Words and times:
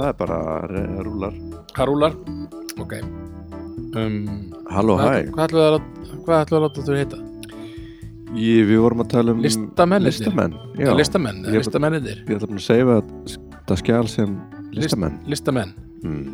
Það 0.00 0.08
er 0.08 0.14
bara 0.16 0.36
rúlar 1.04 1.34
hvað 1.76 1.88
rúlar? 1.90 2.14
Ok 2.80 2.92
um, 4.00 4.14
Halló, 4.70 4.94
hæ 4.96 5.26
hvað, 5.28 5.42
ætlum 5.44 5.58
við 5.60 5.66
að 5.66 5.82
hvað 6.24 6.38
ætlum 6.38 6.54
við 6.54 6.56
að 6.56 6.64
láta 6.64 6.84
þú 6.86 6.96
heita? 6.96 7.18
Ég, 8.40 8.62
Við 8.70 8.80
vorum 8.80 9.02
að 9.04 9.10
tala 9.12 9.34
um 9.34 9.42
Listamennirnir? 9.44 10.14
Listamenn, 10.14 10.54
já. 10.78 10.90
Listamenn, 10.96 11.42
Ég- 11.50 11.58
listamennir 11.58 12.22
Ég 12.22 12.40
bara 12.40 12.56
að 12.56 12.64
segja 12.64 12.96
það 13.68 13.82
skjál 13.82 14.08
sem 14.08 14.36
listamenn 14.72 15.18
Listamenn 15.28 15.74
mm. 16.00 16.24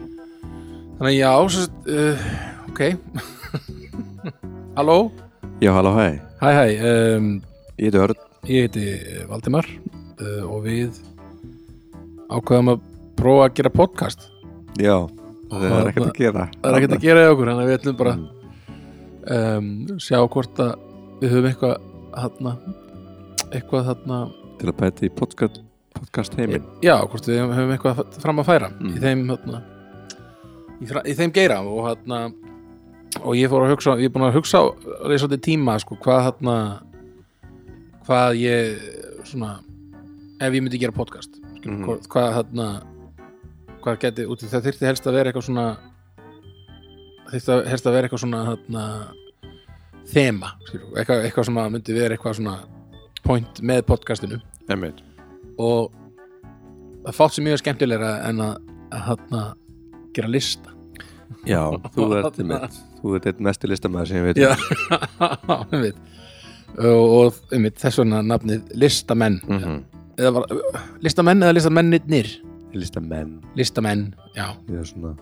Þannig 1.00 1.10
að 1.10 1.16
já, 1.18 1.32
svo, 1.56 1.66
uh, 1.90 2.28
ok 2.70 2.80
Halló, 4.78 4.98
Já, 5.64 5.72
halló, 5.74 5.96
hæ 5.96 6.08
hæ 6.44 6.50
hæ 6.54 6.66
um, 7.16 7.32
Ég 7.80 7.88
heiti 7.90 8.04
Örn 8.04 8.22
Ég 8.46 8.68
heiti 8.68 8.86
Valdimar 9.26 9.66
uh, 9.66 10.44
og 10.46 10.62
við 10.68 11.00
ákveðum 12.30 12.76
að 12.76 12.84
prófa 13.16 13.44
að 13.48 13.54
gera 13.60 13.70
podcast 13.74 14.26
Já, 14.80 14.96
það 15.50 15.66
er 15.66 15.90
ekkert 15.90 16.08
að 16.10 16.18
gera 16.20 16.46
Það 16.56 16.70
er 16.70 16.78
ekkert 16.80 16.96
að 16.98 17.04
gera 17.06 17.22
í 17.26 17.28
okkur, 17.32 17.50
þannig 17.52 17.64
að 17.66 17.70
við 17.72 17.78
ætlum 17.80 18.00
bara 18.00 18.16
Mm. 18.16 18.32
um, 19.26 19.98
sjá 19.98 20.18
hvort 20.30 20.58
að 20.62 20.74
við 21.20 21.32
höfum 21.34 21.46
eitthvað 21.50 21.76
þarna, 22.16 22.52
eitthvað 23.52 23.88
þarna 23.90 24.18
Til 24.60 24.68
að 24.70 24.76
bæta 24.80 25.06
í 25.06 25.10
podcast, 25.12 25.60
podcast 25.96 26.36
heiminn 26.38 26.64
já, 26.84 26.94
hvort 27.10 27.26
við 27.26 27.40
höfum 27.42 27.72
eitthvað 27.74 28.04
fram 28.22 28.38
að 28.42 28.48
færa 28.52 28.68
Mm. 28.76 28.92
í 28.94 29.00
þeim 29.02 29.24
þarna, 29.32 29.62
í, 30.80 30.86
í 31.10 31.14
þeim 31.18 31.32
geira 31.34 31.60
og 31.64 31.82
þarna 31.88 32.20
og 33.24 33.32
ég 33.34 33.48
fór 33.48 33.64
að 33.66 33.72
hugsa, 33.74 33.96
ég 33.96 34.10
er 34.10 34.12
búin 34.14 34.28
að 34.28 34.34
hugsa 34.36 34.60
á 34.60 34.64
því 35.08 35.16
svolítið 35.22 35.42
tíma, 35.48 35.78
sko, 35.80 35.96
hvað 36.04 36.26
þarna 36.28 36.56
hvað 38.06 38.36
ég 38.38 38.76
svona, 39.26 39.54
ef 40.40 40.52
ég 40.52 40.62
myndi 40.62 40.78
gera 40.78 40.92
podcast 40.94 41.32
skilur, 41.56 41.78
Mhm. 41.80 42.06
hvað, 42.06 42.34
þarna 42.38 42.66
hvað 43.86 44.00
geti, 44.02 44.26
út 44.26 44.42
í 44.42 44.48
það 44.50 44.64
þyrfti 44.66 44.88
helst 44.88 45.06
að 45.06 45.16
vera 45.16 45.30
eitthvað 45.30 45.46
svona 45.46 45.66
þyrfti 47.30 47.52
að, 47.54 47.60
helst 47.70 47.86
að 47.86 47.96
vera 47.96 48.08
eitthvað 48.08 48.22
svona 48.22 48.40
þarna, 48.46 48.86
þema, 50.10 50.50
skilur, 50.66 50.88
eitthvað, 50.94 51.22
eitthvað 51.26 51.48
sem 51.48 51.60
að 51.62 51.68
myndi 51.74 51.96
vera 51.96 52.16
eitthvað 52.16 52.38
svona 52.40 52.56
point 53.26 53.60
með 53.66 53.82
podcastinu. 53.88 54.40
Einmitt. 54.70 55.02
Og 55.62 55.94
það 57.06 57.18
fátt 57.18 57.36
sem 57.36 57.46
mjög 57.46 57.62
skemmtilegra 57.62 58.12
en 58.28 58.42
að, 58.44 58.56
að 58.90 59.06
þarna 59.10 59.44
gera 60.16 60.32
lista. 60.32 60.74
Já, 61.46 61.60
þú 61.94 62.10
ert 62.20 62.38
einmitt 62.42 62.82
Þú 62.96 63.16
ert 63.18 63.26
einn 63.30 63.46
mesti 63.46 63.68
listamæður 63.70 64.08
sem 64.10 64.18
ég 64.18 64.24
veit 64.28 64.38
Já, 64.40 64.52
einmitt. 65.74 65.98
Og, 66.76 67.38
einmitt, 67.54 67.78
þess 67.78 68.02
vegna 68.02 68.22
nafnið 68.26 68.74
listamenn. 68.82 69.38
Mm 69.46 69.62
-hmm. 69.62 69.80
eða 70.18 70.32
var, 70.38 70.54
listamenn 71.02 71.42
eða 71.42 71.54
listamennirnir 71.58 72.30
Listamenn. 72.76 73.32
Listamenn, 73.58 74.04
já, 74.36 74.46
Ég 74.70 74.78
er 74.82 74.88
svona 74.90 75.14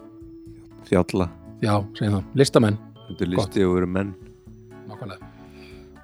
þjálla 0.89 1.29
já, 1.63 1.75
segjum 1.97 2.19
það. 2.19 2.25
Listamenn, 2.41 2.79
Þetta 3.09 3.25
er 3.27 3.31
listi 3.35 3.65
og 3.69 3.77
eru 3.79 3.87
menn. 3.95 4.15
Nákvæmlega. 4.89 5.31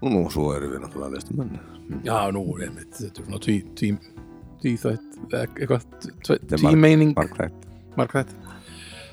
Og 0.00 0.12
nú 0.15 0.21
svo 0.33 0.50
erum 0.56 0.72
við 0.75 0.83
náttúrulega 0.84 1.15
listamenn. 1.19 1.59
Já, 2.06 2.16
nú 2.33 2.43
einmitt, 2.60 2.93
þetta 2.97 3.21
er 3.22 3.27
svona 3.27 3.41
tví, 3.44 3.56
tví, 3.77 3.91
tví 4.62 4.75
þvætt, 4.81 5.19
eitthvað 5.34 5.87
tví, 6.00 6.37
er 6.39 6.44
tví 6.55 6.62
marg- 6.69 6.83
meining, 6.84 7.15
Markrætt 7.16 7.66
margrætt 7.99 8.31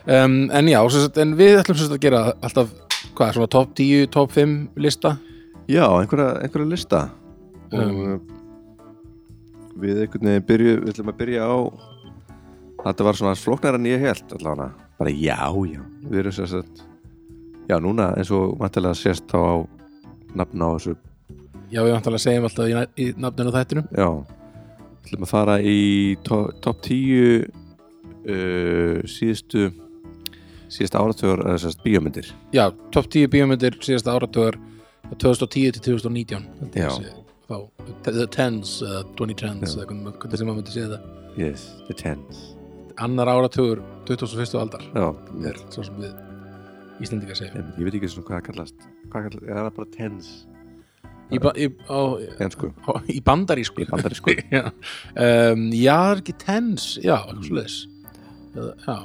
um, 0.08 0.36
en 0.54 0.68
já, 0.70 0.78
sagt, 0.94 1.18
en 1.24 1.34
við 1.40 1.58
ætlum 1.64 1.80
sagt 1.80 1.96
að 1.98 2.04
gera 2.06 2.22
alltaf, 2.46 2.70
hvað, 3.18 3.34
svona 3.40 3.50
top 3.52 3.74
10, 3.76 4.08
top 4.14 4.32
5 4.36 4.58
lista? 4.78 5.16
Já, 5.68 5.84
einhverja, 6.00 6.38
einhverja 6.46 6.70
lista. 6.72 7.02
Og 7.74 7.80
Um. 7.82 8.22
við 9.82 10.00
einhvern 10.06 10.30
veginn 10.30 10.46
byrju, 10.48 10.76
við 10.86 10.94
ætlum 10.94 11.10
að 11.12 11.18
byrja 11.20 11.44
á 11.50 11.58
þetta 12.92 13.08
var 13.08 13.20
svona 13.20 13.36
flóknar 13.40 13.78
en 13.78 13.90
ég 13.90 14.04
held 14.04 14.38
allavega, 14.38 14.72
bara 15.00 15.14
já, 15.14 15.40
já. 15.72 15.82
Við 16.08 16.22
erum 16.22 16.36
sér 16.38 16.56
að 16.62 16.82
já, 17.68 17.78
núna 17.84 18.12
eins 18.18 18.32
og 18.36 18.56
mæntilega 18.62 18.98
sést 18.98 19.28
þá 19.32 19.38
á 19.38 19.56
nafn 20.38 20.64
á 20.64 20.70
þessu, 20.76 20.96
já, 21.72 21.82
við 21.84 21.96
að 21.98 22.20
segja 22.24 22.44
alltaf 22.44 22.68
í, 22.68 22.76
í 23.04 23.08
nafninu 23.20 23.54
á 23.54 23.58
þættinu 23.60 23.86
já. 23.92 24.10
Við 25.08 25.12
ætlum 25.12 25.28
að 25.28 25.32
fara 25.32 25.60
í 25.64 25.80
to, 26.28 26.40
top 26.64 26.82
10 26.84 27.46
uh, 28.28 29.04
síðustu 29.08 29.70
síðustu 30.68 31.00
áratugur 31.00 31.46
eða 31.46 31.62
sérst 31.64 31.84
bíómyndir. 31.86 32.34
Já, 32.56 32.66
top 32.92 33.08
10 33.14 33.32
bíómyndir 33.32 33.80
síðasta 33.84 34.18
áratugar 34.18 34.60
2010 35.16 35.78
til 35.78 35.86
2019 35.86 36.50
held 36.60 36.76
ég 36.76 36.84
Já. 36.84 37.24
þá, 37.48 37.58
the 38.10 38.28
tens 38.28 38.82
eða 38.84 39.06
2010s, 39.16 39.78
Já. 39.78 39.86
eða 39.86 40.14
hvernig 40.20 40.38
sem 40.42 40.52
maður 40.52 40.62
myndi 40.62 40.76
segja 40.76 40.94
það. 40.98 41.10
Yes, 41.38 41.68
the 41.88 41.96
tens 41.96 42.57
annar 43.04 43.32
áratugur 43.32 43.82
21. 44.10 44.58
aldar. 44.62 44.86
Já, 44.94 45.08
er 45.52 45.60
svo 45.70 45.86
sem 45.88 45.98
við 46.02 46.14
Íslendingar 47.04 47.38
segjum. 47.38 47.58
Ég, 47.62 47.74
ég 47.78 47.88
veit 47.90 47.98
ekki 48.00 48.10
svona 48.10 48.28
hvað 48.32 48.46
kallast. 48.50 48.88
Hvað 49.12 49.28
kallast, 49.28 49.44
er 49.46 49.60
það 49.60 49.74
bara 49.76 49.92
tens 49.94 50.32
í, 51.28 51.42
ba 51.44 51.52
í, 51.60 51.68
á, 51.92 52.00
á, 52.90 52.94
í 53.12 53.20
bandarísku. 53.22 53.84
Í 53.84 53.90
bandarísku. 53.92 54.38
Já. 54.56 54.64
Um, 55.14 55.68
já, 55.76 56.00
ekki 56.16 56.38
tens 56.42 56.96
já, 57.04 57.20
svo 57.44 57.60
leis 57.60 57.84
já, 58.58 58.96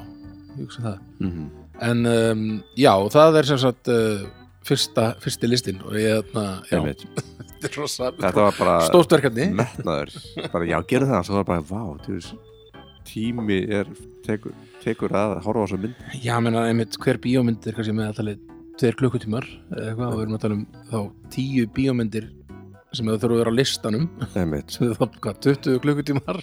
ég 0.55 0.63
hugsa 0.63 0.87
það. 0.87 1.03
Mm 1.21 1.51
en 1.83 2.07
um, 2.07 2.47
já, 2.79 2.93
það 3.13 3.39
er 3.41 3.49
sem 3.49 3.61
sagt 3.63 3.91
uh, 3.91 4.23
fyrsta, 4.67 5.13
fyrsti 5.23 5.51
listin 5.51 5.83
og 5.87 5.97
ég, 5.99 6.23
þarna, 6.33 6.63
já, 6.71 6.81
þetta 7.63 8.33
var 8.37 8.57
bara 8.59 8.77
stórt 8.89 9.15
verkefni. 9.15 9.49
metnaður. 9.57 10.15
Bara 10.53 10.69
já, 10.69 10.79
gerum 10.91 11.13
það, 11.13 11.27
svo 11.29 11.39
var 11.41 11.49
bara 11.49 11.67
vá 11.67 11.83
þú 12.07 12.17
veist, 12.17 12.52
tími 13.09 13.59
er 13.73 13.89
tekur, 14.27 14.55
tekur 14.85 15.15
að 15.19 15.39
horfa 15.47 15.65
á 15.65 15.71
svo 15.71 15.79
mynd. 15.83 16.05
Já, 16.23 16.37
menna, 16.43 16.67
einmitt, 16.71 16.99
hver 17.03 17.19
bíómynd 17.23 17.67
er 17.67 17.77
kannski 17.77 17.95
með 17.97 18.13
að 18.13 18.21
tala 18.21 18.37
tveir 18.81 18.97
klukkutímar 19.01 19.47
eða 19.75 19.91
eitthvað, 19.91 20.07
og 20.07 20.15
við 20.17 20.23
erum 20.27 20.39
að 20.39 20.45
tala 20.47 20.57
um 20.59 20.65
þá 20.91 21.29
tíu 21.35 21.67
bíómyndir 21.77 22.31
sem 22.93 23.09
það 23.09 23.23
þurfa 23.23 23.35
að 23.37 23.41
vera 23.41 23.53
á 23.53 23.57
listanum. 23.57 24.03
Sem 24.35 24.55
það 24.99 25.15
hvað, 25.25 25.39
20 25.47 25.79
klukkutímar? 25.85 26.41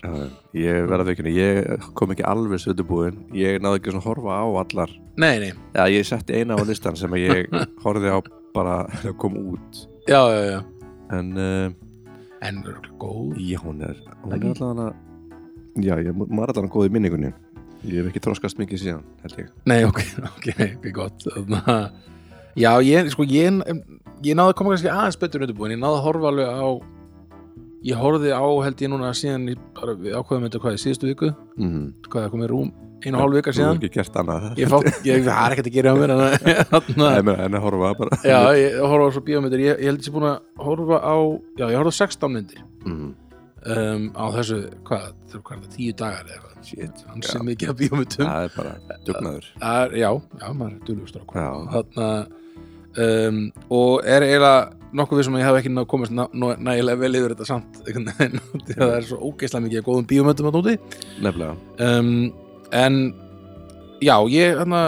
Ég 0.57 0.87
verða 0.89 1.03
að 1.03 1.11
veikina, 1.11 1.33
ég 1.35 1.89
kom 1.99 2.13
ekki 2.15 2.25
alveg 2.25 2.63
sötubúin, 2.63 3.19
ég 3.37 3.59
náði 3.61 3.81
ekki 3.81 3.93
að 3.93 4.07
horfa 4.07 4.39
á 4.41 4.47
allar, 4.63 4.95
Nei, 5.19 5.35
nei, 5.43 5.51
já, 5.75 5.83
ég 5.91 6.07
setti 6.07 6.37
eina 6.39 6.55
á 6.55 6.63
listan 6.63 6.95
sem 6.97 7.11
ég 7.19 7.51
horfði 7.83 8.13
á 8.15 8.17
bara 8.55 8.79
að 9.03 9.13
koma 9.21 9.41
út. 9.53 9.83
Já, 10.09 10.21
já, 10.31 10.41
já. 10.55 10.59
En 11.13 11.31
uh, 11.37 11.69
En 12.39 12.61
örugglega 12.63 12.95
góð. 13.01 13.35
Já, 13.43 13.59
hún 13.59 13.81
er 13.83 13.97
hún 14.23 14.33
er 14.33 14.45
allavega 14.47 14.93
já, 15.77 15.95
ég 16.01 16.13
maður 16.15 16.53
allavega 16.53 16.73
góð 16.73 16.89
í 16.89 16.93
minningunni. 16.97 17.33
Ég 17.87 18.01
hef 18.01 18.09
ekki 18.11 18.23
þroskast 18.25 18.59
mikið 18.59 18.81
síðan, 18.81 19.03
held 19.23 19.39
ég. 19.39 19.49
Nei, 19.69 19.79
ok, 19.87 19.99
ok, 20.35 20.47
ok, 20.67 20.87
gott. 20.95 21.27
Já, 22.59 22.71
ég, 22.83 23.11
sko, 23.13 23.23
ég, 23.29 23.61
ég 24.25 24.35
náði 24.35 24.51
að 24.51 24.57
koma 24.59 24.73
kannski 24.73 24.91
aðeins 24.91 25.19
betur 25.21 25.45
undirbúin, 25.45 25.77
ég 25.77 25.81
náði 25.81 25.99
að 26.01 26.07
horfa 26.09 26.31
alveg 26.33 26.49
á 26.49 26.69
ég 27.85 27.99
horfði 27.99 28.33
á, 28.35 28.43
held 28.65 28.83
ég 28.83 28.91
núna 28.91 29.13
síðan 29.15 29.47
bara, 29.77 29.95
við 29.95 30.15
ákveðum 30.17 30.45
þetta 30.47 30.61
hvað 30.63 30.75
í 30.75 30.81
síðustu 30.83 31.09
viku? 31.09 31.31
Mm 31.55 31.69
-hmm. 31.69 31.85
hvað 32.09 32.25
það 32.25 32.33
komið 32.33 32.51
rúm, 32.51 32.71
einu 33.05 33.15
og 33.15 33.21
hálf 33.23 33.35
vika 33.37 33.53
síðan? 33.55 33.79
ekki 33.79 33.91
gert 33.93 34.19
annað. 34.19 34.49
Ég 34.59 34.73
fátt, 34.73 34.89
ég, 35.07 35.23
er 35.23 35.55
ekkert 35.55 35.69
að 35.69 35.77
gera 35.77 35.93
á 35.93 35.95
mér 35.95 36.11
en, 37.45 37.55
að 37.55 37.63
horfa 37.63 37.93
bara. 38.01 38.19
Já, 38.23 38.39
ég 38.59 38.75
horfa 38.83 39.07
á 39.07 39.11
svo 39.15 39.23
bíómyndir. 39.23 39.63
Ég, 39.63 39.79
ég 39.79 39.87
held 39.87 39.99
ég 39.99 40.05
sé 40.05 40.11
búin 40.11 40.27
að 40.27 40.39
horfa 40.59 40.99
á 40.99 41.15
já, 41.55 41.65
ég 41.71 41.77
horfa 41.79 41.95
á 41.95 41.99
16 42.03 42.33
myndir. 42.33 42.63
Mm. 42.85 43.15
Um, 43.65 44.09
á 44.15 44.25
þessu, 44.37 44.59
hvað, 44.87 45.05
er 45.33 45.43
hvað 45.45 45.63
er 45.63 45.71
10 45.75 45.95
dagar 45.99 46.25
eða 46.25 46.35
eitthvað? 46.35 46.57
Shit, 46.69 47.05
hann 47.07 47.23
já. 47.23 47.29
sem 47.31 47.45
mikið 47.47 47.71
af 47.71 47.77
bíómyndum 47.79 48.27
það 48.27 48.45
er 48.45 48.55
bara 48.55 48.97
dugnaður. 49.07 49.45
Er, 49.69 49.93
já, 49.95 50.09
já, 50.41 50.47
maður 50.59 50.73
er 50.75 50.81
þarna 51.75 52.09
um, 53.05 53.39
og 53.77 53.93
er 54.03 54.25
eiginlega 54.25 54.57
nokkuð 54.99 55.19
við 55.19 55.27
sem 55.27 55.37
ég 55.39 55.47
hef 55.47 55.59
ekki 55.59 55.85
komast 55.93 56.15
nægilega 56.15 56.99
vel 57.03 57.11
yfir 57.19 57.35
þetta 57.35 57.47
samt 57.47 57.79
að 57.85 58.73
það 58.73 58.95
er 58.97 59.07
svo 59.07 59.21
ógeislega 59.29 59.65
mikið 59.67 59.81
af 59.81 59.87
góðum 59.87 60.09
bíómyndum 60.09 60.49
að 60.49 60.59
núti 60.59 60.75
nefnilega. 61.21 61.55
Um, 61.85 62.11
en 62.75 62.99
já, 64.03 64.15
ég 64.33 64.59
þarna 64.59 64.83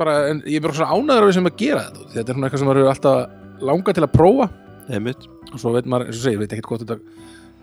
bara, 0.00 0.16
en, 0.30 0.44
ég 0.46 0.60
er 0.60 0.64
bara 0.64 0.78
svona 0.78 0.96
ánæður 0.96 1.26
af 1.26 1.30
því 1.30 1.38
sem 1.38 1.50
að 1.50 1.60
gera 1.60 1.84
þetta 1.88 2.08
þetta 2.14 2.24
er 2.24 2.38
svona 2.38 2.48
eitthvað 2.48 2.62
sem 2.62 2.70
maður 2.70 2.82
hefur 2.82 2.94
alltaf 2.94 3.66
langað 3.70 3.98
til 3.98 4.06
að 4.06 4.14
prófa. 4.16 4.50
Einmitt. 4.90 5.26
og 5.50 5.60
svo 5.62 5.70
veit 5.74 5.86
maður, 5.86 6.10
eins 6.10 6.18
og 6.18 6.24
segir, 6.24 6.40
veit 6.40 6.54
ekkert 6.54 6.70
hvort 6.70 6.82
þetta 6.82 6.96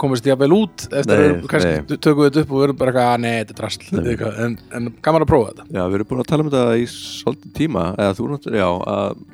komist 0.01 0.25
ég 0.29 0.33
að 0.35 0.41
vel 0.45 0.53
út 0.57 0.83
eftir 0.91 1.17
Nei, 1.17 1.27
að 1.27 1.47
kannski 1.51 1.97
tökum 1.97 2.21
við 2.23 2.29
þetta 2.29 2.41
upp 2.45 2.51
og 2.51 2.57
við 2.61 2.65
erum 2.67 2.77
bara 2.81 2.91
eitthvað, 2.91 3.13
að 3.13 3.21
nei, 3.23 3.33
þetta 3.39 3.53
er 3.53 3.59
drasl. 3.61 4.41
En, 4.45 4.57
en 4.79 4.89
gaman 5.07 5.25
að 5.25 5.31
prófa 5.31 5.49
þetta. 5.51 5.65
Já, 5.73 5.83
við 5.87 5.97
erum 5.99 6.09
búin 6.11 6.21
að 6.23 6.29
tala 6.31 6.45
um 6.45 6.51
þetta 6.51 6.77
í 6.77 6.85
svolítið 6.93 7.53
tíma 7.57 7.85
eða 7.97 8.17
þú 8.17 8.27
náttúrulega, 8.33 8.61
já 8.61 8.69
að 8.93 9.25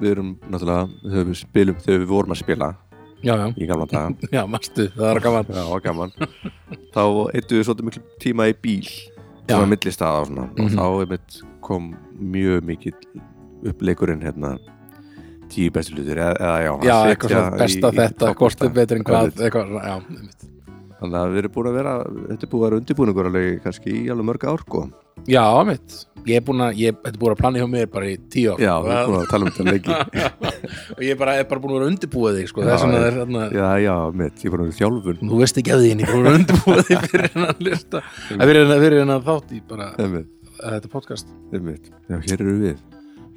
við 0.00 0.10
erum 0.14 0.30
náttúrulega 0.48 0.86
þegar 1.10 1.28
við 1.30 1.38
spilum, 1.42 1.80
þegar 1.84 2.00
við 2.04 2.10
vorum 2.14 2.34
að 2.36 2.40
spila 2.40 2.70
já, 3.20 3.34
já, 3.36 3.46
í 3.60 3.66
gamla 3.68 3.86
daga. 3.90 4.14
Já, 4.38 4.42
mastu, 4.48 4.86
það 4.96 5.10
er 5.10 5.20
gaman. 5.26 5.50
Já, 5.52 5.64
gaman. 5.84 6.12
Þá 6.94 7.02
eittu 7.36 7.58
við 7.58 7.66
svolítið 7.68 7.88
miklu 7.90 8.02
tíma 8.24 8.46
í 8.48 8.54
bíl 8.64 8.86
sem 8.88 9.58
var 9.58 9.66
millistaða 9.68 10.22
og 10.22 10.28
svona 10.30 10.46
Mhm. 10.54 10.62
og 10.64 10.70
þá 10.78 11.04
einmitt 11.04 11.40
kom 11.66 11.90
mjög 12.16 12.64
mikið 12.70 12.94
uppleikurinn 13.70 14.22
hérna 14.24 14.54
tíu 15.50 15.74
bestu 15.74 15.96
hlutir 15.96 16.22
eða, 16.22 16.54
já, 16.64 16.72
já, 16.86 16.96
eitthvað 17.10 17.34
svona 17.34 17.60
besta 17.60 17.90
í 17.90 18.00
þetta, 18.00 18.32
er 18.68 18.74
betur 18.78 19.00
en 19.00 19.06
hvað 19.08 19.44
eitthvað, 19.46 19.76
já, 19.80 20.48
þannig 21.00 21.18
að 21.20 21.32
við 21.32 21.42
erum 21.42 21.54
búin 21.54 21.70
að 21.70 21.76
vera 21.78 21.92
þetta 22.04 22.46
er 22.46 22.50
búin 22.52 22.60
að 22.60 22.66
vera 22.66 22.80
undirbúningur 22.80 23.28
alveg 23.30 23.60
kannski 23.64 23.90
í 23.96 24.08
alveg 24.12 24.26
mörg 24.30 24.46
ár 24.50 24.64
sko. 24.66 24.82
Já, 25.28 25.44
mitt, 25.68 25.96
ég 26.28 26.40
er 26.40 26.44
búin 26.44 26.62
að 26.64 26.80
ég, 26.80 26.96
þetta 27.00 27.16
er 27.16 27.20
búin 27.20 27.34
að 27.34 27.40
plana 27.40 27.60
hjá 27.60 27.66
mér 27.70 27.88
bara 27.92 28.08
í 28.08 28.16
tíu 28.32 28.54
ár. 28.54 28.62
Já, 28.62 28.72
við 28.84 28.92
erum 28.94 29.10
búin 29.10 29.20
að 29.20 29.30
tala 29.32 29.42
um 29.44 29.52
þetta 29.56 29.64
lengi. 29.70 29.92
Og 30.96 31.02
ég 31.04 31.14
er 31.14 31.20
bara, 31.20 31.32
er 31.40 31.48
bara 31.50 31.62
búin 31.64 31.74
að 31.74 31.78
vera 31.78 31.90
undirbúið 31.92 32.38
þig 32.40 32.52
sko, 32.52 32.64
það 32.66 32.80
svona, 32.84 33.00
það 33.00 33.08
er 33.08 33.18
þarna 33.20 33.42
já, 33.56 33.66
já, 33.84 33.94
mitt, 34.20 34.36
ég 34.36 34.46
er 34.46 34.54
búin 34.54 34.60
að 34.60 34.68
vera 34.68 34.76
í 34.76 34.80
þjálfun. 34.80 35.18
Þú 35.24 35.40
veist 35.40 35.60
ekki 35.62 35.74
að 35.76 35.84
því 35.84 35.90
en 35.94 36.04
ég 36.04 36.06
er 36.06 36.14
búin 36.16 36.30
að 36.30 36.38
undirbúið 36.40 36.84
þig 36.90 37.08
fyrir 37.14 37.28
hennan 37.34 37.64
lista. 37.68 38.04
Að 38.36 38.46
fyrir 38.52 39.00
hennan, 39.04 39.26
þátt 39.28 39.56
í 39.56 39.64
bara 39.72 39.90
þetta 40.60 40.92
podcast. 40.92 41.26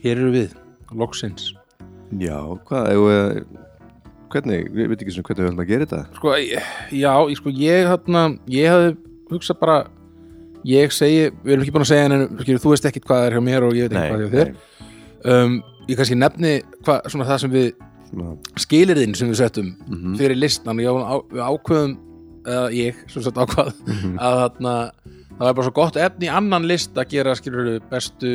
Hér 0.03 0.19
eru 0.19 0.31
við 0.35 0.53
já, 2.21 2.37
hvað, 2.67 2.91
við 3.03 3.43
hvernig, 4.33 4.69
við 4.73 4.87
veit 4.89 5.01
ekki 5.03 5.13
svona 5.13 5.27
hvernig 5.29 5.43
við 5.43 5.49
höfum 5.49 5.63
að 5.63 5.71
gera 5.71 5.87
þetta. 5.87 6.03
Sko, 6.17 6.35
já, 6.37 6.61
ég, 6.97 7.37
sko, 7.39 7.53
ég 7.53 7.89
hérna, 7.91 8.23
ég 8.49 8.71
hafði 8.73 8.95
hugsað 9.33 9.59
bara 9.61 9.77
ég 10.67 10.93
segi, 10.95 11.27
við 11.43 11.55
erum 11.55 11.65
ekki 11.65 11.73
búin 11.75 11.85
að 11.85 11.91
segja 11.91 12.09
en 12.09 12.25
skilur, 12.39 12.61
þú 12.63 12.73
veist 12.73 12.87
ekkit 12.87 13.07
hvað 13.07 13.25
er 13.27 13.35
hjá 13.35 13.43
mér 13.43 13.65
og 13.67 13.77
ég 13.77 13.89
veit 13.89 13.97
ekki 13.97 14.13
hvað 14.13 14.21
er 14.21 14.25
hjá 14.25 14.35
þér. 14.37 14.53
um, 15.33 15.57
ég 15.89 15.99
kannski 15.99 16.17
nefni 16.19 16.53
hvað, 16.85 17.09
svona 17.11 17.27
það 17.27 17.41
sem 17.43 17.53
við 17.53 17.67
svona, 18.09 18.35
skilirðin 18.63 19.17
sem 19.19 19.31
við 19.31 19.41
settum 19.41 19.71
mhm, 19.87 20.17
fyrir 20.21 20.39
listan 20.39 20.83
og 20.83 21.01
á, 21.03 21.15
við 21.33 21.43
ákveðum 21.49 21.97
eða 22.43 22.65
ég, 22.75 23.01
sem 23.11 23.25
sagt 23.25 23.39
ákvað 23.39 23.73
mhm, 23.87 24.15
að 24.19 24.39
þarna, 24.43 24.75
það 25.33 25.45
var 25.47 25.57
bara 25.57 25.67
svo 25.67 25.75
gott 25.81 25.99
efni 26.07 26.31
annan 26.31 26.69
list 26.69 26.97
að 26.99 27.17
gera 27.17 27.35
skilur 27.39 27.75
bestu 27.91 28.33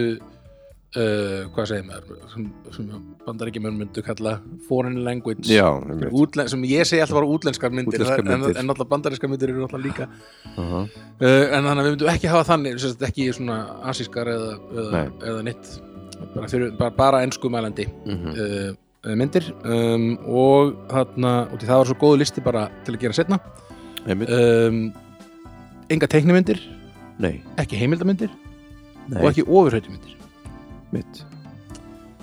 uh, 0.97 1.49
hvað 1.55 1.67
segir 1.71 1.85
maður? 1.89 2.21
Sem, 2.33 2.47
sem 2.75 2.89
bandaríkjumön 3.27 3.77
myndu 3.81 4.03
kalla 4.07 4.37
foreign 4.69 5.03
language. 5.05 5.45
Já, 5.53 5.67
Útlen, 6.11 6.49
sem 6.49 6.63
ég 6.71 6.87
segi 6.89 7.03
alltaf 7.05 7.19
bara 7.21 7.29
útlenskar 7.35 7.71
myndir, 7.75 8.05
myndir. 8.25 8.57
en 8.63 8.73
alltaf 8.75 8.89
bandarískar 8.89 9.31
myndir 9.33 9.53
eru 9.53 9.67
alltaf 9.67 9.83
líka. 9.85 10.09
Aha. 10.57 10.85
uh, 10.85 11.45
en 11.59 11.69
þannig 11.69 11.83
að 11.83 11.87
við 11.89 11.95
myndum 11.97 12.13
ekki 12.15 12.33
hafa 12.33 12.49
þannig 12.55 12.81
sagt, 12.85 13.05
ekki 13.11 13.29
svona 13.37 13.59
asískar 13.93 14.31
eða, 14.35 14.53
eða, 14.85 15.05
eða 15.33 15.45
nýtt 15.51 15.73
bara, 16.35 16.49
fyrir, 16.51 16.73
bara, 16.79 16.91
bara 17.05 17.23
ensku 17.27 17.51
mælandi 17.53 17.89
Mhm. 18.07 18.35
uh, 18.35 19.15
myndir. 19.17 19.47
Um, 19.65 20.09
og 20.27 20.75
þarna, 20.91 21.37
í 21.55 21.63
það 21.65 21.79
var 21.81 21.87
svo 21.93 21.99
góðu 22.01 22.19
listi 22.25 22.43
bara 22.45 22.67
til 22.85 22.95
að 22.97 23.01
gera 23.07 23.15
setna 23.17 23.39
um, 24.09 24.81
enga 25.89 26.09
teiknimyndir. 26.11 26.59
Nei, 27.19 27.41
ekki 27.59 27.79
heimildamindir 27.81 28.31
nei, 29.09 29.23
og 29.23 29.31
ekki 29.33 29.43
ofurhættumyndir 29.47 30.18
mitt. 30.95 31.23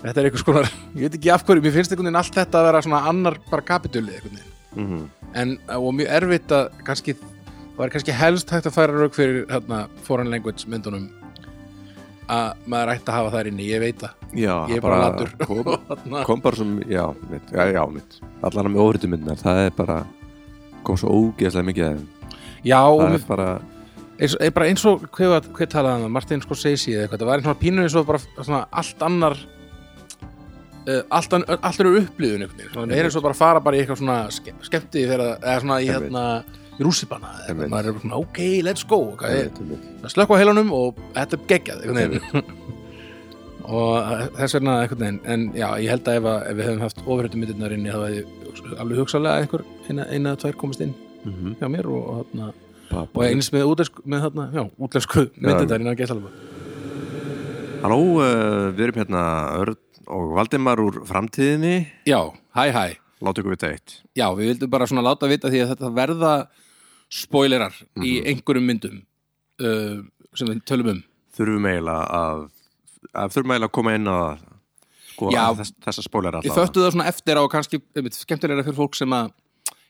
Þetta 0.02 0.22
er 0.22 0.28
eitthvað 0.28 0.44
skonar, 0.44 0.72
ég 0.94 1.08
veit 1.08 1.16
ekki 1.18 1.32
af 1.34 1.46
hverju 1.48 1.64
mér 1.66 1.74
finnst 1.74 1.94
einhvern 1.94 2.10
veginn 2.10 2.22
allt 2.22 2.36
þetta 2.36 2.60
að 2.60 2.68
vera 2.70 2.82
svona 2.86 3.04
annar 3.10 3.40
bara 3.50 3.66
kapituli 3.66 4.14
einhvern 4.18 4.40
veginn. 4.40 4.52
Mhm, 4.76 5.06
en 5.42 5.58
og 5.78 5.94
mjög 5.96 6.12
erfitt 6.20 6.52
að 6.54 6.82
kannski 6.86 7.16
það 7.16 7.78
var 7.78 7.92
kannski 7.94 8.16
helst 8.16 8.52
hægt 8.54 8.70
að 8.70 8.76
færa 8.76 8.96
rauk 8.96 9.16
fyrir 9.16 9.46
hérna, 9.52 9.86
foreign 10.08 10.32
language 10.32 10.68
myndunum 10.72 11.10
að 12.32 12.62
maður 12.72 12.92
ætti 12.96 13.12
að 13.12 13.18
hafa 13.20 13.34
þær 13.36 13.50
inni, 13.52 13.68
ég 13.70 13.82
veit 13.84 14.00
það. 14.02 14.14
Já, 14.34 14.54
ég 14.72 14.80
er 14.80 14.84
bara 14.86 15.00
latur. 15.04 15.34
kom, 15.48 16.16
kom 16.26 16.42
bara 16.42 16.60
sem, 16.60 16.72
já, 16.90 17.04
mitt, 17.30 17.52
já, 17.54 17.66
já, 17.76 17.82
mitt. 17.94 18.18
Allan 18.46 18.72
með 18.74 18.86
óhritu 18.86 19.10
myndnar, 19.12 19.38
það 19.42 19.62
er 19.66 19.76
bara 19.78 20.00
kom 20.86 20.98
svo 21.02 21.14
ógeðslega 21.14 21.70
mikið 21.70 21.90
þeim. 21.92 22.06
Já, 22.66 22.80
það 22.82 23.18
er 23.20 23.28
bara, 23.28 23.50
eins, 24.20 24.36
bara 24.56 24.68
eins 24.70 24.86
og 24.90 25.06
hver 25.16 25.70
talaði 25.72 26.06
hann, 26.06 26.12
Martin 26.16 26.42
Scorsese 26.44 26.92
eða 26.94 27.06
eitthvað, 27.06 27.22
það 27.24 27.30
var 27.32 27.42
eins 27.44 27.52
og 27.54 27.60
pínur 27.62 27.84
eins 27.88 27.96
og 28.00 28.08
bara 28.10 28.22
svona 28.38 28.62
allt 28.72 29.06
annar 29.08 29.38
uh, 30.88 31.02
allt, 31.18 31.34
an, 31.38 31.46
allt 31.60 31.82
eru 31.84 31.96
upplýðun 32.04 32.46
einhvern 32.48 32.92
það 32.92 33.00
er 33.00 33.10
eins 33.10 33.18
og 33.20 33.26
bara 33.26 33.36
að 33.38 33.42
fara 33.42 33.64
bara 33.66 33.80
í 33.80 33.84
eitthvað 33.84 34.02
svona 34.04 34.20
ske, 34.36 34.54
skemmti 34.70 35.06
þegar, 35.10 35.26
eða 35.42 35.58
svona 35.66 35.80
í 35.84 35.90
hérna 35.92 36.26
í 36.76 36.84
rússipanna, 36.84 37.30
maður 37.72 37.94
er 37.94 38.00
svona 38.04 38.18
ok, 38.20 38.40
let's 38.68 38.84
go, 38.88 39.02
slökk 40.12 40.34
á 40.36 40.40
heilanum 40.42 40.74
og 40.76 40.98
þetta 41.16 41.38
er 41.40 41.46
geggjað 41.54 41.86
einhvern 41.86 42.44
og 43.76 44.10
þess 44.38 44.58
vegna 44.60 44.74
einhvern 44.84 45.02
veginn 45.06 45.22
en 45.36 45.46
já, 45.58 45.70
ég 45.82 45.90
held 45.94 46.10
að 46.12 46.20
ef, 46.20 46.28
að, 46.30 46.42
ef 46.52 46.58
við 46.60 46.68
hefum 46.70 46.84
haft 46.86 47.00
ofurhættu 47.06 47.40
myndirnar 47.42 47.74
inni 47.74 47.94
þá 47.94 48.02
hefði 48.04 48.76
alveg 48.84 49.00
hugsalega 49.02 49.42
einhver 49.46 49.64
eina, 49.90 50.06
eða 50.12 50.36
tvær 50.44 50.60
komist 50.62 50.84
inn 50.86 50.94
Mhm. 51.26 51.56
hjá 51.58 51.66
mér 51.74 51.88
og, 51.90 52.04
og, 52.06 52.18
þarna, 52.36 52.52
Bara- 52.52 52.65
og 52.94 53.24
eins 53.26 53.50
með, 53.54 53.66
útlensku, 53.72 54.04
með 54.06 54.28
þarna, 54.28 54.46
já, 54.54 54.64
útlensku 54.88 55.26
myndirnar 55.40 55.82
innan 55.82 55.98
gæstalaba 56.00 56.30
Halló, 57.86 57.98
uh, 58.18 58.72
við 58.74 58.88
erum 58.88 59.00
hérna 59.02 59.24
Örn 59.62 59.76
og 60.10 60.32
Valdimar 60.38 60.80
úr 60.82 61.00
framtíðinni. 61.06 61.88
Já, 62.10 62.20
hæ 62.58 62.64
hæ. 62.74 62.86
Látu 63.22 63.42
ykkur 63.42 63.54
við 63.56 63.66
eitt. 63.70 63.94
Já, 64.18 64.26
við 64.38 64.50
vildum 64.52 64.72
bara 64.74 64.88
svona 64.90 65.04
láta 65.06 65.30
vita 65.30 65.50
því 65.54 65.62
að 65.64 65.72
þetta 65.74 65.92
verða 65.94 66.32
spoilerar 67.14 67.74
í 68.02 68.20
Mhm. 68.22 68.26
einhverjum 68.32 68.66
myndum 68.66 68.98
uh, 69.62 70.02
sem 70.34 70.48
við 70.50 70.64
tölum 70.66 70.90
um. 70.96 71.04
Þurfum 71.38 71.68
eiginlega 71.70 72.06
að, 72.10 72.44
að 73.14 73.34
Þurfum 73.36 73.54
eiginlega 73.54 73.70
að 73.70 73.76
koma 73.78 73.96
inn 73.96 74.08
að 74.08 74.40
sko, 75.14 75.30
Já. 75.32 75.42
að 75.46 75.58
þess, 75.62 75.74
þessa 75.86 76.02
Ég 76.46 76.52
alltaf 76.52 76.66
föttu 76.66 76.82
það 76.86 76.92
svona 76.96 77.08
eftir 77.08 77.38
á 77.38 77.44
kannski 77.48 77.82
skemmtilega 78.12 78.64
fyrir 78.66 78.80
fólk 78.82 78.96
sem 78.96 79.10
að 79.16 79.32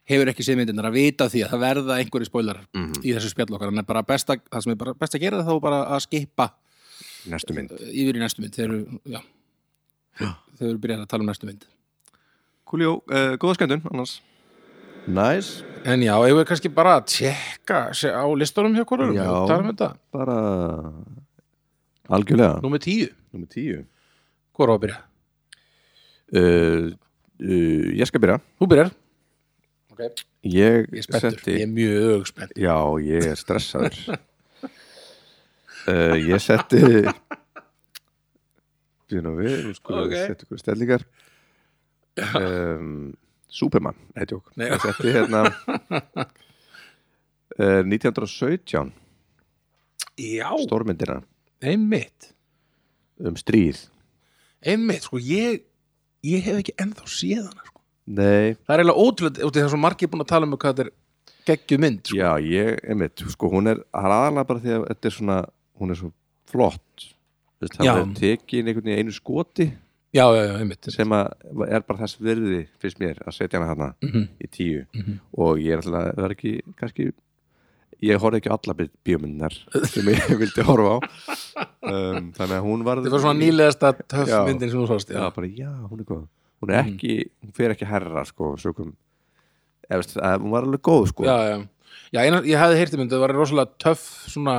hefur 0.05 0.29
ekki 0.31 0.43
séð 0.45 0.59
myndirnar 0.61 0.89
að 0.91 0.97
vita 0.99 1.25
því 1.31 1.43
að 1.45 1.49
það 1.55 1.63
verða 1.65 1.97
einhverju 2.01 2.29
spoilerar 2.29 2.65
Mhm. 2.75 3.01
í 3.03 3.13
þessu 3.15 3.29
spjall 3.33 3.53
okkar. 3.57 3.67
En 3.73 3.85
bara 3.85 4.03
best 4.03 4.29
að, 4.29 4.39
það 4.51 4.63
sem 4.63 4.71
er 4.71 4.75
bara 4.75 4.93
best 4.93 5.15
að 5.15 5.21
gera 5.21 5.43
þá 5.43 5.61
bara 5.61 5.79
að 5.95 6.01
skipa 6.05 6.49
Næstu 7.27 7.53
mynd. 7.55 7.71
uh, 7.71 7.77
yfir 7.89 8.15
í 8.15 8.19
næstu 8.21 8.41
mynd. 8.41 8.53
Þegar 8.53 8.69
eru- 8.69 8.99
já, 9.05 9.21
þegar 10.59 10.73
við 10.75 10.79
byrjar 10.79 11.01
að 11.01 11.07
tala 11.07 11.21
um 11.23 11.27
næstu 11.29 11.45
mynd. 11.49 11.65
Kúljó, 12.65 13.01
uh, 13.09 13.35
góða 13.37 13.55
skemmtun 13.57 13.81
annars. 13.91 14.21
Næs 15.07 15.63
En 15.85 16.01
já, 16.01 16.13
ég 16.25 16.33
vil 16.35 16.45
kannski 16.45 16.73
bara 16.73 16.99
að 16.99 17.05
tjekka 17.05 17.91
á 17.93 18.25
listunum 18.33 18.73
hjá 18.73 18.83
hvorum? 18.85 19.13
Já. 19.13 19.25
og 19.29 19.47
tala 19.47 19.61
um 19.61 19.69
þetta. 19.75 19.97
Bara 20.11 20.93
Algjörlega. 22.09 22.61
Númer 22.61 22.79
tíu, 22.79 23.09
Númer 23.33 23.47
tíu. 23.49 23.85
Hvor 24.55 24.69
á 24.69 24.73
að 24.77 24.81
byrja? 24.81 24.97
uh, 26.33 26.89
uh, 27.41 27.85
Ég 27.97 28.07
skal 28.07 28.19
byrja. 28.21 28.39
Þú 28.59 28.67
byrjar 28.71 28.91
okay. 29.95 30.11
Ég, 30.45 30.87
Ég 30.93 31.07
er 31.09 31.23
setti 31.23 31.55
ég 31.55 31.63
er 31.65 31.71
mjög 31.71 32.27
spennt 32.29 32.57
Já, 32.59 32.75
ég 33.01 33.25
er 33.31 33.39
stressaður. 33.39 33.97
Uh, 35.87 36.15
Ég 36.31 36.43
setti 36.43 36.81
Býðum 39.09 39.39
við 39.39 39.55
Nú 39.67 39.73
skulum 39.77 40.05
Ok. 40.05 40.11
við 40.13 40.21
setja 40.25 40.45
ykkur 40.47 40.61
stellingar. 40.61 41.03
Um, 42.39 43.13
Superman. 43.51 43.97
Nei, 44.15 44.25
tjók 44.29 44.51
Nei. 44.59 44.69
Ég 44.71 44.83
setti 44.85 45.11
hérna 45.15 45.41
uh, 47.59 47.81
1917 47.83 48.93
Já, 50.15 50.47
Stórmyndina. 50.63 51.19
Einmitt. 51.59 52.29
Um 53.19 53.35
stríð. 53.39 53.81
Einmitt, 54.63 55.03
sko, 55.07 55.19
ég 55.19 55.65
ég 56.25 56.41
hef 56.45 56.61
ekki 56.61 56.73
ennþá 56.81 57.05
séð 57.11 57.43
hana 57.49 57.65
sko. 57.67 57.74
Nei, 58.05 58.53
Það 58.67 58.73
er 58.75 58.81
eiginlega 58.83 59.01
ótrúlega, 59.01 59.45
út 59.47 59.55
í 59.57 59.61
er 59.63 59.69
svo 59.73 59.79
margir 59.81 60.09
búin 60.11 60.21
að 60.21 60.29
tala 60.29 60.45
um 60.45 60.53
hvað 60.57 60.75
þetta 60.75 60.85
er 60.85 60.91
geggju 61.49 61.77
mynd 61.81 62.03
sko. 62.05 62.17
já, 62.19 62.29
ég, 62.41 62.79
einmitt 62.89 63.23
Sko, 63.33 63.49
hún 63.49 63.67
er 63.71 63.79
er 63.81 64.11
aðalega 64.13 64.47
bara 64.51 64.59
því 64.61 64.75
að 64.75 64.85
þetta 64.91 65.09
er 65.09 65.15
svona 65.17 65.37
hún 65.81 65.91
er 65.91 65.99
svo 65.99 66.11
flott. 66.51 67.07
Já. 67.65 67.95
Það 67.95 68.01
er 68.03 68.13
tekin 68.19 68.67
einhvern 68.69 68.85
veginn 68.85 68.93
í 68.93 69.01
einu 69.01 69.11
skoti. 69.15 69.65
Já, 70.15 70.25
já, 70.31 70.41
já, 70.47 70.53
einmitt 70.61 70.87
sem 70.93 71.09
að 71.11 71.65
er 71.67 71.81
bara 71.83 71.99
þess 72.05 72.19
virði 72.23 72.61
fyrst 72.79 72.99
mér 73.01 73.17
að 73.25 73.33
setja 73.35 73.59
hana 73.59 73.71
hana 73.73 73.87
Mhm, 74.05 74.27
í 74.39 74.47
tíu. 74.53 74.85
Mhm. 74.93 75.17
og 75.37 75.57
ég 75.59 75.73
er 75.73 75.81
alltaf, 75.81 76.15
það 76.15 76.25
er 76.29 76.35
ekki 76.37 76.53
kannski, 76.79 77.07
ég 78.05 78.21
horfði 78.21 78.39
ekki 78.43 78.53
alla 78.53 78.73
bí- 78.77 78.91
bíómyndinar 79.03 79.57
sem 79.89 80.05
ég 80.13 80.23
vildi 80.41 80.63
horfa 80.63 80.93
á. 80.95 80.97
Um, 81.83 82.31
þannig 82.37 82.55
að 82.59 82.63
hún 82.69 82.83
var 82.85 83.01
Þetta 83.01 83.11
var 83.17 83.25
svona 83.25 83.39
nýlegasta 83.41 83.91
töff 84.07 84.31
myndin 84.47 84.69
sem 84.71 84.79
þú 84.79 84.87
sást 84.93 85.09
já, 85.11 85.19
já. 85.19 85.33
bara 85.35 85.47
já, 85.47 85.71
hún 85.89 85.99
er 85.99 86.05
góð 86.05 86.27
hún 86.61 86.71
er 86.73 86.81
ekki, 86.83 87.15
hún 87.43 87.53
fer 87.57 87.73
ekki 87.75 87.87
herra 87.89 88.23
sko, 88.25 88.53
sökum 88.61 88.93
að, 89.89 90.39
hún 90.41 90.51
var 90.55 90.65
alveg 90.65 90.81
góð 90.85 91.09
sko. 91.11 91.25
Já, 91.27 91.35
já, 91.51 91.57
já 92.15 92.21
eina, 92.25 92.41
ég 92.47 92.57
hefði 92.61 92.79
heyrti 92.81 92.99
mynd, 93.01 93.11
það 93.13 93.23
var 93.25 93.35
rosalega 93.37 93.71
töff 93.85 94.05
svona 94.31 94.55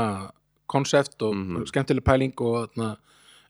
konsept 0.70 1.22
og 1.22 1.34
Mhm. 1.34 1.66
skemmtileg 1.70 2.04
pæling 2.04 2.34
og 2.42 2.68
þarna 2.74 2.96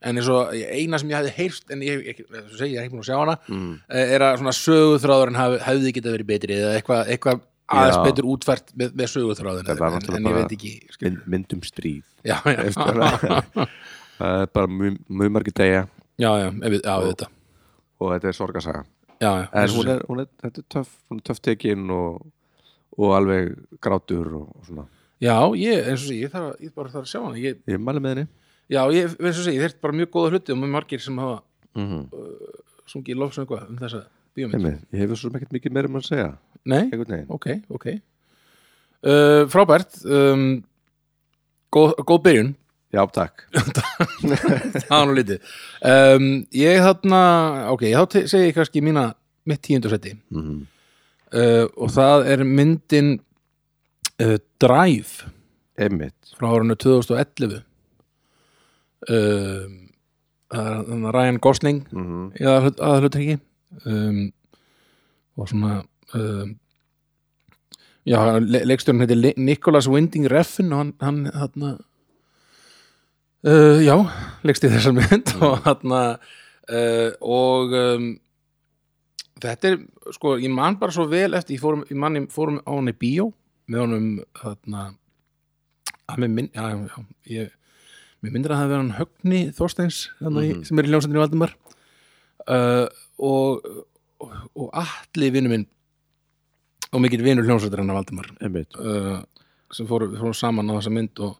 en 0.07 0.17
eins 0.21 0.29
og 0.29 0.53
eina 0.53 0.99
sem 1.01 1.09
ég 1.11 1.17
hefði 1.17 1.35
heyrt 1.39 1.71
en 1.73 1.81
ég, 1.81 2.03
er 2.77 2.83
ekki 2.85 2.93
búin 2.93 3.01
að 3.03 3.09
sjá 3.09 3.17
hana 3.19 3.37
mm, 3.49 3.71
er 3.89 4.21
að 4.27 4.39
svona 4.43 4.53
söguþráðurinn 4.53 5.39
hef, 5.41 5.55
hefði 5.65 5.93
getað 5.97 6.17
verið 6.19 6.27
betri 6.27 6.59
eða 6.61 6.75
eitthvað 6.77 7.13
eitthva 7.15 7.35
aðeins 7.67 8.03
betur 8.05 8.29
útfært 8.31 8.69
með, 8.77 8.93
með 9.01 9.09
var 9.81 9.97
en, 9.97 10.19
en 10.21 10.29
ég 10.31 10.37
veit 10.37 10.53
ekki 10.59 10.73
mynd, 11.03 11.23
myndum 11.27 11.63
stríð 11.67 12.05
já, 12.23 12.37
já, 12.45 12.61
það 14.21 14.43
er 14.45 14.53
bara 14.55 14.71
mjög, 14.71 15.01
margir 15.35 15.57
degja 15.57 15.83
já, 16.21 16.31
já, 16.45 16.51
veit, 16.61 16.85
já, 16.85 16.95
veit 17.03 17.25
það 17.25 17.33
og 18.01 18.13
þetta 18.13 18.29
er 18.29 18.37
sorgasaga 18.37 18.85
já, 19.21 19.31
já, 19.31 19.49
en 19.53 19.75
hún 19.77 19.89
er, 19.89 20.03
hún 20.09 20.21
er, 20.25 20.29
þetta 20.43 20.63
er 20.63 20.67
töff 20.75 20.93
hún 21.11 21.21
er 21.21 21.29
töff 21.29 21.41
tekin 21.45 21.91
og, 21.91 22.27
og 22.97 23.15
alveg 23.17 23.55
grátur 23.83 24.33
og, 24.41 24.49
og 24.57 24.67
svona. 24.69 24.87
Já, 25.23 25.37
ég, 25.57 25.87
eins 25.89 26.03
og 26.03 26.11
sé, 26.11 26.19
ég 26.21 26.33
þarf, 26.33 26.59
ég 26.61 26.75
bara 26.77 26.93
þarf 26.93 27.07
að 27.07 27.13
sjá 27.13 27.21
hana. 27.23 27.39
Ég, 27.41 27.61
ég 27.73 27.81
mæli 27.81 28.03
með 28.05 28.13
henni. 28.13 28.27
Já, 28.69 28.83
ég, 28.93 29.15
eins 29.17 29.39
og 29.41 29.47
sé, 29.47 29.55
ég 29.57 29.65
þurft 29.65 29.81
bara 29.85 29.97
mjög 29.97 30.11
góða 30.13 30.33
hluti 30.35 30.53
og 30.53 30.61
mjög 30.61 30.73
margir 30.75 31.01
sem 31.01 31.19
hafa 31.23 31.39
mm 31.77 31.87
-hmm. 31.87 32.27
sungið 32.93 33.21
lofsöngu 33.23 33.61
um 33.69 33.79
þessa 33.81 34.07
Einmitt, 34.37 34.83
ég 34.93 35.01
hefur 35.01 35.17
svo 35.17 35.31
ekkert 35.33 35.53
mikið 35.53 35.73
meira 35.73 35.89
um 35.89 35.97
að 35.97 36.03
segja. 36.11 36.39
Nei, 36.69 36.91
ok, 37.29 37.47
ok. 37.73 37.87
Uh, 39.01 39.49
frábært. 39.49 39.97
Um, 40.05 40.65
góð, 41.73 41.95
góð 42.05 42.21
byrjun 42.27 42.51
Já, 42.97 43.03
takk. 43.13 43.45
Það 44.89 44.91
var 44.95 45.07
nú 45.09 45.15
lítið. 45.19 45.55
Um, 45.85 46.27
ég 46.57 46.81
þarna, 46.81 47.21
ok, 47.75 47.87
þá 47.93 48.19
segi 48.31 48.49
ég 48.49 48.57
kannski 48.57 48.83
mína 48.85 49.11
mitt 49.47 49.63
tíundarsæti 49.67 50.15
mm. 50.33 50.59
uh, 51.37 51.65
og 51.77 51.93
það 51.95 52.29
er 52.33 52.45
myndin 52.49 53.17
uh, 54.25 54.37
Drive. 54.63 55.29
Einmitt. 55.77 56.17
Frá 56.39 56.49
árinu 56.55 56.77
2011 56.81 57.59
um, 59.13 59.75
er 60.57 60.79
þannig 60.87 61.13
Ryan 61.17 61.41
Gosling 61.43 61.83
mm. 61.93 62.29
í 62.41 62.47
aðalhutryggi 62.49 63.37
um, 63.85 64.23
og 65.37 65.51
svona 65.51 65.83
um, 66.17 66.55
já, 68.09 68.19
le 68.41 68.63
leikstjórn 68.71 69.05
heiti 69.05 69.35
Nicholas 69.37 69.91
Winding 69.91 70.31
Refn 70.33 70.73
og 70.73 70.81
hann, 70.81 70.95
hann 71.03 71.21
þarna 71.35 71.75
uh, 73.45 73.79
já, 73.85 73.97
leikst 74.47 74.65
í 74.65 74.71
þessar 74.73 74.95
mynd 74.97 75.33
og 75.45 75.59
þarna 75.67 76.01
uh, 76.17 77.11
og 77.21 77.75
um, 77.81 78.07
þetta 79.43 79.73
er, 79.73 79.79
sko, 80.17 80.37
ég 80.41 80.53
man 80.55 80.79
bara 80.81 80.95
svo 80.95 81.07
vel 81.11 81.35
eftir, 81.37 81.57
ég 81.59 81.63
fórum, 81.65 81.85
ég 81.91 81.99
man, 82.01 82.17
ég 82.17 82.31
fórum 82.33 82.61
á 82.65 82.71
hann 82.73 82.89
í 82.93 82.97
bíó 82.97 83.31
með 83.69 83.83
honum 83.85 84.09
þarna 84.41 84.87
að 86.07 86.21
með 86.23 86.35
minn, 86.39 86.51
já, 86.55 86.67
já, 86.71 87.07
ég 87.35 87.55
mér 88.23 88.33
myndir 88.35 88.53
að 88.55 88.57
það 88.57 88.63
hefði 88.65 88.73
verið 88.75 88.83
hann 88.85 88.99
Högni 89.01 89.41
Þorsteins 89.55 89.97
mm 90.21 90.27
Mhm. 90.57 90.65
sem 90.65 90.79
er 90.81 90.87
í 90.87 90.91
ljónsendinu 90.93 91.21
Valdimar. 91.23 91.53
Uh, 92.47 92.87
og, 93.19 93.67
og, 94.23 94.33
og 94.55 94.69
allir 94.79 95.33
vinnu 95.35 95.51
minn 95.51 95.65
og 96.95 97.03
hann 97.83 97.97
Valdimar 97.99 98.29
Einmitt. 98.41 98.77
uh, 98.79 99.19
sem 99.75 99.87
fóru, 99.91 100.09
fóru 100.17 100.33
saman 100.39 100.71
á 100.71 100.79
þessa 100.79 100.93
mynd 100.95 101.19
og, 101.27 101.35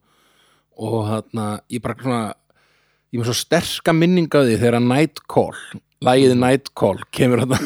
og 0.77 0.97
þarna 1.11 1.47
ég 1.73 1.83
bara 1.85 1.97
svona 2.03 2.23
ég 3.13 3.21
með 3.21 3.29
svo 3.31 3.37
sterka 3.39 3.95
minningaði 3.97 4.59
þegar 4.61 4.83
Night 4.85 5.23
Call 5.31 5.57
lægið 6.05 6.35
Night 6.39 6.73
Call 6.77 7.01
kemur 7.15 7.45
þarna 7.45 7.61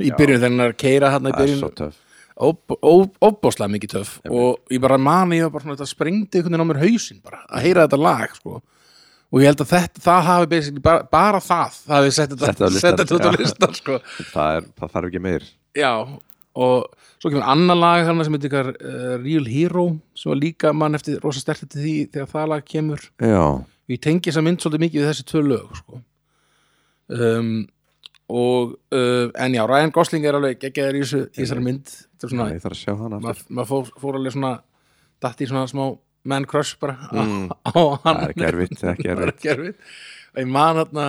í 0.00 0.10
byrjun 0.16 0.40
þegar 0.40 0.50
hann 0.50 0.64
er 0.64 0.72
að 0.74 0.78
keira 0.80 1.10
þarna 1.14 1.32
í 1.34 1.38
byrjun. 1.40 1.60
svo 1.60 1.70
töff. 1.82 2.00
Ób- 2.34 2.74
ó- 2.82 3.12
óbáslega 3.22 3.70
mikið 3.70 3.90
töff. 3.92 4.14
Og 4.26 4.58
ég 4.74 4.80
bara 4.82 4.96
mani, 4.98 5.36
ég 5.38 5.44
var 5.46 5.52
bara 5.54 5.62
svona 5.66 5.76
þetta 5.78 5.86
sprengdi 5.92 6.40
einhvern 6.40 6.56
veginn 6.56 6.64
á 6.66 6.70
mér 6.72 6.80
hausinn 6.82 7.20
bara, 7.22 7.42
að 7.46 7.62
heyra 7.68 7.84
þetta 7.86 8.00
lag 8.02 8.32
sko. 8.34 8.62
og 9.34 9.40
ég 9.42 9.46
held 9.50 9.62
að 9.62 9.70
þetta, 9.74 10.00
það 10.02 10.22
hafi 10.30 10.80
bara, 10.82 11.04
bara 11.10 11.38
það, 11.42 11.78
það 11.86 11.94
hafi 11.98 12.10
sett 12.16 12.30
þetta 12.34 12.70
sett 12.80 12.98
þetta 12.98 13.14
út 13.18 13.28
á 13.28 13.32
listan 13.38 13.74
sko. 13.78 13.98
það, 14.32 14.56
er, 14.56 14.66
það 14.80 14.92
þarf 14.96 15.08
ekki 15.10 15.22
meir. 15.22 15.46
Já, 15.74 15.92
og 16.54 16.86
svo 17.18 17.30
kemur 17.32 17.46
annar 17.50 17.78
lag 17.80 18.04
þarna 18.06 18.24
sem 18.26 18.36
heitir 18.36 18.54
uh, 18.54 19.14
Real 19.22 19.46
Hero 19.50 19.86
sem 20.14 20.30
var 20.30 20.38
líka 20.40 20.72
mann 20.76 20.94
eftir 20.98 21.18
rosa 21.24 21.40
stert 21.42 21.64
eftir 21.66 21.82
því 21.82 21.94
þegar 22.14 22.30
það 22.34 22.50
lag 22.52 22.64
kemur. 22.68 23.06
Já, 23.18 23.44
ég 23.90 24.00
tengi 24.04 24.30
þess 24.30 24.38
að 24.42 24.46
mynd 24.48 24.62
svolítið 24.62 24.84
mikið 24.86 25.00
við 25.02 25.08
þessi 25.10 25.26
tvö 25.32 25.42
lög 25.50 25.78
sko. 25.80 26.00
um, 27.18 27.52
og 28.34 28.78
uh, 28.94 29.28
en 29.36 29.52
já, 29.58 29.64
Ryan 29.68 29.92
Gosling 29.92 30.24
er 30.24 30.38
alveg 30.38 30.62
geggjaður 30.62 30.96
í 31.00 31.04
þessari 31.36 31.64
mynd. 31.66 31.90
Svona 32.24 32.46
ég 32.54 32.62
þarf 32.64 32.72
að 32.78 32.80
sjá 32.80 32.94
hana 32.96 33.18
maður 33.20 33.42
mað 33.58 33.66
fór, 33.68 33.90
fór 34.00 34.16
alveg 34.16 34.32
svona 34.32 34.52
datt 35.20 35.42
í 35.44 35.48
svona 35.50 35.66
smá 35.68 35.82
man 36.24 36.46
crush 36.48 36.78
bara 36.80 36.94
á, 37.04 37.20
Mm. 37.20 37.50
á 37.52 37.80
hann. 38.00 38.16
Það 38.16 38.22
er 38.24 38.30
ekki 38.32 38.46
erfitt, 38.48 38.78
það 38.80 38.88
er 38.88 38.94
ekki 38.94 39.08
Það 39.10 39.18
er 39.18 39.26
erfitt 39.26 39.36
ekki 39.42 39.50
erfitt 39.52 39.82
og 40.34 40.40
ég 40.40 40.48
man 40.54 40.80
hann 40.80 41.02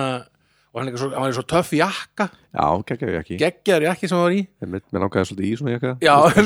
og 0.76 0.82
hann, 0.82 0.90
er 0.92 1.00
svo, 1.00 1.06
hann 1.16 1.30
í 1.32 1.36
svo 1.36 1.42
töff 1.48 1.70
jakka. 1.72 2.26
Já, 2.52 2.64
geggja 2.90 3.08
ég 3.08 3.22
ekki 3.22 3.36
geggjaður 3.40 3.86
jakki 3.86 4.08
sem 4.10 4.18
hann 4.18 4.26
var 4.26 4.34
í. 4.36 4.42
Einmitt, 4.60 4.84
Mér 4.92 5.02
langaði 5.06 5.28
svolítið 5.30 5.46
í 5.48 5.54
svona 5.56 5.72
jakka. 5.72 5.92
Já, 6.04 6.12
og 6.20 6.36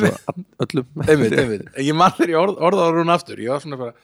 Öllum. 0.62 0.86
Einmitt, 1.02 1.34
einmitt. 1.42 1.64
ég 1.82 1.98
man 1.98 2.14
þegar 2.14 2.30
ég 2.30 2.38
orð, 2.38 2.60
orðaður 2.68 3.00
hún 3.02 3.10
aftur. 3.16 3.42
Ég 3.42 3.50
var 3.50 3.64
svona 3.64 3.80
bara 3.80 3.96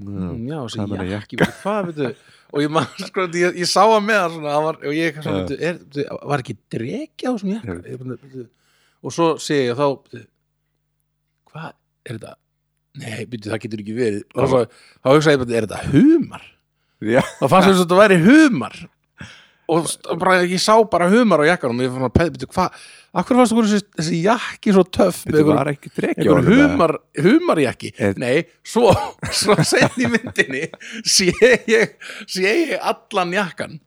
mm, 0.00 0.46
já, 0.48 0.56
þessi 0.62 0.80
jakki, 0.80 1.10
jakki 1.12 1.40
hvað 1.60 1.90
veitu? 1.90 2.08
Og 2.56 2.64
ég 2.64 2.72
man 2.72 2.88
sko, 3.02 3.28
ég, 3.36 3.60
ég 3.60 3.68
sá 3.68 3.82
hann 3.84 4.08
með 4.08 4.22
hann 4.22 4.34
svona, 4.38 4.56
var, 4.64 4.80
og 4.80 4.96
ég 4.96 5.20
svona, 5.20 5.44
veitu, 5.44 5.60
er, 5.60 5.78
veitu, 5.84 6.08
var 6.32 6.46
ekki 6.46 6.58
dreki 6.72 7.28
á 7.28 7.30
þessum 7.34 7.54
jakka? 7.58 7.78
Veitu, 7.84 8.48
og 9.04 9.16
svo 9.18 9.30
segi 9.42 9.68
ég 9.68 9.76
þá 9.76 9.86
veitu, 9.92 10.24
hvað 11.52 11.70
er 11.76 12.16
þetta? 12.16 12.36
Nei, 12.96 13.16
byrju, 13.28 13.52
það 13.52 13.64
getur 13.66 13.80
ekki 13.84 13.94
verið. 14.00 14.22
Og 14.32 14.48
svo, 14.48 14.66
þá 15.04 15.08
hugsaði 15.12 15.36
ég 15.36 15.40
bara, 15.44 15.56
er 15.60 15.66
þetta 15.68 15.80
humar? 15.92 16.52
Já, 17.04 17.20
þá 17.20 17.42
fannst 17.52 17.66
þess 17.68 17.74
að 17.76 17.82
þetta 17.82 17.98
væri 18.00 18.22
humar 18.24 18.78
og 19.68 19.86
bara, 20.20 20.36
ég 20.46 20.60
sá 20.62 20.76
bara 20.90 21.08
humar 21.10 21.42
á 21.42 21.50
jakkanum 21.54 21.80
og 21.80 21.86
ég 21.86 21.94
fann 21.96 22.06
að 22.06 22.14
byrju, 22.20 22.48
hvað 22.54 22.76
akkur 23.16 23.38
fannst 23.40 23.54
þú 23.56 23.64
þessi, 23.64 23.80
þessi 23.98 24.20
jakki 24.22 24.74
svo 24.76 24.84
töff 24.94 25.22
einhver 25.26 26.42
humar, 26.46 26.92
humarjakki? 27.24 27.90
Er- 27.98 28.14
nei, 28.20 28.44
svo, 28.62 28.92
svo 29.40 29.56
sent 29.66 29.96
í 29.98 30.06
myndinni 30.12 30.66
sé 31.02 31.32
ég 31.66 31.96
sé 32.30 32.44
ég 32.46 32.76
allan 32.80 33.34
jakkan 33.36 33.78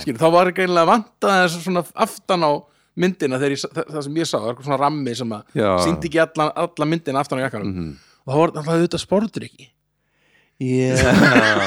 Skil, 0.00 0.14
þá 0.16 0.30
var 0.32 0.48
ekki 0.48 0.64
einlega 0.64 0.88
vantað 0.88 1.34
þess 1.42 1.60
svona 1.66 1.82
aftan 2.06 2.46
á 2.48 2.52
myndina 2.96 3.36
þegar 3.36 3.52
ég, 3.52 3.64
það, 3.76 3.98
sem 4.06 4.14
ég 4.16 4.28
sá, 4.30 4.36
það 4.38 4.44
var 4.46 4.54
eitthvað 4.54 4.68
svona 4.70 4.78
rammi 4.86 5.14
sem 5.18 5.34
að 5.36 5.58
síndi 5.84 6.08
ekki 6.08 6.22
allan, 6.24 6.52
allan 6.64 6.88
myndina 6.94 7.20
aftan 7.20 7.42
á 7.42 7.44
jakkanum. 7.44 7.74
Mhm. 7.74 7.90
og 8.24 8.30
það 8.32 8.40
var 8.40 8.54
alltaf 8.54 8.70
auðvitað 8.72 9.02
sportur 9.04 9.44
ekki 9.50 9.68
Já 10.64 10.96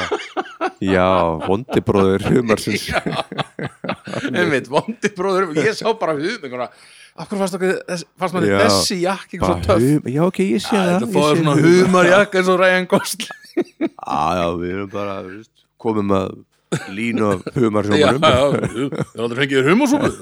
Já, 0.84 1.06
vondi 1.48 1.82
bróður 1.88 2.26
humarsins. 2.34 2.88
Einmitt, 4.34 4.68
vondi 4.72 5.12
bróður, 5.16 5.52
ég 5.60 5.76
sá 5.78 5.88
bara 6.00 6.16
hum 7.20 7.28
hverju 7.28 7.40
fannst, 7.42 7.56
okkur, 7.58 7.72
þess, 7.90 8.04
fannst 8.20 8.36
maður 8.38 8.54
þessi 8.64 8.98
hum- 9.84 10.12
Já, 10.14 10.22
ok, 10.28 10.38
ég 10.46 10.62
sé 10.64 10.76
það 10.76 10.92
ég 11.06 11.16
fóður 11.16 11.40
svona 11.42 11.56
humar. 11.60 11.72
humarjakka 11.88 12.40
eins 12.42 12.52
og 12.54 12.60
Ryan 12.62 12.88
Gosling. 12.92 13.34
Já, 14.40 14.46
við 14.62 14.70
erum 14.76 14.92
bara 14.94 15.16
komum 15.84 16.14
að 16.16 16.38
línu 16.94 17.26
af 17.34 17.40
Já, 17.50 17.54
humarsjómanum 17.58 18.24
já, 18.24 18.34
þú 18.70 18.84
er 18.94 19.24
aldrei 19.26 19.40
fengið 19.42 19.60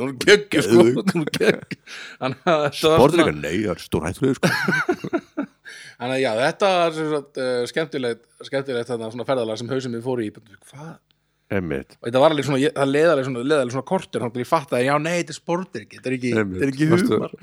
er 0.08 0.14
geggju 0.26 0.62
sko. 0.64 0.86
Er 0.88 1.26
geggju. 1.38 1.80
Þannig 2.22 2.46
að 2.54 2.62
þetta 2.68 2.92
var 2.94 3.02
Borður 3.04 3.18
svona- 3.20 3.28
ekki, 3.28 3.42
nei, 3.44 3.58
það 3.66 3.74
er 3.74 3.82
stórhættulega 3.84 4.38
sko. 4.40 4.48
Þannig 5.98 6.14
að 6.14 6.24
já, 6.24 6.32
þetta 6.44 6.72
sagt, 6.94 7.42
uh, 7.42 7.60
skemmtilegt, 7.72 8.24
skemmtilegt 8.46 8.90
þarna 8.92 9.12
svona 9.14 9.28
ferðalag 9.28 9.60
sem 9.60 9.72
hausum 9.72 9.98
við 9.98 10.06
fóru 10.06 10.26
í. 10.28 10.32
Hvað? 10.70 10.96
Einmitt. 11.48 11.94
Og 12.02 12.10
þetta 12.10 12.20
var 12.20 12.34
alveg 12.34 12.44
svona, 12.44 12.70
það 12.76 12.90
leðalega 12.92 13.24
svona, 13.24 13.42
leðalega 13.48 13.72
svona 13.72 13.88
kortur 13.88 14.24
þannig 14.24 14.36
að 14.36 14.42
ég 14.42 14.48
fattaði, 14.50 14.88
já 14.90 14.96
nei, 15.00 15.14
þetta 15.14 15.32
er 15.32 15.38
sportir 15.38 15.84
ekki 15.86 16.00
þetta 16.00 16.10
er 16.10 16.16
ekki, 16.18 16.32
þetta 16.36 16.66
er 16.66 16.72
ekki 16.74 16.88
humar. 16.92 17.36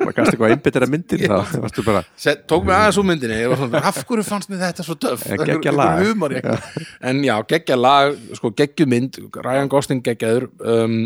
Maður 0.00 0.14
gæst 0.16 0.30
eitthvað 0.30 0.54
einbyttir 0.54 0.86
að 0.86 0.92
myndin 0.94 1.24
þá 1.26 1.58
Varstu 1.66 1.84
bara 1.84 2.00
Set, 2.24 2.46
tók 2.48 2.64
mig 2.64 2.72
aðeins 2.78 3.00
úr 3.02 3.06
myndinni 3.10 3.36
ég 3.36 3.52
var 3.52 3.60
svona, 3.60 3.82
af 3.90 3.98
hverju 4.08 4.24
fannst 4.24 4.48
mér 4.48 4.62
þetta 4.62 4.86
svo 4.86 4.96
töff? 5.04 5.26
En 5.28 5.42
geggjað 5.42 5.76
lag. 5.76 6.00
humar, 6.06 6.36
já. 6.38 6.56
en 7.10 7.20
já, 7.26 7.34
geggja 7.52 7.76
lag 7.76 8.16
sko, 8.40 8.52
geggju 8.62 8.86
mynd, 8.88 9.20
Ryan 9.44 9.68
Gosling 9.76 10.00
geggjaður. 10.06 10.48
Um, 10.64 10.96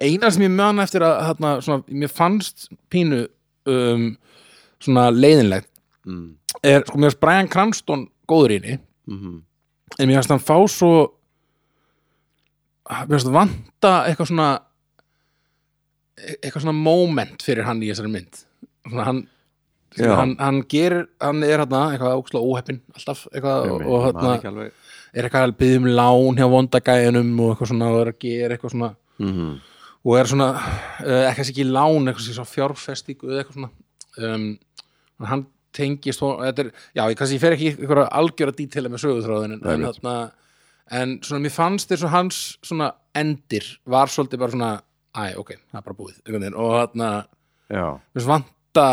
eina 0.00 0.32
sem 0.32 0.46
ég 0.46 0.56
man 0.56 0.80
eftir 0.80 1.04
að 1.04 1.18
þarna, 1.28 1.52
svona, 1.68 1.84
mér 1.92 2.16
fannst 2.16 2.70
pínu 2.88 3.26
um, 3.68 4.08
svona 4.80 5.10
leiðinlegt 5.12 5.68
mm. 6.06 6.28
er, 6.62 6.84
sko, 6.86 6.98
mér 6.98 7.10
fannst 7.10 7.22
Brian 7.22 7.50
Cranston 7.52 8.06
góður 8.30 8.56
í 8.56 8.60
henni. 8.60 8.78
Mm 9.10 9.40
en 9.98 10.08
mér 10.08 10.22
fannst 10.22 10.32
hann 10.32 10.40
fá 10.40 10.56
svo 10.72 10.92
mér 12.88 13.18
fannst 13.18 13.32
vanta 13.34 13.90
eitthvað 14.08 14.30
svona 14.30 14.48
eitthvað 16.40 16.64
svona 16.64 16.78
moment 16.78 17.44
fyrir 17.44 17.66
hann 17.66 17.82
í 17.82 17.90
þessari 17.90 18.12
mynd. 18.12 18.42
Svona 18.86 19.08
hann 19.08 19.22
hann, 19.92 20.36
hann 20.40 20.62
gerir, 20.72 21.04
hann 21.20 21.42
er 21.44 21.60
hérna 21.60 21.82
eitthvað 21.92 22.16
ókslega 22.22 22.48
óheppin 22.48 22.80
alltaf 22.96 23.26
eitthvað 23.32 23.66
og, 23.74 23.82
og 23.84 24.06
hérna 24.06 24.36
er 25.12 25.26
eitthvað 25.26 25.50
að 25.50 25.58
byggja 25.60 25.82
um 25.82 25.90
lán 25.98 26.40
hjá 26.40 26.46
vondagæðinum 26.48 27.34
og 27.36 27.52
eitthvað 27.52 27.72
svona 27.74 27.90
og 27.92 28.00
er 28.00 28.12
að 28.14 28.18
gera 28.24 28.56
eitthvað 28.56 28.74
svona. 28.76 28.94
Mm 29.20 29.52
og 30.02 30.16
er 30.18 30.26
svona, 30.26 30.48
uh, 31.06 31.24
ekki 31.28 31.44
ekki 31.44 31.64
lán 31.68 32.10
eitthvað 32.10 32.24
sem 32.34 32.48
fjárfestíku 32.50 33.28
eða 33.28 33.42
eitthvað 33.42 33.58
svona. 33.58 33.68
Um, 34.18 34.46
hann 35.28 35.44
tengist 35.76 36.22
er, 36.22 36.70
já, 36.94 37.02
ég 37.08 37.16
kannski 37.18 37.36
ég 37.38 37.42
fer 37.42 37.56
ekki 37.56 37.68
í 37.70 37.72
eitthvað 37.76 38.08
algjöra 38.20 38.54
dítila 38.58 38.90
með 38.92 39.02
sögutráðin 39.06 39.54
en, 39.56 39.62
en, 39.72 39.86
þarna, 39.88 40.16
en 41.00 41.14
svona 41.24 41.44
mér 41.46 41.54
fannst 41.54 41.88
þess 41.92 42.04
að 42.08 42.14
hans 42.16 42.40
svona 42.64 42.90
endir 43.16 43.68
var 43.88 44.12
svolítið 44.12 44.42
bara 44.44 44.54
svona 44.56 44.72
æ, 45.12 45.24
ok, 45.40 45.54
það 45.70 45.80
er 45.80 45.86
bara 45.88 45.98
búið 45.98 46.14
einhvern 46.22 46.44
veginn, 46.46 46.58
og 46.60 46.76
þarna, 46.80 47.08
mér 48.16 48.28
vanta 48.28 48.86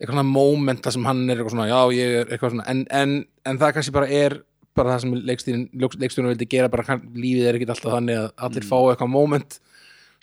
eitthvað 0.00 0.16
svona 0.18 0.26
moment 0.28 0.82
þar 0.84 0.96
sem 0.96 1.06
hann 1.08 1.22
er 1.30 1.36
eitthvað 1.38 1.54
svona, 1.54 1.68
já, 1.70 1.80
ég 1.96 2.16
er 2.22 2.32
eitthvað 2.34 2.54
svona 2.56 2.66
en, 2.72 2.82
en, 2.90 3.14
en 3.48 3.60
það 3.62 3.74
kannski 3.78 3.94
bara 3.94 4.08
er 4.10 4.38
bara 4.74 4.96
það 4.96 5.04
sem 5.04 5.12
leikstýrin 5.30 6.26
vildi 6.32 6.48
gera 6.50 6.68
bara 6.72 6.82
kann- 6.88 7.04
lífið 7.14 7.46
er 7.46 7.58
ekki 7.60 7.68
alltaf 7.70 7.92
þannig 7.94 8.18
að 8.18 8.30
allir 8.48 8.64
Mm. 8.64 8.70
fá 8.72 8.78
eitthvað 8.90 9.12
moment 9.12 9.58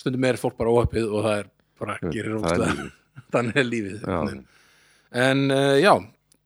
stundum 0.02 0.26
er 0.28 0.40
fólk 0.42 0.58
bara 0.60 0.74
óöppið 0.76 1.06
og 1.08 1.24
það 1.24 1.38
er 1.40 1.48
bara 1.80 1.96
gerir 2.12 2.36
er 2.36 2.60
lífið. 2.66 2.90
þannig 3.34 3.62
er 3.62 3.70
lífið 3.70 4.02
Já. 4.04 4.20
En 5.12 5.52
uh, 5.52 5.76
já, 5.82 5.94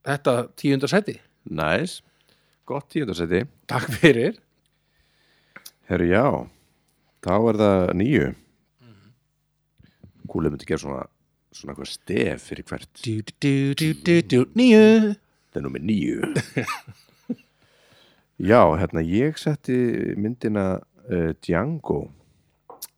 þetta 0.05 0.36
tíundar 0.57 0.91
seti 0.91 1.19
Næs 1.45 2.00
Gott 2.65 2.89
tíundarsæti 2.89 3.43
takk 3.69 3.91
fyrir. 4.01 4.39
Herru, 5.86 6.07
já. 6.10 6.25
Þá 7.22 7.36
er 7.51 7.60
það 7.62 7.91
nýju 8.01 8.31
Kúli 10.25 10.50
myndi 10.50 10.65
gera 10.65 10.81
svona 10.81 11.03
svona 11.55 11.72
eitthvað 11.75 11.91
stef 11.93 12.48
fyrir 12.50 12.65
hvert 12.67 13.03
du, 13.05 13.22
du, 13.39 13.91
du, 14.25 14.41
Nýju 14.57 15.13
Það 15.53 15.60
er 15.62 15.65
nummer 15.67 15.86
nýju 15.86 16.31
Já, 18.36 18.60
hérna 18.75 19.00
ég 19.00 19.38
setti 19.39 19.77
myndina 20.19 20.81
uh, 21.07 21.29
Django. 21.39 22.01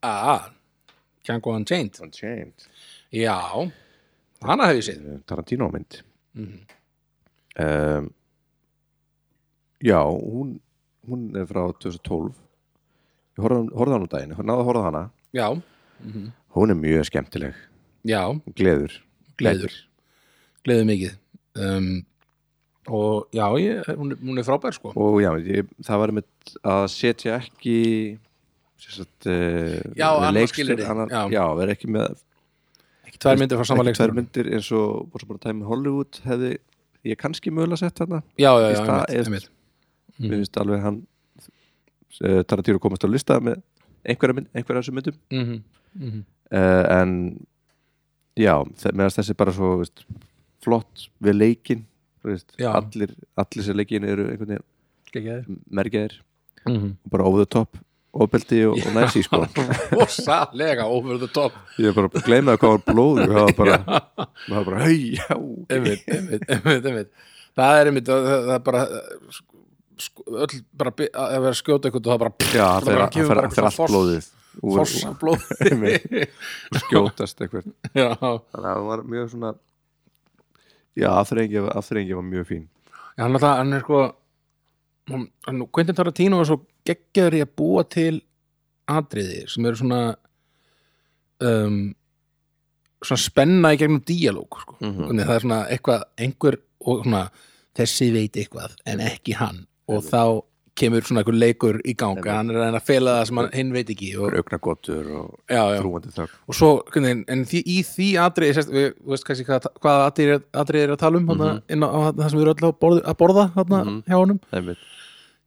Ah, 0.02 0.48
Django 1.22 1.52
Unchained. 1.54 1.94
Unchained. 2.02 2.66
Já, 3.14 3.38
hana 4.46 4.66
hef 4.70 4.78
ég 4.80 4.86
séð. 4.88 5.04
Uh, 5.14 5.18
Tarantino 5.26 5.70
mynd. 5.72 6.00
Mhm. 6.38 6.58
um, 7.64 8.10
Já, 9.82 10.00
hún 10.04 10.58
hún 11.08 11.36
er 11.38 11.46
frá 11.46 11.62
2012 11.72 12.34
Ég 13.38 13.44
horfði 13.44 13.92
hana 13.94 14.02
um 14.02 14.08
daginn, 14.10 14.32
ég 14.34 14.42
náði 14.42 14.62
að 14.64 14.68
horfa 14.68 14.84
hana. 14.88 15.02
Já, 15.32 15.46
Hún 16.54 16.70
er 16.70 16.76
mjög 16.78 17.04
skemmtileg, 17.08 17.54
já, 18.06 18.20
gleður. 18.58 18.92
Gleður. 19.38 19.72
Gleður 20.66 20.86
mikið. 20.90 21.16
Um, 21.58 21.88
Og 22.88 23.26
já, 23.36 23.44
ég, 23.60 23.84
hún, 23.98 24.14
hún 24.22 24.38
er 24.40 24.46
frábær 24.46 24.72
sko. 24.72 24.92
Og 24.96 25.18
já, 25.20 25.28
ég, 25.44 25.66
það 25.84 25.98
var 26.00 26.12
með 26.16 26.54
að 26.64 26.84
setja 26.88 27.34
ekki 27.36 27.74
sérst, 28.80 29.26
uh, 29.28 29.82
Já, 29.98 30.08
annað 30.24 30.46
skilyrði, 30.54 30.86
annar, 30.88 31.12
já. 31.34 31.42
vera 31.58 31.74
ekki 31.74 31.90
með 31.92 32.16
tvær 33.22 33.38
myndir 33.40 33.60
frá 33.60 33.68
sama 33.68 33.84
ekki 33.84 34.00
tvær 34.00 34.14
myndir 34.16 34.50
eins 34.56 34.70
og 34.76 35.08
bara 35.12 35.28
bara 35.32 35.42
tæmi 35.46 35.66
Hollywood 35.68 36.20
hefði 36.24 36.56
ég 37.06 37.18
kannski 37.20 37.52
mögulega 37.54 37.82
sett 37.82 37.98
þarna. 38.00 38.22
Já, 38.38 38.50
já, 38.58 38.68
já, 38.72 38.80
einmitt, 38.82 39.26
einmitt. 39.26 39.50
mér 40.18 40.40
finnst 40.40 40.60
alveg 40.60 40.82
hann 40.84 41.02
uh, 42.22 42.40
Tarantino 42.42 42.80
komast 42.82 43.06
á 43.06 43.08
lista 43.10 43.38
með 43.42 43.60
einhverja, 44.08 44.46
af 44.54 44.70
þessum 44.70 44.98
myndum. 44.98 45.18
Mhm, 45.34 45.60
mhm. 45.98 46.24
uh, 46.52 46.84
en 46.98 47.12
já, 48.38 48.54
meðan 48.92 49.14
þessi 49.18 49.36
bara 49.38 49.54
svo 49.54 49.76
veist, 49.82 50.06
flott 50.64 51.08
við 51.22 51.38
leikin 51.38 51.84
veist, 52.26 52.54
allir, 52.58 53.14
allir 53.38 53.66
sem 53.66 53.78
leikin 53.78 54.06
eru 54.08 54.30
mergjaðir. 55.70 56.18
Mhm. 56.66 56.96
og 57.04 57.10
bara 57.10 57.24
over 57.24 57.44
the 57.44 57.48
top 57.48 57.78
ofbeldi 58.12 58.62
og, 58.66 58.78
og 58.86 58.94
næsi 58.96 59.22
sko. 59.26 59.42
Rosalega 59.92 60.86
over 60.88 61.18
the 61.20 61.28
top. 61.28 61.52
Ég 61.78 61.90
er 61.90 61.96
bara 61.98 62.08
að 62.12 62.24
gleyma 62.26 62.54
hvað 62.58 62.72
var 62.76 62.84
blóð 62.88 63.20
það 63.24 63.34
var 63.38 63.52
bara, 63.58 63.76
það 64.46 64.54
var 64.56 64.64
bara 64.70 64.80
hei, 64.86 64.96
já, 65.18 65.26
ok. 65.36 65.74
einmitt, 65.76 66.08
einmitt, 66.08 66.48
einmitt, 66.48 66.88
einmitt. 66.88 67.12
það 67.58 67.82
er 67.82 67.90
einmitt 67.92 68.08
það, 68.08 68.26
það 68.32 68.54
er 68.56 68.64
bara 68.70 68.82
sko, 70.08 70.24
öll 70.46 70.58
bara 70.82 70.94
að 70.96 71.38
vera 71.46 71.58
skjóta 71.60 71.88
eitthvað 71.90 72.08
og 72.08 72.12
það 72.14 72.20
bara 72.24 72.32
já, 72.48 72.66
það 72.80 72.90
eitthvað 73.44 73.68
allt 73.68 73.78
foss- 73.78 73.92
blóðið 73.92 74.28
úr, 74.58 74.78
fossa 74.80 75.12
blóð 75.20 75.44
Einmitt. 75.68 76.06
úr 76.72 76.82
skjótast 76.86 77.44
eitthvað. 77.44 77.68
Já, 77.92 78.08
þannig 78.18 78.56
að 78.58 78.68
það 78.72 78.86
var 78.88 79.04
mjög 79.14 79.28
svona 79.34 79.52
já, 80.98 81.08
afþrengi, 81.20 81.60
var 82.18 82.26
mjög 82.26 82.48
fín. 82.48 82.64
Já, 83.18 83.22
hann, 83.26 83.36
er 83.76 83.84
sko 83.84 84.00
Quentin 85.08 85.96
Tarantino 85.96 86.40
var 86.40 86.48
svo 86.48 86.62
geggjaður 86.88 87.38
í 87.38 87.44
að 87.44 87.54
búa 87.58 87.84
til 87.88 88.14
atriði 88.88 89.44
sem 89.52 89.66
eru 89.68 89.80
svona 89.80 90.02
um, 91.44 91.78
svona 93.04 93.22
spenna 93.22 93.72
í 93.74 93.80
gegnum 93.80 94.02
díalóg 94.06 94.60
sko. 94.62 94.78
Þannig 94.80 95.22
að 95.22 95.28
það 95.28 95.34
er 95.36 95.44
svona 95.46 95.60
eitthvað 95.72 96.04
einhver 96.24 96.58
og 96.88 97.02
svona 97.04 97.24
þessi 97.78 98.10
veit 98.14 98.38
eitthvað 98.40 98.76
en 98.88 99.02
ekki 99.04 99.36
hann. 99.38 99.64
Og 99.88 100.02
þá 100.04 100.22
kemur 100.78 101.04
svona 101.06 101.22
einhver 101.24 101.36
leikur 101.38 101.78
í 101.84 101.94
ganga 101.98 102.36
hann 102.38 102.50
er 102.54 102.76
að 102.78 102.84
fela 102.86 103.16
það 103.18 103.26
sem 103.30 103.40
hann, 103.42 103.48
hinn 103.58 103.72
veit 103.74 103.90
ekki 103.94 104.10
og, 104.18 104.36
augnagotur 104.38 105.08
og 105.20 105.26
já, 105.50 105.62
já. 105.74 105.80
þrúandi 105.82 106.12
þögn 106.16 106.34
og 106.48 106.58
svo, 106.58 106.70
hvernig, 106.94 107.24
en 107.34 107.44
því, 107.50 107.62
í 107.66 107.78
því 107.88 108.08
sérst, 108.58 108.72
við, 108.74 108.88
veist 109.12 109.26
kannski 109.28 109.46
hvað, 109.48 109.68
hvað 109.82 110.04
atriði, 110.08 110.38
atriði 110.62 110.86
er 110.88 110.94
að 110.94 111.02
tala 111.04 111.18
um 111.22 111.26
mm 111.28 111.48
Mhm. 111.48 111.62
inn 111.76 111.82
á, 111.84 111.88
á 111.88 111.98
það 112.12 112.30
sem 112.30 112.38
við 112.38 112.46
erum 112.46 112.54
öll 112.56 112.68
að 112.70 112.78
borða, 112.84 113.02
að 113.04 113.18
borða 113.22 113.46
þarna, 113.56 113.80
Mhm. 113.84 114.02
hjá 114.08 114.16
honum 114.22 114.40
Einmitt. 114.52 114.78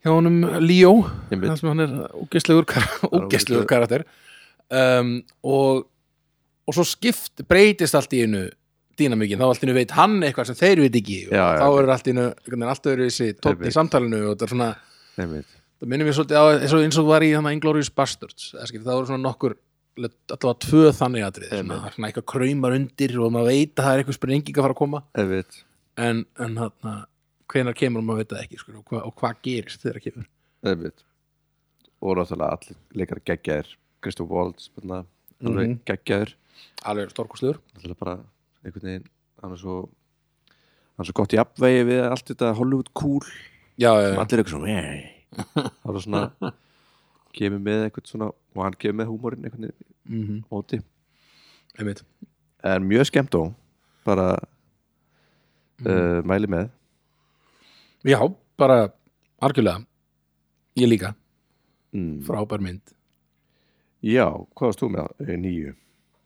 hjá 0.05 0.11
honum 0.15 0.41
Líó 0.65 0.93
það 1.31 1.57
sem 1.59 1.69
hann 1.69 1.79
er 1.79 1.95
ógæstlegur 2.13 2.65
ógeðslegur. 3.11 3.67
karakter 3.67 4.03
um, 4.71 5.21
og 5.43 5.87
og 6.67 6.75
svo 6.77 6.83
skipt, 6.85 7.41
breytist 7.49 7.95
allt 7.97 8.13
í 8.13 8.21
einu 8.23 8.45
dýnamíkin, 8.99 9.39
þá 9.39 9.47
allt 9.49 9.63
í 9.63 9.67
einu 9.67 9.73
veit 9.75 9.91
hann 9.97 10.19
eitthvað 10.21 10.51
sem 10.51 10.55
þeir 10.59 10.81
veit 10.83 10.95
ekki 10.99 11.17
og 11.27 11.33
Já, 11.33 11.45
þá 11.57 11.65
er 11.81 11.89
allt 11.89 12.07
í 12.07 12.11
einu 12.13 12.25
allt 12.69 12.85
öðru 12.91 13.07
þessi 13.09 13.27
tótt 13.39 13.57
í 13.57 13.65
Einmitt. 13.65 13.73
samtalinu 13.75 14.19
og 14.29 14.37
það 14.37 14.45
er 14.45 14.51
svona, 14.53 14.69
Einmitt. 15.21 15.51
það 15.81 15.91
minnir 15.93 16.07
mér 16.09 16.15
svolítið 16.17 16.39
á 16.41 16.45
eins 16.57 16.73
og, 16.77 16.83
eins 16.85 16.97
og 17.01 17.07
var 17.09 17.25
í 17.25 17.31
Inglourious 17.35 17.89
Bastards 17.93 18.51
skil, 18.69 18.81
það 18.85 18.97
voru 18.99 19.09
svona 19.11 19.23
nokkur 19.25 19.55
allavega 20.01 20.55
tvö 20.65 20.91
þannig 20.97 21.25
atrið 21.27 21.53
svona, 21.61 21.79
eitthvað 22.07 22.27
kraumar 22.31 22.75
undir 22.77 23.15
og 23.21 23.31
maður 23.35 23.49
veit 23.51 23.73
að 23.75 23.85
það 23.85 23.93
er 23.97 24.03
eitthvað 24.03 24.17
sprenging 24.19 24.57
að 24.57 24.65
fara 24.65 24.75
að 24.75 24.81
koma 24.81 25.01
Einmitt. 25.19 25.57
en, 25.97 26.21
en 26.39 26.57
hann 26.61 27.01
hvenar 27.51 27.75
kemur 27.77 28.05
maður 28.07 28.21
veit 28.23 28.31
það 28.35 28.43
ekki 28.45 28.59
sko, 28.61 28.75
og, 28.79 28.85
hva, 28.87 29.01
og 29.09 29.15
hvað 29.19 29.41
gerist 29.47 29.83
þegar 29.83 29.99
það 29.99 30.05
kemur 30.07 30.29
Einmitt. 30.71 31.03
og 32.01 32.17
náttúrulega 32.21 32.55
allir 32.55 32.77
leikar 33.01 33.23
geggjaðir 33.27 33.73
Kristof 34.01 34.29
Waltz 34.31 34.69
alveg 34.81 35.07
Mhm. 35.41 35.79
geggjaðir 35.89 36.35
alveg 36.85 37.09
stórkostlegur 37.11 37.57
náttúrulega 37.75 37.99
bara 37.99 38.15
einhvern 38.63 38.87
veginn 38.87 39.07
hann 39.41 39.51
er 39.55 39.57
svo 39.57 39.75
hann 39.89 41.03
er 41.03 41.07
svo 41.09 41.15
gott 41.17 41.33
í 41.35 41.39
apvegi 41.41 41.83
við 41.89 42.03
allt 42.07 42.27
þetta 42.31 42.53
Hollywood 42.57 42.91
cool 42.93 43.25
já, 43.81 43.91
já, 44.01 44.09
sem 44.11 44.19
allir 44.23 44.41
eitthvað 44.41 44.55
svona 44.55 44.83
það 45.83 45.95
er 45.95 46.03
svona 46.05 46.53
kemur 47.37 47.61
með 47.65 47.85
eitthvað 47.87 48.11
svona 48.13 48.27
og 48.31 48.63
hann 48.65 48.77
kemur 48.81 48.99
með 49.01 49.11
húmórin 49.13 49.47
veginn 49.47 49.73
Mm 50.11 50.23
-hmm. 50.27 50.39
móti 50.51 50.79
einmitt 51.79 51.99
en 52.63 52.83
mjög 52.89 53.05
skemmt 53.05 53.35
og 53.35 53.53
bara 54.05 54.37
Mhm. 55.81 55.87
uh, 55.89 56.21
mæli 56.25 56.47
með 56.47 56.69
já, 58.05 58.19
bara 58.57 58.91
algjörlega 59.41 59.85
ég 60.77 60.87
líka, 60.89 61.13
mm. 61.93 62.21
frábær 62.25 62.61
mynd 62.61 62.81
já, 64.03 64.25
hvað 64.55 64.67
varst 64.67 64.79
þú 64.81 64.89
með 64.89 65.07
uh, 65.19 65.37
nýju? 65.37 65.73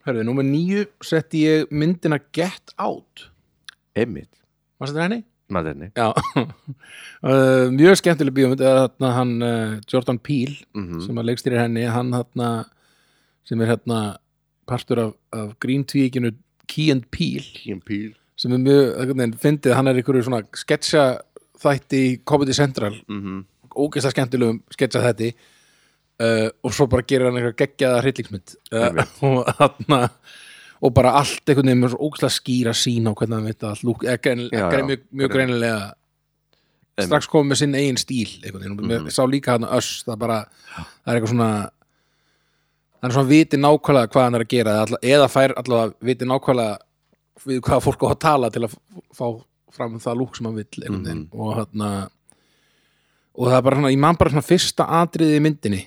Hörðu, 0.05 0.23
númer 0.23 0.43
nýju 0.43 0.85
setti 1.03 1.45
ég 1.45 1.71
myndina 1.71 2.19
Get 2.33 2.73
Out 2.77 3.31
Emmitt, 3.95 4.29
Varst 4.79 4.93
þetta 4.93 5.03
henni? 5.07 5.23
Maðurni 5.51 5.91
uh, 5.99 7.67
Mjög 7.73 7.99
skemmtileg 8.01 8.35
bíómynd 8.37 8.63
er 8.65 8.87
hann 9.17 9.35
uh, 9.41 9.75
Jordan 9.91 10.19
Peele 10.19 10.57
mm 10.73 11.03
sem 11.05 11.17
að 11.21 11.31
leikstýrir 11.31 11.61
henni 11.61 11.85
hann 11.85 12.13
þarna 12.15 12.49
sem 13.45 13.61
er 13.61 13.75
hérna 13.75 14.17
partur 14.65 15.01
af, 15.01 15.11
af 15.33 15.53
Green 15.61 15.85
Tvíkinu 15.85 16.31
Key 16.67 16.91
and 16.91 17.05
Peele. 17.11 17.45
Kían 17.55 17.81
Píl 17.81 18.13
sem 18.35 18.51
er 18.51 18.59
mjög, 18.59 18.87
veginn, 19.13 19.35
fyndið 19.39 19.75
hann 19.77 19.87
er 19.87 19.99
einhverju 19.99 20.25
svona 20.27 20.41
sketcha 20.59 21.03
þætti 21.61 21.99
í 22.03 22.15
Comedy 22.27 22.53
Central. 22.53 22.97
Mm 23.07 23.21
-hmm. 23.21 23.43
ógeðslega 23.71 24.11
skemmtilegum 24.11 24.63
sketcha 24.71 25.03
þætti. 25.03 25.35
Uh, 26.19 26.49
og 26.63 26.73
svo 26.73 26.87
bara 26.87 27.03
gerir 27.03 27.25
hann 27.27 27.37
eitthvað 27.37 27.59
geggjaða 27.61 28.01
hryllingsmynd. 28.01 28.55
Uh, 28.71 29.05
og 29.27 29.47
þarna 29.57 30.09
og 30.81 30.93
bara 30.93 31.11
allt 31.19 31.45
einhvern 31.47 31.67
veginn 31.69 31.83
með 31.83 31.93
svo 31.95 32.09
ógeðslega 32.09 32.35
skýra 32.39 32.73
sín 32.75 33.07
á 33.07 33.11
hvernig 33.15 33.35
hann 33.37 33.45
veit 33.45 33.59
að 33.63 33.69
allt. 33.69 33.83
Lúk, 33.87 34.03
grein, 34.21 34.49
já. 34.51 34.69
mjög, 34.83 35.01
mjög 35.13 35.31
greinilega. 35.31 35.93
strax 36.95 37.27
komið 37.27 37.49
með 37.51 37.57
sinn 37.59 37.75
eigin 37.75 37.97
stíl 37.99 38.29
einhvern 38.43 38.61
veginn, 38.63 38.75
mm 38.79 39.05
Mhm. 39.05 39.11
sá 39.11 39.23
líka 39.27 39.51
hann 39.51 39.63
öss 39.67 40.03
það 40.07 40.17
bara, 40.19 40.45
það 40.75 41.07
er 41.07 41.19
eitthvað 41.19 41.33
svona 41.33 41.69
það 43.01 43.09
er 43.09 43.11
svona 43.15 43.27
viti 43.29 43.57
nákvæmlega 43.57 44.07
hvað 44.11 44.23
hann 44.23 44.35
er 44.35 44.43
að 44.45 44.47
gera. 44.47 44.71
Eða, 44.71 44.85
alla- 44.87 45.03
eða 45.03 45.27
fær 45.29 45.53
allavega 45.59 45.93
viti 46.01 46.25
nákvæmlega 46.25 46.77
við 47.45 47.59
hvað 47.61 47.83
fólk 47.83 48.01
á 48.01 48.07
að 48.15 48.19
tala 48.19 48.49
til 48.49 48.61
að 48.63 48.75
fá 49.13 49.25
fram 49.71 49.99
það 49.99 50.17
lúk 50.17 50.35
sem 50.37 50.45
hann 50.45 50.55
vill 50.55 50.83
einhvern 50.83 51.03
veginn. 51.03 51.27
Og 51.33 51.55
hann 51.55 52.09
og 53.35 53.49
það 53.49 53.57
er 53.57 53.65
bara 53.67 53.79
svona, 53.79 53.91
ég 53.93 54.01
man 54.01 54.19
bara 54.19 54.33
svona 54.33 54.45
fyrsta 54.45 54.87
atriði 55.01 55.39
í 55.39 55.43
myndinni. 55.43 55.81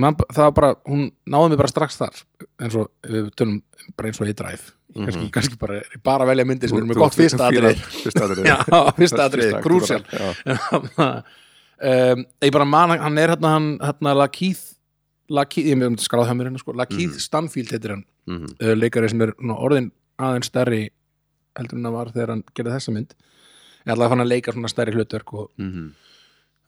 Man, 0.00 0.16
það 0.24 0.46
var 0.48 0.54
bara, 0.56 0.70
hún 0.90 1.04
náði 1.30 1.52
mig 1.52 1.60
bara 1.60 1.70
strax 1.70 1.98
þar. 2.00 2.22
Eins 2.58 2.76
og 2.80 2.88
við 3.06 3.28
tölum 3.38 3.60
bara 3.94 4.10
eins 4.10 4.20
og 4.20 4.30
í 4.30 4.34
drive. 4.36 4.72
Ég 4.94 5.08
kannski, 5.08 5.28
kannski 5.34 5.58
bara, 5.60 5.80
bara 6.06 6.26
velja 6.28 6.46
myndir 6.46 6.70
sem 6.70 6.78
eru 6.78 6.88
með 6.90 7.00
gott 7.02 7.16
fyrsta 7.18 7.48
atriði. 7.48 7.74
Fyrsta 8.04 8.26
atriði. 8.28 8.46
Já, 8.50 8.80
fyrsta 8.98 9.26
atriði, 9.28 9.60
krúsjál. 9.64 10.00
Já, 10.14 10.62
um, 11.90 12.24
ég 12.46 12.54
bara 12.54 12.68
man, 12.68 12.94
hann 13.02 13.20
er 13.22 13.34
hérna 13.34 13.54
hann, 13.56 13.68
hérna 13.82 14.14
Lakeith 14.22 14.72
Lakeith, 15.32 15.70
ég 15.72 15.78
með 15.80 15.98
skráð 16.04 16.28
hjá 16.28 16.36
mér 16.36 16.50
hérna 16.50 16.60
sko. 16.60 16.74
Lakeith 16.76 17.18
Stanfield 17.22 17.72
heitir 17.74 17.96
hann, 17.96 18.04
mhm, 18.28 18.56
uh, 18.60 18.74
leikari 18.76 19.10
sem 19.10 19.22
er 19.24 19.34
svona 19.38 19.56
orðin 19.66 19.90
aðeins 20.20 20.50
stærri 20.50 20.82
heldur 21.58 21.78
en 21.78 21.88
það 21.88 21.96
var 21.96 22.10
þegar 22.14 22.34
hann 22.34 22.44
gerði 22.54 22.74
þessa 22.76 22.94
mynd. 22.94 23.14
Ég 23.84 23.92
ætlaði 23.94 24.06
að 24.06 24.14
fann 24.14 24.24
að 24.24 24.30
leika 24.30 24.54
svona 24.54 24.72
stærri 24.72 24.94
hlutverk 24.94 25.34
og, 25.34 25.48
mhm. 25.60 25.88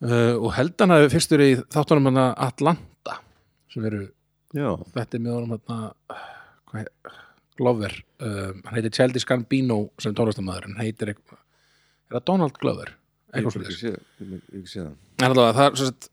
Uh, 0.03 0.35
og 0.41 0.51
held 0.57 0.75
hann 0.83 0.93
að 0.97 1.07
fyrstur 1.13 1.43
í 1.45 1.49
þáttunum 1.73 2.09
hann 2.11 2.21
Atlanta 2.47 3.17
sem 3.73 3.85
eru, 3.89 4.03
þetta 4.95 5.17
er 5.17 5.23
með 5.25 5.33
honum 5.37 5.55
heit- 6.73 7.13
Glover 7.57 7.93
um, 8.21 8.61
hann 8.67 8.75
heitir 8.77 8.93
Childish 8.93 9.25
Gambino 9.25 9.87
sem 9.97 10.13
tónlistamæður 10.13 10.67
hann 10.69 10.79
heitir 10.83 11.09
eitthvað, 11.15 11.39
er 12.11 12.19
það 12.19 12.25
Donald 12.29 12.57
Glover? 12.61 12.93
Ég 13.35 13.43
hef 13.43 13.55
hef 13.57 14.69
séð 14.71 14.85
það 15.57 15.57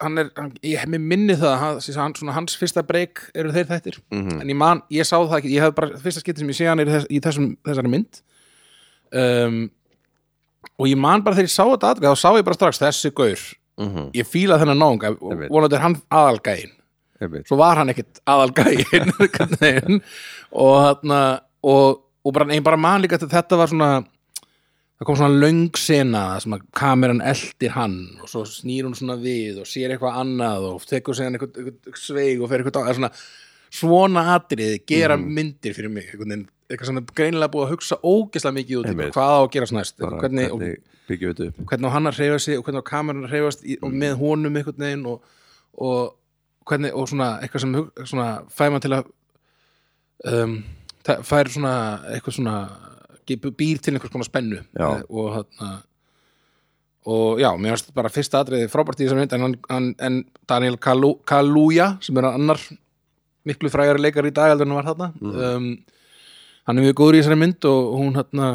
hann 0.00 0.18
hann, 0.38 0.48
ég 0.64 0.80
mér 0.90 1.02
minni 1.04 1.36
það, 1.38 1.52
hann, 1.60 1.76
hann, 2.00 2.14
svona, 2.16 2.32
hans 2.38 2.56
fyrsta 2.58 2.82
breyk 2.88 3.20
eru 3.36 3.52
þeir 3.54 3.68
þættir, 3.68 3.98
Mhm. 4.10 4.40
en 4.40 4.48
ég 4.48 4.56
man, 4.56 4.80
ég 4.90 5.04
sá 5.06 5.18
það 5.20 5.36
ekki, 5.42 5.52
ég 5.54 5.60
hef 5.66 5.74
bara, 5.76 5.98
fyrsta 6.00 6.20
skipti 6.24 6.40
sem 6.42 6.48
ég 6.48 6.56
sé 6.58 6.66
hann 6.70 6.80
er 6.80 6.90
þess, 6.90 7.06
í 7.12 7.20
þessum, 7.20 7.50
þessari 7.68 7.92
mynd. 7.92 8.22
Um, 9.14 9.70
og 10.80 10.88
ég 10.90 10.96
man 10.98 11.22
bara 11.22 11.36
þegar 11.36 11.46
ég 11.50 11.54
sá 11.54 11.64
þetta 11.68 11.92
aðrið, 11.92 12.08
þá 12.08 12.18
sá 12.24 12.30
ég 12.40 12.44
bara 12.48 12.58
strax 12.58 12.80
þessi 12.82 13.12
gaur, 13.14 13.44
Mhm. 13.80 14.10
ég 14.14 14.26
fíla 14.30 14.58
þennan 14.60 14.78
Einmitt. 15.32 15.50
vonandi 15.50 15.74
er 15.76 15.82
hann 15.82 15.96
aðalgæin 16.10 16.72
Einmitt. 17.20 17.46
svo 17.48 17.56
var 17.58 17.76
hann 17.80 17.90
ekkit 17.90 18.20
aðalgæin 18.26 18.84
og 20.62 20.74
þarna 20.84 21.20
og, 21.64 22.02
og 22.24 22.32
bara, 22.36 22.52
ein, 22.52 22.62
bara 22.62 22.76
man 22.78 23.02
líka 23.02 23.18
þetta 23.18 23.58
var 23.58 23.72
svona 23.72 24.04
það 24.94 25.08
kom 25.08 25.18
svona 25.18 25.40
löng 25.42 25.64
sena 25.80 26.22
sem 26.40 26.54
að 26.54 26.66
kameran 26.78 27.22
eldir 27.24 27.74
hann 27.74 27.96
og 28.22 28.30
svo 28.30 28.44
snýr 28.46 28.86
hún 28.86 28.94
svona 28.94 29.16
við 29.18 29.58
og 29.64 29.66
sér 29.68 29.94
eitthvað 29.94 30.20
annað 30.22 30.68
og 30.70 30.86
tekur 30.86 31.18
sér 31.18 31.34
eitthvað, 31.34 31.58
eitthvað 31.64 31.98
sveig 31.98 32.42
og 32.44 32.52
fer 32.52 32.62
eitthvað 32.62 32.86
á, 32.86 32.94
svona, 32.94 33.10
svona 33.74 34.26
atriði 34.36 34.84
gera 34.86 35.18
myndir 35.18 35.74
fyrir 35.74 35.90
mig 35.90 36.14
eitthvað, 36.68 36.88
sem 36.90 37.00
er 37.00 37.06
greinilega 37.20 37.52
búið 37.54 37.66
að 37.66 37.72
hugsa 37.74 37.98
ógeðslega 38.00 38.58
mikið 38.58 38.80
út 38.80 38.90
í 38.90 39.08
hvað 39.14 39.32
á 39.34 39.40
að 39.40 39.48
gerast 39.56 39.76
næst 39.76 39.96
Bara 40.00 40.20
hvernig, 40.22 40.50
og, 40.50 40.62
hvernig 40.62 41.08
byggjum 41.08 41.30
við 41.30 41.40
þetta 41.40 41.48
upp? 41.50 41.66
hvernig 41.70 41.90
á 41.90 41.94
hann 41.94 42.10
að 42.10 42.20
hreyfa 42.20 42.38
sig 42.44 42.58
og 42.60 42.68
hvernig 42.68 42.86
kameran 42.88 43.26
að 43.26 43.34
hreyfast 43.34 43.64
í, 43.64 43.78
og 43.82 43.96
með 44.04 44.16
honum 44.22 44.60
einhvern 44.60 44.86
veginn 44.86 45.06
og, 45.10 45.34
og 45.76 46.14
hvernig 46.68 46.96
og 46.96 47.10
svona 47.10 47.30
eitthvað 47.44 47.66
sem 47.66 47.76
svona 48.08 48.28
fær 48.48 48.72
maður 48.72 48.86
til 48.86 48.94
að 48.98 49.10
um, 50.32 50.54
fær 51.04 51.52
svona 51.52 51.74
eitthvað 52.14 52.38
svona 52.38 52.58
býr 53.28 53.80
til 53.80 53.94
einhvers 53.94 54.12
konar 54.12 54.28
spennu. 54.28 54.60
Já. 54.76 54.88
Og 55.08 55.28
þarna 55.32 55.74
og 57.04 57.40
já, 57.40 57.50
mér 57.60 57.74
finnst 57.74 57.90
bara 57.96 58.12
fyrsta 58.12 58.40
atriði 58.40 58.70
frábært 58.72 59.02
í 59.02 59.04
þessar 59.04 59.18
mynd 59.20 59.34
en, 59.36 59.56
hann, 59.68 59.88
en 60.00 60.22
Daniel 60.48 60.78
Kalu, 60.80 61.18
Kaluuya 61.28 61.90
sem 62.04 62.16
er 62.16 62.30
annar 62.30 62.60
miklu 63.44 63.68
frægari 63.72 64.00
leikar 64.00 64.24
í 64.24 64.32
dag 64.32 64.54
heldur 64.54 64.64
en 64.64 64.72
hann 64.72 64.80
var 64.80 64.88
þarna 64.88 65.10
um, 65.50 65.66
hann 66.66 66.78
er 66.78 66.84
mjög 66.86 66.94
góður 67.00 67.14
í 67.18 67.22
þessari 67.22 67.38
mynd 67.40 67.64
og 67.70 67.98
hún 68.00 68.14
þarna 68.16 68.48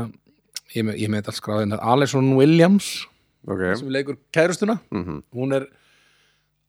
ég, 0.76 0.90
ég 1.00 1.10
með 1.10 1.28
alls 1.30 1.40
skráðin 1.42 1.78
Alison 1.80 2.36
Williams 2.38 3.06
Ok 3.48 3.62
sem 3.80 3.90
leikur 3.90 4.18
kærustuna 4.36 4.80
Mhm. 4.92 5.22
hún 5.34 5.54
er 5.56 5.68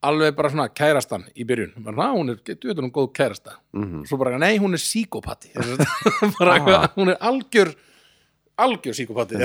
alveg 0.03 0.35
bara 0.35 0.49
svona 0.49 0.69
kærastan 0.73 1.25
í 1.37 1.43
byrjun 1.45 1.73
bara, 1.83 1.95
"Ná, 1.97 2.15
hún 2.17 2.29
er, 2.31 2.35
getur 2.43 2.73
hún 2.81 2.91
góð 2.91 3.11
kærasta 3.13 3.57
Mhm. 3.73 4.05
svo 4.07 4.17
bara, 4.17 4.37
nei, 4.37 4.57
hún 4.57 4.73
er 4.73 4.77
síkopati 4.81 5.51
eitthvað, 5.53 6.89
hún 6.97 7.09
er 7.09 7.17
algjör 7.21 7.75
algjör 8.57 8.93
síkopati 8.97 9.35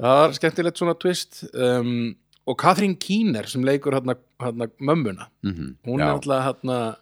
það 0.00 0.16
var 0.20 0.32
skemmtilegt 0.36 0.78
svona 0.80 0.94
twist 0.98 1.44
um, 1.54 2.14
og 2.48 2.56
Katrín 2.58 2.96
Keener 2.98 3.46
sem 3.46 3.62
leikur 3.62 3.92
hérna, 3.92 4.16
hérna 4.40 4.70
mömmuna 4.80 5.28
Mhm. 5.44 5.76
hún 5.86 5.98
Já. 5.98 6.06
er 6.06 6.12
alltaf 6.14 6.44
hérna 6.46 6.96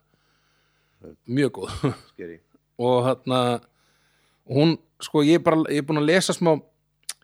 mjög 1.29 1.51
góð 1.53 1.95
Scary. 2.13 2.41
Og 2.79 3.05
hérna 3.07 3.41
hún, 4.49 4.77
sko, 5.03 5.23
ég 5.27 5.41
er 5.41 5.45
bara 5.45 5.65
ég 5.69 5.83
er 5.83 5.87
búin 5.89 6.01
að 6.03 6.11
lesa 6.13 6.35
smá 6.37 6.55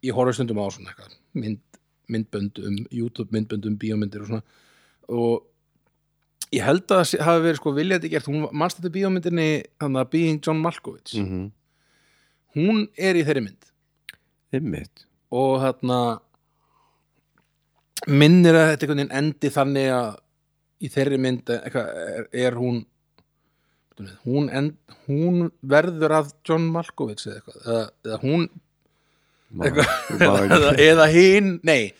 ég 0.05 0.14
horfi 0.17 0.37
stundum 0.37 0.61
á 0.61 0.67
svona 0.69 0.93
eitthvað 0.93 1.17
mynd, 1.40 1.61
myndbönd 2.12 2.61
um 2.67 2.79
YouTube 2.90 3.33
myndbönd 3.33 3.67
um 3.71 3.79
bíómyndir 3.81 4.25
og 4.25 4.31
svona. 4.33 4.43
Og 5.09 5.45
ég 6.55 6.64
held 6.67 6.85
að 6.93 7.05
það 7.14 7.25
hafi 7.27 7.45
verið 7.47 7.61
sko 7.61 7.73
viljandi 7.75 8.11
gert, 8.12 8.29
hún 8.31 8.49
mannst 8.53 8.81
þetta 8.81 8.95
bíómyndinni 8.99 9.49
þannig 9.81 10.03
að 10.03 10.11
Being 10.12 10.40
John 10.45 10.61
Malkovich? 10.62 11.14
Mhm. 11.21 11.53
hún 12.55 12.85
er 12.95 13.17
í 13.19 13.25
þeirri 13.27 13.40
mynd. 13.43 13.64
Einmitt. 14.55 15.07
Og 15.35 15.57
þarna 15.59 16.21
minnir 18.07 18.55
að 18.55 18.69
þetta 18.69 18.85
einhvern 18.85 19.01
veginn 19.01 19.17
endi 19.19 19.51
þannig 19.51 19.88
að 19.90 20.11
í 20.85 20.90
þeirri 20.93 21.19
mynd 21.25 21.51
eitthvað, 21.51 21.88
er, 22.14 22.29
er 22.45 22.59
hún 22.61 22.85
hún, 24.26 24.50
end, 24.50 24.76
hún 25.07 25.48
verður 25.62 26.16
að 26.20 26.33
John 26.48 26.68
Malkovich 26.74 27.26
eða 27.28 27.40
eitthvað 27.40 27.59
eða, 27.64 27.83
eða 28.09 28.20
hún 28.24 28.46
eitthvað, 29.64 30.54
eða, 30.59 30.72
eða 30.88 31.11
hinn 31.14 31.50
nei, 31.66 31.92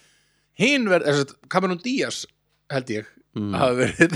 hinn 0.59 0.89
verður 0.91 1.37
Cameron 1.53 1.83
Diaz 1.85 2.25
held 2.73 2.91
ég 2.97 3.11
Mm. 3.35 3.55
verið, 3.81 4.13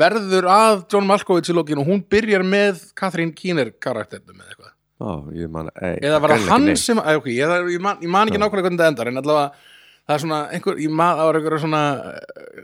verður 0.00 0.46
að 0.48 0.78
John 0.88 1.04
Malkovich 1.04 1.50
í 1.52 1.56
lókinu 1.56 1.82
og 1.82 1.90
hún 1.90 1.98
byrjar 2.08 2.44
með 2.46 2.86
Catherine 2.96 3.34
Keener 3.36 3.68
karakternum 3.76 4.38
eða 4.38 4.48
eitthvað. 4.48 4.70
Ó, 5.02 5.10
man 5.52 5.68
ei, 5.74 5.98
eða 5.98 6.20
var 6.22 6.32
það 6.32 6.46
hann 6.48 6.70
sem 6.80 7.00
æ, 7.02 7.18
okay, 7.18 7.34
ég, 7.36 7.52
ég, 7.74 7.82
man, 7.82 7.98
ég 8.00 8.08
man 8.12 8.30
ekki 8.30 8.40
nákvæmlega 8.40 8.64
hvernig 8.70 8.80
þetta 8.80 8.92
endar 8.94 9.10
en 9.10 9.20
allavega 9.20 9.71
það 10.06 10.14
er 10.16 10.22
svona 10.24 10.38
einhver, 10.52 10.78
ég 10.82 10.90
það 11.18 11.26
var 11.28 11.38
einhverja 11.38 11.60
svona 11.62 11.82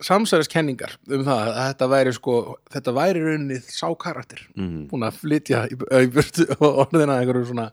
samsæðiskenningar 0.09 0.96
um 1.14 1.24
það 1.27 1.42
að 1.53 1.59
þetta 1.68 1.88
væri 1.92 2.14
sko, 2.16 2.35
þetta 2.74 2.94
væri 2.98 3.22
raunnið 3.24 3.68
sá 3.74 3.87
karakter, 4.01 4.40
neitt. 4.57 4.64
Mhm. 4.64 4.81
búin 4.90 5.07
að 5.09 5.20
flytja 5.22 5.61
í, 5.70 5.79
í 5.79 6.11
burtu 6.14 6.48
og 6.59 6.83
orðina 6.87 7.18
einhverju 7.22 7.46
svona 7.53 7.68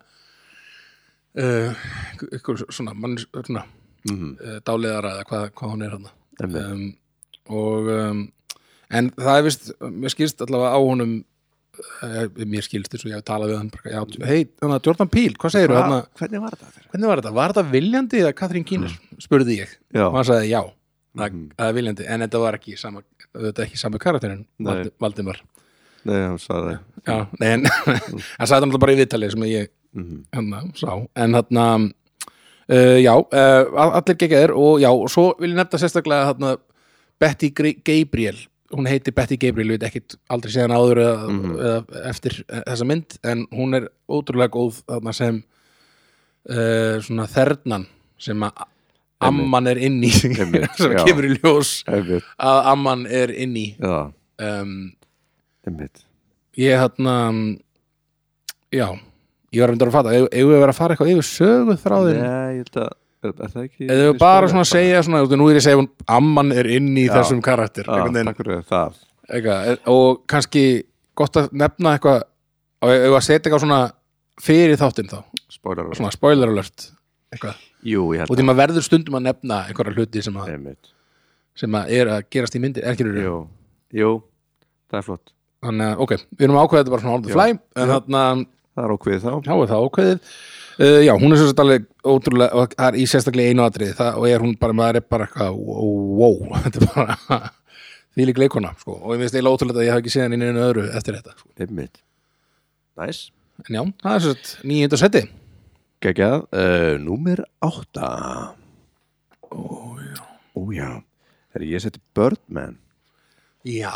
uh, 1.38 1.88
einhverju 2.32 2.70
svona, 2.72 2.94
mann, 2.94 3.18
svona 3.18 3.66
Mhm. 4.06 4.36
uh, 4.38 4.60
dáliðara 4.62 5.16
eða 5.16 5.24
hvað, 5.26 5.46
hvað 5.58 5.72
hún 5.74 5.84
er 5.86 5.94
hann 5.96 6.10
um, 6.62 6.82
og 7.50 7.88
um, 7.90 8.20
en 8.94 9.08
það 9.18 9.38
er 9.40 9.46
vist, 9.48 9.72
mér 9.82 10.14
skilst 10.14 10.44
allavega 10.46 10.76
á 10.78 10.80
honum 10.86 11.16
mér 12.52 12.66
skilst 12.66 12.92
þess 12.94 13.06
og 13.06 13.12
ég 13.12 13.20
hef 13.20 13.26
talað 13.28 13.52
við 13.52 13.58
hann 13.60 13.72
hei, 14.30 14.46
þannig 14.62 14.76
að 14.80 14.88
Jordan 14.90 15.10
Peele, 15.14 15.36
hvað 15.42 15.56
Hva- 15.56 15.82
þarna 15.82 16.00
Hvernig 16.20 16.42
var 16.46 16.56
þetta 16.56 16.70
þeirra? 16.76 16.90
Hvernig 16.94 17.10
var 17.12 17.22
þetta? 17.22 17.34
Var 17.40 17.54
þetta 17.56 17.72
viljandi 17.76 18.22
eða 18.24 18.34
Katrín 18.40 18.66
Kínir? 18.68 18.96
Spurði 19.24 19.58
ég. 19.62 19.74
Já. 19.96 20.06
Og 20.10 20.16
hann 20.20 20.28
sagði 20.30 20.50
já, 20.52 20.62
það, 21.18 21.38
það 21.58 21.68
er 21.72 21.78
viljandi 21.80 22.08
en 22.16 22.26
þetta 22.26 22.42
var 22.46 22.58
ekki 22.60 22.78
sama, 22.80 23.04
sama 23.76 24.02
karakterin 24.02 24.46
Valdimar. 25.00 25.42
Nei, 26.06 26.20
hann 26.22 26.38
sagði 26.42 26.78
það 27.06 27.28
nei, 27.42 27.50
en 27.56 27.66
hann 28.38 28.48
sagði 28.50 28.68
náttúrulega 28.68 28.84
bara 28.86 28.96
í 28.96 29.02
viðtalið 29.04 29.36
sem 29.38 29.48
ég 29.52 29.72
Mhm. 29.96 30.26
hann 30.36 30.74
sá. 30.76 30.90
En 31.16 31.32
þarna 31.32 31.66
uh, 31.86 32.98
já, 33.00 33.14
uh, 33.16 33.92
allir 33.96 34.18
geggjæðir 34.20 34.52
og 34.60 34.82
já, 34.84 34.90
og 34.92 35.08
svo 35.14 35.30
vil 35.40 35.54
ég 35.54 35.56
nefna 35.56 35.80
sérstaklega 35.80 36.34
þarna 36.34 36.50
Betty 37.22 37.48
Gabriel 37.56 38.36
hún 38.74 38.88
heitir 38.90 39.14
Betty 39.14 39.38
Gabriel, 39.38 39.70
ég 39.76 39.80
veit 39.80 39.88
ekkit 39.90 40.16
aldrei 40.34 40.52
séðan 40.56 40.74
áður 40.76 41.02
eða, 41.04 41.28
Mhm. 41.30 41.52
eða 41.60 42.06
eftir 42.10 42.38
þessa 42.50 42.86
mynd, 42.90 43.18
en 43.24 43.46
hún 43.54 43.76
er 43.78 43.90
ótrúlega 44.10 44.50
góð 44.56 44.80
þarna 44.90 45.14
sem 45.14 45.44
uh, 46.50 46.98
svona 47.02 47.28
þernan 47.30 47.86
sem 48.18 48.40
að 48.48 48.66
amman 49.26 49.68
er 49.68 49.78
inn 49.78 50.02
í 50.04 50.10
Einmitt, 50.42 50.76
sem 50.78 50.96
kemur 51.06 51.26
í 51.30 51.36
ljós 51.40 51.84
Einmitt. 51.88 52.24
að 52.40 52.72
amman 52.74 53.06
er 53.08 53.32
inn 53.32 53.56
í. 53.58 53.68
Já, 53.80 54.12
um, 54.50 54.76
ég 56.58 56.78
hérna 56.80 57.16
já, 58.72 58.88
ég 59.56 59.62
var 59.64 59.74
að 59.76 59.92
fatta 59.96 60.14
eigum 60.14 60.30
eigum 60.32 60.52
við 60.52 60.58
að 60.58 60.64
vera 60.66 60.74
að 60.76 60.80
fara 60.80 60.96
eitthvað 60.96 61.12
yfir 61.16 61.28
sögu 61.30 61.76
þráðin 61.82 62.20
Nei, 62.22 62.56
ég 62.58 62.66
held 62.66 62.80
að 62.84 62.94
Eða 63.26 64.10
við 64.12 64.18
bara 64.22 64.50
svona 64.52 64.64
að 64.66 64.72
segja 64.72 65.02
svona, 65.06 65.24
nú 65.26 65.48
er 65.50 65.58
ég 65.58 65.62
að 65.62 65.68
segja 65.68 65.80
hún, 65.80 65.90
amman 66.18 66.52
er 66.54 66.70
inn 66.76 66.92
í 66.94 67.08
Já. 67.08 67.14
þessum 67.18 67.42
karakter 67.46 67.88
eitthvað, 69.26 69.80
og 69.90 70.20
kannski 70.30 70.66
gott 71.18 71.40
að 71.42 71.54
nefna 71.58 71.96
eitthvað 71.96 72.26
að 72.86 73.24
setja 73.26 73.40
eitthvað 73.40 73.64
svona 73.64 73.80
fyrir 74.46 74.78
þáttinn 74.78 75.10
þá, 75.10 75.20
Spoiler 75.56 75.94
svona 75.98 76.14
spoiler 76.14 76.52
alert 76.52 76.90
Jú, 77.86 78.10
og 78.14 78.34
því 78.38 78.46
maður 78.46 78.62
verður 78.62 78.86
stundum 78.86 79.18
að 79.20 79.26
nefna 79.28 79.62
einhverja 79.70 79.96
hluti 79.96 80.22
sem 80.26 80.38
að, 80.42 80.76
sem 81.58 81.78
að 81.78 81.94
er 81.98 82.12
að 82.16 82.28
gerast 82.34 82.58
í 82.58 82.62
eru 83.10 83.24
Jú, 83.26 83.38
jú, 83.96 84.12
það 84.92 85.00
er 85.00 85.08
flott. 85.10 85.34
Þannig 85.66 85.92
að, 85.92 86.02
ok, 86.06 86.14
við 86.38 86.46
erum 86.46 86.60
ákveðið 86.62 86.82
þetta 86.84 86.94
bara 86.94 87.04
svona 87.06 87.18
Já. 87.32 87.36
fly, 87.36 87.48
en 87.56 87.90
Já. 87.90 87.94
þarna 87.96 88.24
Það 88.76 88.84
er 88.84 88.92
ákveðið 88.92 89.22
þá. 89.24 89.32
Já, 89.46 89.54
er 89.56 89.70
það 89.72 89.86
ákveðið 89.86 90.32
uh, 90.80 91.02
já, 91.06 91.14
hún 91.14 91.36
er 91.36 91.42
svo 91.42 91.54
alveg 91.64 91.86
ótrúlega 92.06 92.58
og 92.62 92.74
það 92.76 92.90
er 92.90 92.98
í 93.02 93.06
sérstaklega 93.10 93.54
einu 93.54 93.66
atrið 93.66 93.94
það, 94.00 94.20
og 94.20 94.28
er 94.30 94.44
hún 94.46 94.58
bara, 94.60 94.78
maður 94.78 95.02
er 95.02 95.08
bara 95.16 95.30
eitthvað 95.30 95.62
wow, 96.20 96.38
þetta 96.66 96.82
er 96.82 96.92
bara 96.96 97.40
því 98.16 98.28
lík 98.30 98.44
leikona, 98.46 98.76
sko, 98.80 99.00
og 99.02 99.16
ég 99.16 99.24
finnst 99.24 99.38
eiginlega 99.38 99.60
ótrúlega 99.60 99.82
að 99.82 99.88
ég 99.88 99.96
hafa 99.96 100.06
ekki 100.06 100.14
séð 100.16 100.28
hann 100.28 100.38
inn 100.38 100.46
í 100.46 100.52
einu 100.52 100.64
öðru 100.68 100.86
eftir 100.92 101.18
þetta 101.20 101.36
sko. 101.36 101.50
Einmitt. 101.60 102.00
Næs 103.00 103.26
en 103.64 103.78
já, 103.78 103.84
það 104.04 104.16
er 104.16 104.24
svo 104.26 104.64
nýjönda 104.68 105.00
seti. 105.00 105.26
Gægjað 106.04 106.42
uh, 106.52 106.96
Númer 107.02 107.46
átta. 107.64 108.10
Ó, 109.48 109.96
já 110.04 110.24
Ó, 110.56 110.62
já 110.76 110.90
Þegar 111.56 111.68
ég 111.70 111.84
seti 111.84 112.02
Birdman. 112.16 112.76
Já. 113.64 113.96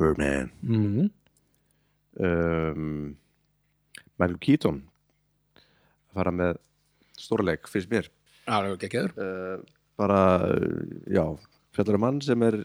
Birdman. 0.00 0.48
Mm. 0.64 1.10
um, 2.16 3.16
Michael 4.16 4.38
Keaton. 4.40 4.80
að 4.80 4.91
fara 6.14 6.32
með 6.34 6.52
stórleik 7.20 7.68
fyrst 7.70 7.90
mér. 7.92 8.06
Það 8.46 8.68
er 8.68 8.72
ekki 8.88 9.00
eður 9.02 9.12
uh, 9.22 9.56
bara, 10.00 10.20
já 11.12 11.24
fjallar 11.76 11.98
um 11.98 12.02
mann 12.06 12.20
sem 12.24 12.40
er 12.48 12.56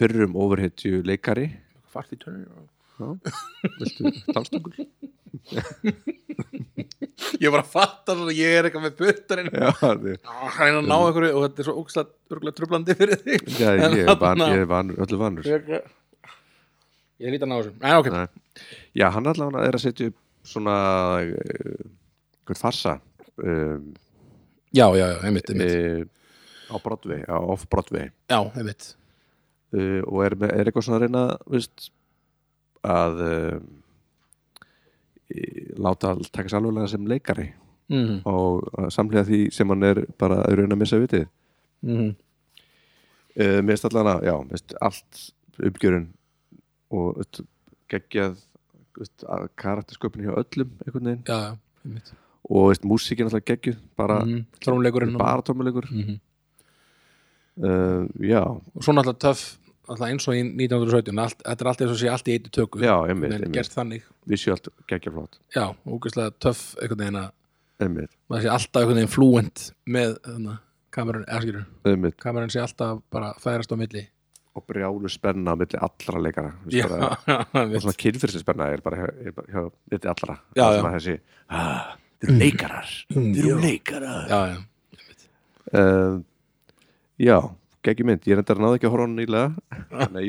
fyrrum 0.00 0.32
overhetju 0.40 1.02
leikari. 1.06 1.46
Fart 1.90 2.10
í 2.14 2.16
törnir 2.20 2.46
já, 2.46 2.50
viltu 3.80 4.02
talstungul 4.34 4.74
ég 7.40 7.50
bara 7.52 7.62
fattar 7.66 8.16
svona, 8.18 8.32
ég 8.34 8.56
er 8.58 8.64
eitthvað 8.68 8.84
með 8.88 8.94
puttarinn 8.98 9.50
Já, 9.54 9.70
þið- 9.78 10.18
hægna 10.56 10.78
að 10.80 10.88
ná 10.90 10.96
einhverju 10.96 11.30
og 11.36 11.40
þetta 11.46 11.58
er 11.62 11.66
svo 11.68 11.74
ógstlega 11.80 12.10
örgulega 12.34 12.56
trublandi 12.58 12.92
fyrir 12.98 13.18
þig. 13.24 13.40
Já 13.60 13.68
ég, 13.70 13.80
er 13.80 13.84
er 13.94 13.98
öllu 15.06 15.18
vanur. 15.20 15.44
Ég, 15.50 15.60
ég 17.24 17.28
lít 17.34 17.44
að 17.46 17.50
ná 17.52 17.56
þessu. 17.60 17.72
Já, 18.98 19.06
hann 19.14 19.30
allavega 19.32 19.60
er 19.68 19.74
að 19.78 19.84
setja 19.86 20.04
upp 20.10 20.18
svona 20.46 20.76
uh, 21.22 21.84
hvern 22.46 22.58
farsa 22.60 22.96
um, 23.42 23.92
já, 24.74 24.86
já, 24.96 25.06
já, 25.12 25.18
einmitt, 25.26 25.50
einmitt. 25.50 26.08
uh, 26.70 26.74
á 26.74 26.76
Broadway, 26.82 27.22
á 27.26 27.36
off-Broadway 27.54 28.10
já, 28.30 28.40
einmitt. 28.56 28.94
Uh, 29.74 30.00
og 30.06 30.24
er, 30.26 30.34
er 30.50 30.66
eitthvað 30.66 30.86
svona 30.86 30.98
að 30.98 31.04
reyna 31.06 31.24
veist, 31.50 31.90
að 32.82 33.20
um, 33.26 33.68
láta 35.78 36.10
all- 36.14 36.26
taka 36.32 36.56
alveglega 36.58 36.88
sem 36.90 37.06
leikari 37.06 37.48
mm 37.90 38.20
og 38.24 38.90
samlega 38.94 39.24
því 39.26 39.38
sem 39.52 39.68
hann 39.68 39.82
er 39.82 40.04
bara 40.18 40.40
að 40.46 40.56
raun 40.60 40.72
að 40.72 40.78
missa 40.78 40.98
vitið. 40.98 41.26
-hmm. 41.82 42.10
uh, 43.40 43.60
Mér 43.62 43.74
finnst 43.76 43.84
allan 43.84 44.06
að, 44.16 44.24
já, 44.26 44.34
mér 44.44 44.48
finnst 44.50 44.74
allt 44.80 45.22
uppgjörun 45.58 46.08
og 46.90 47.22
geggjað 47.90 48.30
að 48.30 48.38
karaktersköpun 49.56 50.24
hjá 50.24 50.34
öllum 50.42 50.70
einhvern 50.86 51.04
veginn. 51.10 51.24
Já, 51.28 51.56
já, 51.84 52.18
og 52.50 52.68
veist, 52.70 52.84
músíkin 52.84 53.28
alltaf 53.28 53.44
geggjuð 53.44 53.78
bara, 53.96 54.20
mm 54.24 54.44
-hmm. 54.66 55.18
bara 55.18 55.42
tómuleikur 55.42 55.90
Mhm. 55.90 56.20
uh, 57.62 58.06
Já, 58.20 58.42
og 58.74 58.82
svo 58.82 58.92
náttúrulega 58.92 59.18
töff 59.18 59.58
alltaf 59.88 60.08
eins 60.08 60.28
og 60.28 60.34
í 60.34 60.42
1917 60.44 61.18
allt, 61.18 61.42
þetta 61.42 61.64
er 61.64 61.68
allt 61.68 61.80
eins 61.80 61.90
og 61.90 61.98
sé 61.98 62.08
allt 62.10 62.28
í 62.28 62.32
eitt 62.32 62.50
tökku 62.52 62.78
já, 62.78 62.94
einmitt, 63.08 63.32
en 63.32 63.52
gert 63.52 63.72
þannig. 63.74 64.02
Visuált 64.28 64.68
geggjaflott. 64.86 65.38
Já, 65.54 65.74
ógeðslega 65.86 66.30
töff 66.38 66.76
einhvern 66.80 66.98
veginn 66.98 67.16
að 67.24 67.30
Einmitt, 67.80 68.10
maður 68.28 68.42
sé 68.42 68.48
alltaf 68.52 68.82
einhvern 68.82 68.98
veginn 69.00 69.14
fluent 69.14 69.72
með 69.86 70.18
kamerun, 70.90 71.24
eða 71.24 71.40
skilur 71.40 72.12
kamerun 72.20 72.50
sé 72.52 72.60
alltaf 72.60 73.00
bara 73.10 73.32
færast 73.40 73.72
á 73.72 73.76
milli 73.80 74.08
og 74.56 74.64
brjálu 74.66 75.08
spenna 75.12 75.52
á 75.54 75.56
milli 75.58 75.78
allra 75.78 76.20
leikara 76.24 76.50
Þú 76.64 76.70
já, 76.80 76.86
og 76.90 77.76
svona 77.84 77.96
kynfyrsins 78.02 78.42
spenna 78.42 78.66
er 78.74 78.82
bara 78.82 79.06
hjá, 79.06 79.62
er 79.94 80.08
allra 80.10 80.36
Já, 80.56 80.64
Það 80.64 80.74
er 80.74 80.82
já. 80.82 80.90
þessi, 80.96 81.14
ah, 81.48 81.92
þeir 82.20 82.30
eru 82.30 82.38
leikarar 82.42 82.90
þeir 83.14 83.38
eru 83.38 83.48
já. 83.52 83.60
leikarar 83.64 84.28
já, 84.32 84.40
já, 84.50 84.58
uh, 85.78 86.20
Já, 87.20 87.36
geggjum 87.86 88.10
mynd 88.10 88.26
ég 88.28 88.36
reyndar 88.40 88.58
að 88.58 88.64
náða 88.64 88.78
ekki 88.80 88.88
að 88.88 88.94
horfa 88.96 89.06
hann 89.06 89.16
nýlega 89.20 89.48
þannig 90.02 90.28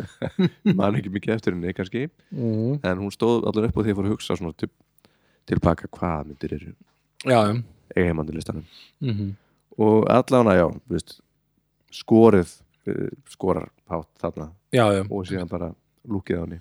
man 0.80 0.98
ekki 1.00 1.12
mikið 1.14 1.34
eftir 1.36 1.56
henni 1.56 1.76
kannski 1.76 2.06
mm. 2.32 2.80
en 2.86 3.02
hún 3.04 3.12
stóð 3.14 3.46
allan 3.50 3.68
upp 3.68 3.76
og 3.82 3.90
ég 3.90 3.98
fór 3.98 4.08
að 4.08 4.14
hugsa 4.16 4.36
svona 4.38 4.56
til, 4.58 4.70
tilbaka 5.50 5.90
hvað 5.92 6.30
myndir 6.32 6.56
eru 6.56 6.72
já, 7.26 7.38
já. 7.52 7.56
eiga 7.94 8.08
heimandi 8.10 8.32
listanum 8.38 8.64
Mm 9.00 9.12
-hmm. 9.12 9.32
og 9.76 10.06
allan 10.08 10.48
að 10.48 10.56
já, 10.56 10.66
þú 10.72 10.94
veist, 10.96 11.20
skorið 11.92 12.50
skorar 13.32 13.68
hátt 13.90 14.10
þarna 14.22 14.50
já, 14.74 14.84
já. 14.94 15.02
og 15.10 15.26
síðan 15.28 15.50
bara 15.50 15.72
lúkið 16.06 16.38
á 16.38 16.42
henni. 16.44 16.60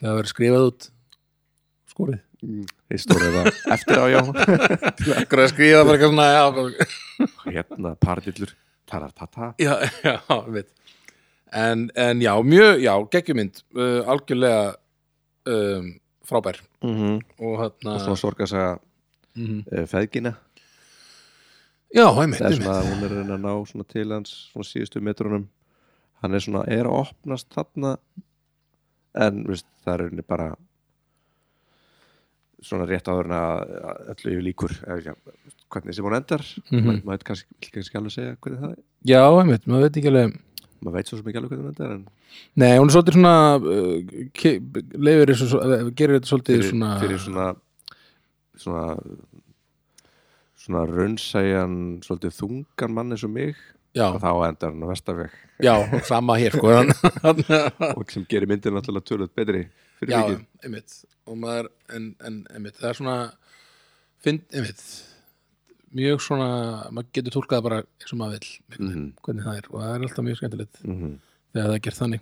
Það 0.00 0.18
verður 0.18 0.32
skrifað 0.32 0.66
út. 0.70 0.90
Skórið 1.90 2.20
Histórið 2.90 3.34
það 3.36 3.48
eftir 3.76 4.00
á 4.00 4.06
já. 4.08 4.20
Akkur 5.20 5.42
að 5.44 5.50
skrifa 5.52 5.84
bara 5.84 5.96
eitthvað 5.98 6.12
svona 6.14 7.50
hérna 7.50 7.94
partillur 8.00 8.54
taratata 8.90 9.52
já, 9.60 9.74
já, 10.08 10.18
veit 10.48 10.70
en, 11.52 11.90
en 11.94 12.22
já, 12.22 12.32
mjög, 12.42 12.80
já, 12.82 12.94
geggjumynd 13.10 13.62
uh, 13.76 14.08
algjörlega 14.10 14.74
um, 15.50 15.92
frábær. 16.24 16.60
Mm 16.82 16.94
-hmm. 16.96 17.20
og 17.38 17.46
og 17.46 17.60
hérna 17.60 17.98
svona 17.98 18.16
sorgasaga 18.16 18.78
mm 19.34 19.64
uh, 19.72 19.86
feðgina 19.86 20.34
já, 21.94 22.06
er 22.06 22.22
einmitt. 22.22 22.42
svona, 22.58 22.80
hún 22.86 23.04
er 23.06 23.16
að 23.20 23.36
ná 23.42 23.52
svona 23.68 23.86
til 23.90 24.08
hans 24.12 24.34
svona 24.52 24.68
síðustu 24.68 25.02
metrunum 25.04 25.48
hann 26.22 26.36
er 26.36 26.44
svona, 26.44 26.64
er 26.68 26.88
að 26.88 26.98
opnast 27.04 27.48
þarna 27.54 27.94
en 29.20 29.44
veist, 29.48 29.66
það 29.84 29.94
er 29.94 30.04
reyni 30.04 30.26
bara 30.26 30.50
svona 32.64 32.86
rétt 32.88 33.08
áður 33.08 33.30
en 33.30 33.36
að 33.38 33.72
öllu 34.12 34.34
yfir 34.34 34.44
líkur 34.44 34.76
eða, 34.84 35.16
hvernig 35.72 35.96
sem 35.96 36.06
hún 36.06 36.16
endar 36.18 36.44
mm. 36.44 36.78
-hmm. 36.78 37.02
maður 37.08 37.26
kannski, 37.30 37.56
vill 37.56 37.72
kannski 37.76 37.98
alveg 37.98 38.14
segja 38.14 38.36
hvernig 38.36 38.60
það 38.60 38.72
er 38.74 38.82
já, 39.12 39.22
einmitt, 39.40 39.66
maður 39.66 39.86
veit 39.86 39.96
ekki 39.96 40.12
alveg 40.12 40.36
maður 40.80 40.96
veit 40.96 41.08
svo 41.08 41.18
sem 41.18 41.30
ekki 41.30 41.40
alveg 41.40 41.54
hvernig 41.54 41.64
hún 41.64 41.74
endar 41.74 41.96
en 41.96 42.04
nei, 42.54 42.76
hún 42.76 42.88
er 42.88 42.94
svolítið 42.94 43.16
svona 43.16 43.34
uh, 43.56 43.96
leifir 45.08 45.34
gerir 45.96 46.18
þetta 46.18 46.32
svolítið 46.32 46.56
fyrir 46.56 46.70
svona, 46.70 46.92
fyrir 47.00 47.24
svona 47.24 47.48
svona 48.60 48.84
svona 50.70 50.86
raunsæjan 50.86 51.76
svolítið 52.06 52.36
þungan 52.38 52.94
mann 52.94 53.12
eins 53.16 53.24
og 53.26 53.32
mig 53.34 53.56
og 53.98 54.20
þá 54.22 54.30
endar 54.46 54.70
hann 54.70 54.84
á 54.86 54.88
vestaveg. 54.92 55.32
Já, 55.60 55.74
sama 56.06 56.36
hér 56.38 56.54
sko, 56.54 56.70
og 57.90 58.04
sem 58.14 58.24
gerir 58.30 58.46
myndin 58.48 58.76
náttúrulega 58.78 59.08
tölvöld 59.10 59.32
betri 59.34 59.64
fyrir 59.98 60.14
já, 60.14 60.20
vikið 60.22 60.44
einmitt. 60.64 60.94
Og 61.26 61.36
maður, 61.42 61.68
en, 61.94 62.06
en 62.26 62.36
einmitt 62.54 62.78
það 62.78 62.88
er 62.92 62.98
svona 63.00 63.16
finn, 64.22 64.38
einmitt 64.54 64.84
mjög 65.98 66.22
svona, 66.22 66.46
maður 66.94 67.10
getur 67.18 67.34
túlkað 67.34 67.58
það 67.58 67.66
bara 67.66 67.80
eins 67.82 68.14
og 68.14 68.20
maður 68.22 68.38
vill, 68.38 68.54
mm 68.78 68.90
Mhm. 68.94 69.06
hvernig 69.26 69.44
það 69.48 69.58
er. 69.58 69.68
Og 69.74 69.80
það 69.82 69.94
er 69.96 70.06
alltaf 70.06 70.24
mjög 70.28 70.38
skemmtilegt 70.40 70.84
mm 70.86 71.14
þegar 71.50 71.66
það 71.66 71.74
er 71.74 71.84
gert 71.88 71.98
þannig. 71.98 72.20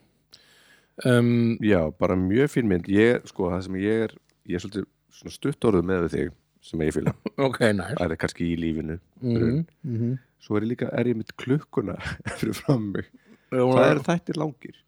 Um, 1.04 1.58
Já, 1.62 1.80
bara 2.00 2.16
mjög 2.16 2.48
fín 2.56 2.66
mynd. 2.72 2.88
Ég, 2.88 3.26
sko, 3.28 3.50
það 3.52 3.66
sem 3.68 3.76
ég 3.84 4.06
er 4.08 4.14
ég 4.48 4.56
er 4.56 4.62
svolítið 4.64 4.87
svona 5.18 5.34
stutt 5.37 5.66
orðið 5.68 5.84
með 5.92 6.06
þig 6.14 6.30
sem 6.68 6.85
ég 6.85 6.94
fýla, 6.96 7.14
ok, 7.48 7.61
nice 7.72 7.98
það 7.98 8.14
er 8.14 8.20
kannski 8.24 8.48
í 8.52 8.57
lífinu 8.61 8.98
mm 8.98 9.37
-hmm. 9.37 9.61
Mm 9.83 9.98
-hmm. 9.98 10.16
svo 10.44 10.57
er 10.57 10.66
ég 10.66 10.72
líka, 10.74 10.90
er 10.92 11.09
ég 11.09 11.16
mitt 11.16 11.37
klukkuna 11.37 11.96
fyrir 12.38 12.54
fram 12.54 12.90
mig, 12.94 13.11
hvað 13.50 13.90
eru 13.90 14.07
þættir 14.11 14.40
langir? 14.40 14.83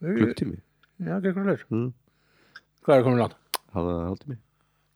Klukktími? 0.00 0.58
Já, 1.00 1.16
ekki 1.16 1.28
eitthvað 1.28 1.46
leir 1.46 1.64
Mm. 1.70 1.92
Hvað 2.86 2.98
er 2.98 3.02
komin 3.02 3.18
langt? 3.18 3.36
Hálftími? 3.74 4.36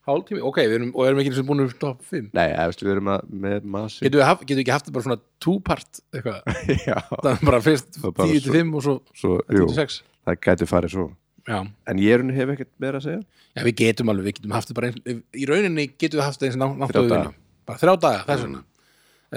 Hálftími, 0.07 0.41
ok, 0.41 0.59
við 0.65 0.75
erum, 0.79 0.93
og 0.95 1.07
erum 1.07 1.19
ekki 1.21 1.33
sem 1.37 1.47
búin 1.47 1.65
upp 1.65 1.75
top 1.81 2.05
5 2.09 2.31
Nei, 2.33 2.47
eftir 2.65 2.89
við 2.89 2.93
erum 2.97 3.11
að, 3.13 3.27
með 3.29 3.67
masi 3.69 4.05
Getum 4.05 4.21
við, 4.21 4.27
haf, 4.27 4.45
getum 4.45 4.57
við 4.57 4.63
ekki 4.65 4.73
haft 4.73 4.87
það 4.87 4.95
bara 4.97 5.07
svona 5.07 5.21
two-part 5.45 6.01
eitthvað, 6.15 6.39
Já, 6.89 6.97
það 7.11 7.31
er 7.33 7.43
bara 7.51 7.61
fyrst 7.67 7.99
Það 7.99 8.09
er 8.09 8.15
bara 8.21 8.29
10 8.31 8.45
til 8.47 8.55
5 8.57 8.73
og 8.79 8.87
svo 8.87 8.95
svo, 9.13 9.33
jú, 9.51 9.67
26 9.69 9.99
það 10.31 10.41
gæti 10.47 10.71
farið 10.71 10.95
svo 10.95 11.07
Já. 11.49 11.61
En 11.89 11.99
ég 11.99 12.13
er 12.15 12.19
henni 12.23 12.35
hef 12.37 12.49
ekkert 12.55 12.73
meira 12.83 12.99
að 13.01 13.07
segja 13.09 13.21
Já, 13.57 13.63
við 13.67 13.75
getum 13.81 14.09
alveg, 14.13 14.25
við 14.29 14.35
getum 14.39 14.53
haft 14.55 14.69
það 14.71 14.75
bara 14.81 14.91
eins, 14.91 15.23
í 15.35 15.47
rauninni 15.49 15.87
getum 15.99 16.21
við 16.21 16.25
haft 16.27 16.41
það 16.41 16.49
eins 16.51 16.59
og 16.61 16.61
daga. 17.09 17.09
viljum 17.09 17.35
bara 17.67 17.79
þrjá 17.79 17.95
daga, 18.01 18.21
þess 18.29 18.45
vegna 18.45 18.61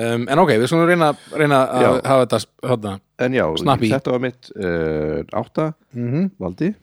um, 0.04 0.28
En 0.34 0.39
ok, 0.44 0.52
við 0.58 0.68
skulum 0.68 0.88
reyna, 0.89 1.10
reyna 1.38 1.62
að 1.70 2.00
hafa 2.10 2.26
þetta 2.26 2.39
hátna. 2.74 2.94
En 3.24 3.34
já, 3.38 3.46
Snappy. 3.62 3.89
þetta 3.94 4.12
var 4.16 4.20
mitt 4.28 4.52
uh, 4.58 5.24
átta, 5.42 5.74
Mm 5.94 6.12
-hmm. 6.12 6.30
valdi 6.39 6.74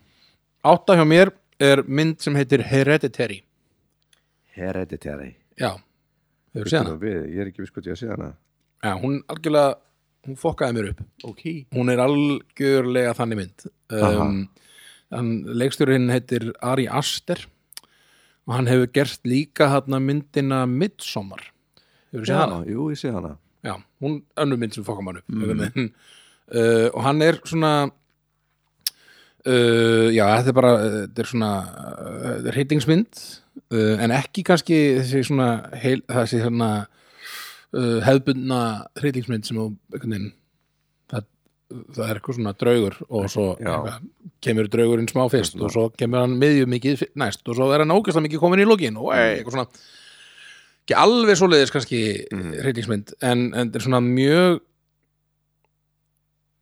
Átta 0.65 0.95
hjá 0.95 1.05
mér 1.09 1.31
er 1.61 1.83
mynd 1.87 2.21
sem 2.21 2.35
heitir 2.35 2.63
Hereditary 2.63 3.43
Hereditary 4.57 5.35
Já, 5.61 5.77
hefur 6.55 6.69
séð 6.71 6.85
hana? 6.85 6.97
við, 7.01 7.21
Ég 7.35 7.41
er 7.45 7.51
ekki 7.51 7.63
viss 7.65 7.73
hvað 7.75 7.91
ég 7.91 8.03
að 8.05 8.15
hana 8.17 8.33
Já, 8.81 8.95
hún 9.03 9.19
algjörlega, 9.29 9.75
hún 10.27 10.37
fokkaði 10.41 10.77
mér 10.79 10.89
upp 10.93 11.01
Ok 11.25 11.45
hún 11.77 11.93
er 11.93 11.99
algjörlega 11.99 13.15
þannig 13.19 13.37
mynd 13.43 13.67
um, 13.67 14.21
hann, 14.21 14.49
leikstjórinn 15.11 16.11
heitir 16.13 16.53
Ari 16.63 16.87
Aster 16.89 17.47
og 18.47 18.57
hann 18.57 18.71
hefur 18.71 18.91
gert 18.95 19.21
líka 19.27 19.69
hann 19.73 19.99
myndina 20.05 20.65
Midsommar 20.67 21.53
hefur 22.13 22.27
séð 22.27 22.43
hana? 22.45 22.61
jú, 22.67 22.91
ég 22.93 23.01
sé 23.01 23.13
hana 23.15 23.37
Já, 23.61 23.77
hún 24.01 24.23
önnur 24.41 24.57
mynd 24.57 24.73
sem 24.73 24.85
fokkar 24.85 25.05
mann 25.05 25.21
upp 25.21 25.29
mm. 25.29 25.91
uh, 26.55 26.89
og 26.95 27.03
hann 27.05 27.21
er 27.23 27.41
svona 27.45 27.91
uh, 29.47 30.09
já, 30.09 30.25
þetta 30.39 30.53
er 30.53 30.57
bara 30.57 30.73
þetta 30.85 31.23
er 31.23 31.29
svona 31.29 31.53
uh, 31.61 32.49
reytingsmynd 32.57 33.21
uh, 33.75 33.97
en 34.01 34.15
ekki 34.17 34.45
kannski 34.47 34.81
þessi 35.01 35.27
svona 35.29 35.51
heil, 35.83 36.01
þessi 36.09 36.41
uh, 36.47 36.85
hefðbundna 38.07 38.61
reytingsmynd 39.03 39.49
sem 39.49 39.61
á 39.61 39.65
einhvern 39.69 40.17
veginn 40.17 40.33
það, 41.71 42.05
er 42.07 42.19
eitthvað 42.19 42.39
svona 42.39 42.55
draugur 42.61 42.97
og 43.09 43.29
svo 43.33 43.47
eitthvað, 43.57 44.09
kemur 44.45 44.71
draugurinn 44.73 45.11
smá 45.11 45.25
fyrst 45.33 45.59
og 45.61 45.73
svo 45.75 45.87
kemur 45.99 46.25
hann 46.25 46.39
miðjum 46.41 46.73
mikið 46.75 47.05
næst 47.21 47.47
og 47.47 47.59
svo 47.59 47.71
er 47.75 47.85
hann 47.85 47.95
ógæslega 47.95 48.27
mikið 48.27 48.43
komin 48.43 48.65
í 48.65 48.69
lokin 48.69 48.99
og 49.01 49.13
ei, 49.15 49.39
eitthvað 49.39 49.59
svona. 49.59 49.85
Ekki 50.81 50.99
alveg 50.99 51.39
svoleiðis 51.39 51.75
kannski 51.75 52.01
mm. 52.33 52.51
reytingsmynd 52.67 53.15
en, 53.23 53.47
en 53.55 53.73
er 53.77 53.85
svona 53.85 54.03
mjög 54.05 54.61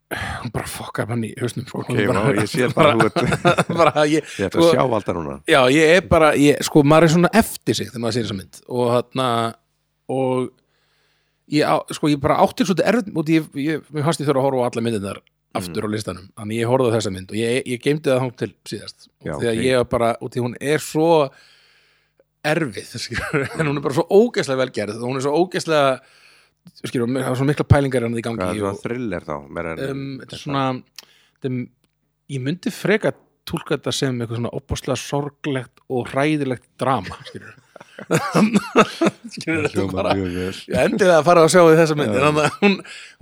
hún 0.08 0.52
bara 0.52 0.68
fokkar 0.68 1.08
mann 1.10 1.24
í 1.26 1.32
hausnum 1.36 1.66
sko. 1.68 1.82
Ok, 1.82 1.90
er 1.92 2.08
já, 2.08 2.20
ég 2.38 2.48
sé 2.48 2.68
bara, 2.72 2.94
ert- 3.04 3.72
bara 3.80 4.04
ég, 4.08 4.24
Ég 4.40 4.48
ætla 4.48 4.62
Sko- 4.62 4.70
að 4.70 4.76
sjá 4.76 4.84
valda 4.92 5.14
núna. 5.16 5.34
Já, 5.48 5.60
ég 5.72 5.96
er 5.98 6.06
bara 6.08 6.30
ég, 6.40 6.62
sko, 6.64 6.82
maður 6.86 7.08
er 7.08 7.14
svona 7.16 7.32
eftir 7.36 7.76
sig 7.76 7.90
þegar 7.90 8.04
maður 8.04 8.16
sér 8.16 8.26
þessa 8.28 8.38
mynd 8.38 8.62
og 8.68 8.94
þarna 8.94 9.28
og 10.08 10.48
ég, 11.54 11.64
á, 11.64 11.76
sko, 11.94 12.10
ég 12.12 12.20
bara 12.22 12.38
áttir 12.44 12.68
svolítið 12.68 12.90
erfitt 12.92 13.32
í, 13.32 13.36
ég, 13.38 13.50
ég, 13.64 13.90
mér 13.94 14.06
fannst 14.06 14.22
ég 14.22 14.28
þurfa 14.28 14.42
að 14.42 14.48
horfa 14.48 14.64
á 14.64 14.68
alla 14.70 14.84
myndirnar 14.86 15.20
aftur 15.58 15.88
á 15.88 15.90
listanum, 15.90 16.26
þannig 16.36 16.60
ég 16.60 16.68
horfði 16.70 16.90
á 16.92 16.96
þessa 16.98 17.12
mynd 17.14 17.32
og 17.32 17.38
ég, 17.38 17.60
ég 17.72 17.82
geimdi 17.82 18.10
það 18.10 18.20
þóng 18.24 18.34
til 18.42 18.50
síðast 18.68 19.06
Já, 19.24 19.32
og 19.32 19.40
því 19.40 19.48
að 19.48 19.54
ok. 19.54 19.64
ég 19.64 19.78
var 19.80 19.88
bara, 19.94 20.10
út 20.24 20.36
í 20.36 20.42
hún 20.44 20.56
er 20.60 20.84
svo 20.84 21.08
erfið 22.48 22.92
en 23.58 23.66
hún 23.66 23.80
er 23.80 23.84
bara 23.84 23.96
svo 23.96 24.04
ógeðslega 24.12 24.62
velgerð 24.62 25.00
og 25.00 25.08
hún 25.08 25.20
er 25.20 25.24
svo 25.24 25.40
ógeðslega 25.40 25.88
skilur, 26.84 27.08
það 27.16 27.30
er 27.32 27.40
svo 27.40 27.48
mikla 27.48 27.66
pælingar 27.68 28.06
hann 28.06 28.18
í 28.18 28.22
Hvað 28.22 28.38
gangi 28.42 28.60
er 28.60 28.68
og, 28.68 28.76
það 28.76 28.84
thriller 28.84 29.26
þá? 29.28 29.34
Meira 29.56 29.72
en 29.74 29.86
um, 29.88 30.04
þetta 30.22 30.36
er 30.36 30.42
svona 30.44 30.66
er- 31.48 31.58
ég 32.28 32.44
myndi 32.44 32.74
freka 32.74 33.14
túlka 33.48 33.78
þetta 33.78 33.94
sem 33.96 34.18
eitthvað 34.20 34.42
svona 34.42 34.54
opaslega 34.58 35.00
sorglegt 35.00 35.80
og 35.88 36.10
hræðilegt 36.12 36.68
drama 36.80 37.16
skilur 37.24 37.56
vel. 39.38 40.52
Ég 40.68 40.78
endið 40.82 41.10
að 41.12 41.24
fara 41.26 41.44
að 41.44 41.52
sjá 41.52 41.62
þessa 41.78 41.96
myndir 41.98 42.24
þannig 42.24 42.44
að 42.46 42.58
hún, 42.62 42.74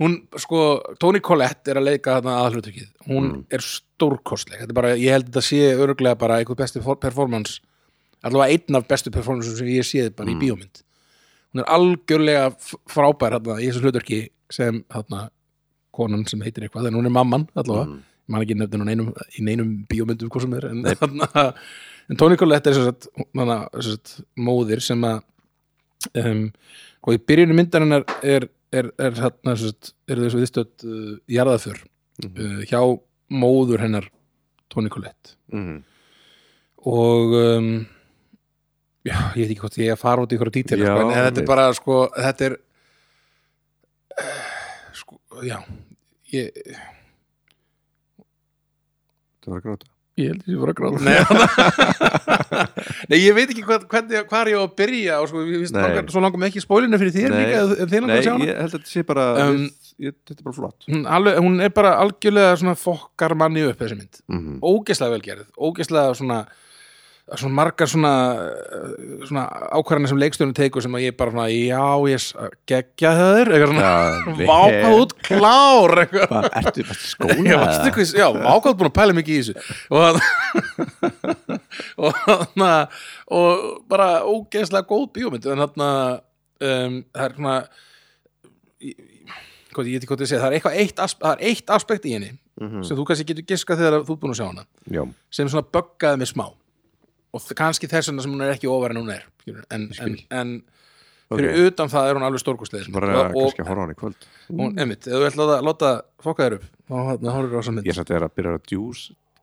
hún 0.03 0.15
sko 0.43 0.61
Toni 1.01 1.21
Collette 1.25 1.71
er 1.73 1.79
að 1.81 1.87
leika 1.89 2.17
þarna 2.17 2.35
aðhlutukið 2.45 2.89
hún 3.07 3.27
Mm. 3.27 3.43
er 3.51 3.63
stórkostleg. 3.63 4.61
Er 4.67 4.73
bara, 4.77 4.95
ég 4.95 5.11
held 5.15 5.27
að 5.29 5.31
þetta 5.31 5.45
sé 5.47 5.61
öruglega 5.77 6.17
bara 6.19 6.37
eitthvað 6.41 6.61
besti 6.63 6.81
for- 6.83 6.99
performance 7.01 7.59
allavega 8.23 8.53
einn 8.57 8.75
af 8.79 8.87
bestu 8.87 9.11
performance 9.13 9.55
sem 9.57 9.67
ég 9.67 9.85
séð 9.87 10.15
bara 10.15 10.29
Mm. 10.29 10.35
í 10.35 10.41
bíómynd. 10.43 10.83
Hún 11.53 11.61
er 11.63 11.67
algjörlega 11.73 12.55
frábær 12.89 13.37
þarna 13.37 13.59
í 13.61 13.67
þessu 13.71 13.81
hlutverki 13.85 14.29
sem 14.51 14.83
þarna 14.91 15.29
konan 15.93 16.27
sem 16.27 16.39
heitir 16.41 16.63
eitthvað 16.67 16.87
en 16.87 16.93
hún 16.99 17.05
er 17.05 17.09
mamman 17.15 17.47
allavega. 17.55 17.87
Mm. 17.87 18.03
ég 18.27 18.29
man 18.29 18.41
ekki 18.43 18.55
nefnir 18.59 18.81
hún 18.83 18.89
einum, 18.91 19.13
í 19.39 19.41
neinum 19.41 19.87
bíómyndum 19.87 20.29
en, 20.67 20.83
þarna, 20.99 21.53
en 22.09 22.15
Toni 22.19 22.37
Collette 22.39 22.69
er 22.71 22.77
sem 22.77 22.85
sagt, 22.87 23.09
móðir 24.39 24.81
sem 24.85 25.01
að 25.07 25.19
um, 26.23 26.45
og 27.07 27.13
í 27.15 27.19
byrjunu 27.27 27.55
myndarinnar 27.57 28.03
er, 28.23 28.47
er, 28.71 28.89
er, 28.99 29.11
hérna, 29.17 29.55
sagt, 29.59 29.93
er 30.07 30.21
þessu 30.23 30.41
viðstödd 30.43 30.87
uh, 30.87 31.13
jarðaför 31.31 31.83
Mhm. 32.17 32.37
uh, 32.41 32.61
hjá 32.65 32.79
móður 33.29 33.83
hennar 33.83 34.07
Toni 34.73 34.89
Collette 34.89 35.35
Mhm. 35.53 35.83
og 36.87 37.35
um, 37.37 37.67
já, 39.05 39.17
ég 39.35 39.43
veit 39.43 39.51
ekki 39.51 39.59
hvort 39.61 39.77
ég 39.77 39.91
er 39.91 39.97
að 39.97 40.01
fara 40.01 40.23
út 40.25 40.31
í 40.33 40.37
ykkur 40.39 40.49
dítil 40.55 40.79
sko, 40.81 40.95
en 41.11 41.13
þetta 41.13 41.43
er 41.43 41.45
bara 41.51 41.67
sko, 41.77 41.99
þetta 42.17 42.47
er 42.49 42.55
uh, 44.17 44.95
sko, 44.97 45.19
já 45.45 45.59
ég, 46.33 46.49
Það 49.43 49.53
var 49.53 49.59
að 49.61 49.67
gráta 49.69 49.87
Ég 50.17 50.31
held 50.31 50.41
að 50.41 50.49
ég 50.49 50.57
var 50.63 50.69
að 50.71 50.77
gráta 50.79 50.97
Nei, 51.05 51.17
Nei 53.11 53.19
ég 53.21 53.35
veit 53.37 53.51
ekki 53.53 53.63
hvað, 53.67 53.83
hvernig, 53.91 54.23
hvað 54.29 54.41
er 54.41 54.49
ég 54.51 54.57
á 54.57 54.63
að 54.65 54.71
byrja 54.81 55.17
og 55.21 55.27
sko, 55.29 55.43
Nei. 55.45 55.67
langar, 55.77 56.07
svo 56.13 56.23
langar 56.23 56.41
mig 56.41 56.49
ekki 56.51 56.63
spólinu 56.63 56.99
fyrir 57.01 57.13
þér 57.15 57.33
Nei. 57.33 57.39
líka 57.43 57.59
ef 57.61 57.91
þið 57.91 57.99
langar 58.01 58.09
Nei, 58.09 58.17
að 58.17 58.25
sjá 58.25 58.33
hana 58.33 58.47
ég 58.47 58.61
held 58.61 58.67
að 58.67 58.77
þetta 58.77 58.91
sé 58.93 59.03
bara 59.11 59.25
Um, 59.47 59.59
ég, 60.01 60.15
Þetta 60.27 60.39
er 60.41 60.47
bara 60.47 60.57
flott 60.57 60.87
hún, 60.89 61.03
alveg, 61.17 61.37
hún 61.45 61.59
er 61.67 61.73
bara 61.77 61.91
algjörlega 62.01 62.55
svona 62.61 62.75
fokkar 62.81 63.35
manni 63.37 63.65
upp 63.69 63.83
þessi 63.83 63.99
mynd 64.01 64.21
Mhm. 64.33 64.57
ógeðslega 64.65 65.13
velgerð, 65.17 65.45
ógeðslega 65.69 66.17
svona 66.17 66.39
svona 67.35 67.53
margar 67.57 67.89
svona 67.91 68.11
uh, 68.39 69.25
svona 69.27 69.41
ákvarðanir 69.75 70.11
sem 70.13 70.19
leikstjórnum 70.21 70.53
tekur 70.55 70.85
sem 70.85 70.93
að 70.95 71.03
ég 71.03 71.15
bara 71.19 71.33
svona, 71.33 71.47
já, 71.51 71.87
ég 72.07 72.27
geggja 72.71 73.11
þaður, 73.17 73.51
eitthvað 73.51 73.73
svona 73.73 73.87
Já, 73.87 74.47
vákað 74.51 74.95
út 75.01 75.15
klár. 75.27 75.95
Eitthvað. 76.03 76.27
Hvað, 76.31 76.47
ertu 76.61 76.85
fast 76.87 77.03
í 77.03 77.11
skóla? 77.11 77.35
Já, 77.43 77.57
eitthvað, 77.83 78.13
já, 78.21 78.27
vákvæð 78.37 78.77
búin 78.79 78.91
að 78.91 78.95
pæla 79.01 79.17
mikið 79.17 79.35
í 79.35 79.41
þessu. 79.43 79.55
Og 79.91 80.21
og 82.07 82.21
þarna 82.23 82.71
og 83.41 83.67
bara 83.91 84.09
ógeðslega 84.23 84.87
góð 84.87 85.05
bíómynd. 85.17 85.49
En 85.51 85.63
þarna 85.65 85.89
um, 86.63 86.97
það 87.11 87.27
er 87.27 87.37
svona 87.37 87.57
hvað, 89.75 89.89
ég 89.91 89.99
ekki 89.99 90.09
hvað 90.09 90.23
ég 90.23 90.29
segja, 90.31 90.41
það 90.41 90.49
er 90.51 90.57
eitthvað 90.57 90.77
eitt, 90.81 91.01
asp, 91.03 91.19
það 91.23 91.33
er 91.35 91.49
eitt 91.51 91.73
aspekt 91.79 92.07
í 92.09 92.15
henni 92.17 92.33
Mhm. 92.57 92.81
sem 92.81 92.97
þú 92.97 93.03
kannski 93.05 93.25
getur 93.29 93.45
giskað 93.45 93.77
þegar 93.83 93.95
þú 94.01 94.13
ert 94.15 94.21
búin 94.23 94.31
að 94.33 94.37
sjá 94.39 94.45
hana 94.47 94.63
Já, 94.89 95.03
sem 95.29 95.45
svona 95.53 95.61
böggaði 95.75 96.17
mig 96.23 96.29
smá 96.31 96.47
og 97.35 97.45
kannski 97.59 97.89
þess 97.91 98.11
vegna 98.11 98.23
sem 98.25 98.33
hún 98.35 98.43
er 98.45 98.53
ekki 98.55 98.69
ofar 98.71 98.93
en 98.95 99.01
hún 99.03 99.11
er 99.13 99.25
en, 99.73 99.89
en, 100.01 100.17
en 100.31 100.53
fyrir 101.27 101.51
Ok. 101.51 101.65
utan 101.73 101.89
það 101.91 102.09
er 102.09 102.15
hún 102.19 102.23
alveg 102.27 102.39
stórkostlega 102.43 102.93
bara 102.95 103.11
og, 103.27 103.35
og 103.35 103.49
kannski 103.49 103.63
að 103.65 103.67
horfa 103.71 103.81
á 103.81 103.83
hann 103.83 103.95
í 103.95 103.99
kvöld. 103.99 104.27
hún, 104.47 104.77
einmitt, 104.79 105.07
ef 105.07 105.13
þú 105.17 105.25
ætla 105.27 105.43
að 105.43 105.49
láta, 105.51 105.65
láta 105.67 105.89
fokka 106.23 106.45
þér 106.47 106.55
upp 106.59 106.67
þá 106.87 106.95
hérna, 107.09 107.33
horfir 107.35 107.51
á 107.51 107.59
þessa 107.59 107.73
mynd. 107.75 107.89
Ég 107.89 107.97
satt 107.97 108.13
að 108.15 108.27
að 108.29 108.35
byrja 108.39 108.53
að 108.55 108.63
djús 108.71 109.01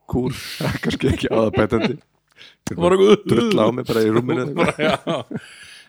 kúr, 0.09 0.41
kannski 0.85 1.11
ekki 1.13 1.29
aðabætandi 1.33 1.99
drulla 3.29 3.69
á 3.69 3.71
mig 3.77 3.87
bara 3.89 4.03
í 4.05 4.11
rúminu. 4.15 4.49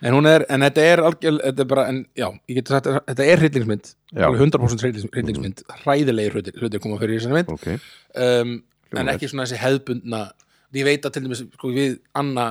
En 0.06 0.12
hún 0.12 0.28
er, 0.28 0.44
en 0.52 0.60
þetta 0.60 0.84
er 0.84 1.00
algjör, 1.08 1.38
þetta 1.40 1.62
er 1.64 1.68
bara, 1.72 1.84
en 1.88 2.02
já, 2.20 2.26
ég 2.52 2.58
geti 2.60 2.74
sagt 2.74 2.90
þetta 2.92 3.26
er 3.32 3.40
hryllingsmynd, 3.40 3.88
Já. 4.12 4.26
alveg 4.28 4.42
100% 4.44 4.84
hryllings- 4.84 5.08
hryllingsmynd, 5.16 5.62
hræðilegir 5.86 6.36
hlutir, 6.60 6.82
koma 6.84 6.98
fyrir 7.00 7.16
í 7.16 7.22
þessari 7.22 7.38
mynd, 7.38 7.54
Ok, 7.56 7.64
um, 8.20 8.52
en 9.00 9.12
ekki 9.14 9.30
svona 9.32 9.46
þessi 9.48 9.62
hefðbundna 9.64 10.20
ég 10.82 10.88
veit 10.88 11.06
að 11.08 11.16
til 11.16 11.24
dæmis, 11.26 11.44
sko, 11.56 11.72
við 11.76 11.98
Anna 12.18 12.50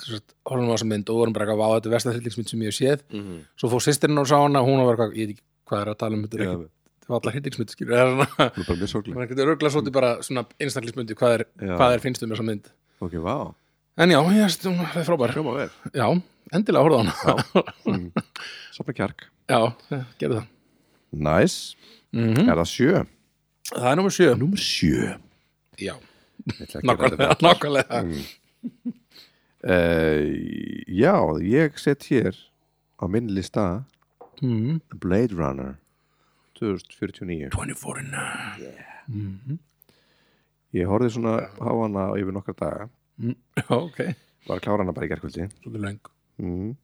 sagt, 0.00 0.34
horfum 0.46 0.70
á 0.70 0.74
þessa 0.74 0.88
mynd 0.90 1.10
og 1.10 1.18
vorum 1.20 1.34
bara 1.34 1.46
eitthvað, 1.48 1.60
vá, 1.60 1.74
þetta 1.78 1.92
versta 1.94 2.14
hryllingsmynd 2.14 2.50
sem 2.52 2.62
ég 2.64 2.70
hef 2.70 2.78
séð. 2.78 3.02
Mhm. 3.10 3.40
svo 3.60 3.70
fór 3.72 3.82
sýstirinn 3.84 4.20
og 4.22 4.28
sá 4.30 4.36
hana, 4.38 4.62
hún 4.64 4.84
var 4.84 4.94
eitthvað, 4.94 5.16
ég 5.18 5.26
veit 5.26 5.34
ekki 5.34 5.44
hvað 5.68 5.80
er 5.82 5.90
að 5.92 5.98
tala 5.98 6.16
um, 6.18 6.22
þetta 6.24 6.36
er 6.38 6.44
ekki, 6.44 6.68
þetta 7.00 7.12
var 7.12 7.20
allar 7.20 7.34
hryllingsmynd, 7.34 7.74
skilur, 7.74 7.92
það 7.92 8.00
er 8.00 8.08
það 8.08 8.18
bara 8.22 9.26
það 9.26 9.44
örgulega 9.54 9.74
svolítið 9.74 9.96
bara 9.98 10.12
svona 10.22 10.46
einstaklismyndi, 10.60 11.18
hvað 11.18 11.36
er, 11.38 11.46
hvað 11.74 11.96
er 11.96 12.04
finnst 12.04 12.22
um 12.24 12.32
þessa 12.34 12.46
mynd. 12.46 12.70
Ok, 13.04 13.18
vá, 13.24 13.36
en 13.98 14.14
já, 14.14 14.20
ég 14.30 14.46
veist, 14.46 14.64
hún 14.68 14.80
er 14.84 15.08
frábær. 15.08 15.70
Já, 15.94 16.06
endilega 16.54 16.84
horfðu 16.86 16.96
á 16.96 17.02
hana. 17.02 17.64
Mm. 17.84 18.08
Sopna 18.72 18.94
kjark. 18.96 19.26
Já, 19.50 19.60
gerðu 20.20 20.40
það. 20.40 20.48
Næs, 21.14 21.58
mm 22.14 22.48
er 22.48 22.58
það 22.58 22.70
sjö? 22.70 23.04
Það 23.70 23.90
er 23.90 23.96
nummer 23.98 24.12
sjö. 24.14 24.34
Númer 24.38 24.60
sjö. 24.60 25.14
Já, 25.80 25.94
Nákvæmlega, 26.44 27.36
nákvæmlega. 27.40 28.02
Uh, 29.64 30.24
Já, 30.92 31.14
ég 31.40 31.78
set 31.80 32.04
hér 32.10 32.36
á 33.00 33.04
minn 33.08 33.30
lista 33.32 33.84
Mm. 34.42 34.80
Blade 35.00 35.32
Runner 35.32 35.76
2049 36.58 37.50
24 37.54 38.02
mm. 39.08 39.58
Ég 40.74 40.88
horfði 40.90 41.10
svona 41.14 41.34
á 41.54 41.70
hana 41.70 42.08
yfir 42.18 42.34
nokkra 42.34 42.54
daga 42.58 42.88
Já, 43.22 43.68
ok 43.86 44.00
var 44.48 44.58
að 44.58 44.64
klára 44.66 44.82
hana 44.82 44.92
bara 44.96 45.06
í 45.06 45.12
gerkvöldi 45.14 45.46
Svolítið 45.62 45.84
löng 45.86 46.00
mm. 46.42 46.74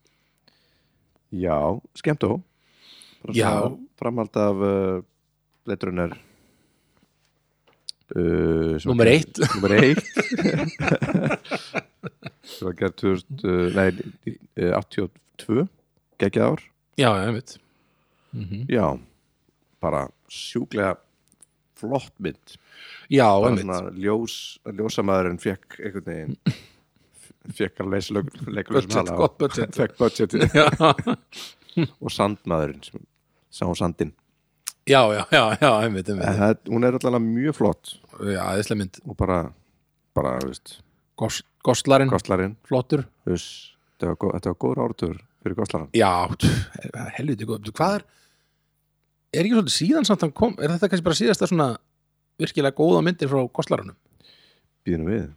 Já, 1.43 1.59
skemmt 1.99 2.23
Bara 3.25 3.35
Já. 3.35 3.51
svona 3.51 3.77
Framhald 4.01 4.41
af 4.47 4.63
uh, 4.63 5.03
Blade 5.67 5.91
Runner 5.91 6.15
uh, 8.17 8.75
Númer 8.89 9.07
eitt. 9.13 9.35
Númer 9.55 9.73
eitt. 9.79 10.07
Sem 12.51 12.65
var 12.69 12.75
gerð 12.79 12.95
2000, 13.03 13.45
uh, 13.45 13.51
nei, 13.77 13.89
eh, 14.59 14.73
82 14.77 15.67
geggjað 16.21 16.47
ár. 16.47 16.61
Já, 17.01 17.11
ég 17.25 17.33
veit 17.39 17.53
mm 18.31 18.63
Já, 18.71 18.87
bara 19.83 20.01
sjúklega 20.31 20.93
flott 21.75 22.15
mynd. 22.19 22.57
Já, 23.11 23.27
ég 23.43 23.59
veit 23.59 23.99
ljós, 23.99 24.59
ljósamæðurinn 24.65 25.39
fekk 25.43 25.81
einhvern 25.81 26.07
veginn 26.07 26.37
fekk 27.59 27.81
að 27.83 27.91
leysa 27.95 28.11
leikulösum 28.47 29.11
budget. 29.41 29.75
fekk 29.81 29.95
budget. 29.99 30.31
Já, 30.55 30.67
og 31.99 32.11
sandmaðurinn 32.13 32.83
sem 32.85 33.01
sá 33.51 33.67
sandinn 33.75 34.15
já, 34.91 35.01
já, 35.15 35.25
já, 35.33 35.43
já 35.61 35.71
En 35.87 35.97
veit 35.97 36.11
það, 36.11 36.63
hún 36.69 36.87
er 36.87 36.99
alltaf 36.99 37.23
mjög 37.25 37.59
flott. 37.59 37.97
Já, 38.21 38.41
aðeinslega 38.45 38.81
mynd. 38.83 39.01
Og 39.07 39.19
bara, 39.19 39.41
bara, 40.17 40.37
veist, 40.45 40.79
Gos, 41.21 41.43
Goslarinn, 41.67 42.11
goslarinn. 42.13 42.57
Flottur. 42.69 43.05
Veist, 43.29 43.77
þetta 43.97 44.15
var, 44.15 44.41
var 44.47 44.59
góður 44.65 44.83
ártur 44.87 45.17
fyrir 45.41 45.59
goslarinn. 45.59 45.91
Já, 45.97 46.11
helviti 47.19 47.49
góð 47.49 47.73
Hvað 47.73 48.01
er 48.01 48.09
Er 49.31 49.47
ekki 49.47 49.55
svolítið 49.55 49.75
síðan 49.77 50.07
samt 50.09 50.25
hann 50.25 50.33
kom 50.35 50.57
Er 50.59 50.73
þetta 50.73 50.89
kannski 50.91 51.07
bara 51.07 51.15
síðasta 51.15 51.47
svona 51.47 51.67
virkilega 52.41 52.75
góða 52.75 53.05
myndir 53.07 53.31
frá 53.31 53.45
Goslarannum? 53.55 53.95
býðinu 54.87 55.07
við, 55.07 55.29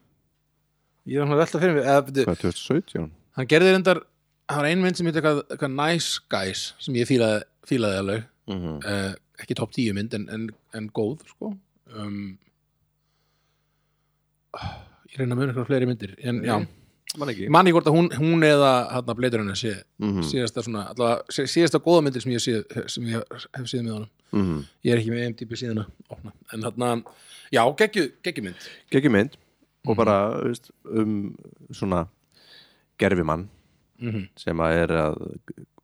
Ég 1.09 1.19
er 1.19 1.25
hann 1.25 1.35
að 1.35 1.43
velta 1.43 1.59
fyrir 1.61 1.77
mig 1.77 1.85
eða, 1.85 2.03
byrju, 2.07 2.25
hvað, 2.29 2.41
2017 2.45 3.09
hann 3.37 3.49
gerði 3.51 3.73
reyndar 3.73 3.99
það 4.47 4.59
var 4.59 4.67
ein 4.69 4.83
mynd 4.83 4.99
sem 4.99 5.09
heitir 5.09 5.23
eitthvað, 5.23 5.41
eitthvað 5.51 5.75
Nice 5.79 6.23
Guys 6.31 6.63
sem 6.83 6.97
ég 6.99 7.09
fílaði, 7.09 7.43
fílaði 7.67 7.99
alveg. 8.01 8.25
Mm 8.51 8.59
-hmm. 8.59 8.77
uh, 8.83 9.13
ekki 9.41 9.55
topp 9.57 9.71
10 9.73 9.93
mynd 9.97 10.13
en, 10.13 10.27
en, 10.29 10.49
en 10.77 10.89
góð 10.93 11.23
sko. 11.31 11.53
Um, 11.97 12.37
ég 15.11 15.19
reyna 15.19 15.33
að 15.35 15.39
mjög 15.39 15.49
eitthvað 15.51 15.67
fleiri 15.69 15.87
myndir 15.89 16.13
en 16.29 16.39
já, 16.45 16.55
manni 17.53 17.73
hvort 17.73 17.87
að 17.89 17.95
hún, 17.97 18.09
hún 18.17 18.45
eða 18.47 18.71
hann 18.93 19.15
bleitur 19.17 19.41
henni 19.43 19.55
sé 19.57 19.73
mm 20.01 20.21
síðasta 20.29 20.63
svona, 20.65 20.87
allavega, 20.93 21.23
sí- 21.33 21.47
síðasta 21.49 21.81
góða 21.83 22.03
myndir 22.07 22.21
sem 22.25 22.31
ég, 22.33 22.41
sé, 22.43 22.63
sem 22.89 23.03
ég 23.11 23.23
hef 23.57 23.67
séð 23.69 23.83
með 23.85 23.93
honum. 23.97 24.09
-hmm. 24.33 24.63
ég 24.85 24.93
er 24.93 24.97
ekki 25.01 25.11
með 25.13 25.27
MDB 25.29 25.55
síðan 25.57 25.85
en 26.53 26.63
hann, 26.63 27.03
já, 27.51 27.63
geggju, 27.77 28.11
geggju 28.23 28.43
mynd. 28.43 28.69
Geggjum 28.91 29.11
mynd 29.13 29.37
Mhm. 29.83 29.91
og 29.91 29.97
bara 29.97 30.39
veist, 30.43 30.71
um 30.85 31.35
svona 31.71 32.07
gerfimann 32.97 33.49
mm 33.99 34.11
-hmm. 34.11 34.29
sem 34.37 34.57
að 34.57 34.71
er 34.83 34.89
að, 34.89 35.15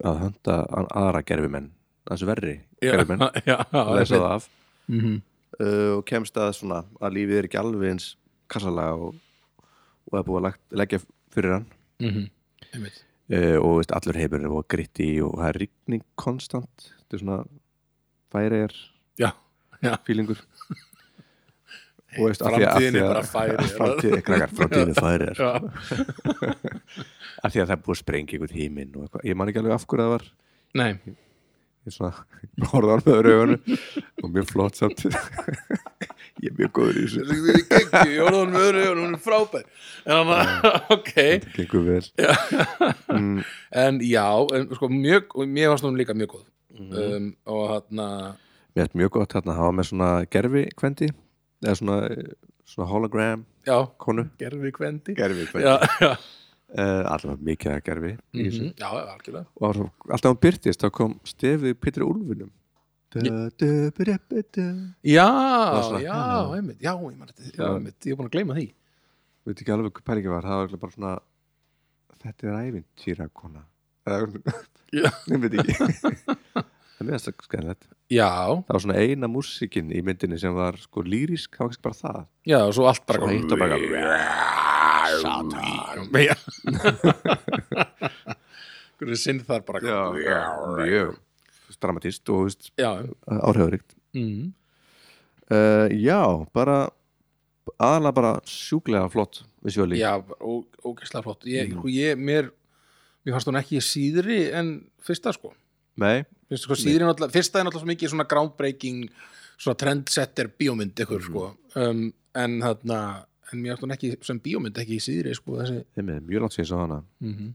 að 0.03 0.19
hönda 0.23 0.55
aðra 0.95 1.21
gerfimenn 1.25 1.71
þessu 2.13 2.29
verri 2.29 2.55
gerfimenn 2.81 3.25
já, 3.45 3.57
að 3.71 3.91
lesa 3.99 4.15
það 4.15 4.31
af. 4.35 4.49
Mm 4.89 4.99
-hmm. 4.99 5.21
uh, 5.59 5.91
og 5.97 6.05
kemst 6.05 6.37
að 6.37 6.53
svona 6.57 6.83
að 7.01 7.13
lífið 7.17 7.37
er 7.37 7.45
ekki 7.49 7.59
alveg 7.61 7.89
eins 7.91 8.15
kassalega 8.49 8.93
og, 8.95 9.15
og 10.11 10.19
er 10.19 10.23
búið 10.25 10.37
að 10.39 10.47
lagt, 10.47 10.61
leggja 10.71 10.99
fyrir 11.33 11.53
hann. 11.53 11.65
Mm 11.99 12.09
-hmm. 12.09 12.29
uh, 13.33 13.57
og 13.63 13.77
veist, 13.77 13.91
allur 13.91 14.17
heimur 14.17 14.39
er 14.41 14.47
og 14.49 14.67
gritti 14.67 15.21
og 15.21 15.37
það 15.37 15.47
er 15.49 15.59
rigning 15.59 16.03
konstant. 16.15 16.93
Þetta 16.99 17.15
er 17.15 17.19
svona 17.19 17.43
færiðar 18.33 18.73
fílingur 20.05 20.37
og 22.19 22.25
veist, 22.27 22.41
af 22.41 22.51
því 22.53 22.65
að- 22.65 22.67
af 22.67 22.73
Framtíðin 22.73 22.95
er 22.95 23.03
að- 23.03 23.13
bara 23.13 23.23
færi 23.23 23.67
framtíð, 23.79 24.21
krakkar, 24.21 24.49
framtíðin 24.57 24.89
er 24.89 25.01
færiðar 25.01 25.39
af 27.43 27.51
því 27.53 27.61
að 27.61 27.67
það 27.69 27.75
er 27.77 27.83
búið 27.85 27.95
að 27.95 28.01
sprengja 28.03 28.33
einhvern 28.35 28.55
híminn 28.59 28.95
ég 29.23 29.35
man 29.35 29.47
ekki 29.47 29.59
alveg 29.61 29.73
af 29.73 29.85
hverju 29.87 30.03
það 30.03 30.13
var. 30.15 30.23
Nei, 30.73 30.91
ég 31.87 31.95
svona, 31.95 32.11
horfði 32.71 32.89
á 32.89 32.93
hann 32.95 33.05
með 33.07 33.21
raugunum 33.27 33.79
og 34.23 34.33
mjög 34.35 34.49
flott 34.51 34.79
samt. 34.79 35.05
Ég 36.39 36.53
er 36.53 36.55
mjög 36.55 36.69
góður 36.77 36.95
í 36.95 37.01
þessu. 37.03 37.23
Er 37.51 37.57
geggju, 37.67 38.11
ég 38.13 38.21
orða 38.23 38.37
hann 38.45 38.53
með 38.53 38.65
öðru 38.69 38.83
og 38.87 38.99
hún 39.01 39.15
er 39.17 39.21
frábær. 39.25 39.65
En 40.07 40.29
hann, 40.29 40.67
ok. 40.95 41.09
Þetta 41.17 41.55
gengur 41.57 41.83
vel. 41.83 42.05
Mm, 43.11 43.41
En 43.83 43.99
já, 44.07 44.23
en 44.55 44.69
sko 44.77 44.87
mjög 44.93 45.35
og 45.35 45.49
mér 45.51 45.73
varst 45.73 45.83
hún 45.83 45.97
líka 45.99 46.15
mjög 46.15 46.37
góð. 46.37 46.45
Mhm. 46.79 46.93
um, 46.95 47.25
og 47.51 47.63
hann 47.73 47.99
mér 48.77 48.85
er 48.85 48.95
mjög 49.01 49.11
gott 49.17 49.33
hérna 49.35 49.51
að 49.51 49.59
hafa 49.59 49.75
með 49.81 49.87
svona 49.89 50.09
gerfi 50.31 50.63
kvendi 50.79 51.09
eða 51.65 51.75
svona, 51.81 51.97
svona 52.69 52.87
hologram 52.93 53.43
já, 53.67 53.75
konu. 53.99 54.27
Gerfi 54.39 54.71
kvendi 54.77 55.15
gerfi 55.17 55.47
Já, 55.59 55.75
já, 55.99 56.13
uh, 56.77 57.03
allavega 57.13 57.45
mikið 57.49 57.71
að 57.73 57.83
gerfi 57.89 58.11
í 58.13 58.45
þessu. 58.45 58.63
Mhm, 58.63 58.73
já, 58.77 58.87
algjörlega. 59.15 59.45
Og 59.55 59.61
það 59.61 59.67
var 59.69 59.79
svo- 59.79 60.11
alltaf 60.13 60.29
hann 60.31 60.41
byrtist 60.45 60.83
þá 60.85 60.89
kom 60.99 61.15
stefið 61.25 61.77
Pétur 61.81 62.05
Úlfinum 62.05 62.51
veit 64.29 64.57
Já, 65.01 65.25
já, 65.25 65.99
já. 66.05 66.17
einmitt 66.59 66.83
Já, 66.85 66.91
ég 66.93 67.17
man 67.17 67.27
þetta, 67.31 67.47
ég 68.05 68.13
er 68.13 68.19
búin 68.19 68.29
að 68.29 68.35
gleyma 68.35 68.57
því. 68.59 68.67
Ekki 69.49 69.73
alveg 69.73 69.95
hvað 69.97 70.05
pælingi 70.11 70.29
var 70.29 70.45
það 70.45 70.59
var 70.61 70.81
bara 70.83 70.93
svona 70.93 71.13
þetta 72.21 72.49
er 72.51 72.59
ævintýra 72.69 73.29
kona. 73.33 73.63
Ég 74.93 75.41
veit 75.41 75.53
ekki. 75.61 75.73
Það 75.79 77.01
er 77.01 77.07
mjög 77.07 77.43
skæðilegt 77.45 77.85
Já, 78.11 78.25
það 78.65 78.73
var 78.73 78.81
svona 78.83 78.97
eina 79.01 79.27
músikin 79.31 79.91
í 79.93 80.01
myndinni 80.05 80.39
sem 80.41 80.53
var 80.57 80.77
sko 80.81 81.03
lýrisk, 81.05 81.53
það 81.55 81.61
var 81.61 81.69
kannski 81.69 81.85
bara 81.85 81.99
það. 81.99 82.23
Já, 82.49 82.57
og 82.65 82.73
svo 82.77 82.87
allt 82.89 83.05
bara 83.09 83.21
Svo 83.21 83.59
bara 83.61 83.77
Satan 85.23 86.09
Hvernig 88.99 89.19
sinn 89.21 89.41
þar 89.47 89.61
bara 89.67 89.79
mjög 90.15 91.17
dramatist 91.79 92.27
og 92.33 92.49
áhrifaríkt 92.81 93.93
mm. 94.17 94.47
uh, 95.53 95.87
já, 95.93 96.21
bara 96.55 96.89
aðalega 97.77 98.15
bara 98.17 98.31
sjúklega 98.49 99.07
flott 99.13 99.43
visjóli 99.63 99.99
já 100.01 100.17
ó- 100.19 100.65
ógeðslega 100.83 101.23
flott. 101.23 101.45
Ég, 101.49 101.73
mm. 101.73 101.87
ég, 101.93 102.19
mér, 102.19 102.51
mér 103.23 103.35
fannst 103.35 103.49
hún 103.49 103.59
ekki 103.59 103.81
síðri 103.83 104.41
en 104.55 104.75
fyrsta 105.03 105.33
sko. 105.35 105.53
Nei, 105.99 106.23
Fyrsta, 106.49 106.65
sko, 106.65 106.77
síðri 106.79 107.03
er 107.03 107.09
náttúrulega, 107.09 107.35
fyrsta 107.35 107.59
er 107.59 107.67
náttúrulega 107.67 107.85
svo 107.85 107.91
mikið 107.91 108.13
svona 108.13 108.27
groundbreaking, 108.29 109.01
svona 109.59 109.79
trendsetter 109.79 110.51
bíómynd 110.59 111.03
ykkur 111.03 111.25
sko. 111.25 111.45
Um, 111.79 112.05
en 112.39 112.59
þarna, 112.63 112.99
en 113.53 113.61
mér 113.63 113.73
fannst 113.75 113.85
hún 113.85 113.95
ekki 113.95 114.11
sem 114.27 114.39
bíómynd 114.45 114.77
ekki 114.81 114.97
í 114.97 115.03
síðri 115.03 115.35
sko 115.37 115.59
þessi 115.61 115.81
er 115.97 116.07
mjög 116.25 116.45
langt 116.45 116.55
síðan 116.55 116.69
svo 116.71 116.81
hana. 116.83 116.99
Mm 117.19 117.33
-hmm. 117.35 117.51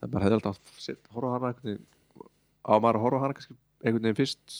það 0.00 0.12
bara 0.14 0.24
hefði 0.24 0.38
alltaf 0.38 0.58
set- 0.78 1.12
horfa 1.14 1.34
hana 1.36 1.52
einhvern 1.52 1.84
á 2.62 2.74
maður 2.78 2.98
að 2.98 3.04
horfa 3.06 3.22
hana 3.24 3.38
kannski 3.38 3.56
einhvern 3.82 4.02
veginn 4.02 4.20
fyrst? 4.22 4.58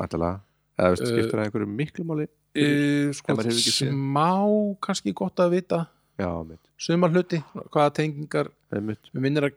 Ætlalega, 0.00 0.40
eða 0.78 0.92
veist, 0.94 1.06
skiptir 1.06 1.34
það 1.36 1.44
einhverju 1.44 1.72
miklu 1.80 2.04
máli? 2.08 2.28
uh, 2.56 3.12
sko 3.14 3.36
smá 3.36 4.30
kannski 4.82 5.12
gott 5.14 5.38
að 5.38 5.56
vita. 5.56 5.86
Já, 6.20 6.30
mitt, 6.44 6.60
sumar 6.76 7.12
hluti, 7.14 7.40
hvaða 7.72 7.92
tengingar 7.96 8.50
einmitt. 8.72 9.10
Við 9.14 9.22
minnir 9.24 9.46
að 9.48 9.54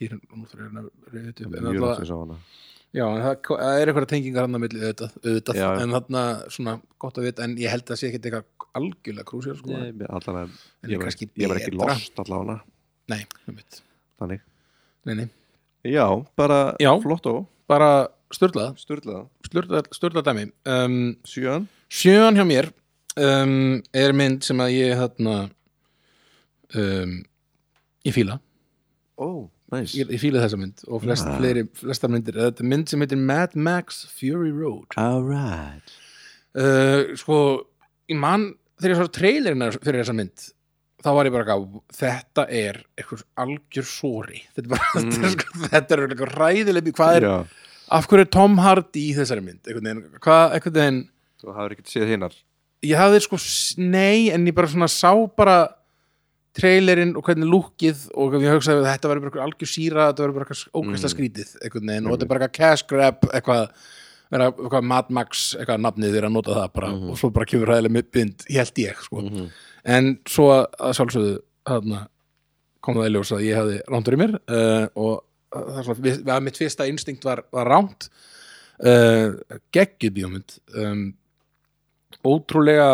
ég 0.00 0.12
er 0.12 0.20
nú 0.20 0.46
fyrir 0.48 0.70
að 0.70 0.88
reyða 1.12 1.26
þetta 1.26 1.46
upp 1.46 1.58
en 1.58 1.68
alltaf, 1.72 2.54
já, 2.98 3.04
það, 3.24 3.50
er 3.78 3.90
eitthvað 3.90 4.08
tengingar 4.12 4.46
hann 4.46 4.58
að 4.58 4.64
milli 4.64 4.80
auðvitað, 4.82 5.18
auðvitað. 5.22 5.58
Já, 5.60 5.66
já. 5.66 5.82
en 5.84 5.94
þarna 5.96 6.22
svona 6.54 6.74
gott 7.04 7.20
að 7.20 7.28
vita 7.28 7.46
en 7.46 7.56
ég 7.60 7.72
held 7.72 7.84
að 7.86 7.92
það 7.94 8.00
sé 8.00 8.10
ekki 8.10 8.20
eitthvað 8.22 8.68
algjörlega 8.78 9.28
krúsir 9.28 9.58
sko. 9.58 9.72
Nei, 9.74 10.08
allavega, 10.08 10.48
En 10.84 10.92
ég 10.92 11.02
var, 11.02 11.14
ég 11.42 11.52
var 11.52 11.60
ekki 11.62 11.76
lost 11.78 12.22
allavega. 12.24 12.58
Nei, 13.08 13.20
um 13.46 13.56
mitt 13.56 13.80
þannig. 14.18 14.42
Nei, 15.08 15.14
nei. 15.22 15.28
já, 15.88 16.04
bara 16.36 16.74
Já. 16.82 16.90
flott 17.02 17.26
og 17.30 17.46
bara 17.70 18.08
störlað 18.34 18.76
störlað, 18.78 20.24
dæmi. 20.26 20.48
Um, 20.68 21.16
sjöan. 21.24 21.68
Sjön 21.88 22.36
hjá 22.36 22.44
mér 22.44 22.68
um, 23.16 23.78
er 23.96 24.12
mynd 24.16 24.44
sem 24.44 24.60
að 24.60 24.74
ég 24.76 24.98
þarna 25.00 25.36
um, 26.76 27.14
ég 28.04 28.16
fíla. 28.16 28.38
Ó, 29.18 29.48
næs 29.72 29.94
ég, 29.98 30.10
ég 30.14 30.20
fíla 30.22 30.40
þessa 30.44 30.58
mynd 30.60 30.84
og 30.88 31.02
flest, 31.04 31.26
Ah. 31.28 31.38
fleiri, 31.40 31.64
flestar 31.76 32.10
myndir. 32.12 32.36
Þetta 32.40 32.64
er 32.64 32.70
mynd 32.72 32.88
sem 32.88 33.00
heitir 33.04 33.18
Mad 33.20 33.56
Max 33.56 34.04
Fury 34.18 34.50
Road. 34.54 34.86
Alright 34.96 35.92
uh, 36.58 37.14
sko, 37.18 37.40
ég 38.08 38.18
man 38.20 38.50
þegar 38.80 38.94
ég 38.94 39.00
svo 39.02 39.10
trailerina 39.12 39.68
fyrir 39.76 40.02
þessa 40.02 40.16
mynd 40.16 40.46
þá 41.04 41.08
var 41.14 41.28
ég 41.28 41.34
bara 41.34 41.46
gaf, 41.46 41.66
þetta 41.94 42.44
er 42.50 42.80
eitthvað 42.98 43.22
algjör 43.44 43.86
sóri 43.86 44.40
þetta 44.56 44.64
er 44.64 44.72
bara, 44.72 44.88
þetta 44.96 45.20
er, 45.28 45.34
sko, 45.36 45.62
þetta 45.68 45.94
er 45.98 46.04
eitthvað 46.08 46.34
ræðileg 46.40 46.90
hvað 46.98 47.18
er, 47.20 47.26
já, 47.28 47.36
af 47.98 48.08
hverju 48.10 48.26
er 48.26 48.32
Tom 48.34 48.58
Hardy 48.64 49.04
í 49.10 49.14
þessari 49.16 49.44
mynd, 49.44 49.60
einhvern 49.68 49.88
veginn, 49.92 50.20
hvað, 50.24 50.56
einhvern 50.56 50.78
veginn 50.80 51.00
þú 51.38 51.54
hafður 51.54 51.76
ekkert 51.76 51.92
séð 51.92 52.12
hinnar 52.14 52.38
ég 52.88 52.98
hafði 52.98 53.20
sko, 53.26 53.38
nei 53.82 54.28
en 54.34 54.46
ég 54.48 54.56
bara 54.58 54.70
svona 54.70 54.90
sá 54.90 55.12
bara 55.38 55.58
trailerinn 56.56 57.14
og 57.18 57.26
hvernig 57.26 57.48
lúkið 57.50 58.08
og 58.18 58.36
ég 58.40 58.56
hugsaði 58.56 58.82
að 58.82 58.90
þetta 58.92 59.10
verður 59.10 59.24
bara 59.24 59.30
eitthvað 59.30 59.46
algjör 59.46 59.70
síra 59.72 60.08
þetta 60.08 60.24
verður 60.24 60.36
bara 60.38 60.48
eitthvað 60.48 60.80
ókvæslega 60.80 61.14
skrítið 61.14 61.54
veginn 61.62 62.08
og 62.08 62.14
þetta 62.14 62.26
er 62.26 62.32
bara 62.32 62.48
eitthvað 62.48 62.56
cash 62.58 62.88
grab 62.88 63.28
eitthvað, 63.28 63.64
eitthvað 64.32 64.88
Mad 64.92 65.12
Max 65.18 65.46
eitthvað 65.58 65.82
nafnið 65.84 66.16
þeirra 66.16 66.30
að 66.32 66.36
nota 66.38 66.58
það 66.58 66.74
bara 66.80 66.92
og 66.96 67.20
svo 67.20 67.32
bara 67.36 67.48
kemur 67.52 67.72
ræðilega 67.72 67.96
með 67.98 68.10
bind, 68.16 68.46
ég 68.48 68.62
held 68.64 68.82
ég 68.84 69.04
sko. 69.04 69.24
en 69.96 70.12
svo 70.28 70.50
að 70.56 70.96
sjálfsögðu 70.98 71.36
kom 72.88 72.98
það 72.98 73.08
í 73.08 73.14
ljós 73.14 73.32
að 73.36 73.46
ég 73.46 73.58
hafði 73.58 73.80
rándur 73.92 74.16
í 74.16 74.20
mér 74.22 74.36
uh, 74.38 74.86
og 74.96 75.14
það 75.52 75.78
er 75.78 75.86
svona, 75.86 76.02
við, 76.04 76.18
við, 76.24 76.34
mitt 76.46 76.60
fyrsta 76.60 76.88
instinkt 76.88 77.26
var, 77.28 77.42
var 77.54 77.70
ránt 77.70 78.08
uh, 78.84 79.36
geggjuð 79.74 80.14
bíómynd. 80.18 80.56
Um, 80.76 81.04
ótrúlega 82.26 82.90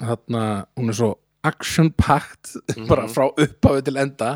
þarna, 0.00 0.44
hún 0.78 0.92
er 0.92 0.98
svo 0.98 1.10
action-packed 1.46 2.54
bara 2.90 3.06
frá 3.10 3.28
upphafi 3.30 3.84
til 3.86 3.96
enda 4.00 4.32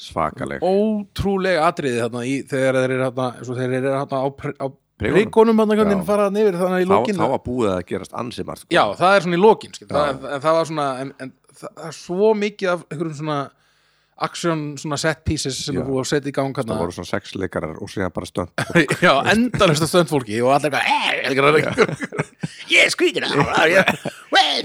svakaleg 0.00 0.62
ótrúlega 0.64 1.66
atriði 1.68 2.00
þarna 2.04 2.22
í, 2.24 2.36
þegar 2.48 2.78
þeir 2.80 2.94
eru 2.94 3.08
þarna, 3.08 3.26
þeir 3.60 3.74
eru 3.80 3.92
þarna 3.96 4.20
á, 4.24 4.28
á 4.56 4.66
þarna 5.60 5.76
hvernig 5.80 6.00
Já. 6.00 6.06
fara 6.08 6.28
yfir 6.40 6.58
þannig 6.60 6.82
í 6.82 6.88
þá, 6.88 6.92
lokin 6.94 7.20
þá 7.20 7.26
var 7.34 7.42
búið 7.44 7.70
að 7.74 7.82
gerast 7.90 8.16
ansi 8.22 8.44
margt 8.48 8.64
sko. 8.64 8.72
já, 8.74 8.82
það 9.00 9.16
er 9.16 9.26
svona 9.26 9.38
í 9.38 9.42
Já. 9.84 9.92
það, 9.92 10.26
en 10.30 10.44
það 10.44 10.58
var 10.58 10.70
svona 10.70 10.88
en, 11.04 11.12
en 11.24 11.32
það 11.60 11.86
er 11.88 11.96
svo 12.00 12.32
mikið 12.40 12.72
af 12.74 12.84
einhverjum 12.88 13.18
svona 13.20 13.38
action 14.24 14.64
svona 14.80 14.98
set 15.00 15.22
pieces 15.26 15.58
sem 15.64 15.78
er 15.80 15.86
búið 15.86 16.02
að 16.02 16.08
setja 16.10 16.30
í 16.30 16.34
gang 16.36 16.52
það 16.54 16.64
hérna 16.64 16.78
voru 16.80 16.94
svona 16.96 17.10
sex 17.10 17.34
leikarar 17.40 17.78
og 17.80 17.90
síðan 17.92 18.14
bara 18.14 18.28
stönd. 18.28 18.52
Já, 19.06 19.12
endalist 19.32 19.86
að 19.86 19.92
stönd 19.92 20.10
fólki 20.12 20.40
og 20.44 20.52
allir 20.56 20.76
eitthvað 20.76 21.60
eh, 21.60 22.34
ég 22.70 22.92
skrítin 22.92 23.26
á 23.26 23.32
well, 24.30 24.62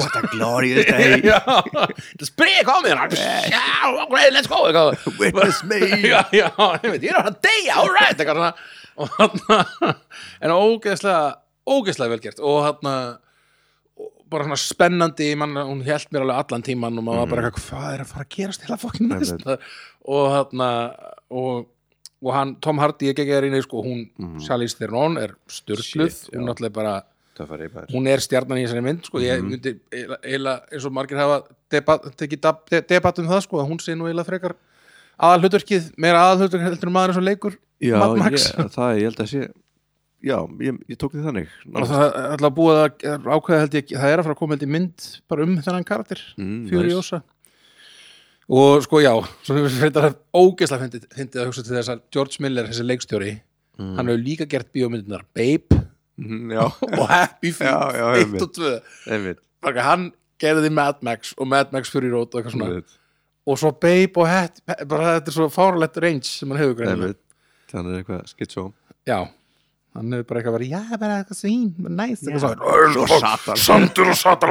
what 0.00 0.16
a 0.16 0.22
glorious 0.32 0.86
day. 0.86 1.20
Það 2.20 2.26
spree 2.28 2.64
komið 2.66 3.16
já, 3.50 3.64
ok, 4.04 4.14
let's 4.34 4.50
go 4.50 4.60
witness 5.18 5.62
me. 5.64 5.80
Ég 6.36 6.46
er 6.52 7.18
að 7.20 7.40
deyja, 7.44 7.80
all 7.80 7.90
right 7.94 8.14
eitthvað 8.16 8.38
svona. 8.38 8.52
Og 9.00 9.10
þarna, 9.16 9.94
en 10.44 10.54
ógeðslega 10.54 11.24
ógeðslega 11.70 12.12
vel 12.14 12.22
gert. 12.24 12.42
Og 12.44 12.62
þarna 12.66 12.94
og 13.00 13.29
bara 14.30 14.46
svona 14.46 14.58
spennandi 14.60 15.28
man, 15.38 15.56
hún 15.66 15.82
held 15.86 16.08
mér 16.14 16.24
alveg 16.26 16.40
allan 16.44 16.62
tíman 16.66 16.98
og 17.00 17.04
maður 17.06 17.20
var 17.24 17.30
bara 17.34 17.50
eitthvað, 17.50 17.66
hvað 17.70 17.94
er 17.96 18.04
að 18.04 18.10
fara 18.14 18.24
að 18.26 18.32
gerast 18.36 18.64
til 18.64 18.72
að 18.74 18.82
fokkin 18.84 19.08
Nei, 19.10 19.18
næst 19.18 19.46
og 20.10 20.26
þarna 20.34 20.70
og, 21.30 21.66
og 22.20 22.34
hann, 22.36 22.54
Tom 22.64 22.78
Hardy, 22.82 23.10
ég 23.10 23.16
gekk 23.18 23.30
eða 23.34 23.44
reyni 23.46 23.62
sko, 23.64 23.82
hún, 23.86 24.02
mm. 24.20 24.38
Charlize 24.46 24.78
Theron 24.80 25.16
er 25.20 25.34
styrkluð, 25.50 26.10
Shit, 26.12 26.28
já. 26.32 26.38
hún 26.38 26.48
náttúrulega 26.50 26.76
bara 26.80 26.96
hún 27.94 28.08
er 28.10 28.20
stjarnan 28.20 28.58
í 28.60 28.66
þessari 28.66 28.82
mynd 28.84 29.06
sko, 29.08 29.20
ég 29.24 29.40
Mhm. 29.40 29.48
myndi 29.48 29.70
eiginlega 30.20 30.60
eins 30.72 30.84
og 30.84 30.92
margir 30.92 31.16
hafa 31.16 31.38
debat, 31.72 32.02
tekið 32.20 32.40
de, 32.70 32.80
debatt 32.82 33.18
um 33.22 33.26
það 33.30 33.42
sko, 33.46 33.62
hún 33.64 33.80
sé 33.80 33.94
nú 33.96 34.04
eiginlega 34.10 34.28
frekar 34.28 34.54
aðal 35.18 35.40
hlutverkið, 35.46 35.86
meira 35.96 36.20
aðal 36.26 36.44
hlutverkið 36.44 36.68
heldur 36.68 36.90
en 36.90 36.92
maður 36.92 37.14
eins 37.14 37.20
og 37.22 37.26
leikur 37.30 37.56
já, 37.80 37.96
ég, 37.96 38.68
það 38.76 38.98
ég 39.00 39.08
held 39.08 39.20
að 39.24 39.30
sé 39.32 39.48
já, 40.22 40.36
ég, 40.60 40.78
ég 40.90 40.96
tók 41.00 41.12
því 41.14 41.24
þannig. 41.26 41.48
Og 41.66 41.74
nánast. 41.76 41.92
það 41.92 42.06
er 42.08 42.30
alltaf 42.34 42.54
búið 42.56 42.78
að 42.80 43.04
er 43.10 43.28
ákveða 43.34 43.60
held 43.64 43.76
ég, 43.80 43.92
það 43.96 44.12
er 44.14 44.18
að 44.22 44.26
fara 44.28 44.34
að 44.36 44.40
koma 44.42 44.54
held 44.56 44.64
í 44.66 44.70
mynd 44.76 45.06
bara 45.32 45.46
um 45.46 45.54
þennan 45.64 45.86
karakter, 45.88 46.20
Mm, 46.38 46.64
Furiosa. 46.70 47.22
Og 48.50 48.82
sko 48.82 48.98
já 48.98 49.12
svo 49.46 49.54
við 49.54 49.68
fyrir 49.76 49.92
þetta 49.94 50.10
ógeðslega 50.34 50.88
fyndið 51.14 51.38
að 51.40 51.46
hugsa 51.50 51.62
til 51.66 51.76
þess 51.76 51.92
að 51.92 52.00
George 52.16 52.40
Miller, 52.42 52.66
þessi 52.70 52.86
leikstjóri 52.88 53.32
Mm. 53.80 53.94
hann 53.96 54.08
hefur 54.10 54.20
líka 54.20 54.44
gert 54.44 54.68
bíómyndunar 54.74 55.22
Babe 55.32 55.78
já, 56.20 56.64
og 57.00 57.06
Happy 57.08 57.48
Feet 57.50 57.70
Já, 57.70 57.78
já, 57.96 58.08
1 58.12 58.24
einmitt. 58.26 58.42
og 58.42 58.50
2 58.52 58.72
einmitt. 59.14 59.38
Bara 59.64 59.82
hann 59.86 60.02
gerði 60.38 60.68
Mad 60.70 60.98
Max 61.02 61.32
og 61.38 61.48
Mad 61.48 61.72
Max 61.72 61.88
Fury 61.88 62.10
Road 62.12 62.28
og 62.34 62.42
eitthvað 62.42 62.58
svona. 62.58 62.82
Og 63.48 63.56
svo 63.56 63.70
Babe 63.72 64.20
og 64.20 64.28
Hat 64.28 64.60
bara 64.66 65.14
þetta 65.16 65.32
er 65.32 65.36
svo 65.38 65.48
fárlegt 65.48 65.96
range 66.04 66.28
sem 66.28 66.50
hann 66.52 66.60
hefur 66.60 66.76
Einmitt. 66.92 67.22
Þannig 67.72 67.94
er 67.94 68.02
eitthvað 68.02 68.28
skitsjó 68.34 68.66
já, 69.08 69.18
hann 69.94 70.12
hefur 70.14 70.26
bara 70.28 70.40
eitthvað 70.40 70.56
verið 70.58 70.74
já, 70.74 70.82
bara 71.02 71.18
eitthvað 71.20 71.40
svín, 71.40 71.68
bara 71.78 71.94
næs 71.98 72.24
eitthvað 72.24 72.56
Svo 72.94 73.20
satan. 73.20 73.56
sandur 73.56 74.06
og 74.12 74.18
satan. 74.20 74.50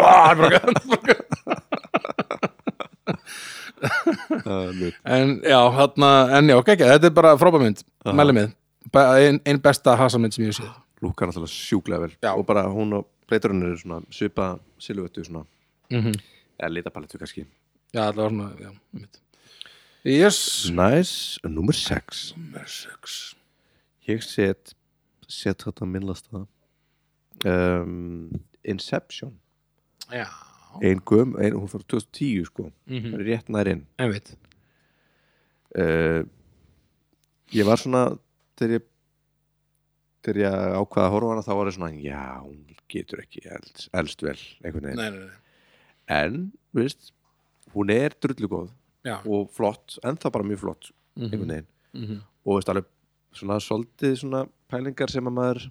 Ah, 4.49 4.71
en 5.07 5.37
já, 5.39 5.59
þarna, 5.71 6.09
en 6.35 6.49
já, 6.51 6.57
ekki, 6.59 6.83
þetta 6.83 7.07
er 7.07 7.13
bara 7.15 7.37
frábæmynd, 7.39 7.85
mæli 8.11 8.33
mig 8.35 8.49
einn 8.97 9.39
ein 9.45 9.61
besta 9.61 9.95
hasamynd 9.97 10.33
sem 10.33 10.45
ég 10.45 10.55
séð. 10.57 10.69
Lúkar 11.03 11.29
náttúrulega 11.29 11.53
sjúklega 11.53 12.01
vel. 12.01 12.13
Já. 12.23 12.33
Og 12.35 12.45
bara 12.47 12.65
hún 12.67 12.93
og 12.97 13.07
bleiturinn 13.29 13.63
eru 13.63 13.77
svona 13.77 14.01
Svipa 14.11 14.57
silvötu 14.79 15.23
svona. 15.23 15.45
Mm 15.91 16.01
-hmm. 16.01 16.19
Eða 16.59 16.73
litapalettu 16.73 17.17
kannski. 17.17 17.45
Já, 17.93 18.11
það 18.11 18.15
var 18.15 18.29
svona, 18.29 18.51
já, 18.59 18.71
einmitt. 18.93 19.19
Yes, 20.05 20.69
Næs, 20.71 21.39
nummer 21.43 21.73
6 21.73 22.33
nummer 22.37 22.65
6 22.65 23.35
Ég 24.07 24.21
set 24.23 24.73
Set 25.30 25.61
þetta 25.65 25.86
á 25.86 25.88
minnlasta 25.89 26.43
um, 27.45 28.30
Inception. 28.65 29.36
Já, 30.09 30.25
Ein 30.86 31.01
gum, 31.05 31.36
ein, 31.41 31.55
hún 31.57 31.69
fór 31.69 31.82
2010 31.89 32.45
sko. 32.49 32.67
Mm 32.89 33.17
Rétt 33.25 33.49
nær 33.49 33.67
inn. 33.71 33.86
Uh, 35.77 36.23
Ég 37.53 37.65
var 37.65 37.77
svona 37.82 38.03
Þegar 38.57 38.75
ég 38.80 38.86
Þegar 40.25 40.39
ég 40.43 40.57
ákvaða 40.82 41.05
að 41.07 41.13
horfa 41.13 41.30
hana 41.34 41.45
þá 41.45 41.53
var 41.57 41.69
ég 41.69 41.77
svona 41.77 41.91
Já, 41.93 42.23
hún 42.43 42.75
getur 42.89 43.21
ekki 43.21 43.43
elst, 43.45 43.86
elst 43.93 44.23
vel 44.25 44.38
einhvern 44.65 44.88
veginn. 44.89 44.99
Nei, 44.99 45.09
nei, 45.13 45.25
nei. 45.30 45.38
En, 46.09 46.39
veist 46.73 47.11
Hún 47.75 47.93
er 47.93 48.15
drullu 48.17 48.49
góð 48.49 48.69
já, 49.05 49.19
og 49.30 49.51
flott, 49.53 49.99
en 50.03 50.17
það 50.17 50.34
bara 50.36 50.47
mjög 50.49 50.63
flott 50.63 50.89
einhvern 51.19 51.53
veginn. 51.53 51.69
Mhm. 51.93 52.17
og 52.45 52.57
veist 52.57 52.69
alveg 52.69 52.88
svona 53.38 53.59
svolítið 53.61 54.15
svona 54.23 54.41
pælingar 54.72 55.11
sem 55.11 55.26
að 55.30 55.36
maður 55.36 55.63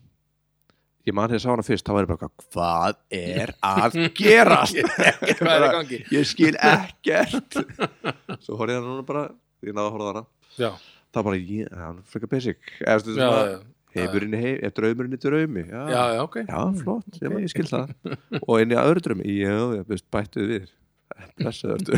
ég 1.09 1.15
man 1.17 1.33
ég 1.33 1.41
sá 1.41 1.49
hana 1.53 1.65
fyrst 1.65 1.87
þá 1.89 1.95
var 1.97 2.05
ég 2.05 2.11
bara 2.11 2.29
hvað 2.45 2.99
er 3.17 3.53
að 3.65 3.97
gerast? 4.19 4.77
Er 4.77 6.05
ég 6.13 6.27
skil 6.29 6.53
ekkert. 6.59 7.59
Svo 8.45 8.59
horfði 8.61 8.75
ég 8.77 8.83
hana 8.83 8.91
núna 8.93 9.07
bara 9.09 9.25
ég 9.65 9.73
náði 9.73 9.87
að 9.87 9.97
horfa 9.97 10.05
á 10.05 10.11
hana. 10.13 10.25
Þá 11.09 11.19
bara, 11.25 11.39
ég, 11.41 11.71
hann 11.73 12.01
er 12.03 12.07
frekar 12.13 12.29
basic. 12.35 12.59
Heimurinn 13.97 14.35
í 14.37 14.41
heim, 14.43 14.59
er 14.69 14.73
draumurinn 14.77 15.17
í 15.17 15.19
draumi 15.23 15.63
já, 15.65 15.79
já, 15.89 16.01
ok. 16.21 16.35
Já 16.45 16.59
flott, 16.83 17.07
ég, 17.23 17.33
ég 17.41 17.49
skil 17.55 17.65
það. 17.71 17.95
Og 18.43 18.59
inn 18.61 18.75
í 18.75 18.77
öðru 18.77 19.01
draumi, 19.07 19.25
já, 19.41 19.55
já, 19.79 19.81
veist, 19.89 20.05
bættu 20.13 20.45
við 20.51 20.67
blessaður 21.41 21.97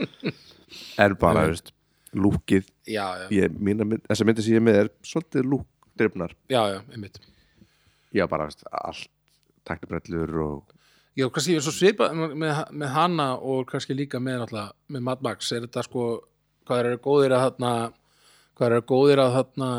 en 1.00 1.16
bara, 1.18 1.46
veist 1.48 1.72
lúkið 2.12 2.68
já, 2.90 3.06
já, 3.22 3.26
ég, 3.32 3.56
mína, 3.64 3.86
mynd- 3.88 4.04
þessar 4.10 4.28
myndir 4.28 4.44
sem 4.44 4.54
ég 4.58 4.60
er 4.60 4.66
með 4.68 4.78
er 4.82 4.90
svolítið 5.08 5.48
lúkdrifnar 6.00 6.34
já, 6.48 6.68
já, 6.68 6.82
einmitt. 6.92 7.20
Já 8.12 8.26
bara 8.28 8.44
veist, 8.48 8.64
allt 8.70 9.08
tæknibrellur 9.64 10.36
og 10.40 10.76
Já, 11.18 11.26
kannski 11.28 11.58
svo 11.60 11.72
svipað 11.74 12.14
með, 12.14 12.60
með 12.70 12.92
hana 12.94 13.34
og 13.36 13.66
kannski 13.68 13.94
líka 13.94 14.20
með 14.22 14.46
með 14.88 15.02
Mad 15.02 15.22
Max. 15.22 15.50
Er 15.52 15.66
þetta 15.66 15.82
sko 15.84 16.04
hvað 16.64 16.84
eru 16.84 17.00
góðir 17.02 17.34
að 17.34 17.42
þarna 17.44 17.72
hvað 18.54 18.66
eru 18.70 18.84
góðir 18.86 19.20
að 19.20 19.34
þarna 19.34 19.70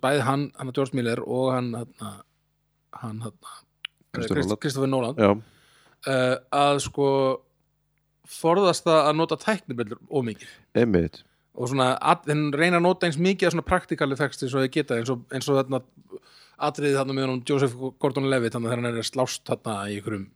bæði 0.00 0.22
hann, 0.22 0.44
hann 0.56 0.72
George 0.72 0.96
Miller 0.96 1.20
og 1.26 1.52
hann 1.52 1.72
þarna 1.74 2.12
hann. 3.02 3.22
Kristoffer 4.14 4.88
Nolan. 4.88 5.18
Já, 5.18 5.34
uh, 5.34 6.36
að 6.54 6.80
sko 6.86 7.08
forðast 8.28 8.86
það 8.86 9.02
að 9.02 9.18
nota 9.18 9.38
tæknibellur 9.40 10.00
ómikið 10.08 10.50
einmitt 10.78 11.22
og 11.58 11.68
svona 11.72 11.88
að, 11.98 12.24
þeir 12.28 12.42
reyna 12.60 12.78
að 12.78 12.84
nota 12.86 13.08
eins 13.08 13.18
mikið 13.18 13.48
af 13.48 13.54
svona 13.56 13.66
praktikali 13.66 14.16
texti 14.18 14.46
eins 14.46 14.54
og 14.54 14.62
þeir 14.64 14.74
geta 14.78 14.98
eins 15.00 15.10
og, 15.10 15.24
eins 15.34 15.48
og 15.50 15.58
þarna 15.58 15.80
atriðið 16.68 16.98
þarna 17.00 17.14
með 17.16 17.24
honum 17.28 17.42
Joseph 17.50 17.74
Gordon-Levitt 18.02 18.54
þannig 18.54 18.70
þegar 18.72 18.82
hann 18.82 18.90
er 18.92 19.00
að 19.02 19.08
slást 19.10 19.42
þarna 19.46 19.74
í 19.90 19.96
einhverjum 19.98 20.28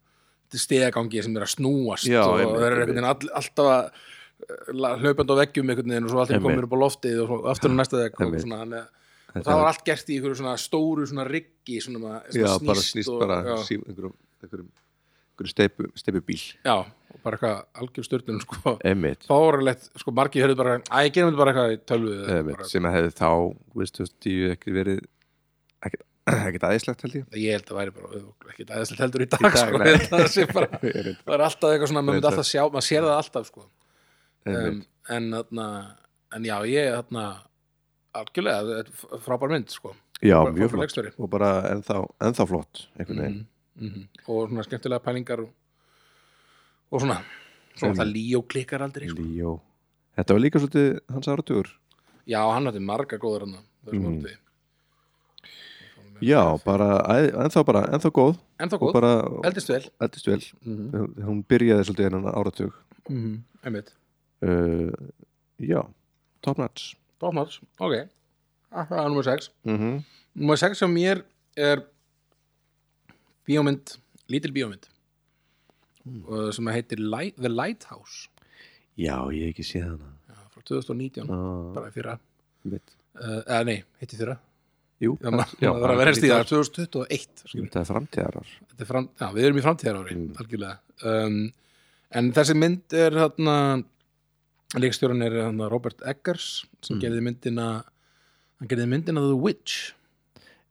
stegagangi 0.52 1.22
sem 1.24 1.36
er 1.38 1.46
að 1.46 1.52
snúast 1.54 2.08
Já, 2.10 2.22
og 2.26 2.40
eru 2.42 2.48
einmitt. 2.48 2.66
einhvern 2.66 2.90
veginn 2.92 3.08
all, 3.08 3.30
alltaf 3.40 3.70
að 3.72 4.74
la- 4.82 4.96
hlaupandi 5.00 5.32
á 5.32 5.40
veggjum 5.42 5.70
einhvern 5.72 5.94
veginn 5.94 6.04
og 6.08 6.12
svo 6.12 6.20
Einmitt. 6.36 6.42
komir 6.50 6.66
upp 6.66 6.74
á 6.76 6.78
loftið 6.82 7.22
og 7.24 7.46
aftur 7.54 7.72
á 7.72 7.76
næsta 7.78 8.02
vegg 8.02 8.20
og 8.20 8.36
svona 8.42 8.58
þannig 8.64 8.82
að 8.82 8.90
og 9.32 9.46
það 9.46 9.52
er- 9.54 9.60
var 9.62 9.70
allt 9.72 9.84
gert 9.86 10.10
í 10.12 10.16
einhverju 10.18 10.38
svona 10.42 10.54
stóru 10.60 11.06
svona 11.08 11.24
riggi 11.30 11.78
svona, 11.80 11.98
svona 12.28 12.36
já, 12.36 12.50
snýst 12.52 12.66
bara 12.68 12.84
snýst 12.84 13.08
og, 13.14 13.20
bara 13.22 13.38
einhverjum, 13.40 14.12
einhverjum, 14.42 14.68
einhverjum 15.32 15.52
steipu, 15.54 15.88
steipubíl 15.96 16.42
já, 16.66 16.76
og 17.12 17.18
bara 17.24 17.36
eitthvað 17.38 17.82
algjör 17.82 18.06
störnum 18.08 18.40
sko. 18.42 18.72
Fáralegt, 19.28 19.90
sko 20.00 20.14
margir 20.16 20.44
hörðu 20.46 20.56
bara 20.62 20.76
að 20.80 21.06
ég 21.08 21.12
gerum 21.16 21.30
þetta 21.32 21.42
bara 21.42 21.52
eitthvað 21.52 21.74
í 21.74 21.80
tölvu 21.92 22.46
bara, 22.52 22.68
sem 22.70 22.88
að 22.88 22.96
hefði 22.98 23.12
þá, 23.20 23.30
veist 23.82 24.00
þú, 24.00 24.06
tíu 24.26 24.50
ekki 24.54 24.74
verið 24.76 25.00
ekkert, 25.86 26.06
ekkert 26.48 26.66
aðeinslegt 26.68 27.04
held 27.06 27.16
ég. 27.20 27.26
Ég 27.42 27.56
held 27.58 27.70
að 27.72 27.78
væri 27.80 27.94
bara 27.98 28.22
ekki 28.52 28.66
aðeinslega 28.68 29.04
heldur 29.06 29.24
í 29.24 29.28
dag, 29.32 29.46
dag, 29.46 29.56
sko, 29.60 29.82
það 30.16 30.26
sé 30.36 30.46
bara 30.52 30.68
það 30.82 31.36
er 31.36 31.46
alltaf 31.48 31.70
eitthvað 31.72 31.92
svona, 31.92 32.02
maður 32.06 32.18
myndi 32.18 32.30
alltaf 32.32 32.48
sjá 32.50 32.62
maður 32.66 32.88
sér 32.88 33.06
það 33.08 33.16
alltaf 33.20 33.48
sko. 33.52 33.64
Um, 34.42 34.82
en, 35.16 35.28
þarna, 35.36 35.66
en 36.38 36.46
já, 36.48 36.56
ég 36.72 36.94
þarna 36.98 37.26
algjörlega, 38.18 38.82
frábær 39.24 39.52
mynd 39.54 39.70
sko, 39.72 39.94
já, 40.20 40.36
Frábær- 40.36 40.56
mjög 40.58 40.72
flott. 40.74 41.14
og 41.18 41.30
bara 41.32 41.50
ennþá, 41.72 41.96
ennþá 42.28 42.46
flott 42.50 42.86
einhvern 42.98 43.22
veginn, 43.24 43.40
Mhm, 43.72 43.88
mhm. 43.88 44.02
og 44.28 44.50
svona 44.50 44.62
skemmtilega 44.66 45.00
pælingar 45.00 45.40
og, 45.40 45.48
og 46.92 47.00
svona 47.00 47.22
svona 47.78 47.96
það 47.98 48.12
líó 48.12 48.42
klikkar 48.48 48.84
aldrei 48.84 49.08
sko. 49.10 49.24
Líó. 49.24 49.56
Þetta 50.18 50.36
var 50.36 50.44
líka 50.44 50.60
svolítið 50.60 50.88
hans 51.14 51.28
áratugur. 51.32 51.70
Já, 52.28 52.40
hann 52.52 52.68
hætti 52.68 52.82
marga 52.84 53.18
góður 53.18 53.46
hann 53.46 53.56
mm. 53.90 54.26
já, 56.22 56.42
bara, 56.62 56.88
ennþá 57.42 57.64
bara, 57.66 57.82
ennþá 57.96 58.12
góð. 58.14 58.36
En 58.62 58.70
þá 58.70 58.76
og 58.76 58.84
góð, 58.84 58.94
bara, 58.98 59.12
eldist 59.48 59.72
vel. 59.72 59.82
Eldist 60.04 60.28
vel. 60.28 60.40
Mm 60.62 60.78
-hmm. 60.78 61.24
hún 61.26 61.44
byrjaði 61.48 61.88
svolítið 61.88 62.10
innan 62.10 62.30
áratug. 62.30 62.76
Einmitt. 63.08 63.94
Uh, 64.42 64.92
já, 65.58 65.82
top 66.42 66.58
notch. 66.58 66.94
Tóknars, 67.22 67.60
ok. 67.78 68.08
Ah, 68.70 68.86
Það 68.88 68.98
er 68.98 69.08
nummer 69.08 69.22
6 69.22 69.50
mm 69.64 69.76
-hmm. 69.78 70.02
Nummer 70.34 70.56
6 70.56 70.78
sem 70.78 70.94
mér 70.94 71.22
er 71.56 71.82
bíómynd, 73.46 73.98
lítil 74.28 74.52
bíómynd 74.52 74.88
mm. 76.04 76.52
sem 76.56 76.66
heitir 76.74 77.00
Light, 77.00 77.36
The 77.40 77.48
Lighthouse. 77.52 78.28
Já, 78.98 79.16
ég 79.32 79.46
hef 79.48 79.54
ekki 79.54 79.64
séð 79.66 79.86
hana. 79.94 80.10
Já, 80.28 80.38
frá 80.52 80.62
2019, 80.68 81.30
ah, 81.32 81.72
bara 81.76 81.88
í 81.90 81.94
fyrra. 81.94 82.18
Mitt. 82.64 82.92
uh, 83.18 83.40
eða 83.42 83.64
nei, 83.66 83.78
hitti 84.00 84.16
fyrra. 84.20 84.38
Jú, 85.02 85.16
maður 85.18 85.80
var 85.82 85.90
að 85.96 85.98
vera 85.98 86.12
stíða 86.14 86.36
2021 86.46 87.40
skilur. 87.48 87.64
þetta 87.66 87.80
er 87.80 87.88
framtíðarar 87.88 88.50
Þetta 88.70 88.84
er 88.84 88.86
fram, 88.86 89.08
já, 89.18 89.26
við 89.34 89.46
erum 89.48 89.58
í 89.58 89.64
framtíðar 89.64 89.96
ári 89.98 90.14
Mm. 90.14 90.28
algjörlega. 90.38 90.76
Um, 91.02 91.38
en 92.12 92.28
þessi 92.36 92.54
mynd 92.54 92.94
er 92.94 93.10
þarna 93.18 93.56
leikstjórun 94.78 95.24
er 95.26 95.32
þarna 95.40 95.68
Robert 95.72 96.00
Eggers 96.06 96.64
sem 96.82 96.96
Mm. 96.96 97.02
gerði 97.02 97.24
myndina 97.26 97.66
hann 98.60 98.68
gerði 98.70 98.86
myndina 98.88 99.20
The 99.26 99.36
Witch 99.36 99.92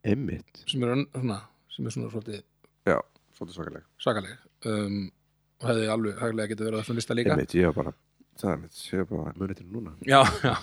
emmitt, 0.03 0.63
sem 0.65 0.82
er, 0.84 0.95
svona, 1.11 1.41
sem 1.75 1.86
er 1.86 1.91
svona 1.91 2.09
svolítið 2.13 2.41
já, 2.88 2.97
svolítið 3.38 3.57
svakaleg. 3.59 3.84
svakaleg. 3.99 4.38
Um, 4.65 5.11
og 5.62 5.68
hefði 5.70 5.88
alveg 5.93 6.20
hæglega 6.22 6.51
getið 6.51 6.68
verið 6.68 6.78
á 6.78 6.82
þessum 6.82 6.99
lista 6.99 7.18
líka. 7.18 7.34
Emmitt, 7.36 7.55
ég 7.55 7.70
var 7.72 7.78
bara 7.84 7.93
það 8.41 8.51
er 8.55 8.62
mitt, 8.64 8.84
ég 8.91 9.01
var 9.05 9.09
bara 9.24 9.34
munið 9.38 9.57
til 9.62 9.68
núna. 9.72 9.91
Já, 10.07 10.22
já, 10.43 10.55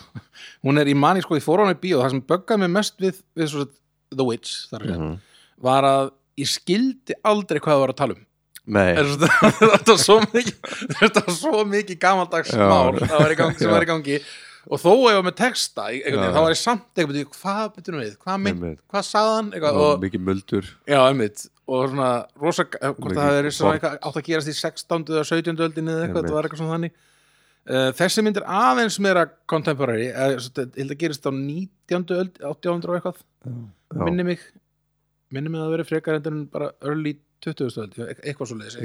hún 0.66 0.80
er 0.82 0.90
í 0.90 0.94
manni 0.98 1.22
sko 1.22 1.36
í 1.38 1.44
fóránu 1.44 1.76
bíó, 1.78 2.00
það 2.02 2.10
sem 2.16 2.22
böggaði 2.32 2.62
mig 2.64 2.72
mest 2.74 2.98
við, 3.02 3.20
við 3.38 3.52
svo, 3.52 3.66
The 4.14 4.24
Witch 4.24 4.54
þar, 4.72 4.86
mm 4.88 4.96
Mhm. 4.98 5.18
var 5.62 5.84
að 5.84 6.10
ég 6.38 6.48
skildi 6.48 7.14
aldrei 7.24 7.60
hvað 7.60 7.74
það 7.76 7.80
var 7.84 7.92
að 7.94 7.96
tala 8.02 8.14
um. 8.16 8.24
Nei, 8.68 8.90
En 9.00 9.04
svo- 9.04 9.28
þetta 9.72 9.94
var 9.94 10.02
svo 10.02 10.18
mikið 10.20 10.54
þetta 11.00 11.22
var 11.26 11.34
svo 11.34 11.64
mikið 11.64 11.98
gamaldags 12.02 12.52
mál 12.52 12.98
það 13.00 13.18
var 13.22 13.32
í 13.32 13.38
gangi, 13.38 13.58
sem 13.58 13.70
var 13.72 13.82
í 13.86 13.88
gangi. 13.88 14.18
Og 14.68 14.76
þó 14.82 14.90
ef 14.92 15.12
ég 15.14 15.16
var 15.16 15.24
með 15.30 15.36
texta 15.38 15.86
í- 15.94 16.02
þá 16.04 16.40
var 16.42 16.52
ég 16.52 16.58
samt 16.60 16.90
eitthvað 16.94 17.30
hvað 17.32 17.70
betur 17.78 17.94
við, 17.96 18.16
hvað, 18.20 18.40
mynd, 18.44 18.58
Einmitt. 18.62 18.80
hvað 18.92 19.06
sagðan 19.08 19.52
eitthvað, 19.54 19.78
og 19.80 19.86
og, 19.94 20.02
mikið 20.02 20.24
muldur. 20.26 20.68
Já, 20.86 20.98
einmitt 21.08 21.46
og 21.68 21.90
svona, 21.92 22.08
rosa, 22.40 22.64
hvort 22.64 23.02
Mikið 23.04 23.18
það 23.20 23.38
eitthvað, 23.74 23.98
átt 24.08 24.18
að 24.20 24.26
gerast 24.30 24.48
í 24.48 24.56
16. 24.56 25.04
eða 25.12 25.24
17. 25.28 25.58
öldinni 25.66 25.92
eða 25.94 26.06
eitthvað, 26.06 26.28
það 26.28 26.36
var 26.38 26.48
eitthvað 26.48 26.62
svona 26.62 26.74
þannig 26.76 26.94
uh, 27.68 27.90
þessi 27.98 28.24
mynd 28.24 28.40
er 28.40 28.46
aðeins 28.58 28.98
meira 29.04 29.24
contemporary, 29.52 30.06
ég 30.08 30.48
held 30.48 30.94
að 30.94 30.98
gerist 31.02 31.28
á 31.28 31.32
19. 31.34 32.16
öld, 32.16 32.40
1800 32.40 32.88
og 32.88 32.98
eitthvað 32.98 34.04
minni 34.08 34.26
mig 34.30 34.44
minni 35.34 35.52
mig 35.52 35.60
að 35.60 35.66
það 35.66 35.74
verið 35.76 35.90
frekar 35.92 36.18
endur 36.18 36.36
en 36.38 36.44
bara 36.52 36.70
early 36.88 37.14
20. 37.44 37.68
öld, 37.84 37.98
eitthvað 38.24 38.48
svo 38.50 38.58
leiðis 38.62 38.78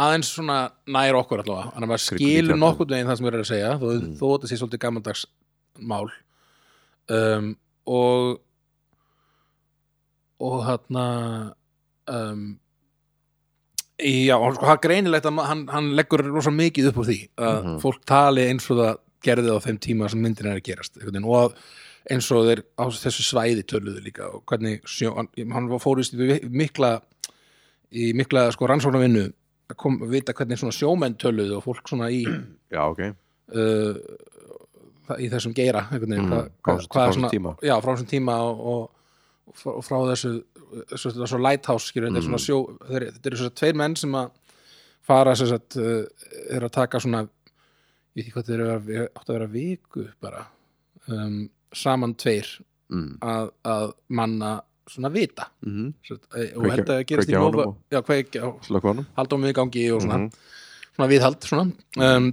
aðeins 0.00 0.28
svona 0.36 0.58
nær 0.88 1.16
okkur 1.18 1.42
allavega 1.42 1.72
þannig 1.74 1.86
að 1.88 1.90
maður 1.94 2.04
skilur 2.04 2.54
19. 2.54 2.60
nokkurn 2.62 2.94
veginn 2.94 3.08
það 3.10 3.18
sem 3.18 3.26
við 3.26 3.32
erum 3.32 3.42
að 3.46 3.50
segja 3.54 3.72
þó, 3.80 3.88
Mm. 3.90 4.14
þó 4.20 4.26
þetta 4.34 4.48
sé 4.52 4.60
svolítið 4.60 4.82
gamaldags 4.84 5.24
mál 5.80 6.06
um, 7.16 7.50
og 7.90 8.40
og 10.40 10.62
þarna 10.66 11.04
um, 12.08 12.44
Já, 14.00 14.32
sko, 14.56 14.64
er 14.72 14.80
greinilegt 14.86 15.26
að 15.28 15.40
hann, 15.44 15.66
hann 15.68 15.90
leggur 15.98 16.22
rosa 16.32 16.50
mikið 16.54 16.86
upp 16.90 17.00
úr 17.02 17.08
því 17.10 17.18
að 17.36 17.58
Mhm. 17.64 17.74
fólk 17.82 18.04
tali 18.08 18.46
eins 18.48 18.70
og 18.72 18.78
það 18.80 18.98
gerði 19.26 19.52
á 19.52 19.58
þeim 19.60 19.78
tíma 19.84 20.08
sem 20.08 20.22
myndin 20.24 20.46
er 20.48 20.56
að 20.56 20.64
gerast 20.64 20.96
og 21.28 21.36
að 21.50 21.56
eins 22.10 22.30
og 22.32 22.46
þeir 22.48 22.62
á 22.80 22.84
þessu 22.88 23.24
svæði 23.26 23.64
töluðu 23.68 24.00
líka 24.06 24.30
og 24.32 24.42
hvernig 24.48 24.80
sjó, 24.88 25.12
hann, 25.18 25.28
hann 25.52 25.68
fórist 25.84 26.14
í 26.16 26.38
mikla 26.48 27.02
í 27.92 28.14
mikla 28.16 28.46
sko 28.54 28.66
rannsóknarvinnu 28.70 29.26
að 29.70 29.76
kom, 29.76 29.98
vita 30.08 30.32
hvernig 30.32 30.56
svona 30.58 30.72
sjómenn 30.72 31.18
töluðu 31.20 31.58
og 31.58 31.64
fólk 31.68 31.84
svona 31.92 32.08
í 32.08 32.24
Já, 32.72 32.80
ok. 32.88 33.00
uh, 33.52 33.94
í 35.20 35.28
þessum 35.28 35.52
geira 35.52 35.84
Mhm, 35.90 36.00
hvað, 36.64 36.80
er 37.04 37.12
svona 37.18 37.30
já, 37.60 37.76
frá 37.82 37.92
þessum 37.92 38.08
tíma 38.08 38.40
og, 38.48 38.64
og 38.72 38.90
frá, 39.54 39.72
frá 39.82 39.96
þessu 40.10 40.32
þessu, 40.92 41.12
þessu 41.18 41.40
lighthouse 41.42 41.86
skilur, 41.90 42.10
þetta 42.10 42.18
er 42.22 42.26
svona 42.28 42.38
Mhm. 42.38 42.46
sjó 42.46 42.58
þeir, 42.88 43.06
þetta 43.16 43.26
eru 43.30 43.36
svona 43.36 43.58
tveir 43.60 43.74
menn 43.80 43.96
sem 43.96 44.12
að 44.12 44.30
fara 45.02 45.32
sagt, 45.50 45.76
uh, 45.76 46.04
er 46.50 46.60
að 46.62 46.70
taka 46.72 47.00
svona 47.00 47.22
ég 47.24 48.16
veit 48.16 48.24
ekki 48.26 48.32
hvað 48.36 48.46
þeir 48.50 48.60
eru 48.60 48.74
að 48.74 48.90
áttu 49.16 49.30
að 49.30 49.38
vera 49.38 49.46
viku 49.54 50.08
bara 50.20 50.46
um, 51.08 51.48
saman 51.72 52.14
tveir 52.14 52.46
mm. 52.90 53.18
að, 53.22 53.50
að 53.64 53.92
manna 54.08 54.60
svona 54.90 55.10
vita 55.14 55.46
Mm 55.62 55.92
eh, 56.34 56.50
og 56.56 56.64
að 56.66 56.86
það 56.86 57.04
gerist 57.06 57.28
í 57.30 57.34
halda 57.38 57.64
á 57.94 58.02
mig 59.38 59.50
í 59.52 59.58
gangi 59.60 59.84
og 59.94 60.02
svona 60.02 60.18
Mhm. 60.18 60.30
svona 60.96 61.08
viðhald 61.08 61.40
svona 61.46 62.16
um, 62.16 62.32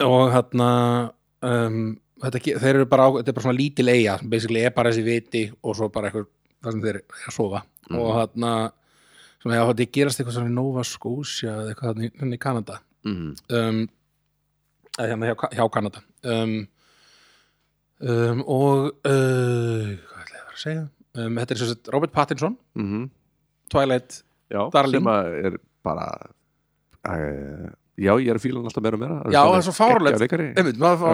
og 0.00 0.32
hérna 0.32 1.12
um, 1.42 1.98
þetta, 2.22 2.40
þeir 2.62 2.74
eru 2.80 2.86
bara 2.90 3.06
á, 3.06 3.10
þetta 3.18 3.32
er 3.32 3.36
bara 3.38 3.46
svona 3.46 3.58
lítil 3.60 3.88
eiga 3.92 4.18
basically 4.32 4.60
er 4.66 4.74
bara 4.76 4.90
þessi 4.92 5.04
viti 5.06 5.42
og 5.62 5.76
svo 5.78 5.88
bara 5.92 6.10
eitthvað 6.10 6.26
það 6.60 6.72
sem 6.76 6.82
þeir 6.84 6.98
eru 7.00 7.22
að 7.30 7.34
sofa. 7.36 7.62
Og 7.90 8.10
hérna 8.18 8.50
sem 9.40 9.54
já, 9.56 9.62
þetta 9.70 9.86
gerast 9.96 10.20
eitthvað 10.20 10.36
svona 10.36 10.50
í 10.52 10.56
Nova 10.58 10.82
Scotia 10.84 11.54
eða 11.54 11.72
eitthvað 11.72 11.94
þarna 11.94 12.08
í- 12.10 12.36
í 12.36 12.40
Kanada. 12.42 12.80
Mm. 13.08 13.30
um, 13.56 13.78
eða 14.98 15.08
hérna 15.14 15.30
hjá, 15.30 15.36
hjá 15.56 15.64
Kanada. 15.72 16.02
Um, 16.28 16.56
um, 18.04 18.42
og 18.44 18.90
uh, 19.06 19.94
hvað 20.10 20.24
ætla 20.24 20.36
ég 20.36 20.42
að 20.42 20.50
vera 20.50 20.56
að 20.58 20.64
segja? 20.64 20.84
Um, 21.16 21.38
þetta 21.40 21.54
er 21.56 21.60
sem 21.62 21.70
sagt 21.72 21.88
Robert 21.94 22.12
Pattinson. 22.14 22.58
Mm 22.78 23.08
Twilight 23.70 24.16
Já, 24.50 24.64
Darling. 24.74 24.98
sem 24.98 25.08
að 25.12 25.26
er 25.46 25.56
bara 25.86 26.06
uh, 27.06 27.68
Já, 28.00 28.12
ég 28.16 28.32
er 28.32 28.38
að 28.40 28.44
fíla 28.46 28.58
hann 28.60 28.68
alltaf 28.70 28.84
meira 28.84 28.96
og 28.98 29.02
meira. 29.04 29.20
Já, 29.30 29.40
það 29.44 29.56
er 29.60 29.64
svo 29.68 29.74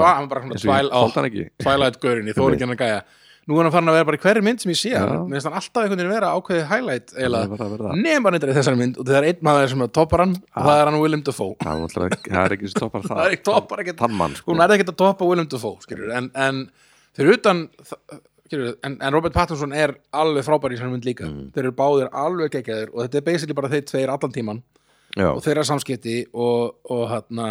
var 0.00 0.18
hann 0.20 0.28
bara 0.32 0.42
svona 0.46 1.30
ekki. 1.30 1.46
Twilight 1.64 2.02
gaurin, 2.02 2.28
ég 2.30 2.36
þóri 2.38 2.56
ekki 2.58 2.66
hann 2.68 2.76
að 2.76 2.82
gæja. 2.84 3.00
Nú 3.46 3.54
er 3.60 3.68
hann 3.68 3.74
farin 3.76 3.90
að 3.92 3.94
vera 3.94 4.06
bara 4.08 4.18
í 4.18 4.22
hverri 4.24 4.40
mynd 4.42 4.62
sem 4.62 4.70
ég 4.72 4.78
sé 4.80 4.90
mér 4.98 5.36
finnst 5.36 5.46
hann 5.46 5.54
alltaf 5.60 5.84
einhvern 5.84 6.00
veginn 6.00 6.14
vera 6.16 6.30
ákveðið 6.34 6.64
highlight 6.66 7.12
að 7.14 7.84
nema 7.94 8.26
hann 8.26 8.38
eitthvað 8.38 8.50
í 8.50 8.56
þessari 8.56 8.80
mynd 8.80 8.96
og 8.98 9.06
það 9.06 9.18
er 9.20 9.26
einn 9.28 9.44
maður 9.46 9.70
sem 9.70 9.84
að 9.86 9.92
toppar 9.98 10.22
hann 10.24 10.32
og 10.34 10.66
það 10.66 10.80
er 10.80 10.90
hann 10.90 10.98
Willem 10.98 11.22
Dafoe. 11.28 11.54
Það 11.62 12.40
er 12.42 12.54
ekki 12.56 12.72
sem 12.72 12.80
toppar 12.80 13.04
það 13.06 13.12
það. 13.12 13.22
er 13.28 13.36
ekki 13.36 13.46
toppar 13.46 13.82
ekkert. 13.84 14.00
Þann 14.02 14.16
mann 14.18 14.34
sko. 14.34 14.50
hún 14.50 14.64
er 14.66 14.74
ekkert 14.74 14.90
að 14.90 14.98
toppa 15.04 15.28
Willem 15.30 15.46
Dafoe 15.54 16.00
en, 16.18 16.30
en 16.34 16.60
fyrir 17.14 17.38
utan 17.38 17.62
en, 18.50 18.98
en 18.98 19.14
Robert 19.14 19.34
Pattinson 19.38 19.74
er 19.78 19.94
alveg 20.10 20.46
frábær 20.46 20.74
í 20.74 20.80
þessari 20.80 20.96
mynd 20.96 21.06
líka. 21.06 21.30
Mm. 21.30 21.46
þeir 21.54 21.68
eru 21.68 21.76
báðir 21.78 22.10
alveg 22.14 22.58
geggjaðir 22.58 22.90
og 22.94 23.04
þetta 23.04 23.20
er 23.22 23.26
basically 23.30 23.58
bara 23.58 23.70
þeir 23.70 23.86
tveir 23.92 24.12
allan 24.16 24.34
tíman 24.34 24.64
Já, 25.16 25.30
og 25.32 25.40
þeirra 25.44 25.64
samskipti 25.64 26.18
og, 26.36 26.76
og 26.92 27.06
hérna 27.08 27.48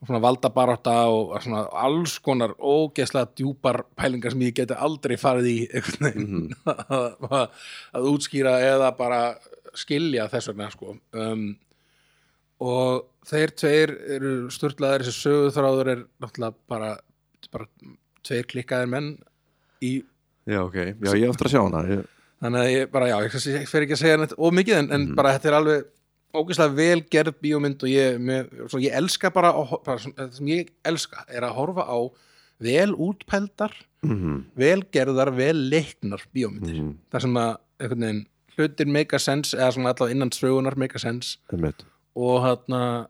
svona 0.00 0.20
valdabarátta 0.22 0.94
og 1.12 1.34
svona 1.44 1.64
alls 1.82 2.16
konar 2.24 2.54
ógeðslega 2.56 3.34
djúpar 3.36 3.82
pælingar 3.98 4.32
sem 4.32 4.44
ég 4.46 4.54
geti 4.56 4.76
aldrei 4.76 5.16
farið 5.20 5.48
í 5.50 5.56
einhvern 5.68 6.06
veginn 6.06 6.54
að, 6.64 7.16
að, 7.40 7.66
að 7.98 8.08
útskýra 8.14 8.54
eða 8.64 8.92
bara 8.96 9.20
skilja 9.76 10.28
þess 10.30 10.50
vegna 10.50 10.70
sko. 10.72 10.96
Um, 11.14 11.50
og 12.64 13.10
þeir 13.28 13.54
tveir 13.56 13.94
eru 14.16 14.32
sturlaðir 14.52 15.06
þessi 15.08 15.26
söguþráður 15.26 15.92
er 15.94 16.02
náttúrulega 16.22 16.56
bara, 16.70 16.94
bara 17.52 17.68
tveir 18.26 18.48
klikkaðir 18.48 18.90
menn 18.94 19.12
í 19.84 19.98
já, 20.48 20.60
ok. 20.64 20.76
Já, 20.96 21.12
ég 21.12 21.28
eftir 21.28 21.50
að 21.50 21.54
sjá 21.54 21.62
hana 21.62 21.86
ég, 21.88 22.04
þannig 22.40 22.64
að 22.64 22.74
ég 22.74 22.92
bara, 22.92 23.08
já, 23.12 23.16
ég, 23.26 23.40
ég 23.60 23.70
fer 23.70 23.86
ekki 23.86 23.96
að 23.96 24.02
segja 24.02 24.20
neitt 24.20 24.36
of 24.36 24.56
mikið 24.56 24.80
en, 24.80 24.92
en 24.96 25.08
bara 25.16 25.34
þetta 25.36 25.50
er 25.50 25.58
alveg 25.60 25.88
ógeðslega 26.34 26.74
vel 26.76 27.02
gerð 27.10 27.38
bíómynd 27.42 27.82
og 27.82 27.90
ég, 27.90 28.18
með, 28.22 28.50
svo 28.70 28.80
ég 28.82 28.94
elska 28.96 29.30
bara, 29.34 29.52
bara 29.86 29.98
það 30.02 30.34
sem 30.38 30.50
ég 30.52 30.72
elska 30.86 31.24
er 31.28 31.46
að 31.48 31.56
horfa 31.58 31.86
á 31.90 31.98
vel 32.60 32.90
útpældar 32.94 33.72
mm 34.04 34.44
vel 34.56 34.82
gerðar, 34.92 35.30
vel 35.36 35.68
leiknar 35.70 36.22
bíómyndir. 36.32 36.76
Mhm. 36.80 36.92
þar 37.12 37.20
sem 37.26 37.34
að 37.36 37.56
veginn 37.80 38.26
hlutir 38.56 38.86
make 38.86 39.16
a 39.16 39.18
sense 39.18 39.56
eða 39.56 39.72
svona 39.74 39.92
allavega 39.94 40.14
innan 40.16 40.30
sögunar 40.30 40.76
make 40.76 40.96
a 40.96 40.98
sense. 41.02 41.38
Og 42.16 42.42
hérna 42.44 43.08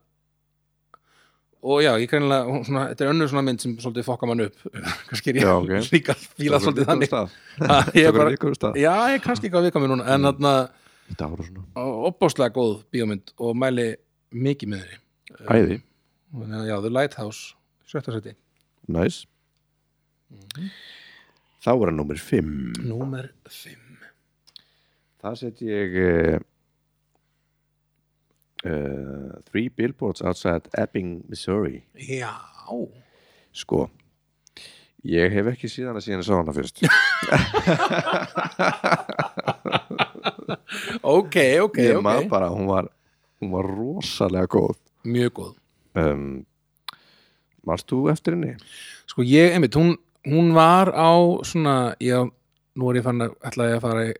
og 1.61 1.83
já, 1.85 1.93
ég 2.01 2.09
kannilega, 2.09 2.63
svona, 2.65 2.87
þetta 2.89 3.05
er 3.05 3.11
önnur 3.13 3.29
svona 3.29 3.43
mynd 3.45 3.61
sem 3.61 3.75
svolítið 3.77 4.07
fokka 4.07 4.29
mann 4.29 4.41
upp. 4.47 4.63
Kannski 5.11 5.33
er 5.33 5.41
ég 5.41 5.45
Já, 5.45 5.53
ok. 5.59 5.73
líka 5.93 6.15
fíla 6.17 6.61
svolítið 6.63 6.89
þannig. 6.89 7.13
að 7.13 7.91
ég 8.01 8.09
er 8.09 8.17
bara, 8.17 8.31
já, 8.81 8.95
ég 9.13 9.19
er 9.19 9.25
kannski 9.25 9.51
ekki 9.51 9.61
að 9.61 9.67
vika 9.69 9.83
mér 9.83 9.93
núna 9.93 10.07
en 10.15 10.25
þarna, 10.31 10.55
Þetta 11.11 11.29
ára 11.29 11.47
svona. 11.47 11.65
Opbáslega 12.11 12.55
góð 12.55 12.75
bíómynd 12.95 13.33
og 13.43 13.57
mæli 13.59 13.89
mikið 14.31 14.75
með 14.75 14.85
þeirri. 14.87 15.01
Æði, 15.51 15.77
að, 16.35 16.65
já, 16.67 16.77
The 16.83 16.91
Lighthouse, 16.91 17.55
sjötta 17.87 18.13
seti 18.15 18.33
næs 18.91 19.27
Þá 21.61 21.71
er 21.75 21.87
hann 21.91 21.99
nummer 22.01 22.19
5 22.19 22.81
Númer 22.87 23.31
5 23.51 23.79
Það 25.21 25.35
set 25.43 25.61
ég 25.67 25.89
uh, 26.01 26.39
uh, 28.65 29.31
Three 29.51 29.69
billboards 29.69 30.23
outside 30.25 30.69
Ebbing, 30.79 31.25
Missouri. 31.29 31.85
Já, 31.95 32.35
Sko 33.53 33.91
Ég 35.07 35.33
hef 35.33 35.47
ekki 35.55 35.69
síðan 35.73 35.97
að 35.97 36.05
síðan 36.09 36.23
að 36.25 36.29
sá 36.29 36.35
hana 36.37 36.53
fyrst 36.57 36.77
ok, 41.17 41.37
ok, 41.67 41.81
Ég 41.83 42.03
maður 42.05 42.29
bara, 42.33 42.51
hún 42.55 42.69
var 42.71 42.91
hún 43.41 43.53
var 43.55 43.69
rosalega 43.69 44.51
góð 44.53 44.77
Mjög 45.09 45.33
góð 45.41 45.53
um, 46.01 46.25
Varst 47.67 47.89
þú 47.91 48.03
eftir 48.13 48.37
henni? 48.37 48.55
Sko 49.11 49.25
ég, 49.27 49.55
einmitt, 49.57 49.77
hún, 49.77 49.95
hún 50.29 50.53
var 50.57 50.93
á 50.95 51.13
svona, 51.47 51.95
já, 52.01 52.23
nú 52.77 52.91
er 52.91 53.01
ég 53.01 53.07
fann 53.07 53.25
að 53.27 53.35
ætla 53.51 53.71
ég 53.73 53.81
að 53.81 53.87
fara 53.87 54.07
í 54.09 54.15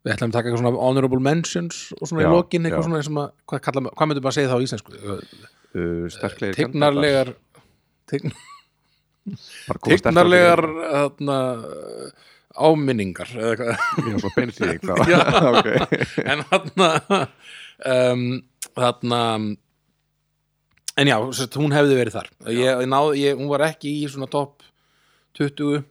Við 0.00 0.14
ætlum 0.14 0.30
að 0.30 0.36
taka 0.38 0.48
eitthvað 0.48 0.62
svona 0.62 0.80
honorable 0.80 1.20
mentions 1.20 1.80
og 1.98 2.08
svona 2.08 2.24
Já, 2.24 2.28
í 2.30 2.32
lokin 2.32 2.64
eitthvað 2.64 2.86
já. 2.86 3.04
svona 3.04 3.24
að, 3.26 3.32
hvað, 3.52 3.64
kalla, 3.66 3.82
hvað 3.92 4.08
myndum 4.08 4.24
bara 4.24 4.32
að 4.32 4.38
segja 4.38 4.50
þá 4.50 4.56
á 4.56 4.64
íslensku? 4.64 4.94
Uh, 4.96 5.48
koma 5.70 6.08
sterkar 6.10 6.56
tignarlegar 9.92 10.62
þarna, 10.90 11.36
áminningar 12.56 13.30
eða 13.36 13.50
eitthvað 13.50 14.10
Já, 14.10 14.18
svona 14.18 14.34
beinþýðing 14.36 14.80
þá. 14.86 14.94
Já. 15.12 15.20
Ok. 15.50 15.68
en 16.24 16.42
þarna 16.50 16.88
um, 17.86 18.24
þarna 18.76 19.20
en 21.00 21.08
já, 21.08 21.16
sérst, 21.36 21.56
hún 21.60 21.72
hefði 21.74 21.96
verið 22.00 22.16
þar 22.18 22.28
ég, 22.50 22.66
ég 22.82 22.88
náð, 22.90 23.12
ég, 23.20 23.38
hún 23.38 23.48
var 23.52 23.64
ekki 23.70 23.92
í 24.02 24.08
svona 24.10 24.28
topp 24.30 24.64
20 25.38 25.84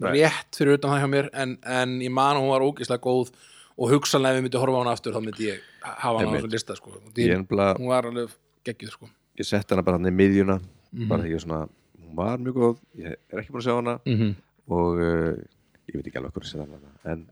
Nei. 0.00 0.12
rétt 0.14 0.56
fyrir 0.56 0.78
utan 0.78 0.94
það 0.94 1.02
hjá 1.02 1.08
mér 1.12 1.26
en, 1.36 1.56
en 1.68 1.96
ég 2.00 2.12
man 2.14 2.38
að 2.38 2.44
hún 2.46 2.52
var 2.54 2.64
ógeðslega 2.64 3.02
góð 3.04 3.34
og 3.74 3.90
hugsanlega 3.90 4.36
ef 4.36 4.38
við 4.38 4.46
myndi 4.46 4.60
horfa 4.62 4.78
á 4.78 4.82
hana 4.84 4.94
aftur 4.94 5.12
þá 5.16 5.20
myndi 5.26 5.48
ég 5.50 5.66
hafa 5.82 6.20
hana 6.22 6.30
á 6.30 6.34
þessu 6.38 6.50
lista 6.54 6.76
sko. 6.78 6.92
Ég, 7.18 7.18
ég, 7.26 7.32
ennbla, 7.34 7.66
hún 7.76 7.90
var 7.90 8.06
alveg 8.08 8.30
geggjuð 8.64 8.92
sko. 8.94 9.08
ég 9.42 9.48
sett 9.50 9.74
hana 9.74 9.82
bara 9.84 9.98
hann 9.98 10.08
í 10.08 10.14
miðjuna 10.14 10.60
Mhm. 10.94 11.08
bara 11.10 11.24
því 11.24 11.30
ég 11.34 11.40
svona, 11.42 11.56
hún 11.98 12.14
var 12.14 12.38
mjög 12.38 12.54
góð 12.62 12.76
ég 13.02 13.16
er 13.18 13.40
ekki 13.40 13.50
búin 13.50 13.62
að 13.64 13.66
sjá 13.66 13.74
hana 13.74 13.94
mm 14.06 14.14
-hmm. 14.20 14.34
og 14.70 15.00
uh, 15.02 15.32
ég 15.90 15.96
veit 15.98 16.06
ekki 16.10 16.20
alveg 16.20 16.38
ég 16.40 16.48
setja 16.50 16.66
hana 16.66 16.92
en 17.12 17.26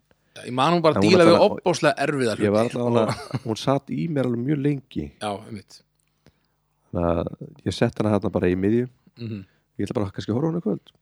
ég 0.46 0.52
man 0.56 0.76
hún 0.76 0.82
bara 0.84 1.00
hún 1.00 1.08
díla 1.08 1.26
við 1.28 1.38
opbóslega 1.46 1.94
erfiða 2.06 2.36
hluti 2.36 2.46
ég 2.48 2.54
var 2.54 2.68
alltaf 2.68 3.44
hún 3.46 3.60
satt 3.60 3.90
í 3.92 4.08
mér 4.08 4.28
alveg 4.30 4.44
mjög 4.48 4.62
lengi. 4.66 5.06
Já, 5.20 5.30
einmitt. 5.46 5.80
Þannig 6.92 7.08
að 7.12 7.66
ég 7.68 7.76
sett 7.76 7.98
hana 8.00 8.12
hérna 8.14 8.32
bara 8.32 8.48
í 8.52 8.56
miðju. 8.58 8.88
Mm 9.18 9.28
-hmm. 9.28 9.42
ég 9.78 9.86
ætla 9.88 9.98
bara 9.98 10.06
að 10.08 10.14
kannski 10.18 10.36
horfa 10.36 10.58
í 10.58 10.64
kvöld. 10.68 10.94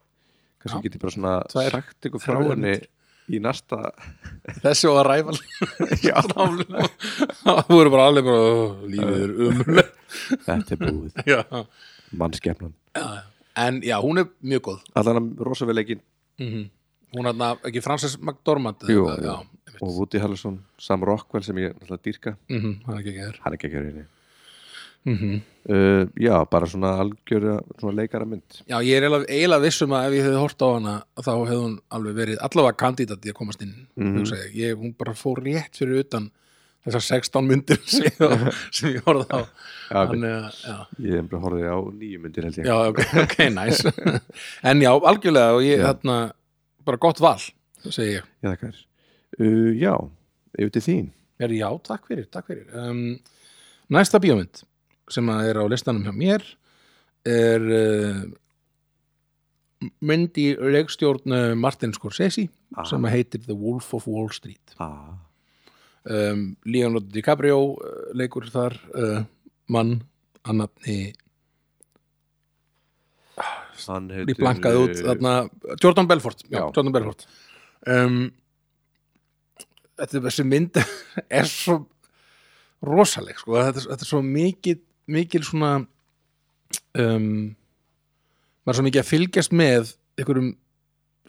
Kannski 0.61 0.79
Já. 0.79 0.83
get 0.83 0.95
ég 0.95 1.01
bara 1.01 1.15
svona 1.15 1.35
Tvær 1.49 1.71
sagt 1.71 2.07
ykkur 2.07 2.21
frá 2.21 2.41
henni 2.51 2.75
í 3.31 3.39
næsta 3.43 3.79
þessi 4.65 4.89
og 4.91 4.99
að 5.01 5.07
ræfa 5.09 5.33
Já. 6.09 6.17
það 7.41 7.71
voru 7.71 7.93
bara 7.95 8.07
alveg 8.11 8.25
bara 8.25 8.41
"Ó, 8.41 8.87
lífið 8.91 9.23
er 9.25 9.35
umlega 9.47 9.89
þetta 10.47 10.75
er 10.75 10.81
búið, 10.83 11.21
já. 11.27 11.41
mannskefnan 12.13 12.75
Já, 12.97 13.23
en 13.57 13.81
já, 13.87 13.97
hún 14.03 14.19
er 14.19 14.27
mjög 14.43 14.63
góð. 14.67 14.81
Allan 14.99 15.21
að 15.23 15.45
rosaveleikin 15.47 16.01
mm 16.41 16.69
hún 17.15 17.27
er 17.27 17.33
þarna, 17.33 17.51
ekki 17.71 17.83
Frances 17.83 18.17
McDormand 18.21 18.87
Jú, 18.89 19.07
já, 19.23 19.35
og 19.81 19.93
Woody 19.97 20.19
Harrelson, 20.23 20.61
Sam 20.79 21.03
Rockwell 21.05 21.43
sem 21.47 21.57
ég 21.57 21.75
náttúrulega 21.75 22.03
dýrka, 22.07 22.37
Mhm, 22.49 22.73
hann 22.87 22.97
er 22.97 23.01
ekki 23.05 23.15
þér 23.19 23.39
hann 23.45 23.53
er 23.53 23.59
ekki 23.59 23.71
ekki 23.71 23.85
henni. 23.85 24.07
Mm 25.07 25.41
uh, 25.71 26.05
já, 26.21 26.35
bara 26.51 26.67
svona 26.69 26.91
algjöra 27.01 27.55
svona 27.81 27.95
leikara 27.97 28.27
mynd. 28.29 28.59
Já, 28.69 28.77
ég 28.85 28.97
er 28.99 29.07
eiginlega, 29.09 29.61
vissum 29.65 29.95
að 29.97 30.09
ef 30.11 30.13
ég 30.19 30.27
hefði 30.27 30.41
hort 30.43 30.61
á 30.61 30.69
hana 30.75 30.95
þá 31.17 31.31
hefði 31.39 31.57
hún 31.63 31.79
alveg 31.97 32.15
verið 32.19 32.43
allavega 32.45 32.77
kandidat 32.77 33.25
í 33.25 33.31
að 33.33 33.39
komast 33.39 33.63
inn 33.65 33.87
Mhm. 33.97 34.19
hugsa 34.19 34.37
ég. 34.55 34.77
hún 34.77 34.93
bara 34.99 35.15
fór 35.15 35.41
rétt 35.41 35.73
fyrir 35.81 36.01
utan 36.05 36.31
þessar 36.85 37.01
16 37.01 37.49
myndir 37.49 37.81
sem 37.89 38.05
ég, 38.09 39.01
horfði 39.05 39.27
á 39.33 39.41
Já, 39.91 40.07
Þannig 40.07 40.33
að, 40.37 40.61
já, 40.69 40.77
Ég 41.01 41.33
horfið 41.33 41.65
á 41.73 41.79
nýju 41.97 42.21
myndir 42.21 42.45
held 42.45 42.57
ég. 42.61 42.67
Já, 42.67 42.77
ok, 42.89 43.01
ok, 43.25 43.39
nice. 43.57 43.93
En 44.63 44.81
já, 44.81 44.93
algjörlega 45.01 45.55
og 45.57 45.63
ég, 45.65 45.81
Já. 45.81 45.93
Bara 46.91 47.01
gott 47.07 47.23
val 47.25 47.39
segi 47.87 48.19
ég, 48.19 48.27
Já, 48.45 48.51
þakkar 48.53 48.77
uh, 49.41 49.71
Já, 49.79 49.95
yfir 50.59 50.75
til 50.77 50.85
þín. 50.89 51.09
Er 51.41 51.55
já, 51.57 51.69
takk 51.87 52.05
fyrir, 52.11 52.27
takk 52.29 52.51
fyrir. 52.51 52.67
Um, 52.77 53.15
Næsta 53.91 54.21
bíómynd 54.21 54.61
sem 55.11 55.31
er 55.33 55.57
á 55.57 55.65
listanum 55.71 56.05
hjá 56.05 56.13
mér 56.15 56.45
er 57.27 57.65
uh, 57.65 58.21
mynd 60.05 60.37
í 60.41 60.51
leikstjórn 60.61 61.33
uh, 61.35 61.55
Martin 61.59 61.95
Scorsese 61.97 62.49
Ah. 62.71 62.85
sem 62.87 63.03
heitir 63.11 63.41
The 63.43 63.55
Wolf 63.59 63.89
of 63.97 64.05
Wall 64.07 64.29
Street. 64.31 64.77
Ah. 64.79 65.17
um, 66.07 66.45
Leonardo 66.65 67.09
DiCaprio 67.11 67.57
uh, 67.75 68.13
leikur 68.15 68.47
þar 68.53 68.77
uh, 68.95 69.25
mann 69.67 69.97
að 70.47 70.61
nafni 70.61 70.95
heitir 73.89 74.35
Ég 74.35 74.41
blankaði 74.41 74.83
út 74.85 75.01
þarna, 75.07 75.33
Jordan 75.83 76.09
Belfort, 76.11 76.45
já, 76.49 76.59
Já. 76.59 76.65
Jordan 76.77 76.93
Belfort. 76.97 77.27
Um, 77.89 78.19
þetta 80.01 80.23
þessi 80.29 80.47
mynd 80.49 80.81
er 81.41 81.49
svo 81.51 81.79
rosaleg 82.85 83.37
sko. 83.41 83.59
þetta, 83.61 83.83
er- 83.83 83.91
þetta 83.95 84.07
er 84.07 84.11
svo 84.15 84.21
mikið 84.25 84.79
mikil 85.11 85.43
svona 85.45 85.73
um, 86.99 87.25
maður 88.63 88.73
er 88.75 88.79
svo 88.79 88.87
mikið 88.87 89.03
að 89.03 89.09
fylgjast 89.11 89.57
með 89.57 89.95
einhverjum 90.21 90.51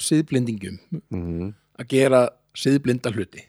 siðblendingum 0.01 0.77
mm, 1.11 1.49
að 1.81 1.89
gera 1.91 2.21
siðblinda 2.57 3.11
hluti 3.15 3.43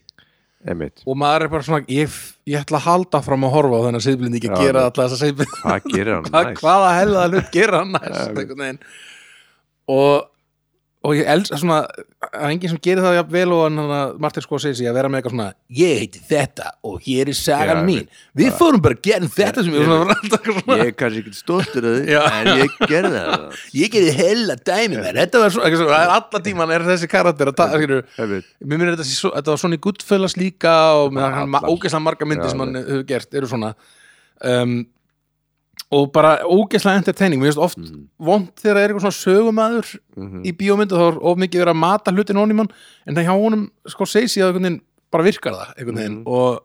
Einmitt. 0.63 1.03
Og 1.11 1.17
maður 1.19 1.47
er 1.47 1.51
bara 1.51 1.67
svona 1.67 1.83
ég, 1.91 2.19
ég 2.47 2.61
ætla 2.63 2.79
að 2.79 2.85
halda 2.87 3.21
fram 3.27 3.47
að 3.49 3.55
horfa 3.57 3.79
á 3.83 3.85
þennan 3.89 4.05
siðblendingi 4.05 4.51
að 4.51 4.61
Já, 4.61 4.67
gera 4.69 4.85
gerir 5.91 6.13
hann 6.15 6.29
Hva, 6.29 6.43
næst? 6.47 6.61
hvaða 6.63 6.93
helða 7.01 7.25
hlut 7.33 7.49
gera 7.57 7.81
hann 7.83 7.97
næst 7.97 8.37
og, 9.91 10.29
og 11.03 11.17
ég 11.19 11.27
elska 11.27 11.57
svona 11.59 11.79
er 12.23 12.45
enginn 12.53 12.71
sem 12.71 12.79
gerir 12.83 13.03
það 13.03 13.17
vel 13.33 13.53
og 13.57 13.63
hann 13.65 13.81
að 13.83 14.13
Martin 14.23 14.45
Scorsese 14.45 14.85
að 14.87 14.95
vera 14.95 15.09
með 15.11 15.19
eitthvað 15.19 15.35
svona 15.35 15.47
ég 15.79 15.99
heiti 16.03 16.21
þetta 16.29 16.69
og 16.87 17.01
hér 17.03 17.33
er 17.33 17.39
sagan 17.39 17.81
Já, 17.81 17.87
mín. 17.89 18.05
við 18.39 18.53
fórum 18.61 18.83
bara 18.85 18.95
að 18.95 19.09
gera 19.09 19.31
þetta 19.35 19.65
sem 19.67 19.75
ég, 19.75 19.89
svona, 19.89 20.17
alltaf 20.17 20.47
svona, 20.47 20.77
Ég 20.79 20.93
er 20.93 20.95
kannski 21.03 21.23
ekki 21.25 21.35
stoltur 21.41 21.89
af 21.91 21.97
því. 21.99 22.17
En 22.23 22.53
ég 22.63 22.79
gerði 22.93 23.13
það. 23.17 23.59
Ég 23.83 23.93
gerði 23.97 24.15
hella 24.21 24.59
dæmi 24.71 25.01
með 25.03 25.21
þetta 25.21 25.43
var 25.43 25.55
svona, 25.57 25.75
það 25.83 25.99
er 25.99 26.15
alla 26.17 26.43
tíman 26.47 26.75
er 26.77 26.87
þessi 26.93 27.11
karakter 27.11 27.51
að 27.51 27.59
ta, 27.59 27.69
skilur, 27.75 28.07
Einmitt. 28.23 28.51
Mér 28.63 28.79
minnir 28.83 28.97
þetta, 28.97 29.09
þetta 29.41 29.55
var 29.57 29.63
svona 29.65 29.79
í 29.81 29.83
Goodfellas 29.89 30.39
líka 30.39 30.77
og 31.03 31.13
með 31.19 31.29
hann 31.41 31.51
allar. 31.59 31.71
ógeðslega 31.75 32.07
marga 32.07 32.31
myndir 32.31 32.55
sem 32.55 32.63
hann 32.63 32.79
hefur 32.79 33.07
gert 33.11 33.39
eru 33.43 33.51
svona. 33.51 33.75
Um, 34.43 34.83
og 35.93 36.07
bara 36.15 36.39
ógeðslega 36.49 37.03
entertaining, 37.03 37.41
mér 37.43 37.51
finnst 37.53 37.59
oft 37.67 37.79
Mhm. 37.79 38.07
vond 38.19 38.49
þegar 38.57 38.77
það 38.77 38.83
er 38.85 38.89
eitthvað 38.95 39.05
svona 39.07 39.23
sögumæður 39.25 39.89
Mhm. 40.17 40.45
í 40.49 40.53
bíómyndu 40.57 40.97
þá 40.97 41.05
er 41.13 41.19
of 41.23 41.39
mikið 41.39 41.61
verið 41.63 41.75
að 41.75 41.83
mata 41.85 42.11
hlutin 42.13 42.37
honum 42.41 42.55
í 42.57 42.61
mann 42.63 42.73
en 43.07 43.15
það 43.15 43.27
hjá 43.29 43.35
honum 43.43 43.71
sko 43.87 44.05
segir 44.09 44.31
síðan 44.33 44.49
einhvern 44.55 44.63
veginn 44.63 44.81
bara 45.13 45.25
virkar 45.25 45.53
það 45.59 45.75
einhvern 45.79 45.99
veginn. 46.01 46.19
Mhm. 46.23 46.27
og 46.27 46.63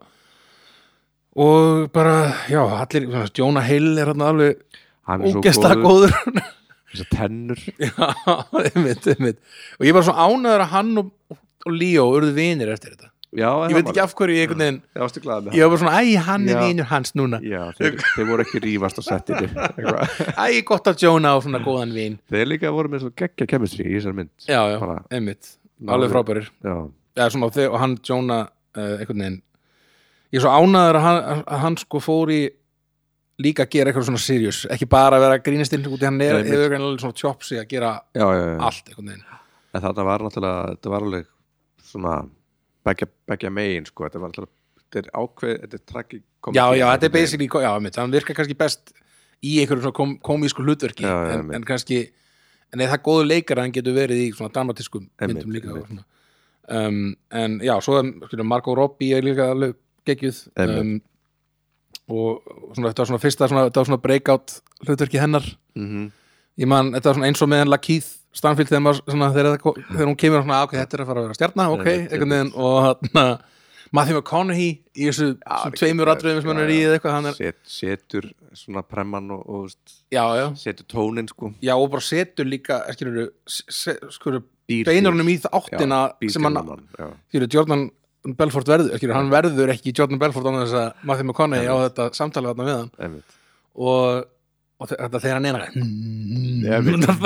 og 1.38 1.92
bara, 1.92 2.32
já, 2.48 2.62
allir 2.82 3.30
Jonah 3.36 3.62
Hill 3.62 3.98
er 3.98 4.06
hann 4.06 4.22
alveg 4.26 4.56
ógeðslega 5.06 5.76
góður. 5.84 6.10
góður. 6.10 6.42
Þessar 6.88 7.08
tennur. 7.12 7.60
Já, 7.78 7.92
einmitt, 8.64 9.06
einmitt. 9.12 9.36
Og 9.78 9.84
ég 9.84 9.90
er 9.90 9.92
bara 9.92 10.06
svona 10.08 10.24
ánæður 10.24 10.62
að 10.64 10.70
hann 10.72 10.98
og, 11.02 11.10
og 11.66 11.72
Leo 11.76 12.06
urðu 12.16 12.32
vinir 12.34 12.72
eftir 12.72 12.94
þetta 12.96 13.10
Já, 13.36 13.48
ég 13.68 13.74
veit 13.76 13.88
ekki 13.90 14.00
af 14.00 14.14
hverju 14.16 14.36
ég 14.38 14.46
einhvern 14.46 14.62
veginn 14.62 15.52
Ég 15.52 15.60
var 15.60 15.72
bara 15.74 15.80
svona, 15.82 15.96
æ, 16.00 16.16
hann 16.24 16.46
er 16.48 16.54
Já. 16.56 16.60
vinur 16.64 16.86
hans 16.88 17.10
núna. 17.18 17.40
Já, 17.44 17.66
þeir, 17.76 17.98
þeir 18.14 18.28
voru 18.30 18.44
ekki 18.46 18.60
rífast 18.64 19.00
á 19.00 19.02
settinu 19.04 19.48
Eitthvað. 19.66 20.14
æ, 20.32 20.62
gott 20.64 20.88
að 20.88 21.02
Jonah 21.04 21.36
á 21.36 21.38
svona 21.44 21.60
góðan 21.60 21.92
vin. 21.92 22.16
Þeir 22.32 22.48
líka 22.54 22.72
voru 22.72 22.88
með 22.88 23.02
svo 23.04 23.10
geggja 23.12 23.46
kemistri 23.50 23.84
í 23.84 23.98
þessar 23.98 24.16
mynd. 24.16 24.32
Já, 24.48 24.62
já, 24.72 24.78
Bara- 24.80 25.02
einmitt, 25.12 25.50
alveg 25.84 26.14
frábærir. 26.14 26.48
Já, 26.64 26.76
eða 27.20 27.28
svona, 27.34 27.50
og 27.50 27.58
þeir, 27.58 27.68
og 27.74 27.82
hann 27.84 27.98
Jonah 28.08 28.46
uh, 28.48 28.94
einhvern 28.96 29.20
veginn 29.26 29.38
ég 30.32 30.40
er 30.40 30.44
svo 30.46 30.54
ánæður 30.56 30.96
að 31.00 31.04
hann, 31.08 31.20
að 31.44 31.62
hann 31.66 31.76
sko 31.84 32.00
fór 32.04 32.32
í 32.32 32.40
líka 33.44 33.64
að 33.68 33.70
gera 33.76 33.92
eitthvað 33.92 34.08
svona 34.08 34.20
serious. 34.24 34.62
Ekki 34.72 34.88
bara 34.90 35.16
að 35.20 35.26
vera 35.28 35.38
grínistinn 35.44 35.84
út 35.86 36.00
í 36.00 36.08
hann 36.08 36.18
er 36.24 36.40
hefur 36.40 36.72
greinilega 36.72 37.04
svona 37.04 37.16
tjópsi 37.20 37.60
að 37.60 37.68
gera 37.70 37.92
já. 38.16 38.24
allt 38.56 38.88
einhvern 38.90 39.12
veginn. 39.12 39.24
En 39.76 39.84
þetta 39.84 40.04
var 40.08 40.24
náttúrulega 40.24 40.72
Þetta 40.72 40.92
var 40.96 41.06
alveg 41.06 41.26
svona 41.92 42.16
Beggja 42.88 43.50
megin 43.52 43.88
sko. 43.88 44.06
Þetta 44.06 44.22
var 44.22 44.32
náttúrulega 44.32 44.54
Þetta 44.88 45.00
er 45.02 45.08
ákveð 45.12 45.56
Þetta 45.62 45.76
er 45.78 45.84
traggi 45.92 46.20
já, 46.56 46.64
já, 46.78 46.86
þetta 46.94 47.06
er 47.08 47.12
basically, 47.12 47.48
já, 47.64 47.72
mitt, 47.84 47.98
hann 48.00 48.14
virkar 48.14 48.38
kannski 48.38 48.56
best 48.56 48.94
í 49.44 49.58
einhverjum 49.62 49.94
kom, 49.94 50.14
komísku 50.24 50.64
hlutverki 50.64 51.04
Já, 51.04 51.12
já, 51.28 51.34
en, 51.36 51.50
en 51.58 51.66
kannski 51.68 51.98
en 52.72 52.84
eða 52.84 52.94
það 52.94 53.04
góður 53.08 53.28
leikar 53.28 53.60
hann 53.62 53.74
getur 53.74 53.96
verið 53.96 54.22
í 54.22 54.30
svona 54.36 54.52
dramatískum 54.54 55.04
myndum 55.24 55.52
líka 55.54 55.74
um, 55.74 57.02
en 57.42 57.58
já, 57.64 57.74
svo 57.84 57.98
er 58.00 58.10
skilur, 58.28 58.48
Margot 58.48 58.76
Robbie 58.76 59.16
er 59.16 59.24
líka 59.24 59.50
alveg 59.52 59.76
geggjuð 60.08 60.40
um, 60.64 60.94
og 62.08 62.44
svona, 62.74 62.90
þetta 62.90 63.02
var 63.02 63.10
svona 63.10 63.22
fyrsta 63.22 63.48
svona, 63.50 63.66
þetta 63.68 63.82
var 63.82 63.90
svona 63.90 64.02
breakout 64.04 64.56
hlutverki 64.86 65.20
hennar. 65.20 65.44
Mm 65.76 66.08
ég 66.58 66.66
man, 66.70 66.92
þetta 66.96 67.10
var 67.12 67.18
svona 67.20 67.28
eins 67.30 67.42
og 67.44 67.48
með 67.52 67.62
hann 67.64 67.72
Lakeith 67.74 68.14
Stanfield 68.38 68.68
þegar, 68.70 68.82
maður, 68.84 68.98
svona, 69.08 69.28
þegar, 69.34 69.46
það- 69.58 69.78
þegar 69.92 70.08
hún 70.10 70.16
kemur 70.20 70.42
svona, 70.44 70.56
"Ah, 70.58 70.64
ok, 70.68 70.72
þetta 70.76 70.94
er 70.98 71.02
að 71.02 71.06
fara 71.08 71.20
að 71.22 71.28
vera 71.28 71.38
stjarna 71.38 71.68
ok, 71.74 71.86
einhvern 71.86 72.34
veginn 72.34 72.52
og 72.54 72.76
hann 72.84 73.38
Matthew 73.90 74.18
McConaughey 74.18 74.70
í 75.00 75.06
þessu 75.08 75.28
tveimur 75.72 76.10
atriðum 76.12 76.42
sem 76.42 76.50
hann 76.52 76.58
er 76.60 76.68
í 76.74 76.80
eða 76.84 76.98
eitthvað, 76.98 77.28
er, 77.30 77.32
Set, 77.38 77.56
Setur 77.64 78.26
svona 78.52 78.82
premman 78.84 79.30
og, 79.32 79.46
og 79.48 79.70
já, 80.12 80.24
já. 80.36 80.46
setur 80.60 80.84
tónin 80.92 81.26
sko. 81.30 81.54
Já, 81.62 81.72
og 81.74 81.88
bara 81.90 82.00
setur 82.04 82.44
líka, 82.44 82.82
skilur 82.92 83.30
skilur, 83.48 84.42
Býr 84.68 84.84
beinur 84.84 85.08
til. 85.08 85.12
honum 85.14 85.30
í 85.32 85.38
það 85.40 85.56
áttina 85.56 86.00
Já, 86.20 86.30
sem 86.30 86.42
hann, 86.44 86.82
skilur, 87.32 87.48
Jordan 87.48 87.90
Belfort 88.36 88.66
verður, 88.68 88.92
skilur, 88.98 89.14
hann 89.16 89.30
verður 89.32 89.72
ekki 89.72 89.94
Jordan 89.96 90.18
Belfort 90.20 90.44
án 90.44 90.60
þess 90.66 90.74
að 90.76 90.92
Matthew 91.08 91.24
McConaughey 91.30 91.66
á 91.72 91.76
þetta 91.88 92.10
samtali 92.18 92.50
þarna 92.52 92.68
við 92.68 92.76
hann. 92.76 93.22
Og, 93.78 94.24
og 94.78 94.88
þe- 94.90 94.98
þetta 95.02 95.20
þegar 95.24 95.38
hann 95.38 95.48
er 95.48 95.56
Einmitt. 95.58 97.08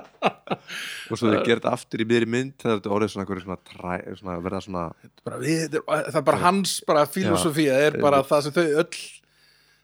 og 1.10 1.18
svo 1.18 1.30
þau 1.32 1.40
gerði 1.46 1.70
aftur 1.70 2.02
í 2.02 2.06
miðri 2.10 2.28
mynd 2.30 2.52
þegar 2.60 2.78
þetta 2.80 2.92
orðið 2.96 3.12
svona, 3.12 3.24
einhverju 3.24 3.44
svona, 3.46 3.58
træ, 3.70 3.94
svona 4.18 4.36
verða 4.44 4.60
svona 4.66 4.84
bara 5.26 5.40
við, 5.42 5.64
þetta 5.64 5.80
er- 5.80 6.10
það 6.10 6.20
er 6.20 6.26
bara 6.30 6.42
hans 6.44 6.74
bara 6.88 7.06
filosofía, 7.10 7.72
það 7.78 7.86
er 7.88 7.98
bara 8.04 8.22
það 8.30 8.44
sem 8.46 8.56
þau 8.58 8.66
öll 8.84 9.00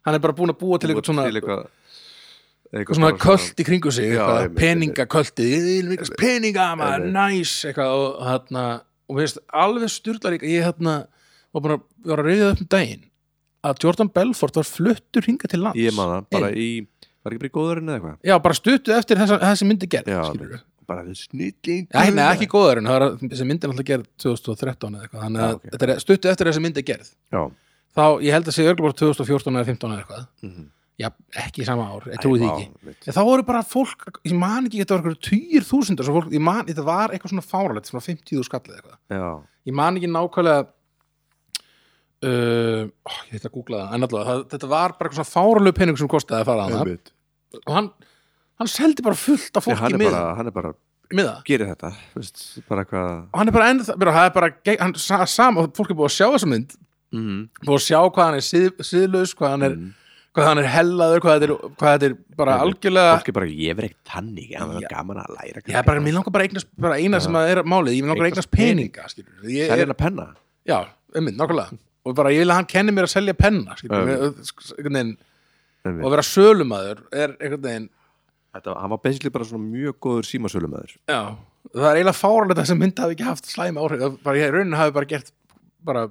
hann 0.06 0.14
er 0.18 0.22
bara 0.26 0.36
búin 0.38 0.52
að 0.54 0.60
búa 0.62 0.78
til 0.82 0.90
eitthvað 0.92 1.10
svona, 1.10 1.26
til 1.30 1.40
eitthvað, 1.40 1.64
eitthvað 2.76 3.00
svona 3.00 3.12
köld 3.26 3.62
í 3.62 3.66
kringu 3.70 3.90
sig, 3.96 4.12
mikast 5.90 6.14
peninga, 6.20 6.68
næs 7.16 7.52
eitthvað 7.70 7.90
og 7.96 8.22
hérna 8.30 8.64
og 9.06 9.20
veist, 9.20 9.38
alveg 9.54 9.90
styrla 9.94 10.32
líka, 10.34 10.46
ég 10.50 10.66
hérna 10.66 10.96
var 11.54 11.62
bara, 11.66 11.76
að 12.10 12.22
reyða 12.26 12.52
upp 12.54 12.62
um 12.64 12.70
daginn 12.74 13.04
að 13.66 13.82
Jordan 13.84 14.10
Belfort 14.14 14.58
var 14.60 14.68
fluttur 14.68 15.26
hinga 15.26 15.50
til 15.50 15.62
lands. 15.64 15.78
Ég 15.80 15.94
man 15.96 16.12
það, 16.14 16.28
bara 16.36 16.52
í 16.54 16.68
var 17.26 17.34
ekki 17.34 17.42
bara 17.42 17.50
í 17.50 17.54
góðurinn 17.56 17.90
eða 17.90 17.98
eitthvað? 17.98 18.16
Já, 18.30 18.36
bara 18.44 18.56
stuttu 18.56 18.94
eftir 18.94 19.20
þessa, 19.20 19.38
þessi 19.42 19.68
myndi 19.68 19.88
gerð 19.90 20.12
Já, 20.12 20.20
skilurðu. 20.30 20.60
bara 20.86 21.02
þau 21.06 21.18
snilling 21.18 21.88
Nei, 21.96 22.14
nei, 22.14 22.24
ekki 22.28 22.48
góðurinn, 22.52 22.86
það 22.90 22.96
var 22.96 23.06
þessi 23.24 23.48
myndi 23.48 23.70
náttúrulega 23.70 23.90
gerð 23.90 24.06
2013 24.22 24.96
eða 24.96 25.06
eitthvað, 25.08 25.24
þannig 25.26 25.42
að 25.42 25.50
Já, 25.50 25.58
ok. 25.58 25.68
þetta 25.74 25.88
er 25.88 26.02
stuttu 26.04 26.32
eftir 26.32 26.50
þessi 26.50 26.64
myndi 26.66 26.86
gerð. 26.86 27.10
Já, 27.34 27.42
þá, 27.96 28.04
ég 28.22 28.36
held 28.36 28.50
að 28.52 28.62
örgulega 28.62 28.86
bara 28.86 28.98
2014 29.02 29.60
eða 29.60 29.68
15 29.72 29.92
eða 29.96 30.02
eitthvað. 30.04 30.26
Mhm. 30.46 30.66
já, 30.96 31.10
ekki 31.42 31.60
í 31.60 31.66
sama 31.68 31.90
ár, 31.92 32.06
ég 32.08 32.22
trúi 32.22 32.38
því 32.40 32.46
ekki. 32.48 32.92
en 33.04 33.12
þá 33.12 33.20
voru 33.28 33.42
bara 33.44 33.60
fólk, 33.68 34.06
ég 34.24 34.32
man 34.32 34.64
ekki 34.64 34.78
þetta 34.80 34.96
var 34.96 35.10
eitthvað 35.10 36.06
svo 36.06 36.14
fólk, 36.14 36.30
ég 36.32 36.40
man, 36.40 36.62
þetta 36.64 36.84
var 36.86 37.12
eitthvað 37.12 37.34
svona 37.34 37.44
fáralegt, 37.44 37.90
svona 37.90 38.00
50 38.00 38.46
skallið 38.48 38.78
eitthvað. 38.78 38.96
Já, 39.12 39.26
ég 39.68 39.76
man 39.76 39.98
ekki 40.00 40.08
nákvæmlega 40.08 40.64
uh, 42.24 42.86
ó, 43.04 43.12
ég 43.30 43.36
ætla 43.40 43.50
að 43.50 43.54
googla 43.58 43.82
það. 43.82 43.94
En 43.98 44.06
allavega, 44.06 44.30
það, 44.30 44.42
þetta 44.54 44.70
var 44.72 44.94
bara 44.96 45.10
eitthvað 45.10 45.20
svona 45.20 45.34
fáralegu 45.34 45.76
pening 45.80 45.98
sem 46.00 46.08
kostaði 46.12 46.40
að 46.44 46.48
fara 46.50 46.64
að 46.66 46.74
það 46.76 46.82
einmitt. 46.86 47.12
og 47.66 47.74
hann, 47.76 47.90
hann 48.62 48.72
seldi 48.72 49.04
bara 49.06 49.18
fullt 49.20 49.52
af 49.60 49.62
Já, 49.66 49.66
fólki 49.70 49.82
hann 49.84 49.94
er 49.98 50.02
miða, 50.02 50.16
bara, 50.20 50.34
hann 50.40 50.46
er 50.50 50.56
bara 50.56 50.72
miða? 51.16 51.34
gerir 51.46 51.68
þetta, 51.74 51.92
veist, 52.16 52.42
bara 52.68 52.82
eitthvað 52.86 53.10
og 53.32 53.38
hann 53.40 53.48
er 53.52 53.56
bara 53.58 53.68
ennþá, 53.74 53.98
bara, 54.02 54.16
það 54.16 54.26
er 54.30 54.34
bara 54.40 54.50
ge- 54.66 54.78
hann, 54.80 54.94
sa, 54.98 55.20
sam, 55.30 55.60
og 55.62 55.70
fólk 55.76 55.92
er 55.94 55.98
búið 56.00 56.10
að 56.10 56.16
sjá 56.16 56.26
þessa 56.34 56.50
mynd. 56.54 56.74
Mm 57.14 57.36
búið 57.62 57.76
að 57.78 57.84
sjá 57.86 58.00
hvað 58.02 58.24
hann 58.26 58.40
er 58.40 58.44
sið, 58.48 58.82
siðlaus 58.90 59.36
hvað 59.38 59.54
hann 59.54 59.62
er, 59.68 59.76
Mm. 59.76 59.92
hvað 60.36 60.48
hann 60.50 60.58
er 60.60 60.66
hellaður 60.68 61.20
hvað 61.24 61.36
þetta 61.38 61.46
er, 61.46 61.70
hvað 61.80 61.92
þetta 61.94 62.06
er 62.10 62.16
bara 62.36 62.56
algjörlega 62.60 63.12
fólk 63.16 63.28
er 63.30 63.36
bara, 63.38 63.46
ég 63.46 63.76
verð 63.78 63.88
ekkert 63.88 64.10
tannig 64.10 64.50
en 64.52 64.66
það 64.66 64.80
er 64.82 64.88
gaman 64.90 65.20
að 65.22 65.30
læra 65.38 65.62
Já, 65.70 65.78
bara, 65.86 66.00
mér 66.04 66.12
langar 66.18 66.32
bara 66.34 66.44
að 66.44 66.48
eignast, 66.50 66.68
bara 66.76 66.98
eina 67.00 67.20
sem 67.24 67.38
að 67.38 67.52
er 67.54 67.62
málið, 67.64 67.94
ég 67.96 68.02
vil 68.04 68.10
langar 68.10 68.26
að 68.26 68.32
eignast 68.32 68.50
Eignast 68.50 68.58
peninga, 68.58 69.06
skilur 69.14 69.46
ég 69.48 69.70
selja 69.70 69.78
er, 69.78 69.84
hennar 69.86 69.96
penna. 70.02 70.26
Já, 70.68 70.78
einmitt, 71.16 71.38
nákvæmlega 71.38 71.78
og 72.06 72.16
bara 72.18 72.32
ég 72.34 72.44
vil 72.44 72.52
að 72.52 72.60
hann 72.60 72.70
kenni 72.70 72.94
mér 72.94 73.08
að 73.08 73.14
selja 73.16 73.34
penna 73.38 73.76
skilur, 73.78 74.06
veginn, 74.78 75.16
Einmitt. 75.86 76.04
og 76.04 76.14
vera 76.14 76.24
sölumæður 76.26 77.04
er 77.12 77.36
einhvern 77.40 77.66
veginn, 77.68 77.92
Þetta, 78.56 78.72
hann 78.80 78.88
var 78.94 79.00
basically 79.04 79.28
bara 79.34 79.44
svona 79.44 79.66
mjög 79.68 79.98
góður 80.06 80.28
símasölumæður 80.30 80.96
já 81.10 81.20
það 81.74 81.88
er 81.90 81.98
eiginlega 81.98 82.18
fáralegt 82.20 82.56
að 82.56 82.62
þessi 82.62 82.78
mynd 82.80 83.02
hafi 83.02 83.16
ekki 83.16 83.26
haft 83.26 83.50
slæmi 83.50 83.82
áhrif, 83.82 84.16
bara 84.24 84.40
ég 84.40 84.48
í 84.48 84.54
rauninni 84.54 84.78
hafi 84.80 84.94
bara 84.96 85.10
gert 85.10 85.32
bara 85.86 86.06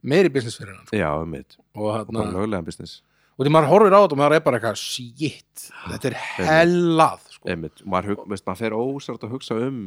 meiri 0.00 0.32
business 0.32 0.58
fyrir 0.60 0.74
hann 0.76 0.86
sko. 0.86 0.96
já, 0.96 1.10
mitt 1.28 1.56
og 1.74 1.86
og 1.90 2.12
bara 2.12 2.26
hann 2.26 2.36
löglega 2.36 2.64
business. 2.66 3.00
Og 3.40 3.46
því 3.46 3.52
maður 3.54 3.70
horfir 3.70 3.94
á 3.96 4.00
þetta 4.02 4.16
og 4.16 4.20
maður 4.20 4.36
er 4.36 4.42
bara 4.44 4.58
eitthvað 4.58 4.80
shit, 4.80 5.66
þetta 5.88 6.10
er 6.10 6.16
hellað 6.36 7.22
sko. 7.36 7.48
einmitt, 7.48 7.84
maður, 7.84 8.12
hug, 8.12 8.24
veist, 8.32 8.46
maður 8.48 8.62
fer 8.64 8.76
ósært 8.76 9.26
að 9.26 9.34
hugsa 9.36 9.56
um 9.68 9.80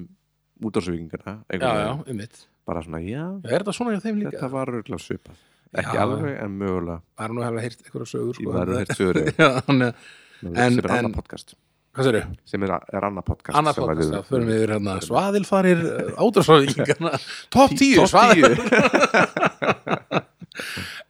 útdórsvíkingana 0.63 1.39
já, 1.49 1.59
já, 1.61 1.91
um 1.97 2.17
mitt 2.17 2.45
bara 2.67 2.81
svona, 2.85 2.99
já, 3.03 3.23
er 3.43 3.57
þetta 3.63 3.73
svona 3.75 3.95
hjá 3.95 4.01
þeim 4.05 4.21
líka? 4.21 4.31
þetta 4.37 4.49
var 4.53 4.71
örgulega 4.73 5.01
svipað. 5.03 5.41
Ekki 5.73 5.95
Já. 5.97 6.01
alveg, 6.05 6.33
en 6.43 6.57
mögulega. 6.59 6.99
Það 7.17 7.25
er 7.25 7.31
nú 7.33 7.41
hefði 7.47 7.61
heyrt 7.65 7.79
eitthvað 7.83 8.09
sögur 8.11 8.35
sko, 8.37 8.49
maður 8.53 8.69
en- 8.73 8.81
heirt 8.83 8.97
sögur 8.99 9.15
Já, 9.41 9.47
þannig 9.67 9.87
að- 9.87 9.95
sem 10.43 10.49
En- 10.53 10.77
er 10.77 10.89
en- 10.91 10.97
annað 10.99 11.15
podcast. 11.17 11.55
Hvað 11.93 12.07
sér 12.09 12.15
sem 12.49 12.63
er, 12.65 12.71
er 12.97 13.05
annað 13.05 13.25
podcast 13.27 13.57
Annað 13.59 13.75
podcast, 13.77 14.13
já, 14.15 14.21
förum 14.25 14.47
við 14.49 14.63
hérna. 14.65 14.93
Svaðilfarir 15.05 15.81
ádrasráðvíkingarna 16.17 17.11
Top 17.53 17.69
10 17.77 17.99
Topp 17.99 18.09
svaðil 18.09 18.47
10 18.49 18.63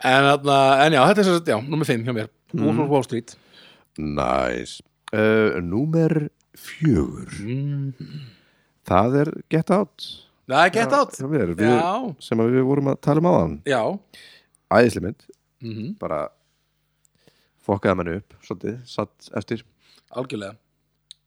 en, 0.04 0.28
þarna, 0.28 0.58
en 0.84 0.98
já, 0.98 1.02
þetta 1.08 1.24
er 1.24 1.28
svo 1.30 1.38
já, 1.54 1.58
nummer 1.64 1.88
5 1.88 2.04
hjá 2.08 2.16
mér. 2.18 2.28
Wolf 2.60 2.82
of 2.84 2.92
Wall 2.92 3.06
Street. 3.08 3.36
Nice. 3.98 4.82
Númer 5.64 6.28
fjögur. 6.58 7.32
Mm. 7.40 7.94
Það 8.88 9.18
er 9.24 9.32
Get 9.54 9.72
Out 9.72 10.04
Það 10.50 10.66
er 10.66 10.72
Get 10.76 10.94
Out. 10.98 11.14
Já, 11.20 11.28
mér, 11.32 11.54
við, 11.56 11.70
Já, 11.72 12.16
sem 12.26 12.42
við 12.44 12.66
vorum 12.68 12.90
að 12.92 12.98
tala 13.06 13.22
um 13.24 13.30
áðan. 13.32 13.54
Já. 13.70 13.82
Æðislega 14.74 15.06
mynd, 15.08 15.28
mm 15.64 15.94
bara 16.02 16.18
fokkaði 17.64 17.96
manni 18.00 18.18
upp 18.20 18.34
svolítið, 18.44 18.76
satt 18.92 19.30
eftir. 19.40 19.62
Algjörlega. 20.20 20.58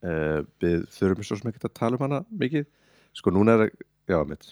Uh, 0.04 0.42
Við 0.60 0.82
þurfum 0.92 1.24
svo 1.24 1.38
sem 1.40 1.48
ekki 1.50 1.62
að 1.64 1.72
tala 1.78 1.96
um 1.96 2.04
hana 2.04 2.18
mikið. 2.42 2.66
Sko 3.16 3.32
núna 3.32 3.54
er, 3.56 3.70
já 4.10 4.18
mitt. 4.28 4.50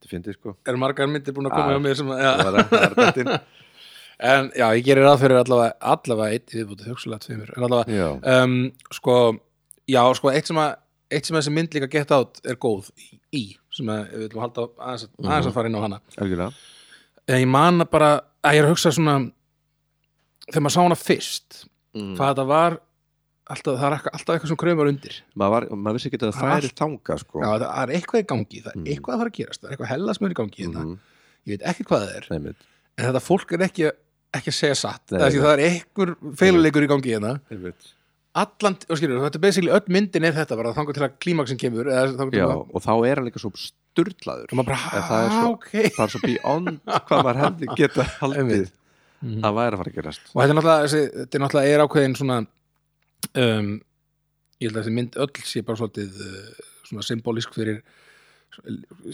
Þetta 0.00 0.10
finnir 0.12 0.36
sko. 0.36 0.52
Er 0.68 0.76
margar 0.80 1.08
myndir 1.08 1.32
búin 1.36 1.48
að 1.48 1.56
koma 1.56 1.72
Já. 1.72 1.78
hjá 1.78 1.82
mér 1.86 1.98
sem 1.98 2.12
að, 2.12 2.20
já. 2.20 3.40
En 4.20 4.50
já, 4.52 4.66
ég 4.76 4.84
gerir 4.84 5.06
ráð 5.08 5.22
fyrir 5.22 5.38
allavega 5.40 5.72
allavega 5.94 6.36
eitt 6.36 6.52
viðbútið 6.52 6.90
hugsulega 6.92 7.22
tveimur. 7.24 7.54
En 7.56 7.64
allavega, 7.64 7.94
Já, 7.96 8.08
um, 8.44 8.56
sko 8.92 9.14
já, 9.88 10.02
sko, 10.18 10.28
eitt 10.36 10.50
sem 10.50 10.58
að 10.60 10.74
eitt 11.10 11.24
sem 11.30 11.38
að 11.38 11.40
þessi 11.40 11.52
mynd 11.56 11.76
líka 11.78 11.88
Get 11.94 12.12
Out 12.12 12.42
er 12.44 12.58
góð. 12.60 12.90
í, 13.00 13.16
í 13.36 13.44
sem 13.70 13.86
að 13.86 14.00
við 14.10 14.22
viljum 14.26 14.40
halda 14.44 14.66
aðeins, 14.78 15.04
að- 15.06 15.26
aðeins 15.30 15.46
að 15.50 15.52
fara 15.54 15.68
inn 15.70 15.78
á 15.78 15.84
hana 15.86 16.00
algjörlega 16.18 16.52
en 17.30 17.40
ég 17.44 17.48
man 17.48 17.80
að 17.84 17.90
bara 17.90 18.10
að 18.42 18.54
ég 18.56 18.62
er 18.62 18.66
að 18.68 18.72
hugsa 18.74 18.92
svona 18.96 19.16
þegar 20.50 20.64
maður 20.64 20.74
sá 20.76 20.80
hana 20.82 20.98
fyrst 20.98 21.58
mm. 21.94 22.14
hvað 22.18 22.32
þetta 22.32 22.46
var 22.50 22.78
alltaf, 23.50 23.76
það 23.78 23.86
er 23.86 23.94
eitthvað- 23.96 24.14
alltaf 24.18 24.34
eitthvað 24.34 24.48
sem 24.52 24.60
kröfum 24.62 24.88
undir 24.90 25.14
maður, 25.34 25.50
var, 25.54 25.68
maður 25.84 25.98
vissi 25.98 26.10
ekki 26.10 26.20
að 26.20 26.26
það 26.34 26.50
færi 26.54 26.72
þanga 26.80 27.18
sko. 27.22 27.40
já, 27.44 27.50
það 27.62 27.80
er 27.84 27.94
eitthvað 27.98 28.20
í 28.24 28.26
gangi, 28.32 28.60
það 28.64 28.72
er 28.74 28.78
Mm. 28.80 28.86
eitthvað 28.94 29.14
að 29.14 29.22
fara 29.22 29.30
að 29.30 29.38
gerast 29.40 29.60
það 29.60 29.68
er 29.70 29.72
eitthvað 29.76 29.92
hella 29.94 30.14
sem 30.14 30.26
er 30.26 30.30
í 30.30 30.38
gangi 30.40 30.66
mm 30.66 30.74
Mhm. 30.80 30.98
ég 31.46 31.50
veit 31.54 31.66
ekki 31.70 31.84
hvað 31.88 32.00
það 32.06 32.16
er, 32.16 32.26
Einmitt, 32.34 32.56
en 32.98 33.04
þetta 33.10 33.22
fólk 33.26 33.52
er 33.52 33.64
ekki 33.66 33.90
ekki 34.30 34.50
að 34.52 34.58
segja 34.60 34.76
satt, 34.78 35.10
Nei, 35.10 35.18
það 35.20 35.32
nei. 35.32 35.40
það 35.42 35.52
er 35.52 35.62
einhver 35.70 36.10
feiluleikur 36.38 36.84
í 36.86 36.90
gangi 36.90 37.10
hérna 37.14 37.40
einmitt. 37.50 37.94
Allan, 38.38 38.76
skilur, 38.94 39.20
þetta 39.24 39.38
er 39.40 39.42
basically 39.42 39.72
öll 39.74 39.88
myndin 39.90 40.26
er 40.28 40.34
þetta 40.36 40.58
bara 40.60 40.72
þangar 40.76 40.96
til 40.96 41.04
að 41.06 41.14
klímaksin 41.24 41.58
kemur 41.58 41.88
eða 41.90 42.26
Já, 42.38 42.44
að, 42.46 42.60
og 42.70 42.84
þá 42.84 42.92
er 43.10 43.20
hann 43.20 43.26
líka 43.26 43.42
svo 43.42 43.50
maður 44.60 44.68
bara, 44.70 45.02
það 45.08 45.24
er 45.24 45.32
svo- 45.34 45.54
ok. 45.56 45.70
það 45.96 46.04
er 46.04 46.12
svo 46.14 46.20
beyond 46.24 46.70
hvað 46.86 47.24
maður 47.26 47.40
hefði 47.44 47.70
geta 47.80 48.06
haldið 48.20 48.68
að 49.20 49.56
væri 49.58 49.74
að 49.74 49.80
fara 49.82 49.90
að 49.90 49.96
gerast. 49.98 50.28
Og 50.30 50.38
þetta 50.40 50.52
er 50.54 50.58
náttúrulega, 50.60 50.90
þetta 51.18 51.36
er 51.38 51.42
náttúrulega 51.44 51.74
er 51.74 51.82
ákveðin 51.84 52.14
svona 52.20 52.38
um, 53.44 53.72
ég 54.60 54.68
held 54.70 54.76
að 54.76 54.80
þessi 54.84 54.94
mynd 55.00 55.18
öll 55.24 55.44
sé 55.50 55.64
bara 55.66 55.80
svolítið 55.82 56.22
uh, 56.24 56.62
svona 56.88 57.04
symbolísk 57.06 57.52
fyrir 57.58 57.82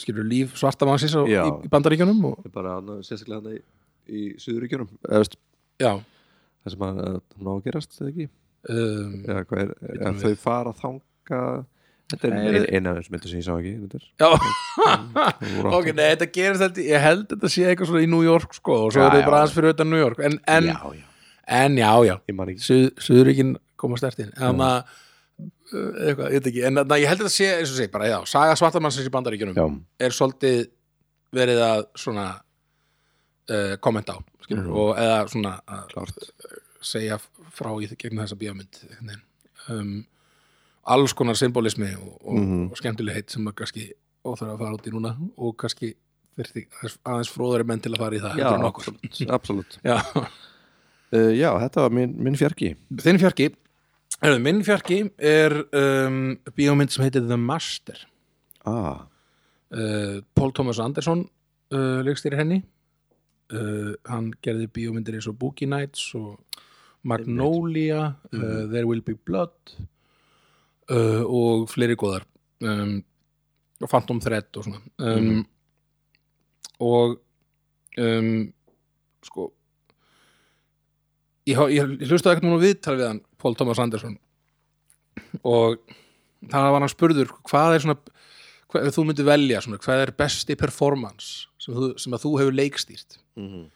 skilur 0.00 0.24
líf 0.26 0.54
svartamannsins 0.60 1.16
í, 1.28 1.34
í 1.36 1.70
bandaríkjunum 1.72 2.22
og, 2.30 2.46
bara 2.54 2.78
sérstaklega 3.04 3.40
hann 3.42 3.56
í, 3.56 3.60
í 4.08 4.22
Suðuríkjunum 4.40 4.88
eða 5.08 5.20
veist, 5.24 5.36
það 6.64 6.72
sem 6.72 6.84
hún 6.86 7.50
á 7.50 7.52
að 7.52 7.64
gerast 7.66 7.98
eða 8.00 8.12
ekki 8.12 8.28
um, 8.70 9.16
eða 9.26 9.42
hvað 9.46 9.62
er, 9.64 9.72
eða 9.94 10.12
við. 10.12 10.22
þau 10.26 10.36
fara 10.42 10.72
að 10.72 10.80
þanga 10.84 11.40
þetta 12.12 12.28
er 12.30 12.56
er- 12.60 12.68
eina 12.76 12.90
af 12.92 12.98
þessum 13.00 13.14
myndir 13.16 13.30
sem 13.32 13.40
ég 13.40 13.46
sá 13.46 13.54
ekki 13.56 13.72
já, 14.20 14.28
ok, 15.78 15.88
nei, 15.96 16.04
þetta 16.14 16.28
gerist 16.36 16.62
þetta, 16.62 16.84
ég 16.86 17.02
held 17.02 17.24
að 17.26 17.32
þetta 17.34 17.50
sé 17.56 17.64
eitthvað 17.70 17.90
svona 17.90 18.04
í 18.06 18.10
New 18.12 18.22
York 18.26 18.54
sko 18.54 18.76
og 18.86 18.92
svo 18.94 19.02
Já, 19.02 19.06
er 19.06 19.16
þetta 19.16 19.24
já. 19.24 19.26
bara 19.30 19.40
aðeins 19.42 19.56
fyrir 19.56 19.74
utan 19.74 19.90
New 19.90 19.98
York. 20.02 20.20
En, 20.28 20.36
en, 20.56 20.68
já, 20.70 20.76
já, 21.00 21.08
en 21.62 21.80
já, 21.80 21.90
já. 22.06 22.14
Suð, 22.62 22.86
Suðuríkin 23.08 23.50
koma 23.80 23.98
stertinn 24.00 24.30
en 24.36 24.62
það 24.62 24.94
eitthvað, 25.66 26.30
ég 26.30 26.38
veit 26.38 26.46
ekki. 26.52 26.62
En 26.68 26.78
það, 26.78 26.96
ég 27.02 27.10
held 27.10 27.20
að 27.20 27.26
þetta 27.26 27.34
sé, 27.34 27.48
eins 27.58 27.72
og 27.74 27.80
sé, 27.80 27.88
bara 27.92 28.06
já 28.12 28.16
saga 28.30 28.54
svartamannsins 28.60 29.08
í 29.10 29.12
bandaríkjunum 29.18 29.58
já, 29.58 29.66
er 30.06 30.14
svolítið 30.14 30.60
verið 31.36 31.58
að 31.66 31.82
svona 31.98 32.26
uh, 33.50 33.74
kommenta 33.82 34.14
á 34.14 34.18
skilur, 34.46 34.62
Mhm. 34.62 34.78
og 34.78 34.90
eða 35.02 35.18
svona 35.32 35.56
að 35.66 36.14
segja 36.86 37.18
frá 37.54 37.72
í 37.82 37.88
gegn 37.98 38.20
þessa 38.22 38.38
veginn. 38.38 39.22
um, 39.68 40.04
alls 40.86 41.12
konar 41.18 41.34
symbolismi 41.38 41.88
og, 41.98 42.18
og, 42.22 42.34
Mhm. 42.38 42.70
og 42.70 42.76
skemmtilegheit 42.78 43.30
sem 43.30 43.46
að 43.48 43.56
kannski 43.60 43.86
óþarf 44.24 44.52
að 44.54 44.58
fara 44.62 44.76
út 44.78 44.86
í 44.86 44.92
núna 44.94 45.14
og 45.36 45.56
kannski 45.58 45.94
þurfti 46.36 46.66
aðeins, 47.04 47.30
fróðari 47.32 47.66
menn 47.66 47.80
til 47.80 47.92
að 47.94 47.98
fara 48.02 48.18
í 48.18 48.20
það 48.20 48.40
já, 48.42 48.50
absolutt, 48.68 49.20
absolutt. 49.38 49.78
Já. 49.84 49.96
Uh, 51.12 51.32
já, 51.42 51.50
þetta 51.64 51.86
var 51.86 51.90
minn, 51.96 52.14
minn 52.22 52.36
fjarki 52.38 52.74
þinn 53.02 53.18
fjarki 53.22 53.50
Heyrðu, 54.16 54.40
minn 54.40 54.62
fjarki 54.64 54.98
er 55.20 55.52
um, 55.76 56.36
bíómynd 56.56 56.90
sem 56.94 57.04
heitir 57.04 57.26
The 57.26 57.36
Master 57.36 57.98
ah, 58.64 59.02
uh, 59.74 60.20
Paul 60.34 60.52
Thomas 60.56 60.78
Anderson 60.80 61.26
uh, 61.74 62.00
leikstýrir 62.06 62.38
henni 62.40 62.62
uh, 63.52 63.92
hann 64.08 64.30
gerði 64.44 64.68
bíómyndir 64.72 65.18
eins 65.18 65.28
og 65.28 65.36
Boogie 65.40 65.68
Nights 65.68 66.08
og 66.18 66.38
Magnolia 67.06 68.00
uh, 68.32 68.64
There 68.70 68.86
Will 68.88 69.02
Be 69.06 69.14
Blood 69.28 69.54
uh, 70.90 71.22
og 71.26 71.68
fleiri 71.72 71.96
góðar 71.98 72.24
um, 72.66 72.98
og 73.82 73.90
Phantom 73.92 74.20
Thread 74.24 74.48
og 74.56 74.66
svona 74.66 74.80
um, 74.98 75.26
Mhm. 75.26 75.44
og 76.80 77.16
um, 78.00 78.32
sko 79.24 79.50
ég, 81.46 81.56
ég, 81.72 81.94
ég 82.02 82.10
hlustaði 82.10 82.36
ekkert 82.36 82.46
núna 82.48 82.62
viðtal 82.62 82.96
við 82.98 83.08
hann 83.10 83.22
Paul 83.40 83.56
Thomas 83.58 83.80
Anderson 83.82 84.16
og 85.46 85.78
það 86.50 86.70
var 86.74 86.82
hann 86.84 86.92
spurður 86.92 87.30
hvað 87.48 87.76
er 87.78 87.84
svona 87.84 87.98
hvað, 88.72 88.90
þú 88.96 89.04
myndir 89.08 89.28
velja 89.28 89.62
svona, 89.64 89.78
hvað 89.82 90.02
er 90.06 90.14
besti 90.18 90.56
performance 90.58 91.46
sem, 91.62 91.74
þú, 91.76 91.92
sem 92.02 92.14
að 92.16 92.24
þú 92.26 92.34
hefur 92.42 92.58
leikstýrt? 92.62 93.20
Mm 93.40 93.66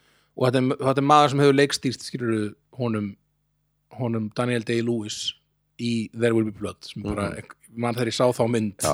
og 0.40 0.46
þetta 0.46 0.60
er, 0.60 0.76
þetta 0.86 1.00
er 1.02 1.04
maður 1.04 1.30
sem 1.32 1.40
hefur 1.42 1.56
leikstýrt 1.58 2.04
skilur 2.06 2.44
honum 2.78 3.08
honum 3.98 4.30
Daniel 4.36 4.62
Day-Lewis 4.62 5.34
í 5.80 6.10
There 6.12 6.34
Will 6.36 6.44
Be 6.44 6.52
Blood 6.52 6.76
sem 6.84 7.02
bara, 7.02 7.30
mann 7.80 7.94
þegar 7.96 8.10
ég 8.10 8.16
sá 8.16 8.26
þá 8.36 8.42
mynd 8.52 8.82
já, 8.84 8.90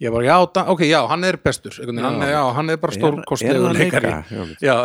ég 0.00 0.12
bara, 0.14 0.24
já, 0.24 0.36
da, 0.56 0.62
ok, 0.72 0.80
já, 0.88 1.00
hann 1.10 1.24
er 1.28 1.36
bestur 1.36 1.74
veginn, 1.76 1.98
hann, 2.00 2.16
Já. 2.22 2.24
er, 2.24 2.32
já, 2.32 2.42
hann 2.56 2.70
er 2.72 2.78
bara 2.80 2.94
stórkostlegur 2.96 3.66
að 3.68 3.76
leikari 3.76 4.08
leika? 4.08 4.22
Já. 4.30 4.46
Já, 4.64 4.76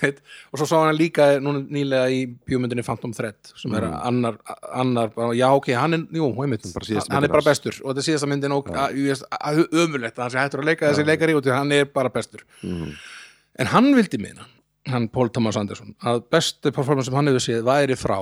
og 0.54 0.56
svo 0.62 0.68
sá 0.70 0.76
hann 0.86 0.96
líka 0.96 1.26
núna 1.44 1.60
nýlega 1.68 2.06
í 2.14 2.22
bjómyndinni 2.48 2.84
Phantom 2.86 3.12
Thread 3.12 3.52
sem 3.60 3.74
er 3.76 3.84
Mm. 3.90 3.98
annar, 4.08 4.38
annar 4.72 5.12
bara, 5.12 5.34
já 5.36 5.50
ok, 5.52 5.68
hann 5.76 5.98
er, 5.98 6.06
jú, 6.16 6.30
síðasta 6.88 7.12
hann 7.18 7.28
er 7.28 7.34
bara 7.36 7.44
bestur 7.50 7.76
og 7.84 7.92
þetta 7.92 8.00
er 8.04 8.08
síðasta 8.08 8.30
myndin 8.32 8.56
og 8.56 8.72
ömulegt 9.84 10.16
að 10.16 10.22
hann 10.24 10.34
sé 10.38 10.40
hættur 10.46 10.64
að 10.64 10.70
leika 10.72 10.88
þessi 10.94 11.06
leikari 11.10 11.36
því 11.36 11.52
hann 11.58 11.72
er 11.76 11.84
bara 11.92 12.08
bestur 12.14 12.46
Mhm. 12.62 12.96
en 13.58 13.66
hann 13.74 13.92
vildi 13.94 14.18
minna, 14.22 14.48
hann 14.88 15.08
Paul 15.12 15.28
Thomas 15.28 15.56
Anderson 15.60 15.92
að 16.02 16.24
bestu 16.32 16.72
performance 16.72 17.10
sem 17.10 17.14
hann 17.20 17.26
hefur 17.28 17.44
séð 17.50 17.62
væri 17.68 17.96
frá 18.00 18.16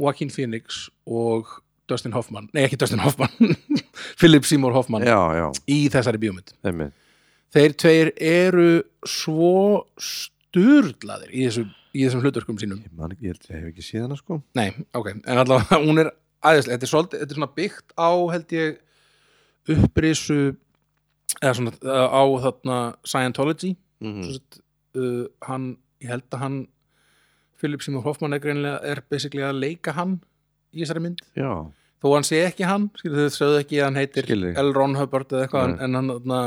Joaquin 0.00 0.32
Phoenix 0.32 0.88
og 1.06 1.48
Dustin 1.90 2.14
Hoffman, 2.16 2.48
nei 2.56 2.64
ekki 2.64 2.78
Dustin 2.80 3.02
Hoffman. 3.04 3.32
Philip 4.20 4.46
Seymour 4.48 4.74
Hoffman 4.74 5.04
já, 5.06 5.18
já, 5.36 5.46
í 5.70 5.84
þessari 5.92 6.20
einmitt. 6.30 6.54
Þeir 7.54 7.74
tveir 7.78 8.10
eru 8.18 8.68
svo 9.06 9.84
sturlaðir 10.00 11.30
í, 11.30 11.44
þessu, 11.46 11.66
í 11.94 12.06
þessum 12.06 12.24
hlutverkum 12.24 12.58
sínum. 12.58 12.80
Ég 12.82 12.96
man 12.98 13.14
ég 13.14 13.36
hef 13.36 13.68
ekki 13.68 13.84
séð 13.84 14.08
hana 14.08 14.18
sko. 14.18 14.40
Nei, 14.58 14.70
ok, 14.96 15.12
en 15.20 15.42
allavega 15.44 15.78
hún 15.84 16.02
er 16.02 16.10
aðeinslega, 16.44 16.78
þetta 16.78 16.88
er 16.88 16.92
svolítið, 16.92 17.22
þetta 17.22 17.34
er 17.36 17.40
svona 17.40 17.54
byggt 17.60 17.94
á 17.94 18.10
held 18.34 18.56
ég 18.56 18.80
upprisu 19.74 20.40
eða 21.40 21.54
svona 21.58 21.74
á 22.10 22.22
þarna 22.48 22.78
Scientology. 23.06 23.74
Mm 24.02 24.16
mm. 24.16 24.32
sett, 24.32 24.60
uh, 24.98 25.24
hann, 25.46 25.74
ég 26.02 26.10
held 26.12 26.26
að 26.32 26.42
hann 26.42 26.58
Philip 27.64 27.82
Seymour 27.84 28.04
Hoffman 28.04 28.36
er 28.36 28.42
greinlega 28.44 28.82
er 28.92 29.00
basically 29.10 29.42
að 29.46 29.58
leika 29.64 29.94
hann 29.96 30.18
í 30.74 30.82
þessari 30.84 31.02
mynd. 31.06 31.22
Já, 31.38 31.50
þó 32.04 32.10
hann 32.14 32.26
sé 32.28 32.42
ekki 32.44 32.66
hann, 32.68 32.90
skilur 33.00 33.24
þau 33.24 33.38
sögðu 33.38 33.62
ekki 33.64 33.80
að 33.80 33.88
hann 33.88 34.00
heitir 34.02 34.28
Skil 34.28 34.42
þig. 34.44 34.58
L. 34.60 34.72
Ron 34.76 34.98
Hubbard 35.00 35.32
eða 35.32 35.46
eitthvað 35.46 35.72
en, 35.88 35.96
hann, 35.98 36.12
þarna, 36.18 36.40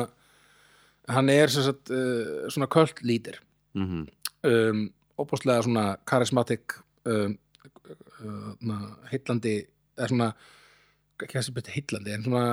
hann 1.18 1.32
er 1.34 1.53
sagt, 1.55 1.89
uh, 1.89 2.45
svona 2.53 2.70
cult 2.78 3.01
leader. 3.07 3.41
Mm 3.78 4.05
um, 4.47 4.84
opáslega 5.18 5.63
svona 5.65 5.84
charismatic 6.05 6.76
um, 7.09 7.32
uh, 8.22 8.51
na, 8.61 8.76
heillandi 9.09 9.55
eða 9.97 10.09
svona 10.11 10.28
ekki 11.26 11.39
þessi 11.39 11.53
beti 11.55 11.74
heillandi 11.74 12.13
en 12.13 12.26
svona 12.28 12.43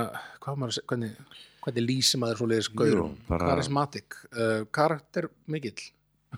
hvað 0.41 0.57
maður 0.63 0.79
að 0.81 0.87
hvernig, 0.89 1.19
hvernig 1.67 1.85
lýsi 1.85 2.21
maður 2.23 2.41
svo 2.41 2.49
leiðis 2.49 2.71
Jú, 2.71 2.79
gaurum? 2.81 3.19
bara- 3.29 3.51
charismatic, 3.51 4.17
uh, 4.33 4.63
karakter 4.73 5.29
mikill 5.53 5.77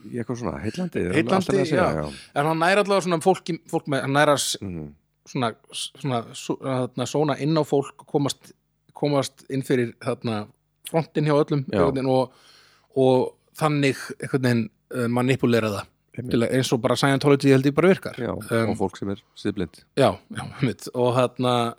eitthvað 0.04 0.38
svona, 0.42 0.58
heillandi 0.62 1.02
Heillandi, 1.14 1.56
segja, 1.66 1.88
já. 1.96 2.04
en 2.34 2.46
hann 2.50 2.58
næra 2.62 2.82
allavega 2.84 3.06
svona 3.06 3.18
fólki, 3.24 3.58
fólk 3.70 3.86
með, 3.92 4.04
hann 4.06 4.12
næra 4.16 4.36
Mhm. 4.60 4.86
svona, 5.26 5.52
svona, 5.72 6.22
svona, 6.34 7.06
svona, 7.06 7.36
inn 7.42 7.56
á 7.58 7.62
fólk 7.66 8.04
komast, 8.06 8.52
komast 8.94 9.44
inn 9.50 9.62
fyrir 9.66 9.94
þarna, 10.04 10.46
frontin 10.90 11.24
hjá 11.26 11.34
öllum 11.44 11.64
Já. 11.72 11.82
veginn, 11.90 12.06
og, 12.08 12.32
og 12.96 13.34
þannig 13.58 13.96
einhvern 14.22 14.42
veginn 14.42 14.70
uh, 14.94 15.08
manipulera 15.08 15.68
það. 15.72 15.86
Að, 16.16 16.44
eins 16.48 16.70
og 16.72 16.80
bara 16.80 16.94
Scientology 16.96 17.50
held 17.52 17.66
ég 17.68 17.74
bara 17.76 17.88
virkar. 17.90 18.14
Já, 18.16 18.30
Um, 18.32 18.70
og 18.70 18.78
fólk 18.78 18.96
sem 18.96 19.10
er 19.12 19.18
siðblind. 19.36 19.82
Já, 19.98 20.14
já, 20.32 20.44
mitt 20.62 20.86
og 20.94 21.10
þarna 21.18 21.74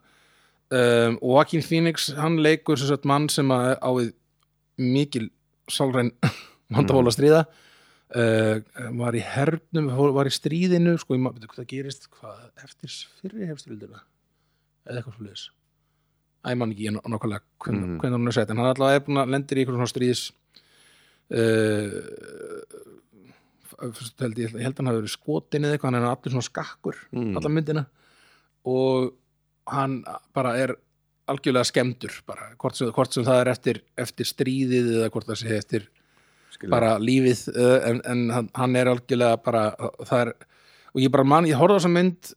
um, 0.70 1.18
Joaquin 1.24 1.64
Phoenix, 1.64 2.12
hann 2.18 2.38
leikur 2.44 2.78
sem 2.78 2.88
sagt 2.92 3.06
mann 3.06 3.30
sem 3.34 3.48
að 3.50 3.78
á 3.82 3.90
við 3.98 4.12
mikil 4.78 5.30
sálræn 5.72 6.12
vandamál 6.76 7.08
að 7.10 7.16
stríða 7.18 7.42
uh, 8.16 8.60
var 9.02 9.14
í 9.18 9.22
hernum 9.26 9.90
var 10.16 10.30
í 10.30 10.32
stríðinu, 10.32 10.98
sko, 11.02 11.18
maður, 11.20 11.48
hvað 11.52 11.64
það 11.64 11.68
gerist 11.74 12.08
hvað, 12.14 12.38
eftir 12.64 12.90
fyrri 13.22 13.48
hefstríðina 13.52 14.00
eða 14.88 15.02
eitthvað 15.02 15.16
svo 15.18 15.26
liðis 15.28 15.46
Æ, 16.46 16.52
ég 16.54 16.58
man 16.62 16.72
ekki 16.72 16.86
ég 16.88 16.94
nákvæmlega 16.96 17.42
hvernig, 17.60 17.84
Mhm. 17.88 17.98
hvernig 18.00 18.16
hann 18.20 18.28
er 18.28 18.32
sett, 18.38 18.50
en 18.54 18.58
hann 18.62 18.70
allavega 18.72 18.96
er 19.02 19.06
búin 19.08 19.20
að 19.20 19.32
lendir 19.34 19.58
í 19.58 19.64
eitthvað 19.66 19.80
svona 19.82 19.92
stríðis 19.92 20.22
uh, 21.36 21.92
fyrst 23.94 24.24
held 24.24 24.40
ég, 24.42 24.54
ég 24.56 24.64
held 24.66 24.74
að 24.74 24.82
hann 24.82 24.90
hafi 24.92 25.02
verið 25.02 25.14
skotin 25.14 25.66
eða 25.68 25.76
eitthvað, 25.78 25.92
hann 25.92 26.00
er 26.02 26.10
allir 26.12 26.34
svona 26.34 26.48
skakkur 26.48 26.98
Mm. 27.12 27.36
alla 27.38 27.50
myndina 27.52 27.84
og 28.68 29.14
hann 29.68 30.04
bara 30.34 30.56
er 30.58 30.76
algjörlega 31.28 31.68
skemmtur 31.68 32.14
bara, 32.26 32.54
hvort 32.58 32.76
sem, 32.80 32.88
hvort 32.96 33.12
sem 33.14 33.26
það 33.28 33.42
er 33.42 33.52
eftir, 33.52 33.82
eftir 34.00 34.26
stríðið 34.30 34.88
eða 35.02 35.10
hvort 35.12 35.28
það 35.28 35.42
sé 35.44 35.58
eftir 35.58 35.88
Skilja. 36.58 36.72
bara 36.74 36.92
lífið 37.00 37.42
uh, 37.54 37.90
en, 37.90 38.02
en 38.06 38.50
hann, 38.58 38.76
er 38.76 38.90
algjörlega 38.92 39.38
bara 39.46 39.66
er, 40.20 40.34
og 40.94 41.02
ég 41.04 41.12
bara 41.14 41.24
man, 41.24 41.46
ég 41.46 41.58
horfði 41.60 41.78
á 41.78 41.80
þessa 41.80 41.92
mynd 41.94 42.32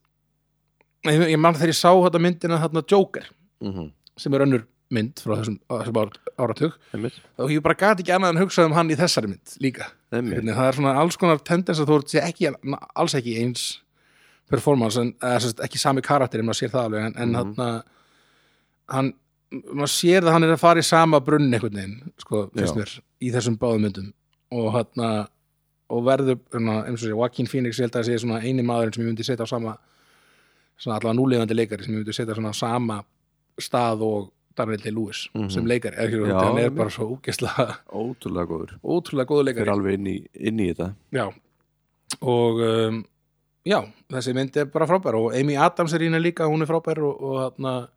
ég, 1.08 1.22
ég 1.32 1.40
man 1.40 1.54
þegar 1.56 1.72
ég 1.72 1.78
sá 1.80 1.90
þetta 1.96 2.20
myndina 2.20 2.60
þarna 2.60 2.84
Joker 2.92 3.30
Mhm. 3.60 3.90
sem 4.16 4.34
er 4.34 4.40
önnur 4.46 4.62
mynd 4.90 5.20
frá 5.22 5.36
þessum, 5.38 5.58
þessum 5.70 5.98
ára- 6.00 6.34
áratug 6.40 6.72
Einmitt. 6.94 7.18
og 7.38 7.50
ég 7.52 7.60
bara 7.62 7.74
gati 7.78 8.02
ekki 8.02 8.12
annað 8.16 8.32
en 8.34 8.40
hugsa 8.42 8.64
um 8.64 8.72
hann 8.72 8.88
í 8.90 8.96
þessari 8.96 9.28
mynd 9.28 9.56
líka 9.60 9.86
Einmitt. 10.12 10.42
Það 10.48 10.66
er 10.68 10.72
svona 10.78 10.94
alls 10.98 11.16
konar 11.20 11.38
tendens 11.44 11.78
að 11.80 11.86
þú 11.92 11.98
sé 12.10 12.20
ekki, 12.24 12.48
alls 12.96 13.14
ekki 13.14 13.36
eins 13.42 13.66
performance, 14.50 14.96
en, 14.98 15.12
eða, 15.22 15.52
ekki 15.62 15.78
sami 15.78 16.02
karakter 16.02 16.40
en 16.40 16.46
maður 16.48 16.58
sér 16.64 16.72
það 16.72 16.84
alveg, 16.88 17.06
en, 17.06 17.14
en 17.16 17.30
Mhm. 17.30 17.54
hann 17.60 17.82
hann, 18.90 19.12
maður 19.74 19.92
sér 19.94 20.22
það 20.26 20.32
hann 20.32 20.44
er 20.44 20.52
að 20.56 20.58
fara 20.64 20.80
í 20.80 20.84
sama 20.84 21.20
brunn 21.20 21.52
einhvern 21.52 21.74
veginn 21.78 22.12
sko, 22.18 22.50
finnst 22.56 22.74
mér, 22.76 23.00
í 23.20 23.30
þessum 23.34 23.58
báðum 23.60 23.84
myndum. 23.86 24.12
Og 24.52 24.72
hann 24.74 25.28
og 25.90 26.04
verður, 26.06 26.36
hérna, 26.54 26.84
eins 26.86 27.00
og 27.02 27.06
sé, 27.08 27.08
Joaquin 27.10 27.48
Phoenix 27.50 27.78
ég 27.80 27.88
held 27.88 27.96
að 27.96 28.04
það 28.04 28.08
sé 28.12 28.18
svona 28.22 28.40
eini 28.46 28.62
maðurinn 28.62 28.94
sem 28.94 29.02
ég 29.02 29.08
myndi 29.10 29.24
setja 29.26 29.42
á 29.42 29.50
sama 29.50 29.72
svona 30.78 30.96
allavega 31.00 31.16
núlefandi 31.18 31.56
leikari 31.58 31.82
sem 31.84 31.94
ég 31.96 31.98
myndi 32.04 32.14
setja 32.14 32.36
svona 32.38 32.52
á 32.54 32.60
sama 32.60 33.00
stað 33.60 34.04
og 34.06 34.28
Daniel 34.56 34.78
Day-Lewis 34.84 35.24
Mhm. 35.34 35.50
sem 35.50 35.66
leikari, 35.66 35.96
ekki, 35.96 36.20
Já, 36.30 36.38
hann 36.44 36.58
er 36.58 36.70
bara 36.70 36.90
svo 36.90 37.08
úgesla 37.16 37.50
Ótrúlega 37.90 38.46
góður. 38.46 38.72
ótrúlega 38.84 39.26
góðu 39.26 39.44
leikari. 39.44 39.64
Fyrir 39.64 39.72
alveg 39.74 39.94
inn 39.98 40.06
í, 40.06 40.16
inn 40.34 40.58
í 40.60 40.68
þetta. 40.72 40.94
Já, 41.12 41.26
og 42.22 42.60
um, 42.60 43.04
já, 43.66 43.80
þessi 44.10 44.34
mynd 44.34 44.56
er 44.56 44.66
bara 44.66 44.86
frábær 44.86 45.14
og 45.18 45.34
Amy 45.34 45.56
Adams 45.56 45.92
er 45.92 46.00
í 46.00 46.04
henni 46.10 46.22
líka, 46.22 46.46
hún 46.46 46.62
er 46.62 46.66
frábær 46.70 46.98
og, 47.02 47.20
og 47.22 47.36
þarna 47.58 47.88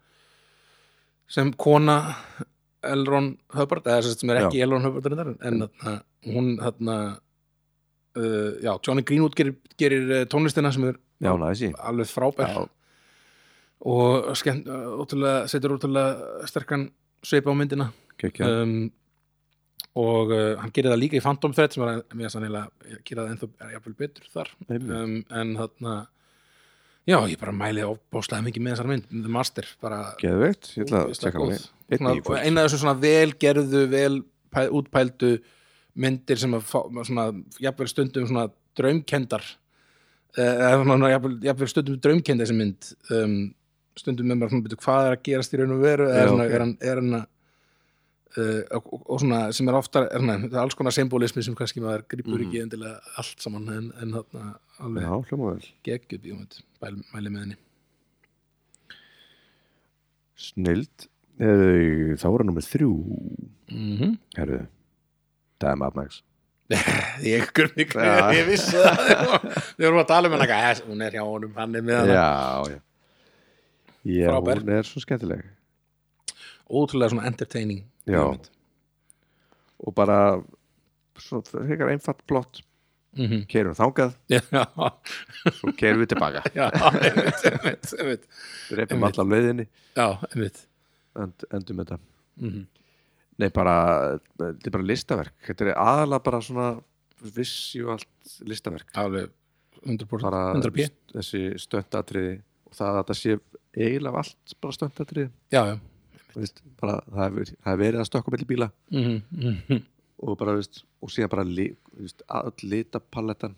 sem 1.28 1.54
kona 1.54 2.16
Elron 2.90 3.34
Hubbard, 3.56 3.88
eða 3.88 4.14
sem 4.14 4.32
er 4.34 4.44
ekki 4.44 4.62
Elron 4.66 4.86
Hubbard 4.86 5.08
reyndar, 5.10 5.34
en 5.48 5.66
þarna, 5.66 5.94
hún 6.30 6.50
þarna 6.60 6.98
uh, 8.18 8.52
já, 8.64 8.72
Johnny 8.86 9.04
Greenwood 9.08 9.36
gerir, 9.38 9.58
gerir 9.80 10.10
uh, 10.10 10.24
tónlistina 10.30 10.72
sem 10.74 10.88
er 10.92 11.00
Já, 11.24 11.32
alveg 11.32 12.10
frábær. 12.12 12.50
Já. 12.50 12.66
og 13.94 14.34
skemmt, 14.40 14.68
uh, 14.68 14.98
ótrúlega, 15.04 15.48
setur 15.52 15.78
ótrúlega 15.78 16.48
sterkan 16.50 16.90
sveipa 17.24 17.52
á 17.52 17.56
myndina. 17.56 17.90
Um, 18.44 18.92
og 20.00 20.32
uh, 20.34 20.56
hann 20.62 20.72
gerir 20.74 20.94
það 20.94 21.02
líka 21.02 21.20
í 21.20 21.24
Phantom 21.24 21.54
Thread 21.56 21.76
sem 21.76 21.84
var 21.84 22.02
mér 22.18 22.32
sannilega 22.34 23.00
gera 23.06 23.26
það 23.26 23.34
ennþá 23.34 23.50
er 23.68 23.74
jafnvel 23.76 23.96
betur 24.00 24.30
þar. 24.34 24.52
Um, 24.72 25.18
en 25.30 25.56
þarna 25.60 25.96
já, 27.08 27.18
ég 27.28 27.40
bara 27.42 27.52
mæli 27.56 27.84
óbáslega 27.84 28.46
mikið 28.46 28.64
með 28.64 28.76
þessar 28.76 28.88
mynd 28.94 29.10
The 29.12 29.32
Master, 29.32 29.68
Geðveikt, 30.22 30.70
ég 30.78 30.86
ætla 30.86 31.02
að 31.04 31.18
tjekka 31.20 31.42
hann 31.44 31.58
eina 32.48 32.62
af 32.64 32.70
þessum 32.70 32.84
svona 32.86 32.96
vel 33.04 33.34
gerðu 33.44 33.82
vel 33.92 34.22
pæ, 34.54 34.62
útpældu 34.72 35.34
myndir 36.00 36.40
sem 36.42 36.54
að 36.58 36.64
fá, 36.66 36.80
svona, 37.06 37.28
jafnvel 37.62 37.90
stundum 37.92 38.26
svona 38.30 38.48
draumkendar 38.80 39.44
eh, 40.38 40.56
eða 40.56 40.80
svona 40.84 41.12
jafnvel, 41.14 41.36
jafnvel 41.46 41.70
stundum 41.70 42.00
draumkenda 42.02 42.48
þessi 42.48 42.58
mynd 42.58 42.90
um, 43.14 43.36
stundum 44.00 44.26
með 44.32 44.40
maður 44.42 44.56
svona 44.56 44.66
byrju 44.70 44.82
hvað 44.88 45.06
er 45.10 45.18
að 45.18 45.24
gerast 45.28 45.54
í 45.54 45.60
raun 45.62 45.76
og 45.76 45.84
veru 45.84 46.08
eða 46.10 46.28
svona, 46.32 46.48
ok. 46.48 46.54
er 46.58 46.64
hann, 46.66 46.74
er 46.82 47.02
hann 47.04 47.14
að 47.20 47.28
uh, 48.40 48.62
og, 48.80 48.88
og- 48.98 49.04
og 49.14 49.20
svona 49.22 49.42
sem 49.54 49.70
er 49.70 49.78
ofta 49.78 50.06
er, 50.08 50.24
er 50.48 50.58
alls 50.64 50.74
konar 50.80 50.96
symbolismi 50.96 51.44
sem 51.46 51.56
kannski 51.60 51.84
maður 51.84 52.08
gripur 52.10 52.40
Mhm. 52.40 52.48
ekki 52.48 52.64
endilega 52.64 53.00
allt 53.22 53.44
saman 53.44 53.70
en, 53.70 53.92
en 54.02 54.16
alveg. 54.80 55.04
Já, 55.04 55.14
hljóma 55.30 55.50
vel. 55.54 55.68
Geggjuð 55.88 56.22
bíómynd 56.26 56.60
mæli, 56.82 57.30
með 57.30 57.40
henni. 57.44 57.58
Snild 60.36 61.10
Eða, 61.42 62.16
Þá 62.22 62.26
voru 62.30 62.46
nummið 62.46 62.68
þrjú. 62.70 62.92
Mm 63.74 63.94
-hmm. 63.98 64.14
Herðu 64.38 64.60
Það 65.60 65.70
er 65.72 65.76
Mad 65.82 65.96
Max. 65.96 66.22
Ég 67.24 67.52
gurni 67.54 67.86
Já. 67.86 68.32
ég 68.34 68.48
vissi 68.48 68.78
það. 68.78 69.44
Við 69.78 69.86
vorum 69.88 70.00
að 70.02 70.08
tala 70.08 70.28
um 70.30 70.34
hana 70.38 70.46
"Æ, 70.46 70.82
hún 70.88 71.02
er 71.06 71.12
hjá 71.12 71.24
honum, 71.24 71.54
hann 71.56 71.76
er 71.76 71.82
með 71.82 71.98
hana. 72.00 72.14
Já, 72.14 72.74
já. 72.74 72.80
Já, 74.04 74.28
Frábær. 74.30 74.60
hún 74.60 74.70
er 74.70 74.84
svo 74.84 75.00
skemmtileg. 75.00 75.44
Ótrúlega 76.70 77.10
svona 77.10 77.28
entertaining 77.28 77.84
Já. 78.08 78.38
Og 79.80 79.94
bara 79.96 80.44
Svo 81.20 81.42
frekar 81.46 81.90
einfatt 81.94 82.24
plott 82.28 82.62
Mhm. 83.14 83.44
Keirum 83.52 83.76
þangað, 83.78 84.16
já, 84.32 84.40
svo 85.60 85.74
keirum 85.78 86.02
við 86.02 86.10
tilbaka. 86.16 86.42
Einmitt. 87.94 88.26
allar 89.20 89.28
leiðinni 89.30 89.68
já, 89.98 90.08
einmitt. 90.32 90.64
End, 91.22 91.46
Endum 91.54 91.84
þetta. 91.84 92.00
Mhm. 92.42 92.64
Nei, 93.42 93.50
bara, 93.54 93.76
þetta 94.38 94.70
er 94.70 94.74
bara 94.76 94.86
listaverk. 94.90 95.34
Þetta 95.46 95.66
er 95.68 95.78
aðalega 95.82 96.24
bara 96.26 96.42
svona 96.46 96.68
vissjúalt 97.36 98.34
listaverk. 98.50 98.92
Alveg 99.00 99.30
100%, 99.84 100.22
bara 100.24 100.42
100p 100.58 100.90
þessi 101.14 101.42
stöndatriði 101.62 102.36
og 102.70 102.78
það 102.78 102.90
að 102.92 103.00
þetta 103.02 103.18
sé 103.20 103.38
eiginlega 103.74 104.22
allt 104.24 104.54
bara 104.64 104.78
stöndatriði 104.78 105.30
já, 105.54 105.62
já. 105.74 105.76
Veist, 106.34 106.64
bara, 106.82 106.98
það 107.14 107.24
hefur 107.28 107.50
hefur 107.54 107.82
verið 107.84 108.02
að 108.02 108.08
stökka 108.10 108.34
mellir 108.34 108.50
bíla. 108.50 108.70
Mhm, 108.94 109.18
mhm, 109.38 109.82
og 110.26 110.38
bara, 110.40 110.56
veist, 110.58 110.82
og 111.04 111.12
síðan 111.14 111.30
bara 111.34 111.46
all 112.28 112.54
litapallettan 112.64 113.56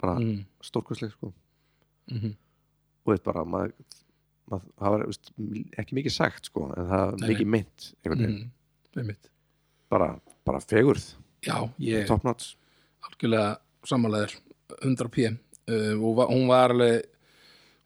bara 0.00 0.18
mm. 0.18 0.44
stórkvæsleg 0.64 1.12
sko. 1.12 1.32
mhm. 2.10 2.36
og 3.04 3.12
veist 3.12 3.24
bara 3.24 3.44
maður, 3.44 3.74
maður, 4.50 4.66
það 4.78 4.94
var 4.94 5.04
veist, 5.06 5.32
ekki 5.80 5.98
mikið 5.98 6.14
sagt 6.14 6.50
sko, 6.50 6.66
en 6.74 6.88
það 6.90 7.04
var 7.06 7.28
mikið 7.28 7.52
mynd 7.56 7.90
veginn, 8.04 8.50
Mhm, 8.90 9.16
bara, 9.88 10.08
bara 10.44 10.60
fegurð. 10.60 11.14
Já, 11.46 11.70
ég 11.78 12.06
top 12.08 12.24
notch. 12.26 12.56
Algjörlega 13.06 13.60
sammálaður 13.86 14.34
100p 14.82 15.30
uh, 15.30 15.94
og 16.02 16.24
hún 16.30 16.48
var 16.50 16.74
alveg 16.74 17.06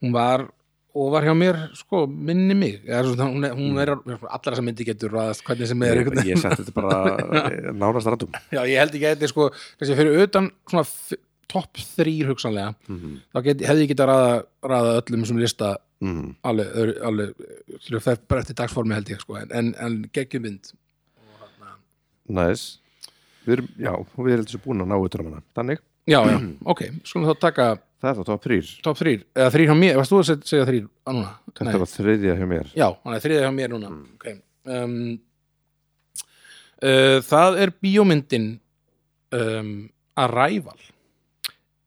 hún 0.03 0.15
var 0.15 0.49
og 0.95 1.11
var 1.11 1.25
hjá 1.27 1.33
mér 1.35 1.57
sko 1.75 2.05
minni 2.07 2.55
mig. 2.55 2.77
Svona, 2.87 3.27
hún, 3.33 3.45
er, 3.49 3.55
hún 3.59 3.79
er 3.83 3.91
allar 3.97 4.53
þessar 4.53 4.65
myndi 4.67 4.87
getur 4.87 5.11
ræðast 5.15 5.43
hvernig 5.47 5.67
sem 5.71 5.83
er 5.83 6.03
ég, 6.03 6.11
ég 6.29 6.39
setti 6.43 6.63
þetta 6.63 6.75
bara 6.77 6.99
eh, 7.41 7.71
nánast 7.75 8.07
randum 8.11 8.31
Já, 8.55 8.61
ég 8.63 8.79
held 8.79 8.95
ekki 8.95 9.09
að 9.09 9.17
þetta 9.17 9.27
er 9.29 9.33
sko 9.33 9.49
kannski 9.53 9.97
fyrir 9.99 10.23
utan 10.27 10.51
svona 10.71 10.85
topp 11.55 11.83
þrýr 11.97 12.31
hugsanlega 12.31 12.75
mm 12.89 13.01
-hmm. 13.01 13.17
þá 13.35 13.43
get, 13.49 13.65
hefði 13.69 13.83
ég 13.85 13.91
getað 13.95 14.13
ræða, 14.63 14.95
öllum 15.03 15.27
sem 15.27 15.39
lista 15.43 15.77
Mm. 16.05 16.35
alveg, 16.45 16.67
öðru- 16.75 17.01
alveg 17.07 17.29
fyrir 17.81 18.01
það 18.03 18.19
bara 18.29 18.41
eftir 18.43 18.57
dagsformi 18.59 18.95
held 18.95 19.09
ég 19.09 19.21
sko 19.23 19.37
en, 19.39 19.49
en, 19.57 19.69
en 19.81 19.95
geggjumynd 20.13 20.73
næs 22.29 22.65
við 23.47 23.53
erum, 23.59 23.69
já, 23.79 23.93
við 24.19 24.33
erum 24.35 24.47
þessu 24.49 24.61
búin 24.65 24.83
að 24.85 24.91
ná 24.91 24.97
utan 25.01 25.21
um 25.25 25.31
hana. 25.33 25.43
Þannig, 25.57 25.81
Já, 26.09 26.19
já, 26.29 26.37
ok, 26.73 26.83
skulum 27.09 27.29
þá 27.31 27.35
taka 27.41 27.67
það 28.05 28.11
er 28.13 28.19
þá 28.19 28.29
top 28.31 28.43
3 28.47 28.73
topp 28.85 29.01
þrýr, 29.01 29.23
eða 29.35 29.53
þrýr 29.55 29.71
hjá 29.71 29.77
mér, 29.81 29.99
varst 30.01 30.13
þú 30.13 30.21
að 30.21 30.27
seg- 30.31 30.49
segja 30.51 30.67
þrýr 30.69 30.89
á 30.91 31.11
núna? 31.11 31.33
þetta 31.55 31.81
var 31.83 31.91
þriðja 31.93 32.37
hjá 32.39 32.49
mér. 32.51 32.73
Já, 32.77 32.87
hann 33.05 33.17
er 33.17 33.25
þriðið 33.25 33.45
hjá 33.47 33.53
mér 33.59 33.75
núna. 33.75 33.93
Ok 34.17 34.27
um, 34.75 34.97
uh, 36.85 37.19
Það 37.25 37.61
er 37.65 37.75
bíómyndin 37.85 38.49
um, 39.35 39.75
Arrival. 40.21 40.81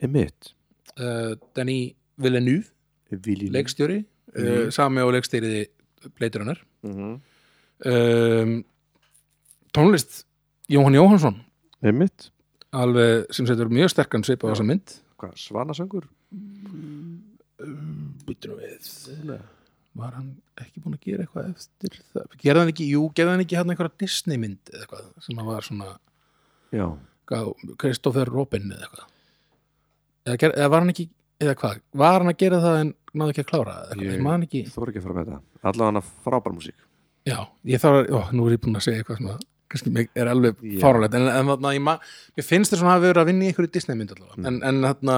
Emitt 0.03 0.53
uh, 0.99 1.34
Danny 1.57 1.95
Villeneuve 2.22 2.74
Vilji 3.24 3.49
leikstjóri, 3.53 4.01
uh, 4.36 4.68
sami 4.74 5.03
og 5.05 5.13
leikstýriði 5.15 5.68
bleitur 6.18 6.43
hennar 6.43 6.59
mm 6.84 6.93
-hmm. 6.93 7.13
um, 7.91 8.63
tónlist 9.74 10.26
Jóhann 10.68 10.95
Jóhannsson. 10.95 11.43
Einmitt. 11.82 12.32
Alveg 12.76 13.30
sem 13.32 13.47
setur 13.47 13.70
mjög 13.72 13.89
sterkan 13.89 14.24
svip 14.24 14.43
á 14.43 14.51
þessa 14.51 14.65
mynd 14.68 14.97
Hvað, 15.18 15.34
svanasöngur? 15.41 16.05
Býtum 18.28 18.57
við. 18.59 18.89
Var 19.97 20.13
hann 20.13 20.28
ekki 20.61 20.82
búin 20.84 20.93
að 20.97 21.05
gera 21.07 21.24
eitthvað 21.26 21.47
eftir 21.55 21.95
það? 22.13 22.36
Gerði 22.43 22.61
hann 22.61 22.72
ekki, 22.74 22.86
jú, 22.91 22.99
gerði 23.18 23.34
hann 23.34 23.43
ekki 23.47 23.57
hann 23.57 23.72
einhverja 23.74 23.95
Disney 24.03 24.38
mynd 24.41 24.70
eða 24.70 24.84
eitthvað 24.84 25.07
sem 25.26 25.39
hann 25.41 25.49
var 25.49 25.65
svona 25.65 25.88
Já. 26.76 26.86
Kristoffer 27.82 28.30
Robin 28.30 28.70
eða 28.76 28.86
eitthvað? 28.86 29.07
Eða, 30.28 30.38
ger, 30.43 30.53
eða 30.53 30.70
var 30.76 30.84
hann 30.86 30.93
ekki, 30.93 31.07
eða 31.41 31.55
hvað? 31.63 31.82
Var 32.03 32.18
hann 32.20 32.32
að 32.34 32.39
gera 32.43 32.61
það 32.68 32.78
en 32.84 32.93
náðu 33.18 33.34
ekki 33.34 33.43
að 33.45 33.49
klára 33.53 33.76
eitthvað, 33.88 34.13
Ég- 34.13 34.26
man 34.28 34.45
ekki. 34.45 34.61
Þú 34.70 34.82
voru 34.84 34.93
ekki 34.93 35.01
að 35.01 35.07
fara 35.07 35.18
með 35.18 35.32
þetta 35.32 35.68
Allavega 35.72 35.89
hana 35.95 36.03
frábær 36.28 36.55
músík. 36.59 36.86
Já, 37.28 37.39
ég 37.74 37.82
þarf 37.82 37.97
að, 38.03 38.13
ó, 38.13 38.20
nú 38.38 38.45
er 38.47 38.53
ég 38.57 38.61
búin 38.68 38.78
að 38.78 38.86
segja 38.86 39.01
eitthvað 39.01 39.18
sem 39.24 39.32
að 39.34 39.41
kannski 39.72 40.07
er 40.15 40.30
alveg 40.32 40.55
Já. 40.63 40.80
fáralegt 40.84 41.15
en, 41.20 41.28
en 41.28 41.51
þarna, 41.51 41.74
ég, 41.76 41.84
mér 42.38 42.45
finnst 42.47 42.72
þess 42.74 42.84
að 42.86 42.91
hafa 42.93 43.03
verið 43.07 43.22
að 43.24 43.30
vinna 43.32 43.45
í 43.45 43.51
einhverju 43.51 43.72
Disney 43.78 43.97
mynd 43.99 44.13
allavega 44.15 44.38
Mm. 44.38 44.47
en, 44.47 44.59
en 44.70 44.82
þarna, 44.88 45.18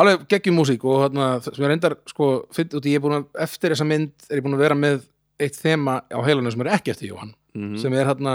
alveg 0.00 0.26
geggjum 0.30 0.58
músík 0.60 0.84
og 0.86 1.00
þarna, 1.06 1.28
sem 1.46 1.64
ég 1.64 1.70
reyndar 1.72 1.96
sko, 2.10 2.28
finn, 2.54 2.68
út, 2.76 2.84
í- 2.86 2.92
ég 2.94 3.00
er 3.00 3.04
búin 3.06 3.16
að, 3.20 3.26
eftir 3.46 3.72
þessa 3.74 3.86
mynd 3.88 4.12
er 4.30 4.38
ég 4.40 4.44
búin 4.46 4.54
að 4.58 4.64
vera 4.66 4.76
með 4.78 5.00
eitt 5.40 5.56
þema 5.56 5.98
á 6.06 6.18
heilanum 6.26 6.52
sem 6.52 6.60
er 6.66 6.72
ekki 6.76 6.92
eftir 6.94 7.10
Jóhann 7.14 7.34
mm 7.56 7.78
sem 7.82 7.94
er 7.98 8.06
hérna 8.06 8.34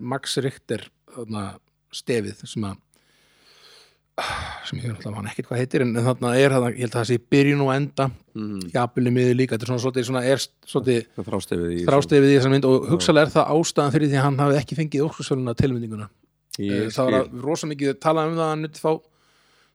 Max 0.00 0.38
Richter 0.40 0.86
þarna, 1.12 1.42
stefið 1.92 2.46
sem 2.48 2.64
að 2.64 2.78
sem 4.64 4.78
ég 4.78 4.90
náttúrulega 4.92 5.14
man 5.16 5.30
ekkert 5.30 5.48
hvað 5.48 5.60
heitir 5.60 5.82
en, 5.82 5.94
en 5.98 6.04
þarna 6.06 6.34
er 6.38 6.52
þarna, 6.54 6.68
ég 6.74 6.84
held 6.84 6.92
að 6.92 7.00
það 7.00 7.08
sé 7.08 7.16
byrjun 7.34 7.64
og 7.64 7.72
enda. 7.74 8.04
-hmm. 8.34 8.60
jafnvel 8.74 9.08
í 9.10 9.14
miður 9.14 9.38
líka, 9.40 9.56
þetta 9.56 9.66
er 9.66 9.72
svona, 9.72 10.04
svona 10.10 10.22
er 10.24 10.44
Það 11.14 11.26
þrástefið 11.88 12.28
í 12.28 12.36
þessar 12.36 12.54
mynd 12.54 12.68
og 12.68 12.86
hugsalega 12.92 13.26
er 13.26 13.34
það 13.34 13.50
ástæðan 13.56 13.96
fyrir 13.96 14.12
því 14.12 14.20
að 14.20 14.26
hann 14.28 14.38
hafi 14.44 14.60
ekki 14.60 14.78
fengið 14.78 15.08
óskursvöluna 15.08 15.56
tilmyndinguna 15.58 16.08
Ég 16.62 16.94
það 16.94 17.08
var 17.08 17.18
að 17.18 17.42
rosa 17.42 17.66
mikið 17.66 17.98
talað 17.98 18.30
um 18.30 18.36
það 18.38 18.44
að 18.44 18.52
hann 18.52 18.62
nutti 18.62 18.82
fá 18.82 18.92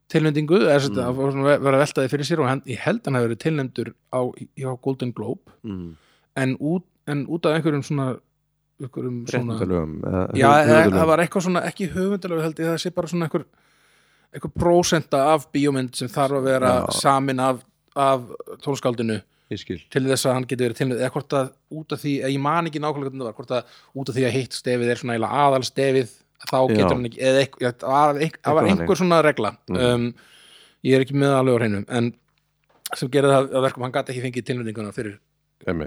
tilmyndingu 0.09 0.59
eða 0.63 0.77
mm. 0.87 0.99
að 1.03 1.17
var 1.19 1.33
svona 1.35 1.57
vera 1.59 1.75
að 1.75 1.83
velta 1.83 2.03
því 2.05 2.11
fyrir 2.13 2.29
sér 2.29 2.41
og 2.43 2.49
hann, 2.49 2.61
ég 2.69 2.79
held 2.85 3.01
hann 3.05 3.17
hafi 3.17 3.27
verið 3.27 3.41
tilnæmdur 3.43 3.91
á, 4.15 4.21
á 4.31 4.71
Golden 4.81 5.11
Globe. 5.13 5.53
Mm. 5.67 5.91
en 6.39 6.55
út, 6.59 6.85
en 7.09 7.25
út 7.27 7.45
af 7.45 7.57
einhverjum 7.57 7.83
svona 7.83 8.07
einhverjum 8.79 9.17
svona 9.27 9.57
já, 10.39 10.47
það 10.87 11.07
var 11.11 11.23
eitthvað 11.23 11.45
svona, 11.49 11.65
ekki 11.67 11.89
höfundalög 11.91 12.45
held 12.47 12.61
ég 12.63 12.71
það 12.71 12.79
sé 12.85 12.93
bara 12.95 13.11
svona 13.11 13.27
einhver 13.27 13.45
einhver 14.35 14.51
prósenta 14.59 15.23
af 15.33 15.47
bíómynd 15.53 15.95
sem 15.97 16.07
þarf 16.11 16.37
að 16.39 16.47
vera 16.51 16.73
Já. 16.83 16.91
samin 17.01 17.39
af, 17.41 17.63
af 17.95 18.21
skil 19.63 19.79
til 19.89 20.03
þess 20.05 20.27
að 20.29 20.35
hann 20.37 20.45
geti 20.45 20.61
verið 20.67 20.77
tilnæmd 20.77 20.99
eða 21.01 21.11
hvort 21.15 21.33
að 21.33 21.47
út 21.79 21.93
af 21.95 22.01
því, 22.03 22.11
eða 22.21 22.33
ég 22.35 22.41
man 22.45 22.67
ekki 22.69 22.81
nákvæmlega 22.83 23.09
hvernig 23.09 23.23
það 23.23 23.29
var, 23.31 23.37
hvort 23.39 23.53
að 23.57 23.77
út 24.03 24.09
af 24.11 24.15
því 24.19 24.25
að 24.27 24.35
hitt 24.37 24.53
stefið 24.59 24.91
er 24.93 24.99
svona 25.01 25.15
aðal 25.41 25.63
stefið 25.65 26.11
þá 26.45 26.57
Já. 26.59 26.75
getur 26.75 26.93
hann 26.93 27.07
ekki, 27.09 27.21
eða 27.25 27.41
eitthvað, 27.41 27.79
það 28.45 28.55
var, 28.59 28.69
einhver 28.69 28.99
svona 29.01 29.21
regla 29.25 29.51
Mhm. 29.67 29.79
um, 29.89 30.13
ég 30.85 30.95
er 30.95 31.01
ekki 31.07 31.17
með 31.17 31.33
alveg 31.39 31.57
á 31.57 31.59
hreinum 31.63 31.85
en 31.89 32.13
sem 32.95 33.09
gerði 33.09 33.33
það 33.33 33.49
að 33.57 33.65
verkum 33.65 33.83
hann 33.83 33.91
gæti 33.97 34.13
ekki 34.13 34.23
fengið 34.27 34.45
tilnæmdinguna 34.51 34.93
fyrir 34.93 35.17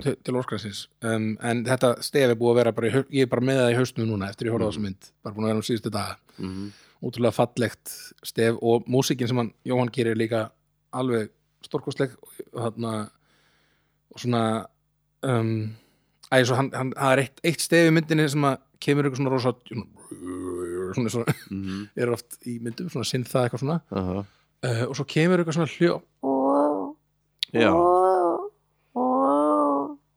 til, 0.03 0.17
til 0.27 0.35
Óskarsins 0.37 0.83
um, 1.03 1.39
en 1.41 1.63
þetta 1.65 1.95
stef 2.05 2.29
er 2.29 2.35
búið 2.37 2.51
að 2.53 2.59
vera 2.61 2.73
bara, 2.77 2.91
ég 3.09 3.23
er 3.25 3.31
bara 3.31 3.41
með 3.47 3.63
það 3.63 3.73
í 3.73 3.79
haustum 3.79 4.11
núna 4.11 4.29
eftir 4.29 4.51
ég 4.51 4.53
horfði 4.53 4.67
á 4.67 4.71
þessu 4.75 4.83
mynd, 4.85 5.09
bara 5.25 5.35
búin 5.39 5.47
að 5.47 5.53
vera 5.55 5.63
um 5.63 5.69
síðustu 5.71 5.91
daga 5.95 6.17
Mhm. 6.43 6.73
Útrúlega 7.03 7.35
fallegt 7.35 7.91
stef 8.25 8.59
og 8.63 8.85
músíkin 8.91 9.29
sem 9.29 9.37
hann, 9.41 9.53
Jóhann 9.67 9.91
gerir 9.93 10.17
líka 10.17 10.51
alveg 10.95 11.31
stórkostleg 11.67 12.11
og 14.13 14.21
svona 14.21 14.67
um, 15.23 15.73
æ, 16.33 16.45
svo 16.45 16.57
hann, 16.59 16.71
hann, 16.77 16.93
það 16.97 17.13
er 17.17 17.23
eitt, 17.25 17.41
eitt 17.49 17.61
stef 17.65 17.89
í 17.89 17.95
myndinni 17.95 18.27
sem 18.31 18.45
að 18.45 18.59
kemur 18.83 19.07
eitthvað 19.09 19.21
svona 19.23 19.33
rosa 19.33 19.53
svona, 20.93 21.09
svona, 21.15 21.35
Mhm. 21.51 21.89
er 22.03 22.13
oft 22.13 22.39
í 22.47 22.59
myndum, 22.63 22.91
svona 22.93 23.09
synþa 23.09 23.45
eitthvað 23.47 23.63
svona 23.65 23.79
Aha. 23.91 24.25
uh, 24.67 24.85
og 24.89 24.97
svo 24.99 25.05
kemur 25.09 25.41
eitthvað 25.43 25.59
svona 25.59 25.75
hljó 25.77 26.01
Já 27.53 27.73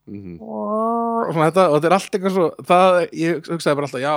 Mhm. 0.05 0.37
og 0.39 1.31
svona 1.33 1.47
þetta, 1.49 1.63
og 1.71 1.79
þetta 1.79 1.87
er 1.89 1.93
allt 1.97 2.11
eitthvað 2.15 2.33
svo 2.35 2.47
það, 2.69 2.97
ég 3.17 3.47
hugsaði 3.49 3.75
bara 3.79 3.87
alltaf, 3.87 4.03
já 4.03 4.15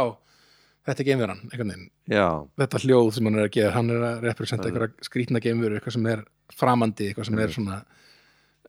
þetta 0.88 1.04
er 1.04 1.08
geimveran, 1.10 1.40
einhvern 1.52 1.70
veginn 1.74 2.48
þetta 2.62 2.80
hljóð 2.84 3.12
sem 3.18 3.28
hann 3.28 3.38
er 3.38 3.46
að 3.48 3.54
gera, 3.58 3.70
hann 3.76 3.90
er 3.94 4.02
að 4.08 4.22
representa 4.26 4.64
er- 4.68 4.72
einhverja 4.72 5.08
skrýtna 5.08 5.42
geimveru, 5.44 5.78
eitthvað 5.78 5.96
sem 5.98 6.06
er 6.14 6.24
framandi, 6.58 7.08
eitthvað 7.12 7.28
sem 7.28 7.38
er 7.38 7.46
Einmitt. 7.46 7.56
svona 7.58 7.78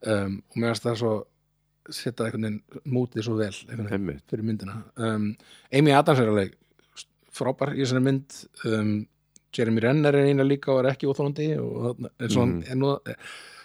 um, 0.06 0.42
og 0.50 0.56
mér 0.60 0.72
finnst 0.74 0.86
það 0.86 0.98
svo 1.02 1.12
setja 1.90 2.26
einhvern 2.28 2.44
veginn 2.46 2.60
mútið 2.94 3.24
svo 3.26 3.36
vel 3.40 3.54
veginn, 3.66 4.20
fyrir 4.30 4.44
myndina 4.46 4.76
um, 5.00 5.30
Amy 5.72 5.94
Adams 5.96 6.20
er 6.22 6.28
alveg 6.30 6.52
frábær 7.34 7.72
í 7.74 7.80
þessari 7.84 8.02
mynd 8.04 8.40
um, 8.68 8.92
Jeremy 9.56 9.80
Renner 9.82 10.14
er 10.14 10.28
eina 10.30 10.44
líka 10.46 10.70
og 10.74 10.84
er 10.84 10.92
ekki 10.92 11.08
óþólandi 11.10 11.46
Mhm. 11.56 12.62
er 12.70 12.76
nú, 12.78 12.92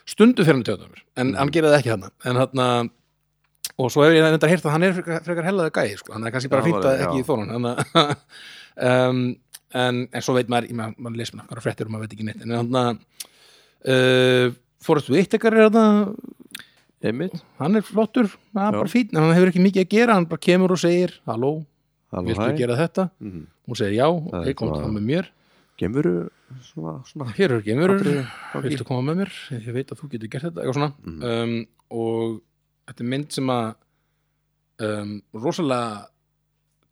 stundu 0.06 0.43
fyrir 0.45 0.56
hann 0.56 0.64
tjóðum 0.64 0.95
en 1.18 1.28
Mhm. 1.28 1.36
hann 1.38 1.51
gerir 1.51 1.70
það 1.70 1.80
ekki 1.82 1.91
hann 1.93 2.10
en 2.26 2.36
hann 2.41 2.89
og 3.76 3.91
svo 3.91 4.05
hefur 4.05 4.18
ég 4.18 4.28
þetta 4.36 4.49
heyrt 4.51 4.68
að 4.68 4.76
hann 4.76 4.86
er 4.88 4.95
frekar, 4.97 5.24
frekar 5.26 5.47
hellaði 5.49 5.74
gæi 5.76 5.97
sko. 5.99 6.13
hann 6.16 6.28
er 6.28 6.36
kannski 6.36 6.51
bara 6.51 6.63
að 6.63 6.78
alveg, 6.80 7.03
ekki 7.05 7.22
í 7.22 7.28
þólan 7.28 7.55
en, 7.55 7.68
um, 8.89 9.22
en, 9.76 10.01
en 10.11 10.26
svo 10.26 10.38
veit 10.38 10.51
maður 10.51 10.76
maður, 10.78 10.97
maður 11.01 11.22
les 11.22 11.34
maður 11.36 11.63
fréttir 11.66 11.89
og 11.89 11.95
maður 11.95 12.05
veit 12.05 12.16
ekki 12.18 12.28
neitt. 12.30 12.45
En 12.45 12.55
hann 12.55 12.99
uh, 13.89 14.47
Forrest 14.86 15.11
Whitaker 15.13 15.55
er 15.55 15.70
þarna 15.70 15.86
Einmitt. 17.05 17.38
hann 17.59 17.78
er 17.78 17.86
flottur, 17.86 18.32
hann 18.55 18.74
er 18.74 18.80
bara 18.82 19.01
en 19.01 19.22
hann 19.22 19.36
hefur 19.36 19.51
ekki 19.51 19.63
mikið 19.66 19.86
að 19.86 19.91
gera, 19.93 20.18
hann 20.18 20.30
bara 20.30 20.41
kemur 20.41 20.74
og 20.74 20.82
segir 20.82 21.20
halló, 21.30 21.51
viltu 22.26 22.51
gera 22.57 22.78
þetta? 22.80 23.09
Mhm. 23.20 23.45
hún 23.68 23.78
segir 23.78 23.99
já, 23.99 24.07
er 24.09 24.49
ok, 24.49 24.55
kom 24.57 24.74
það 24.74 24.93
með 24.95 25.09
mér. 25.11 25.32
Gemuru 25.76 26.30
svona, 26.63 27.01
svona 27.03 27.34
hér 27.36 27.57
Atriði, 27.59 28.22
gangi. 28.53 28.70
viltu 28.70 28.86
koma 28.88 29.03
með 29.09 29.18
mér? 29.24 29.32
Ég 29.51 29.74
veit 29.76 29.89
að 29.91 29.99
þú 29.99 30.09
getur 30.13 30.32
gert 30.32 30.45
þetta, 30.47 30.74
svona. 30.74 30.91
Mhm. 31.03 31.24
um, 31.24 31.66
og 31.91 32.41
þetta 32.86 33.03
er 33.05 33.09
mynd 33.13 33.32
sem 33.36 33.53
að 33.53 33.70
um, 34.86 35.16
rosalega 35.33 36.03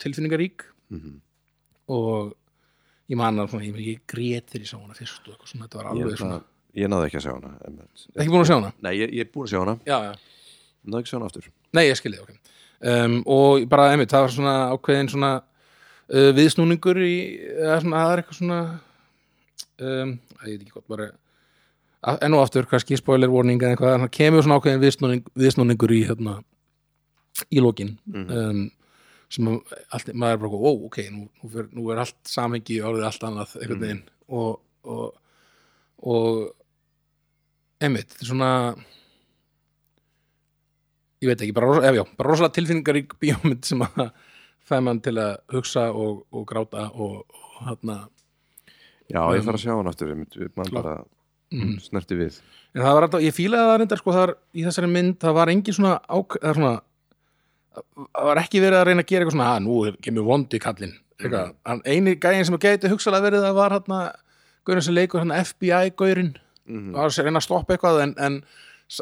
tilfinningarík. 0.04 0.70
Mhm. 0.94 1.20
og 1.94 2.34
ég 3.12 3.18
man 3.18 3.40
að 3.42 3.50
svona, 3.52 3.66
ég, 3.66 3.78
ég 3.84 4.02
grét 4.08 4.52
þegar 4.52 4.64
ég 4.64 4.70
sá 4.70 4.78
hana 4.78 4.96
fyrst 4.98 5.26
og 5.26 5.34
eitthvað 5.34 5.50
svona, 5.50 5.66
þetta 5.66 5.80
var 5.80 5.90
alveg 5.92 6.20
svona 6.20 6.38
ég 6.78 6.90
náði 6.90 7.08
ekki 7.10 7.20
að 7.20 7.26
sjá 7.26 7.34
hana 7.34 7.52
ekki 7.54 8.32
búin 8.32 8.44
að 8.44 8.50
sjá 8.50 8.56
hana? 8.58 8.72
Nei, 8.86 8.94
ég, 8.98 9.14
ég 9.14 9.26
er 9.26 9.32
búin 9.34 9.48
að 9.48 9.52
sjá 9.54 9.60
hana. 9.62 9.76
Já, 9.88 9.98
já. 10.08 10.14
Náði 10.84 11.00
ekki 11.00 11.10
að 11.10 11.12
sjá 11.12 11.18
hana 11.18 11.30
aftur. 11.30 11.50
Nei, 11.78 11.84
ég 11.88 12.00
skilði, 12.00 12.22
ok. 12.24 12.54
Um, 12.94 13.18
og 13.32 13.66
bara, 13.72 13.90
einmitt, 13.94 14.12
það 14.12 14.26
var 14.26 14.34
svona 14.36 14.56
ákveðin 14.74 15.12
svona 15.14 15.32
uh, 15.40 16.30
viðsnúningur 16.40 17.00
í, 17.04 17.14
eða 17.54 17.78
svona, 17.84 18.02
það 18.04 18.14
er 18.14 18.24
eitthvað 18.24 18.40
svona 18.40 18.62
um, 19.84 20.16
að 20.40 20.50
ég 20.50 20.58
veit 20.58 20.66
ekki 20.66 20.76
gott 20.76 20.90
bara 20.92 21.10
enn 22.04 22.34
og 22.36 22.42
aftur, 22.44 22.66
kannski 22.68 22.98
spoiler 23.00 23.30
warning 23.32 23.62
eða 23.62 23.76
eitthvað, 23.76 24.00
það 24.04 24.12
kemur 24.18 24.44
svona 24.44 24.58
ákveðin 24.60 24.82
viðsnúning, 24.84 25.24
viðsnúningur 25.40 25.94
í 25.96 26.02
hérna 26.08 26.38
í 27.52 27.62
lokin 27.64 27.98
Mhm. 28.08 28.32
um, 28.32 28.72
sem 29.34 29.46
að 29.50 29.62
allt, 29.92 30.10
maður 30.14 30.34
er 30.34 30.38
bara, 30.38 30.52
ó, 30.52 30.72
ok 30.86 30.98
nú, 31.12 31.30
nú, 31.44 31.50
fer, 31.50 31.68
nú 31.74 31.92
er 31.92 31.98
allt 32.04 32.16
samengi 32.30 32.82
orðið 32.82 33.06
allt 33.08 33.24
annað 33.24 33.56
einhvern 33.62 33.80
Mhm. 33.80 33.86
veginn 33.88 34.04
og, 34.30 34.60
og 34.84 35.14
og 36.04 36.52
einmitt, 37.82 38.10
þetta 38.10 38.22
er 38.22 38.28
svona 38.28 38.76
ég 41.24 41.30
veit 41.32 41.42
ekki, 41.42 41.54
bara, 41.56 41.68
rosa- 41.72 41.88
ef, 41.88 41.96
já, 41.96 42.04
bara 42.18 42.30
rosalega 42.30 42.54
tilfinningar 42.58 43.00
í 43.00 43.04
bíómynd 43.22 43.64
sem 43.66 43.80
að 43.86 44.12
fæði 44.68 44.84
mann 44.84 45.00
til 45.04 45.14
að 45.24 45.38
hugsa 45.54 45.86
og, 45.96 46.26
og 46.36 46.46
gráta 46.50 46.90
og, 46.94 47.24
og 47.32 47.68
hérna 47.70 48.02
Já, 49.12 49.20
ég 49.36 49.42
Um, 49.42 49.48
þarf 49.48 49.58
að 49.60 49.64
sjá 49.64 49.74
hana 49.78 49.90
aftur 49.92 50.12
einmitt, 50.14 50.36
Man 50.58 50.66
klart. 50.66 50.74
bara 50.84 50.94
mm. 51.54 51.78
snerti 51.86 52.18
við 52.20 52.40
en 52.74 52.82
það 52.82 52.94
var 52.98 53.06
alltaf, 53.08 53.22
ég 53.22 53.36
fílaði 53.38 53.68
það 53.70 53.78
reyndar 53.84 54.02
sko, 54.02 54.12
það 54.16 54.24
var, 54.26 54.34
í 54.58 54.64
þessari 54.66 54.90
mynd, 54.90 55.18
það 55.22 55.34
var 55.38 55.52
engin 55.54 55.74
svona 55.78 55.94
ák, 56.10 56.38
eða 56.42 56.54
svona 56.58 56.74
það 58.14 58.28
var 58.30 58.42
ekki 58.44 58.62
verið 58.64 58.80
að 58.80 58.86
reyna 58.90 59.04
að 59.04 59.10
gera 59.12 59.24
eitthvað 59.26 59.36
svona 59.38 59.50
að 59.54 59.64
nú 59.66 59.78
er- 59.88 59.98
kemur 60.02 60.28
vondi 60.28 60.60
kallinn 60.60 60.96
Mhm. 61.24 61.54
hann 61.66 61.82
eini 61.86 62.16
gæðin 62.20 62.46
sem 62.46 62.58
gæti 62.58 62.90
hugsalega 62.90 63.24
verið 63.30 63.44
að 63.48 63.54
var 63.56 63.72
hérna 63.72 64.00
gaurin 64.66 64.82
sem 64.84 64.96
leikur 64.96 65.22
hérna 65.22 65.38
FBI-gaurin 65.46 66.36
Mhm. 66.68 66.92
var 66.94 67.08
að 67.10 67.24
reyna 67.24 67.40
að 67.40 67.44
stoppa 67.48 67.74
eitthvað 67.78 68.02
en, 68.04 68.16
en 68.18 68.44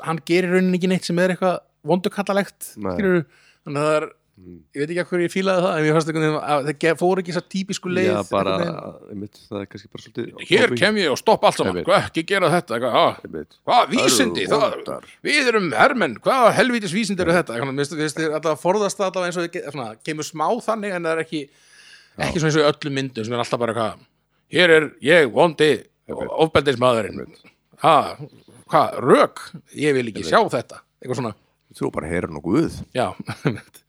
hann 0.04 0.20
gerir 0.26 0.52
raunin 0.52 0.76
ekki 0.76 0.88
neitt 0.90 1.06
sem 1.06 1.18
er 1.20 1.30
eitthvað 1.36 1.60
vondukallalegt 1.86 2.76
þannig 2.78 3.26
að 3.66 3.74
það 3.74 3.96
er 3.98 4.06
Mhm. 4.06 4.14
Ég 4.42 4.82
veit 4.82 4.92
ekki 4.94 5.04
hverju 5.12 5.26
ég 5.28 5.34
fílaði 5.34 5.64
það 5.66 5.76
en 5.78 5.86
ég 5.86 5.96
fannst 5.96 6.10
einhvern 6.12 6.26
veginn 6.26 6.38
að 6.42 6.70
það 6.72 7.00
fór 7.02 7.22
ekki 7.22 7.36
þess 7.36 7.50
típisku 7.52 7.92
leið 7.92 8.10
Já, 8.10 8.20
bara, 8.30 8.54
einmitt, 9.12 9.42
það 9.48 9.60
er 9.60 9.68
kannski 9.72 9.90
bara 9.92 10.06
svolítið 10.06 10.46
hér 10.50 10.76
kem 10.80 11.00
ég 11.02 11.14
og 11.14 11.20
stoppa 11.22 11.50
allt 11.50 11.60
saman. 11.60 11.80
Hvað 11.88 12.08
ekki 12.08 12.24
gera 12.32 12.52
þetta? 12.54 12.78
Eitthvað, 12.78 12.98
ah, 13.02 13.52
hvað 13.70 13.92
vísindi? 13.96 14.48
Það 14.52 15.10
við 15.28 15.52
erum 15.52 15.68
hermenn. 15.78 16.16
Hvaða 16.24 16.54
helvítis 16.58 16.96
vísindi 16.96 17.26
eru 17.26 17.36
þetta? 17.36 17.60
Alltaf 17.62 18.64
forðast 18.64 19.00
það 19.00 19.10
alltaf 19.10 19.28
eins 19.28 19.42
og 19.42 19.60
svona, 19.76 19.90
kemur 20.06 20.28
smá 20.28 20.48
þannig 20.66 20.98
en 20.98 21.06
það 21.10 21.14
er 21.18 21.24
ekki 21.26 21.44
ekki 22.22 22.42
svona 22.42 22.52
eins 22.52 22.60
og 22.60 22.64
í 22.64 22.70
öllum 22.72 22.98
myndum 22.98 23.28
sem 23.28 23.36
er 23.36 23.44
alltaf 23.44 23.62
bara 23.62 23.76
hvað 23.78 24.02
hér 24.52 24.76
er 24.76 24.90
ég 25.06 25.30
vondi 25.32 25.70
ofbeldismadurinn 26.12 27.30
ha, 27.86 27.96
hvað, 28.72 28.98
rök? 29.06 29.46
Ég 29.78 29.96
vil 29.98 30.10
ekki 30.12 30.26
sjá 30.28 30.42
þetta. 30.52 30.82
Eitthvað 31.02 31.22
svona. 31.22 31.38
Þú 31.78 31.92
bara 31.96 32.10
heyrir 32.12 32.32
nú 32.34 32.42
guð 32.44 32.82
Já. 32.96 33.14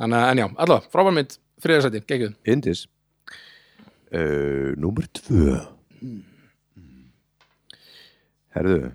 þannig 0.00 0.18
að, 0.18 0.26
en 0.30 0.42
já, 0.42 0.46
allavega, 0.64 0.90
frábær 0.92 1.16
mynd 1.18 1.36
þriðarsæti, 1.62 2.02
geggjuð. 2.08 2.34
Indis 2.54 2.86
uh, 4.12 4.72
Númer 4.80 5.08
tvö. 5.18 5.58
Herðu 8.52 8.92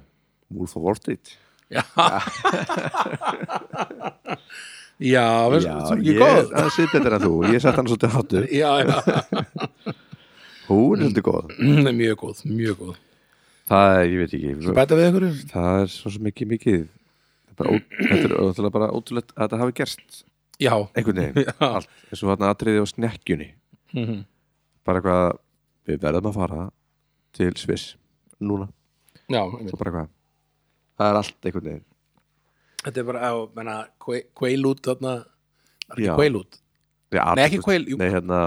Wolf 0.53 0.77
of 0.77 0.83
Wall 0.85 0.97
Street. 0.99 1.37
Já. 1.73 1.83
Já, 4.97 5.45
veist, 5.53 5.67
þú 5.69 5.93
er 5.93 5.99
ekki 5.99 6.13
góð. 6.17 6.47
það 6.55 6.69
sé 6.73 6.85
betur 6.89 7.15
en 7.17 7.21
þú. 7.21 7.33
Ég 7.53 7.61
sett 7.61 7.75
hann 7.77 7.89
svolítið 7.89 8.13
hattu 8.15 8.39
já, 8.61 8.69
já, 8.81 8.95
Hún 10.67 10.97
er 10.97 11.03
svolítið 11.03 11.25
góð. 11.27 11.51
Mm, 11.61 11.89
mjög 11.99 12.23
góð, 12.23 12.39
mjög 12.49 12.79
góð. 12.81 12.95
Það 13.67 13.97
er, 13.97 14.05
ég 14.07 14.23
veit 14.23 14.33
ekki. 14.37 14.73
Bæta 14.77 14.97
við 14.97 15.09
ykkur? 15.11 15.27
Það 15.51 15.81
er 15.83 15.91
svo 15.93 16.13
ekki 16.31 16.47
mikið. 16.49 16.87
Það 16.87 17.51
er 17.51 17.59
bara 17.61 17.77
Þetta 17.99 18.23
er 18.23 18.35
ótrúlega 18.41 18.75
bara 18.79 18.89
ótrúlegt 18.95 19.35
að 19.35 19.43
þetta 19.43 19.61
hafi 19.61 19.77
gerst 19.81 20.23
já, 20.61 20.73
einhvern 20.95 21.21
veginn. 21.21 21.51
Allt. 21.59 21.89
Eins 22.11 22.23
og 22.23 22.31
þarna 22.31 22.51
atriði 22.53 22.81
á 22.81 22.85
snekkjunni. 22.93 23.49
Mhm. 23.93 24.25
bara 24.87 24.99
eitthvað 25.01 25.37
við 25.87 25.97
verðum 26.03 26.27
að 26.29 26.35
fara 26.37 26.61
til 27.35 27.51
Sviss 27.59 27.95
núna, 28.39 28.67
já 29.27 29.41
svo 29.43 29.77
bara 29.79 29.91
eitthvað. 29.91 30.09
Það 30.97 31.09
er 31.11 31.17
allt 31.19 31.47
einhvern 31.47 31.67
veginn. 31.67 31.85
Þetta 32.83 33.01
er 33.01 33.07
bara 33.09 33.21
á, 33.27 33.33
menna, 33.55 33.75
kveilút 34.37 34.81
þarna, 34.85 35.13
Já. 35.97 36.13
ekki 36.13 36.15
kveilút 36.17 36.59
Nei, 37.11 37.43
ekki 37.45 37.59
kveil, 37.63 37.85
jú. 37.87 37.97
Nei, 37.99 38.09
hérna, 38.11 38.39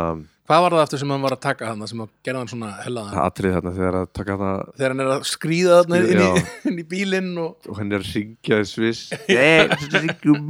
hvað 0.50 0.62
var 0.64 0.74
það 0.74 0.80
aftur 0.82 1.00
sem 1.00 1.10
hann 1.14 1.22
var 1.22 1.34
að 1.36 1.40
taka 1.44 1.66
hann 1.70 1.86
sem 1.86 2.00
að 2.02 2.08
gera 2.26 2.40
hann 2.42 2.48
svona 2.50 2.70
hellaðan? 2.82 3.12
Það 3.14 3.26
atriði 3.30 3.54
þarna 3.56 3.72
þegar 3.76 3.96
að 4.00 4.08
taka 4.18 4.36
það 4.40 4.62
þegar 4.80 4.94
hann 4.94 5.02
er 5.04 5.10
að 5.14 5.24
skríða 5.30 5.76
þarna 5.80 6.00
inn 6.00 6.22
í, 6.24 6.42
inn 6.70 6.80
í 6.82 6.86
bílinn 6.90 7.28
og 7.44 7.68
og 7.70 7.78
henni 7.78 7.96
er 7.98 8.02
að 8.04 8.08
syngja 8.10 8.58
í 8.58 8.68
Sviss. 8.70 9.02
Hey, 9.30 9.70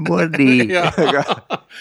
money. 0.09 0.67
Já. 0.75 0.87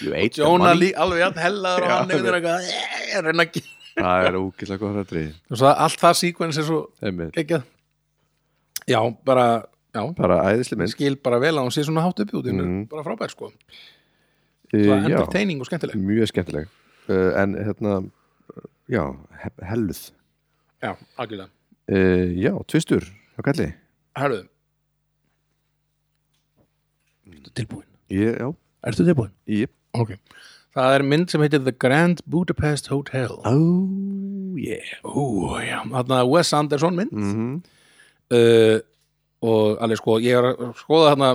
You 0.04 0.14
ate 0.20 0.42
Jóna 0.42 0.68
money. 0.74 0.92
Alveg 1.00 1.22
jafn 1.24 1.40
hellaður 1.46 1.86
og 1.88 1.92
hann 1.96 2.12
veginn 2.12 2.36
eitthvað 2.38 2.68
eh, 2.70 3.14
að 3.18 3.28
reyna 3.30 3.46
að 3.48 3.54
ge- 3.56 3.66
Það 4.00 4.26
er 4.28 4.36
ógislega 4.38 4.80
góð 4.84 4.98
svo 5.60 5.70
allt 5.72 6.00
það 6.04 6.18
síkvens 6.20 6.58
er 6.60 6.66
svo 6.68 6.78
Einmitt. 7.04 7.32
geggjað. 7.36 7.64
Já, 8.88 9.00
bara, 9.26 9.46
já. 9.96 10.02
Bara 10.16 10.38
æðisli 10.52 10.78
mynd. 10.80 10.92
Skil 10.94 11.16
bara 11.24 11.40
vel 11.42 11.52
að 11.56 11.66
hún 11.66 11.74
sé 11.74 11.82
svona 11.84 12.04
hátt 12.06 12.22
upp 12.22 12.30
í 12.32 12.38
út 12.38 12.46
hún 12.48 12.60
Mhm. 12.62 12.78
er 12.84 12.90
bara 12.92 13.04
frábær 13.04 13.32
sko. 13.34 13.50
Uh, 14.70 14.84
Svona 14.84 15.08
já, 15.08 15.16
entertaining 15.18 15.60
og 15.60 15.66
skemmtileg. 15.66 15.96
Mjög 15.98 16.30
skemmtileg 16.30 16.68
uh, 17.08 17.30
en 17.42 17.54
hérna 17.56 17.94
já, 18.90 19.04
he- 19.42 19.66
helluð. 19.70 20.02
Já, 20.82 20.96
algjörlega. 21.16 21.50
Uh, 21.90 22.26
já, 22.38 22.52
tvistur 22.70 23.02
hjá 23.36 23.42
kalli. 23.46 23.70
Hörðu 24.18 24.44
Ertu 27.30 27.50
tilbúin? 27.54 27.86
ég, 28.10 28.36
já, 28.40 28.48
Ertu 28.86 29.04
tilbúin? 29.06 29.30
ég 29.48 29.68
Ok. 29.96 30.12
Það 30.74 30.92
er 30.94 31.02
mynd 31.02 31.30
sem 31.32 31.42
heitir 31.42 31.64
The 31.66 31.72
Grand 31.74 32.20
Budapest 32.30 32.86
Hotel. 32.92 33.32
Oh 33.48 34.54
yeah 34.58 35.00
Ú, 35.02 35.50
já, 35.66 35.80
þarna 35.90 36.20
Wes 36.30 36.52
Anderson 36.54 36.94
mynd. 36.98 37.10
Mm 37.16 37.60
uh, 38.30 38.78
og 39.40 39.78
alveg 39.80 39.96
sko, 39.96 40.18
ég 40.20 40.36
er 40.36 40.46
að 40.50 40.74
skoða 40.76 41.14
þarna 41.14 41.28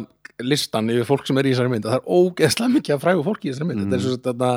listan 0.46 0.92
yfir 0.94 1.08
fólk 1.10 1.26
sem 1.26 1.40
er 1.42 1.48
í 1.50 1.54
þessari 1.56 1.72
mynd. 1.74 1.88
Það 1.90 1.96
er 1.98 2.04
ógeðslega 2.14 2.74
mikið 2.76 2.94
að 2.96 3.02
frægu 3.02 3.24
fólki 3.26 3.48
í 3.50 3.52
þessari 3.52 3.68
mynd. 3.72 3.82
Þetta 3.82 3.98
er 3.98 4.04
svo 4.04 4.52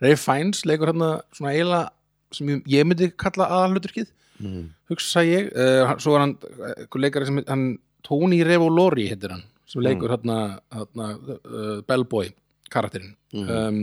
Ray 0.00 0.16
Fiennes 0.18 0.64
leikur 0.68 0.92
þarna 0.92 1.10
svona 1.36 1.54
eiginlega 1.54 1.86
sem 2.34 2.50
ég, 2.70 2.86
myndi 2.86 3.10
kalla 3.18 3.48
aðalhuturkið 3.56 4.10
mm. 4.40 4.66
hugsa 4.90 5.24
ég, 5.26 5.50
uh, 5.52 5.94
svo 6.02 6.16
er 6.16 6.24
hann 6.24 6.36
einhver 6.70 7.04
leikari 7.04 7.28
sem, 7.28 7.40
hann 7.48 7.64
Tony 8.06 8.40
Revolori 8.46 9.08
heitir 9.10 9.34
hann, 9.34 9.42
sem 9.68 9.82
leikur 9.84 10.14
þarna, 10.14 10.38
þarna 10.72 11.08
uh, 11.16 11.80
Bellboy 11.88 12.30
karakterinn. 12.70 13.16
Um, 13.34 13.80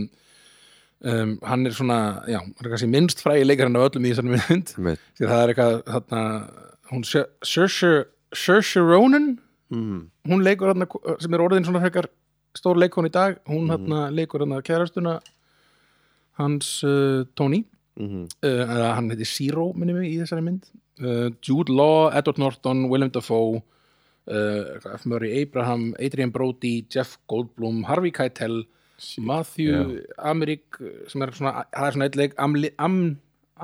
um, 1.04 1.34
hann 1.44 1.68
er 1.68 1.76
svona, 1.76 1.98
já, 2.30 2.40
hann 2.40 2.64
er 2.64 2.72
kannski 2.72 2.90
minnst 2.90 3.22
frægi 3.24 3.46
leikarinn 3.46 3.76
af 3.78 3.90
öllum 3.90 4.08
í 4.08 4.14
þessari 4.14 4.32
mynd. 4.34 4.72
Það 5.20 5.42
er 5.42 5.52
eitthvað 5.52 5.76
þarna, 5.92 6.22
hún 6.92 7.04
Saoirse 7.08 8.84
Ronan 8.84 9.34
mm. 9.74 10.00
hún 10.32 10.44
leikur 10.44 10.72
þarna 10.72 10.88
sem 11.22 11.36
er 11.36 11.44
orðin 11.44 11.68
svona 11.68 11.82
frekar 11.84 12.08
stór 12.56 12.80
leikon 12.80 13.08
í 13.08 13.12
dag. 13.14 13.38
Hún 13.48 13.68
þarna 13.70 14.08
leikur 14.14 14.44
þarna 14.44 14.62
kærastuna 14.64 15.18
hans 16.38 16.78
uh, 16.86 17.24
Tony 17.36 17.64
Mm. 17.98 18.28
uh, 18.46 18.60
eða 18.62 18.92
hann 18.94 19.08
heiti 19.10 19.26
Zero 19.26 19.72
minni 19.74 19.90
mig 19.96 20.04
í 20.12 20.18
þessari 20.20 20.42
mynd 20.46 20.68
uh, 21.02 21.32
Jude 21.42 21.72
Law, 21.74 22.12
Edward 22.14 22.38
Norton, 22.38 22.84
Willem 22.92 23.10
Dafoe 23.10 23.56
uh, 23.58 24.78
F. 24.94 25.02
Murray 25.10 25.40
Abraham 25.40 25.88
Adrian 25.98 26.30
Brody, 26.30 26.84
Jeff 26.94 27.16
Goldblum 27.26 27.80
Harvey 27.88 28.12
Keitel 28.14 28.60
Matthew 29.18 29.98
Amerik 30.30 30.78
sem 31.10 31.26
er 31.26 31.34
svona, 31.34 31.64
það 31.74 31.88
er 31.88 31.96
svona 31.96 32.06
eitt 32.08 32.20
leik 32.22 32.38
Amli, 32.38 32.70
Am, 32.78 33.00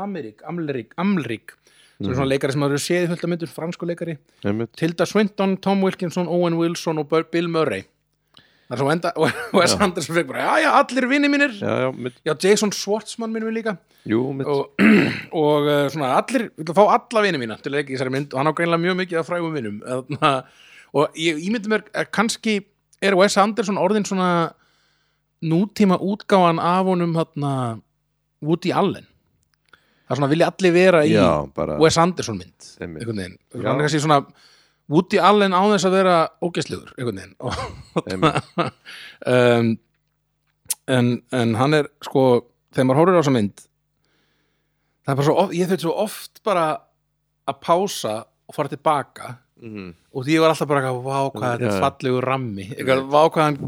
Amerik, 0.02 0.42
Amlerik, 0.50 0.98
Amlerik 0.98 1.54
sem 2.00 2.10
er 2.10 2.18
svona 2.18 2.32
leikari 2.32 2.56
sem 2.56 2.66
hafa 2.66 2.74
verið 2.74 2.84
séð 2.88 3.04
í 3.06 3.10
fullt 3.12 3.24
af 3.24 3.30
myndur, 3.30 3.50
fransku 3.54 3.86
leikari. 3.86 4.16
Tilda 4.74 5.06
Swinton, 5.06 5.54
Tom 5.62 5.86
Wilkinson, 5.86 6.26
Owen 6.26 6.58
Wilson 6.58 6.98
og 6.98 7.14
Bill 7.30 7.46
Murray 7.46 7.86
það 8.64 8.76
er 8.76 8.82
svo 8.82 8.90
enda 8.94 9.12
Wes 9.58 9.76
Anderson 9.76 10.18
fekk 10.18 10.30
bara, 10.32 10.44
já 10.44 10.64
já, 10.64 10.70
allir 10.80 11.08
vinni 11.10 11.30
mínir. 11.32 11.56
Já, 11.58 11.68
já, 11.68 11.86
já, 11.86 11.92
með, 12.06 12.20
Jason 12.46 12.72
Schwartzman 12.74 13.32
minnum 13.34 13.50
við 13.52 13.60
líka. 13.60 13.76
Jú, 14.08 14.20
með, 14.36 14.50
og, 14.52 14.84
og 15.44 15.68
uh, 15.70 15.86
svona 15.92 16.12
allir, 16.18 16.48
við 16.54 16.66
ætla 16.66 16.74
að 16.74 16.80
fá 16.80 16.98
alla 16.98 17.24
vinni 17.26 17.40
mína 17.44 17.58
til 17.62 17.72
að 17.74 17.84
í 17.84 17.94
þessari 17.94 18.14
mynd 18.14 18.34
og 18.34 18.40
hann 18.40 18.52
á 18.52 18.56
greinlega 18.56 18.84
mjög 18.84 19.00
mikið 19.02 19.20
af 19.20 19.30
frægum 19.30 19.56
vinnum 19.56 19.80
og 20.94 21.16
ég 21.18 21.40
ímyndi 21.42 21.72
mér 21.72 21.88
að 21.90 22.12
kannski 22.14 22.60
er 23.04 23.16
Wes 23.18 23.36
Anderson 23.40 23.80
orðin 23.80 24.06
svona 24.06 24.28
nútíma 25.44 25.98
útgáfan 26.00 26.60
af 26.62 26.86
honum 26.88 27.16
þarna, 27.16 27.50
Woody 28.44 28.72
Allen. 28.72 29.06
Það 30.04 30.14
er 30.14 30.20
svona 30.20 30.30
vilja 30.30 30.48
allir 30.52 30.74
vera 30.74 31.02
í 31.04 31.14
já, 31.14 31.28
bara 31.56 31.76
Wes 31.80 31.96
Anderson 32.00 32.38
mynd 32.38 32.66
einhvern 32.78 33.20
veginn, 33.20 33.38
Já. 33.54 33.62
hann 33.64 33.78
er 33.78 33.86
kannski 33.86 34.02
svona 34.04 34.18
Woody 34.92 35.18
Allen 35.22 35.54
á 35.56 35.62
þess 35.72 35.86
að 35.88 35.94
vera 35.96 36.16
ógæslegur 36.44 36.90
einhvern 36.98 37.20
veginn. 37.22 38.72
Um, 39.24 39.70
en, 40.88 41.06
en 41.32 41.54
hann 41.56 41.76
er 41.78 41.88
sko, 42.04 42.24
þegar 42.74 42.88
maður 42.90 43.00
horfir 43.00 43.16
á 43.16 43.20
þessa 43.22 43.34
mynd 43.38 43.62
það 45.04 45.12
er 45.12 45.18
bara 45.20 45.26
svo 45.28 45.36
oft, 45.42 45.54
ég 45.56 45.70
þau 45.70 45.78
svo 45.84 45.94
oft 46.04 46.40
bara 46.44 46.66
að 47.48 47.58
pása 47.64 48.14
og 48.24 48.56
fara 48.56 48.72
tilbaka. 48.72 49.34
Mm. 49.64 49.92
og 50.12 50.24
því 50.26 50.34
ég 50.34 50.42
var 50.42 50.50
alltaf 50.52 50.68
bara 50.68 50.80
eitthvað, 50.82 51.04
vá 51.06 51.18
hvað 51.32 51.44
þetta 51.54 51.64
Já, 51.64 51.68
er 51.70 51.76
já. 51.78 51.82
fallegu 51.84 52.18
rammi. 52.24 52.64
Eitthvað, 52.74 53.02
vá 53.14 53.20
hvað 53.32 53.46
hann 53.46 53.58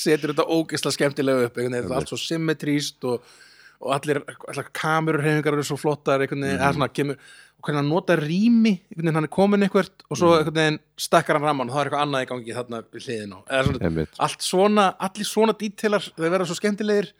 setur 0.00 0.32
þetta 0.32 0.46
ógeðslega 0.56 0.96
skemmtilega 0.96 1.44
upp. 1.46 1.58
Veginn, 1.60 1.76
þetta 1.76 1.90
er 1.92 1.98
allt 2.00 2.10
svo 2.10 2.18
symmetríst 2.18 3.06
og, 3.06 3.28
og 3.84 3.92
allir, 3.94 4.22
allir 4.50 4.70
kamerurhefingar 4.80 5.54
eru 5.58 5.66
svo 5.68 5.78
flottar 5.78 6.24
einhvern 6.24 6.42
veginn, 6.48 6.58
eða 6.58 6.72
svona 6.74 6.90
kemur 6.96 7.20
hvernig 7.60 7.80
hann 7.82 7.90
nota 7.92 8.16
rými, 8.18 8.74
veginn 8.96 9.14
hann 9.16 9.28
er 9.28 9.32
komin 9.32 9.66
eitthvað 9.66 9.90
og 10.08 10.18
svo 10.18 10.34
veginn 10.48 10.80
stakkar 11.00 11.38
hann 11.38 11.48
ramman 11.48 11.70
og 11.70 11.76
það 11.76 11.82
er 11.82 11.90
eitthvað 11.90 12.04
annað 12.06 12.26
í 12.26 12.30
gangi 12.32 12.56
þarna 12.58 12.82
við 12.90 13.08
hliðin 13.08 13.34
á 13.36 13.40
allt 14.26 14.46
svona, 14.46 14.86
allir 15.08 15.28
svona 15.28 15.56
dítilar 15.60 16.06
þeir 16.16 16.34
verða 16.34 16.48
svo 16.50 16.58
skemmtilegir 16.58 17.12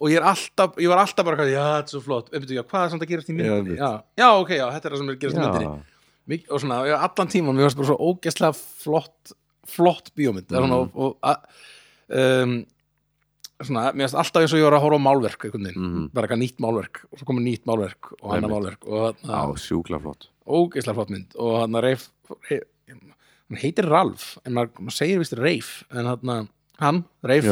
og 0.00 0.10
ég 0.10 0.26
alltaf, 0.26 0.78
ég 0.82 0.90
var 0.90 1.00
alltaf 1.04 1.26
bara 1.26 1.46
já, 1.46 1.62
þetta 1.62 1.86
er 1.86 1.92
svo 1.94 2.02
flott. 2.04 2.30
Einmitt, 2.34 2.52
já, 2.52 2.62
hvað 2.66 2.84
er 2.86 2.92
samt 2.92 3.04
að 3.04 3.12
gerast 3.12 3.30
í 3.30 3.34
Já, 3.34 3.38
myndinni? 3.38 3.76
já, 3.78 3.90
já, 4.18 4.26
ok, 4.40 4.50
já, 4.58 4.64
þetta 4.74 4.88
er 4.88 4.94
það 4.94 5.00
sem 5.00 5.08
er 5.08 5.14
að 5.14 5.22
gerast 5.22 5.38
í 5.38 5.44
myndinni. 5.44 6.38
Og 6.50 6.62
svona, 6.64 6.78
já, 6.88 6.94
allan 7.06 7.30
tíman 7.30 7.56
mér 7.56 7.68
varst 7.68 7.78
bara 7.78 7.90
svo 7.92 8.10
ógeðslega 8.10 8.58
flott 8.58 9.34
flott 9.64 10.10
bíómynd. 10.18 10.50
Mm. 10.50 10.74
og, 10.76 10.98
og 10.98 11.38
um, 12.44 12.56
svona, 13.62 13.92
mér 13.94 14.08
varst 14.08 14.14
alltaf 14.18 14.42
eins 14.42 14.52
og 14.52 14.58
ég 14.58 14.64
var 14.66 14.76
að 14.78 14.82
horfa 14.84 14.98
á 14.98 15.06
málverk 15.06 15.44
einhvern 15.46 15.64
veginn, 15.68 15.82
Mhm. 15.84 16.12
bara 16.12 16.26
eitthvað 16.26 16.42
nýtt 16.42 16.58
málverk 16.60 17.04
og 17.12 17.18
svo 17.18 17.24
komið 17.30 17.44
nýtt 17.48 17.64
málverk 17.66 18.12
og 18.22 18.30
annar 18.34 18.50
Einmitt. 18.50 18.50
málverk 18.50 18.86
og 18.88 19.16
hann 19.24 19.54
sjúkla 19.56 20.00
flott. 20.02 20.28
Ógeðslega 20.46 20.94
flott 20.94 21.10
mynd. 21.10 21.34
Og 21.38 21.60
hann 21.60 21.72
Reif, 21.82 22.10
Reif 22.50 22.62
hann 22.88 23.58
heitir 23.60 23.88
Ralf, 23.88 24.38
en 24.44 24.52
maður, 24.54 24.70
maður 24.80 24.96
segir 24.98 25.18
vist 25.18 25.32
Reif, 25.38 25.84
en 25.90 26.06
hann 26.06 26.48
hann, 26.80 27.04
Reif 27.22 27.44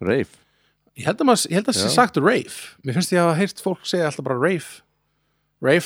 Reif, 0.00 0.40
ég 0.98 1.04
held 1.06 1.18
að 1.18 1.26
maður, 1.26 1.46
ég 1.48 1.54
held 1.54 1.66
að 1.66 1.72
það 1.74 1.80
sé 1.84 1.90
sagt 1.94 2.16
Reif, 2.16 2.76
mér 2.84 2.94
finnst 2.94 3.12
ég 3.12 3.18
að 3.18 3.28
hafa 3.30 3.38
heyrt 3.40 3.62
fólk 3.62 3.84
segja 3.86 4.06
alltaf 4.10 4.24
bara 4.24 4.38
Reif. 4.38 4.82
Reif 5.62 5.84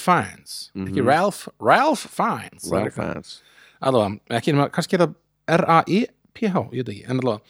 ekki 0.74 1.04
Ralph 1.06 2.08
Fiennes 2.08 2.64
það 2.64 2.72
er 2.72 2.76
Ralph 2.80 2.88
eitthvað. 2.88 3.12
Fiennes. 3.12 3.42
Allavega, 3.80 4.20
ekki 4.30 4.52
nema, 4.52 4.70
kannski 4.74 4.94
er 4.98 5.06
það 5.06 5.14
R-A-I-P-H, 5.48 6.56
ég 6.72 6.84
veit 6.84 6.88
ekki, 6.94 7.04
en 7.08 7.20
allavega. 7.20 7.40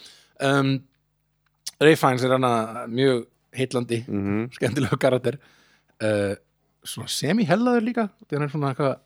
Um, 0.41 0.83
Ray 1.81 1.95
Fiennes 1.99 2.25
er 2.27 2.35
hana 2.37 2.87
mjög 2.91 3.27
heitlandi 3.59 4.03
mm 4.09 4.49
skemmtilegu 4.57 4.99
karakter. 5.01 5.39
Uh, 6.03 6.35
svona 6.87 7.11
semi-hellaður 7.11 7.85
líka 7.87 8.09
því 8.27 8.37
hann 8.39 8.47
er 8.47 8.53
svona 8.53 8.73
eitthvað 8.73 8.97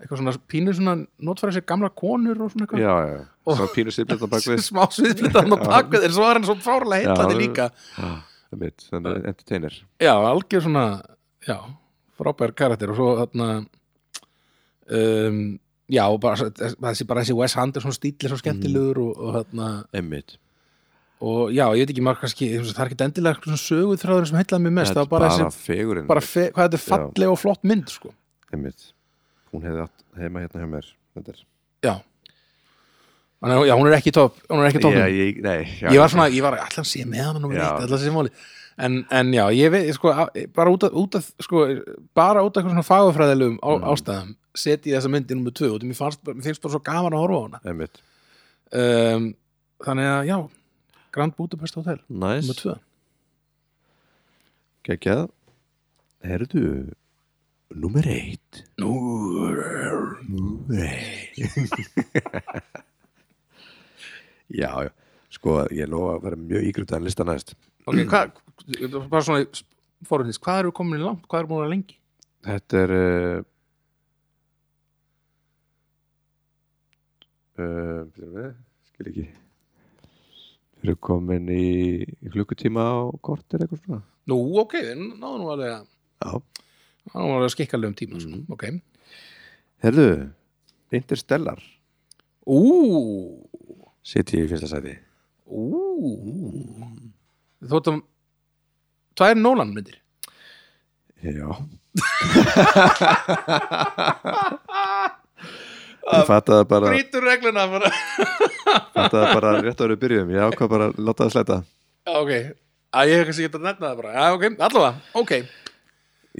eitthvað 0.00 0.20
svona 0.22 0.32
pínu 0.48 0.72
svona 0.76 0.94
notfæra 1.28 1.52
sér 1.56 1.64
gamla 1.68 1.90
konur 1.92 2.38
og 2.46 2.52
svona 2.54 2.64
eitthvað. 2.66 2.80
Já, 2.84 2.94
já, 3.10 3.20
Og- 3.46 3.56
svo 3.58 3.66
pínu 3.74 3.92
sýrblita 3.92 4.28
bakvið 4.32 4.62
smá 4.64 4.84
sviðblita 4.96 5.42
hann 5.44 5.56
á 5.56 5.58
bakvið 5.60 6.06
en 6.08 6.14
svo 6.16 6.28
er 6.28 6.38
hann 6.40 6.48
svo 6.48 6.56
fárlega 6.64 7.10
heitlandi 7.10 7.36
Já. 7.36 7.40
líka. 7.44 7.68
Einmitt, 8.50 8.86
þannig 8.90 9.12
að 9.12 9.26
entertainer. 9.30 9.74
Já, 10.02 10.14
algjör 10.26 10.64
svona 10.64 10.84
já, 11.46 11.58
frábær 12.18 12.50
karakter. 12.58 12.90
Og 12.90 12.98
svo 12.98 13.10
þarna 13.20 13.48
um, 14.90 15.58
já, 15.90 16.04
bara 16.20 16.36
þessi, 16.50 17.06
bara 17.08 17.22
þessi 17.24 17.36
Wes 17.38 17.56
Anderson 17.60 17.94
stíl 17.94 18.16
er 18.24 18.32
svo 18.32 18.40
skemmtilegur 18.40 19.00
og, 19.04 19.12
og 19.20 19.36
þarna 19.38 19.68
Einmitt 19.96 20.36
og 21.20 21.50
já, 21.52 21.64
ég 21.76 21.82
veit 21.84 21.90
ekki 21.92 22.04
maður 22.04 22.22
kannski, 22.24 22.46
það 22.64 22.78
er 22.84 22.90
ekki 22.90 23.04
endilega 23.06 23.42
svona 23.44 23.60
söguð 23.60 24.02
þráður 24.04 24.28
sem 24.30 24.38
heillaði 24.40 24.64
mig 24.66 24.74
mest, 24.78 24.94
það 24.96 25.02
var 25.04 25.10
bara, 25.12 25.30
bara 25.36 25.54
fegurinn 25.56 26.06
bara 26.08 26.22
fe, 26.24 26.46
hvað 26.54 26.68
þetta 26.70 26.78
er 26.80 26.84
falleg 26.86 27.32
og 27.34 27.40
flott 27.42 27.66
mynd 27.68 27.90
sko. 27.92 28.12
Hún 29.50 29.66
hefði 29.66 29.88
heima 30.20 30.44
hérna 30.44 30.62
hjá 30.62 30.70
mér 30.70 30.88
Þetta 31.18 31.32
er 31.34 31.42
já. 31.84 31.94
Þannig, 33.40 33.56
að, 33.56 33.66
já, 33.70 33.74
hún 33.80 33.88
er 33.90 33.96
ekki 33.96 34.12
topp, 34.14 34.40
hún 34.50 34.60
er 34.62 34.68
ekki 34.70 34.82
topp 34.84 34.96
Já, 34.96 35.04
ég, 35.10 35.38
nei, 35.44 35.58
já, 35.80 35.88
ég 35.94 36.00
var 36.02 36.12
svona, 36.12 36.26
ég 36.32 36.44
var 36.44 36.56
allan 36.60 36.88
sé 36.88 37.04
með 37.08 37.20
Já. 37.56 37.66
eitt, 37.66 37.84
allan 37.86 38.02
sé 38.02 38.12
máli 38.14 38.32
en, 38.80 39.00
en 39.12 39.32
já, 39.34 39.42
ég 39.52 39.72
veit, 39.74 39.88
sko, 39.96 40.12
bara 40.56 40.72
út 40.72 40.86
af, 40.86 40.94
út 40.96 41.16
af 41.18 41.26
sko, 41.44 41.64
bara 42.16 42.44
út 42.46 42.56
af 42.56 42.64
svona 42.64 42.84
fagufræðilegum 42.86 43.58
á, 43.60 43.70
Mm. 43.76 43.88
ástæðum 43.92 44.30
setja 44.56 44.92
ég 44.92 44.96
þessa 44.98 45.10
myndi 45.12 45.36
nummer 45.36 45.52
tvö 45.52 45.74
og 45.74 45.84
mér, 45.84 45.98
mér 46.00 46.44
finnst 46.46 46.62
bara 46.64 46.72
svo 46.72 46.80
gaman 46.84 47.12
að 47.16 47.22
horfa 47.24 47.36
á 47.36 47.44
hana. 47.44 47.90
Um, 48.72 49.26
þannig 49.84 50.08
að, 50.08 50.22
já 50.30 50.38
Grand 51.14 51.34
Budapest 51.36 51.74
Hotel, 51.80 52.00
Næs, 52.08 52.50
tvö. 52.60 52.76
Geggjað. 54.86 55.28
Herðu 56.24 56.64
Númer 57.70 58.06
eitt. 58.10 58.64
Nú, 58.82 58.90
Númer 60.26 60.80
eitt. 60.90 61.38
Já, 64.50 64.70
já. 64.82 64.90
Sko, 65.30 65.60
ég 65.70 65.86
lofa 65.86 66.16
að 66.16 66.24
vera 66.24 66.36
mjög 66.40 66.64
ígrundaðan 66.66 67.04
lista 67.06 67.22
næst. 67.26 67.52
Ok, 67.86 68.00
hvað 68.10 68.32
bara 69.12 69.22
svona 69.22 69.44
fórhundis, 70.08 70.40
hvað 70.42 70.64
eru 70.64 70.72
komin 70.74 70.98
í 70.98 71.04
langt, 71.04 71.22
hvað 71.30 71.44
eru 71.44 71.50
búin 71.52 71.66
að 71.68 71.70
lengi? 71.76 71.94
Þetta 72.48 72.80
er 72.80 72.94
uh, 72.96 73.44
uh, 77.62 78.50
skil 78.90 79.12
ekki 79.12 79.28
Við 80.80 80.88
erum 80.88 80.96
komin 81.04 81.44
í, 81.52 82.00
í 82.24 82.26
klukkutíma 82.32 82.80
á 82.80 83.12
kortir 83.20 83.60
eitthvað 83.64 83.80
svona? 83.84 84.00
Nú, 84.30 84.36
ok, 84.62 84.72
náðum 85.20 85.40
nú 85.42 85.46
alveg 85.52 85.70
að 85.74 85.84
Já. 85.84 86.30
náðum 87.10 87.26
nú 87.26 87.34
alveg 87.36 87.48
að 87.50 87.54
skikka 87.56 87.76
um 87.84 87.94
tíma, 87.98 88.16
Mm. 88.16 88.22
sko. 88.24 88.36
ok. 88.54 88.64
Herðu, 89.84 90.06
Interstellar. 90.92 91.60
Ú, 92.46 92.58
Sitt 94.02 94.32
ég 94.32 94.44
í 94.46 94.48
fyrsta 94.48 94.68
sæti. 94.72 94.94
Ú! 95.46 95.60
Þóttum 97.68 98.00
tvær 99.14 99.34
Nolan 99.36 99.74
myndir. 99.76 99.98
Já 101.20 101.52
Ég 106.10 106.24
fattaði 106.28 106.64
bara 106.70 106.90
Brítur 106.90 107.22
regluna 107.26 107.64
bara. 107.70 107.88
Fattaði 108.96 109.26
bara 109.36 109.50
rétt 109.62 109.78
áður 109.80 109.92
við 109.94 110.00
byrjum 110.04 110.28
Ég 110.34 110.40
ákvað 110.50 110.68
bara 110.74 110.84
að 110.90 110.94
láta 111.06 111.22
það 111.30 111.54
Já, 111.54 111.58
ok, 112.16 112.32
að 112.96 113.04
ég 113.10 113.14
hef 113.20 113.26
kannski 113.28 113.44
getað 113.46 113.64
nefna 113.66 113.86
það 113.90 113.98
bara. 114.00 114.10
Já, 114.16 114.24
ok, 114.34 114.42
allavega, 114.66 114.92
ok, 115.20 115.32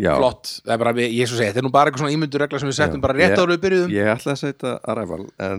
Já, 0.00 0.12
flott. 0.16 0.44
Það 0.64 0.72
er 0.74 0.78
bara, 0.84 0.92
ég 1.02 1.08
ég 1.18 1.26
svo 1.30 1.36
segi, 1.38 1.48
þetta 1.50 1.60
er 1.60 1.66
nú 1.66 1.72
bara 1.74 1.86
eitthvað 1.90 2.02
svona 2.04 2.14
ímyndur 2.16 2.40
regla 2.44 2.58
sem 2.62 2.70
við 2.70 2.78
settum 2.78 3.00
Já. 3.00 3.04
bara 3.04 3.16
rétt 3.18 3.40
við 3.50 3.60
byrjuðum. 3.64 3.90
Ég 3.94 4.04
ætlaði 4.14 4.34
að 4.36 4.42
setja 4.44 4.70
Arrival 4.92 5.24
En 5.46 5.58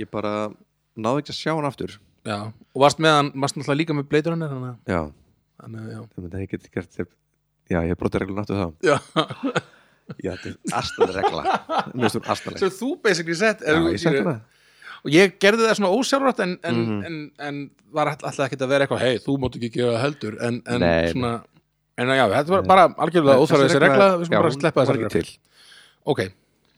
ég 0.00 0.06
bara 0.12 0.32
náði 0.94 1.18
ekki 1.24 1.32
að 1.34 1.40
sjá 1.40 1.52
hann 1.56 1.68
aftur. 1.68 1.92
Já, 2.24 2.38
og 2.72 2.78
varst 2.84 2.98
með 3.04 3.12
hann, 3.18 3.28
varst 3.42 3.56
náttúrulega 3.58 3.80
líka 3.82 3.96
með 3.98 4.08
Blade 4.12 4.28
Runner 4.32 4.50
þannig 4.54 4.70
að- 4.70 4.80
Já, 4.94 5.00
þannig 5.60 5.78
að, 5.80 5.86
að 6.24 6.40
ég 6.40 6.48
get 6.54 6.64
Já, 10.20 10.34
þetta 10.36 10.50
er 10.50 10.74
astaleg 10.78 11.14
regla 11.16 12.08
sem 12.60 12.70
þú 12.76 12.88
basically 13.02 13.34
sett 13.38 13.62
Já, 13.64 13.76
ég 13.88 13.98
sett 14.02 14.18
hana 14.20 14.40
Og 15.04 15.10
ég 15.12 15.34
gerði 15.40 15.66
það 15.68 15.74
svona 15.78 15.92
ósjálfrátt 15.96 16.38
en, 16.40 16.52
en, 16.64 16.76
Mhm. 16.80 17.00
en, 17.04 17.16
en 17.46 17.56
var 17.92 18.08
all- 18.08 18.22
alltaf 18.24 18.46
ekki 18.46 18.56
að 18.60 18.68
vera 18.72 18.86
eitthvað 18.86 19.02
hei, 19.04 19.18
þú 19.20 19.34
mátt 19.42 19.56
ekki 19.58 19.68
gefa 19.74 19.98
heldur. 20.00 20.36
En, 20.40 20.62
en 20.66 20.80
Nei, 20.80 21.10
svona 21.12 21.32
En 22.00 22.08
já, 22.08 22.24
þetta 22.32 22.48
var 22.54 22.62
bara 22.66 22.86
algjörlega 23.04 23.42
óþarfið 23.44 23.68
þessi 23.68 23.80
regla, 23.84 24.06
við 24.18 24.24
skulum 24.30 24.42
bara 24.42 24.54
sleppa 24.56 24.82
ekki 24.82 24.94
regla. 24.96 25.10
til. 25.12 25.28
Ok, 26.06 26.20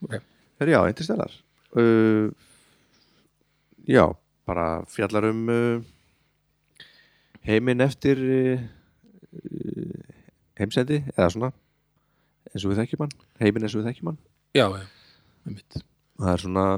ok. 0.04 0.16
Herri, 0.60 0.72
já, 0.74 0.80
Interstellar. 0.90 1.32
Uh, 1.76 2.30
Já, 3.86 4.02
bara 4.46 4.66
fjallar 4.90 5.24
um 5.30 5.48
uh, 5.48 5.80
heiminn 7.46 7.80
eftir 7.86 8.18
uh, 8.18 8.60
uh, 9.38 10.02
heimsendi 10.58 10.98
eða 11.14 11.30
svona 11.32 11.52
eins 12.56 12.66
og 12.66 12.72
við 12.72 12.82
þekkjum 12.82 13.04
hann, 13.04 13.16
heiminn 13.42 13.66
eins 13.66 13.76
og 13.76 13.82
við 13.82 13.90
þekkjum 13.90 14.12
hann. 14.12 14.20
Já, 14.56 14.66
já, 14.72 15.82
það 16.16 16.30
er 16.32 16.44
svona 16.44 16.68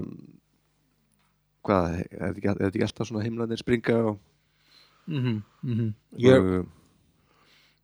hvað, 1.69 2.01
er 2.01 2.25
þetta 2.25 2.41
ekki, 2.41 2.83
er 2.83 2.89
alltaf 2.89 3.11
svona 3.11 3.27
heimlandir 3.27 3.61
springa 3.61 4.01
og, 4.11 4.19
mm 5.07 5.23
-hmm. 5.63 5.93
Ég, 6.25 6.51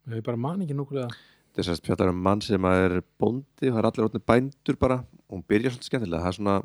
og 0.07 0.19
ég 0.19 0.27
bara 0.27 0.37
man 0.37 0.63
ekki 0.63 0.77
núkulega 0.77 1.09
þess 1.55 1.71
að 1.71 1.87
fjallar 1.87 2.11
um 2.11 2.23
mann 2.23 2.43
sem 2.43 2.65
er 2.67 3.01
bóndi 3.21 3.71
og 3.71 3.77
það 3.77 3.81
er 3.81 3.89
allir 3.89 4.07
orðin 4.09 4.27
bændur 4.27 4.79
bara 4.81 4.99
og 5.29 5.37
hún 5.37 5.45
byrjar 5.49 5.75
svolítið 5.75 5.89
skemmtilega. 5.89 6.23
Það 6.23 6.29
er 6.29 6.39
svona, 6.39 6.57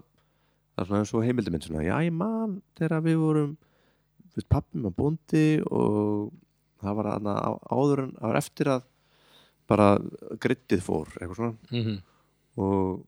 það 0.74 0.82
er 0.82 0.88
svona 0.88 1.00
eins 1.00 1.14
og 1.14 1.26
heimildamind 1.28 1.66
svona, 1.68 1.84
já 1.86 1.96
ég 2.06 2.14
man 2.14 2.62
þegar 2.80 3.04
við 3.06 3.18
vorum 3.22 3.58
við 4.36 4.48
pappum 4.50 4.88
og 4.90 4.96
bóndi 4.98 5.46
og 5.70 6.32
það 6.82 6.98
var 7.00 7.12
aðna 7.14 7.36
áður 7.70 8.04
en 8.06 8.16
það 8.18 8.32
var 8.32 8.40
eftir 8.42 8.72
að 8.74 8.88
bara 9.70 9.90
grittið 10.42 10.82
fór 10.82 11.08
eitthvað 11.20 11.36
svona 11.36 11.56
mm 11.72 11.84
-hmm. 11.86 11.98
og, 12.58 13.06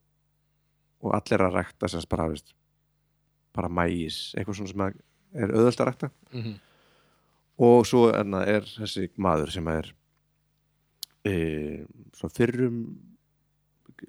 og 1.02 1.14
allir 1.18 1.42
að 1.48 1.56
rækta 1.58 1.88
sagt 1.90 2.10
bara, 2.10 2.28
veist, 2.30 2.54
bara 3.54 3.68
mægis 3.70 4.34
eitthvað 4.38 4.56
svona 4.56 4.70
sem 4.70 4.82
er 5.34 5.48
auðvöld 5.56 5.82
að 5.82 5.88
rækta 5.90 6.10
Mhm. 6.34 6.54
og 7.60 7.86
svo 7.86 8.12
enna 8.14 8.44
er 8.46 8.62
þessi 8.62 9.10
maður 9.18 9.52
sem 9.52 9.68
er 9.68 9.94
e, 11.26 11.86
svona 12.14 12.34
fyrrum 12.34 12.78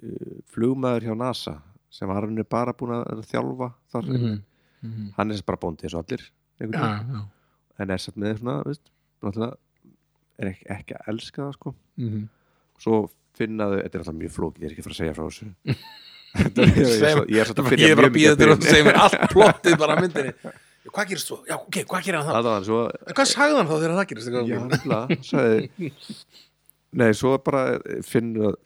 e, 0.01 0.41
flugmaður 0.49 1.03
hjá 1.07 1.15
NASA 1.17 1.61
sem 1.89 2.07
var 2.09 2.21
hann 2.25 2.43
bara 2.49 2.73
búin 2.73 2.91
að 3.05 3.25
þjálfa 3.29 3.73
þar, 3.91 4.03
Mhm. 4.07 4.41
Mhm. 4.83 5.11
hann 5.17 5.31
er 5.31 5.35
sem 5.37 5.45
bara 5.45 5.57
bóndi 5.57 5.83
eins 5.83 5.93
og 5.93 6.05
allir 6.05 6.31
veginn, 6.59 6.73
já 6.73 7.25
en 7.79 7.89
er 7.89 7.97
satt 7.97 8.15
með 8.15 8.37
svona 8.39 8.63
veist, 8.63 8.89
er 10.39 10.47
ekki, 10.47 10.65
ekki 10.69 10.93
að 10.95 11.07
elska 11.07 11.41
það 11.41 11.53
sko 11.53 11.75
Mhm. 11.97 12.29
Svo 12.81 13.03
finnaðu, 13.37 13.79
þetta 13.83 13.97
er 13.97 14.03
alltaf 14.03 14.17
mjög 14.21 14.33
flókið 14.37 14.61
ég 14.63 14.67
er 14.69 14.73
ekki 14.75 14.83
að 14.83 14.87
fara 14.87 14.95
að 14.95 15.01
segja 15.01 15.15
frá 15.17 15.25
þessu 15.29 15.47
er- 16.33 16.73
ég 16.73 16.83
er 16.83 17.15
svo- 17.15 17.27
ég 17.29 17.39
er 17.43 17.49
svolítið 17.49 17.63
að 17.63 17.71
Ég 17.73 17.73
byrja 17.73 17.89
er 17.89 17.97
bara 18.01 18.09
mjög 18.09 18.13
að 18.13 18.17
býða 18.17 18.33
mikið 18.33 18.49
að 18.49 18.53
að 18.53 18.69
segja 18.73 18.85
mér 18.89 18.99
allt 19.03 19.25
plottið 19.33 19.77
bara 19.83 19.93
á 19.93 20.01
myndinni 20.01 20.35
Hvað 20.93 21.07
gerist 21.13 21.29
þú? 21.31 21.35
Já, 21.47 21.55
ok, 21.55 21.75
hvað 21.87 22.01
gerir 22.03 22.25
hann 22.27 22.43
þá? 22.43 22.65
Svo, 22.67 22.79
Hvað 23.15 23.27
sagði 23.31 23.55
hann 23.55 23.69
þá 23.69 23.75
þegar 23.77 23.93
það 23.97 24.07
gerist? 24.09 24.33
já, 24.33 24.57
nefnilega, 24.67 25.17
sagði 25.23 25.91
Nei, 26.99 27.07
svo 27.17 27.31
bara 27.41 27.61
finnur 28.05 28.57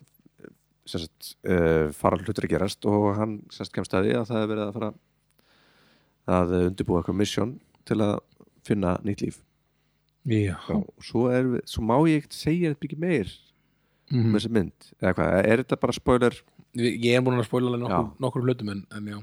sem 0.88 1.04
sagt, 1.04 1.30
uh, 1.48 1.92
fara 1.96 2.18
hlutur 2.18 2.48
að 2.48 2.52
gerast 2.56 2.88
og 2.88 3.06
hann 3.20 3.38
sérst 3.54 3.74
kemst 3.76 3.94
að 3.96 4.08
því 4.08 4.16
að 4.22 4.26
það 4.32 4.42
er 4.42 4.50
verið 4.54 4.64
að 4.66 4.76
fara 4.80 4.90
að 6.38 6.54
undirbúa 6.64 7.02
eitthvað 7.02 7.20
mission 7.22 7.54
til 7.88 8.00
að 8.04 8.16
finna 8.68 8.96
nýtt 9.08 9.24
líf 9.26 9.38
Já, 10.28 10.56
og 10.74 10.88
svo, 11.08 11.28
er, 11.32 11.54
svo 11.70 11.84
má 11.88 11.96
ég 12.12 12.26
segja 12.36 12.74
þetta 12.74 12.88
ekki 12.90 13.00
meir 13.00 13.30
um 14.12 14.18
Mhm. 14.24 14.36
þessi 14.36 14.50
mynd 14.52 14.92
eða 15.02 15.14
hvað, 15.18 15.46
er 15.46 15.64
þetta 15.64 15.80
bara 15.80 15.94
spoiler 15.94 16.34
Ég 16.78 17.16
er 17.18 17.22
búin 17.26 17.40
að 17.40 17.48
spoila 17.48 17.68
alveg 17.72 17.82
nokkur, 17.82 18.10
nokkur 18.20 18.42
hlutum 18.46 18.70
en, 18.70 18.86
en 18.92 19.06
já 19.08 19.18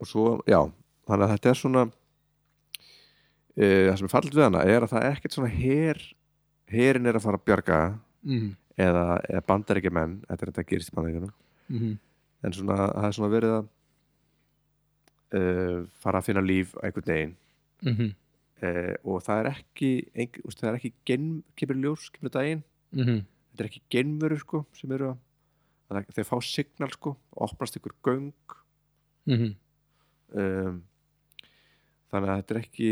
og 0.00 0.06
svo, 0.06 0.42
já, 0.46 0.60
þannig 1.08 1.24
að 1.26 1.32
þetta 1.34 1.50
er 1.50 1.54
svona 1.60 1.82
e, 3.56 3.66
það 3.88 3.96
sem 3.98 4.04
er 4.08 4.12
fallit 4.14 4.34
við 4.36 4.44
hana 4.46 4.62
er 4.64 4.82
að 4.84 4.92
það 4.94 5.04
er 5.04 5.16
ekkert 5.16 5.32
svona 5.36 5.50
her 5.54 6.02
herin 6.70 7.06
er 7.06 7.16
að 7.18 7.22
fara 7.26 7.36
að 7.40 7.44
bjarga 7.44 7.80
mm 8.24 8.56
eða, 8.80 9.20
eða 9.28 9.42
bandaríkja 9.46 9.90
menn 9.92 10.20
þetta 10.28 10.42
er 10.46 10.50
þetta 10.52 10.62
að 10.62 10.68
gerist 10.70 10.90
í 10.90 10.94
bandaríkjunum 10.96 11.32
-hmm. 11.70 11.96
en 12.44 12.52
svona, 12.52 12.76
það 12.94 13.08
er 13.08 13.12
svona 13.12 13.32
verið 13.34 13.52
að 13.56 13.66
uh, 15.36 15.82
fara 16.00 16.18
að 16.20 16.24
finna 16.30 16.44
líf 16.44 16.74
á 16.78 16.84
einhvern 16.86 17.06
veginn 17.12 17.36
Mm 17.82 17.94
-hmm. 17.96 18.10
uh, 18.62 18.94
og 19.04 19.22
það 19.24 19.38
er 19.40 19.46
ekki 19.50 19.90
ein, 20.14 20.28
úst, 20.44 20.60
það 20.60 20.68
er 20.68 20.74
ekki 20.76 20.92
gen, 21.06 21.42
kemur 21.56 21.76
ljós, 21.76 22.10
kemur 22.12 22.30
daginn 22.30 22.62
Mm 22.92 23.04
-hmm. 23.04 23.20
Þetta 23.50 23.64
er 23.64 23.68
ekki 23.70 23.82
genvörur 23.96 24.40
sko 24.44 24.62
sem 24.78 24.92
eru 24.96 25.10
að 25.90 25.96
þeir 26.14 26.28
fá 26.30 26.36
signal 26.46 26.90
sko 26.94 27.10
og 27.36 27.40
opnast 27.50 27.76
ykkur 27.80 27.94
göng 28.06 28.32
Mm 29.26 29.36
-hmm. 29.36 29.52
um, 30.40 30.76
þannig 32.10 32.30
að 32.30 32.36
þetta 32.40 32.54
er 32.54 32.60
ekki 32.60 32.90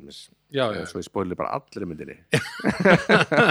Já, 0.51 0.65
já, 0.74 0.85
svo 0.86 0.99
ég 1.01 1.05
spoilir 1.07 1.36
bara 1.39 1.55
allir 1.55 1.86
myndinni 1.86 2.16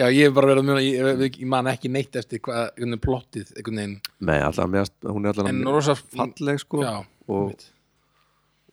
já, 0.00 0.06
ég 0.10 0.26
hef 0.28 0.34
bara 0.34 0.50
verið 0.50 0.62
að 0.62 0.66
mjög 0.68 0.80
ég, 0.84 1.08
ég, 1.24 1.38
ég 1.42 1.48
man 1.50 1.68
ekki 1.70 1.90
neitt 1.92 2.16
eftir 2.16 2.40
hvað 2.44 2.70
plottið, 3.04 3.52
einhvern 3.56 3.80
veginn 3.82 3.96
Nei, 4.20 4.38
allavega 4.40 4.72
meðast, 4.74 4.96
hún 5.04 5.26
er 5.26 5.30
rosa 5.76 5.94
falleg 6.00 6.60
sko 6.62 6.82
Já, 6.84 6.94
og, 7.28 7.66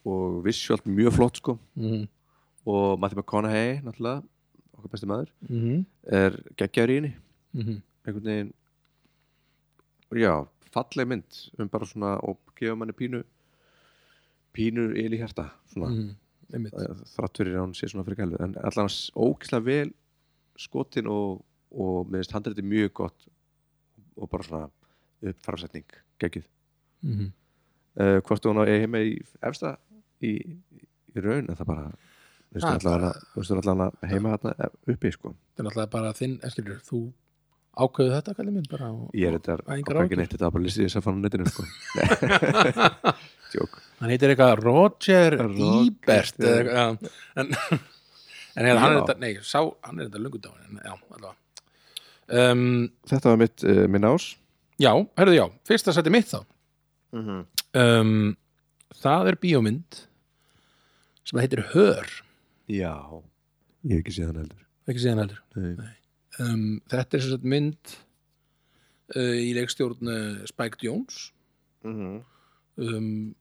og 0.08 0.40
visuált 0.46 0.88
mjög 0.90 1.18
flott 1.20 1.42
sko 1.44 1.58
Mhm. 1.76 2.08
Og 2.68 3.00
Matthew 3.00 3.22
McConaughey 3.22 3.80
náttúrulega, 3.86 4.24
okkar 4.78 4.92
besti 4.94 5.10
maður 5.10 5.32
Mhm. 5.50 5.86
er 6.12 6.38
geggjaður 6.60 6.92
í 6.94 6.98
henni 7.00 7.14
Mhm. 7.54 7.82
einhvern 8.06 8.30
veginn 8.30 8.54
já, 10.12 10.48
falleg 10.72 11.08
mynd 11.08 11.50
um 11.60 11.70
bara 11.70 11.86
svona 11.86 12.18
og 12.24 12.38
gefa 12.56 12.76
manni 12.76 12.94
pínu 12.94 13.24
pínur 14.54 14.96
il 14.98 15.14
í 15.14 15.20
svona, 15.22 15.90
mm, 15.90 16.16
einmitt 16.54 16.74
mm. 16.74 17.04
þrátt 17.16 17.38
fyrir 17.38 17.56
að 17.56 17.66
hún 17.66 17.76
sé 17.76 17.90
svona 17.90 18.06
fyrir 18.06 18.18
gælu 18.18 18.40
en 18.42 18.56
allan 18.64 18.90
ógislega 19.16 19.64
vel 19.64 19.94
skotin 20.58 21.08
og, 21.08 21.44
og 21.72 22.08
með 22.08 22.24
þess 22.24 22.34
handrætti 22.34 22.64
mjög 22.66 22.94
gott 22.94 23.28
og 24.18 24.30
bara 24.30 24.44
svona 24.44 24.70
uppframsetning 25.22 25.86
geggið 26.20 26.46
mm 27.04 27.32
uh, 28.00 28.20
hvort 28.22 28.46
hún 28.46 28.62
á 28.62 28.66
eigi 28.66 28.84
heima 28.86 29.02
í 29.02 29.14
efsta 29.42 29.78
í, 30.22 30.34
í 31.16 31.22
raun 31.24 31.50
en 31.50 31.56
það 31.58 31.70
bara 31.70 31.92
þú 32.56 33.42
veist 33.42 33.54
að 33.58 34.12
heima 34.12 34.36
þarna 34.36 34.70
uppi 34.94 35.14
sko. 35.14 35.34
Það 35.56 35.64
er 35.64 35.68
náttúrulega 35.68 35.94
bara 35.94 36.14
þinn, 36.18 36.38
eskilur, 36.48 36.80
þú 36.88 37.02
ákveðu 37.78 38.14
þetta, 38.16 38.36
kallið 38.38 38.56
minn, 38.56 38.70
bara 38.72 38.88
og, 38.90 39.10
ég 39.18 39.30
er 39.30 39.38
þetta 39.38 39.58
okkar 39.76 40.00
ekki 40.04 40.18
neitt 40.18 40.32
þetta 40.34 40.50
bara 40.56 40.66
listið 40.66 40.88
þess 40.88 41.00
að 41.00 41.06
fann 41.06 41.20
á 41.20 41.24
netinu 41.26 41.52
sko. 41.52 41.68
Tjók 43.52 43.78
hann 44.00 44.14
heitir 44.14 44.34
eitthvað 44.34 44.62
Roger, 44.62 45.38
Ebert 45.42 46.42
já. 46.42 46.88
en, 46.88 46.98
en 47.38 48.66
hérna, 48.66 48.82
hann 48.82 48.96
er 48.96 49.00
þetta, 49.02 49.18
nei, 49.22 49.32
sá, 49.46 49.62
hann 49.86 50.02
er 50.02 50.10
þetta 50.10 50.24
lungudáin 50.24 50.66
en 50.68 50.82
já, 50.82 50.96
allavega. 51.18 51.36
Um, 52.28 52.66
þetta 53.08 53.32
var 53.32 53.40
mitt 53.40 53.64
uh, 53.64 53.86
minn 53.88 54.10
ás. 54.10 54.32
Já, 54.82 54.92
herðu 55.18 55.38
já, 55.38 55.46
fyrsta 55.70 55.94
seti 55.96 56.14
mitt 56.14 56.30
þá. 56.30 56.42
Mm 57.16 57.46
um, 57.78 58.36
það 58.98 59.32
er 59.32 59.38
bíómynd 59.42 60.00
sem 61.28 61.40
heitir 61.42 61.62
Hör 61.74 62.08
já. 62.68 62.94
Ég 63.88 63.98
hef 63.98 64.04
ekki 64.04 64.16
séð 64.16 64.32
hann 64.32 64.42
heldur. 64.44 64.64
Ekki 64.88 65.04
síðan 65.04 65.24
heldur? 65.24 65.44
Nei. 65.58 65.94
um, 66.44 66.66
þetta 66.92 67.18
er 67.18 67.24
sem 67.26 67.36
sagt 67.36 67.52
mynd 67.56 67.94
uh, 69.16 69.36
í 69.42 69.52
leikstjórn 69.58 70.12
uh, 70.14 70.42
Spike 70.50 70.84
Jones. 70.84 71.30
Mm 71.88 72.24
um, 72.78 73.36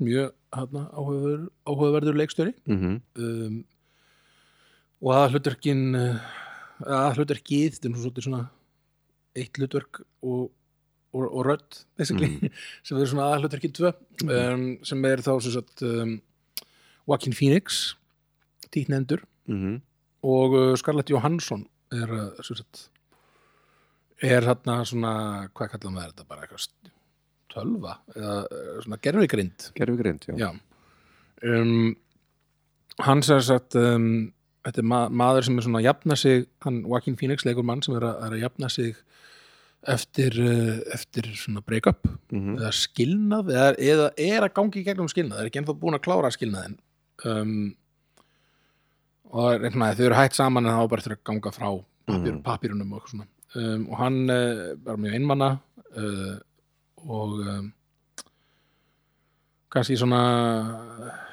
mjög 0.00 0.32
hana, 0.54 0.88
áhugaverður, 0.96 1.46
áhugaverður 1.68 2.18
leikstjóri. 2.18 2.54
-hmm. 2.66 3.00
um, 3.18 3.64
og 5.04 5.14
að 5.14 5.34
hlutverkin 5.34 5.94
uh, 5.94 6.18
að 6.82 7.20
hlutverkið 7.20 7.74
þetta 7.74 7.88
er 7.88 7.92
nú 7.92 8.02
svolítið 8.02 8.26
svona 8.26 8.44
eitt 9.34 9.58
hlutverk 9.58 10.00
og, 10.22 10.50
og, 11.12 11.24
og 11.26 11.42
rödd 11.46 11.82
basically, 11.98 12.50
sem 12.86 12.98
er 12.98 13.10
svona 13.10 13.28
að 13.34 13.44
hlutverkin 13.44 13.74
tvö 13.76 13.92
um, 14.24 14.64
sem 14.82 15.04
er 15.10 15.22
þá 15.22 15.32
sem 15.42 15.54
sagt 15.54 15.84
um, 15.86 16.16
Joaquin 17.06 17.36
Phoenix 17.36 17.94
títnendur 18.74 19.24
Mm 19.50 19.80
og 20.24 20.54
uh, 20.56 20.70
Scarlett 20.80 21.10
Johansson 21.12 21.66
er 21.92 22.08
uh, 22.08 22.38
sagt 22.40 22.86
er 24.24 24.40
þarna 24.46 24.78
svona, 24.88 25.10
hvað 25.52 25.74
kallar 25.74 25.92
maður 25.92 26.14
þetta 26.14 26.24
bara 26.30 26.46
eitthvað 26.46 26.92
tölva 27.52 27.98
eða 28.16 28.36
uh, 28.46 28.78
svona 28.86 28.98
gerfigrind 29.04 29.66
gerfi 29.76 29.98
grind, 30.00 30.24
já, 30.30 30.38
já. 30.40 30.48
Um, 31.44 31.92
hann 33.04 33.20
sem 33.26 33.42
sagt 33.44 33.76
um, 33.76 34.08
þetta 34.64 34.80
er 34.80 34.88
ma 34.94 35.02
maður 35.12 35.44
sem 35.50 35.60
er 35.60 35.66
svona 35.68 35.82
að 35.82 35.88
jafna 35.90 36.16
sig 36.16 36.46
hann 36.64 36.80
Joaquin 36.88 37.18
Phoenix 37.20 37.44
leikur 37.44 37.66
mann 37.68 37.84
sem 37.84 37.98
er 37.98 38.08
að, 38.08 38.16
er 38.30 38.38
að 38.38 38.44
jafna 38.46 38.72
sig 38.72 38.96
eftir, 39.84 40.40
eftir 40.96 41.28
svona 41.36 41.60
break-up 41.60 42.06
Mhm. 42.32 42.56
eða 42.62 42.72
skilnað 42.72 43.52
eða, 43.52 43.70
eða 43.76 44.06
er 44.16 44.48
að 44.48 44.54
gangi 44.56 44.80
í 44.80 44.84
gegnum 44.88 45.12
skilnað 45.12 45.42
er 45.44 45.50
ekki 45.52 45.60
ennþá 45.60 45.76
búin 45.84 45.98
að 46.00 46.06
klára 46.08 46.32
skilnaðin 46.32 46.78
um, 47.28 47.74
og 49.34 49.64
svona, 49.66 49.92
þau 49.98 50.06
eru 50.08 50.18
hægt 50.18 50.36
saman 50.38 50.64
en 50.66 50.72
það 50.76 50.82
var 50.84 50.90
bara 50.94 51.02
eftir 51.04 51.16
að 51.16 51.22
ganga 51.30 51.52
frá 51.54 51.68
papír, 51.74 52.32
Mm. 52.34 52.42
papírunum 52.46 52.92
og 52.92 53.00
eitthvað 53.00 53.14
svona 53.14 53.26
um, 53.74 53.86
og 53.90 53.96
hann 53.98 54.18
uh, 54.30 54.74
var 54.84 54.98
mjög 55.00 55.14
einmanna 55.18 55.48
uh, 55.96 56.34
og 57.04 57.32
um, 57.42 57.70
kannski 59.74 59.96
svona 59.98 60.20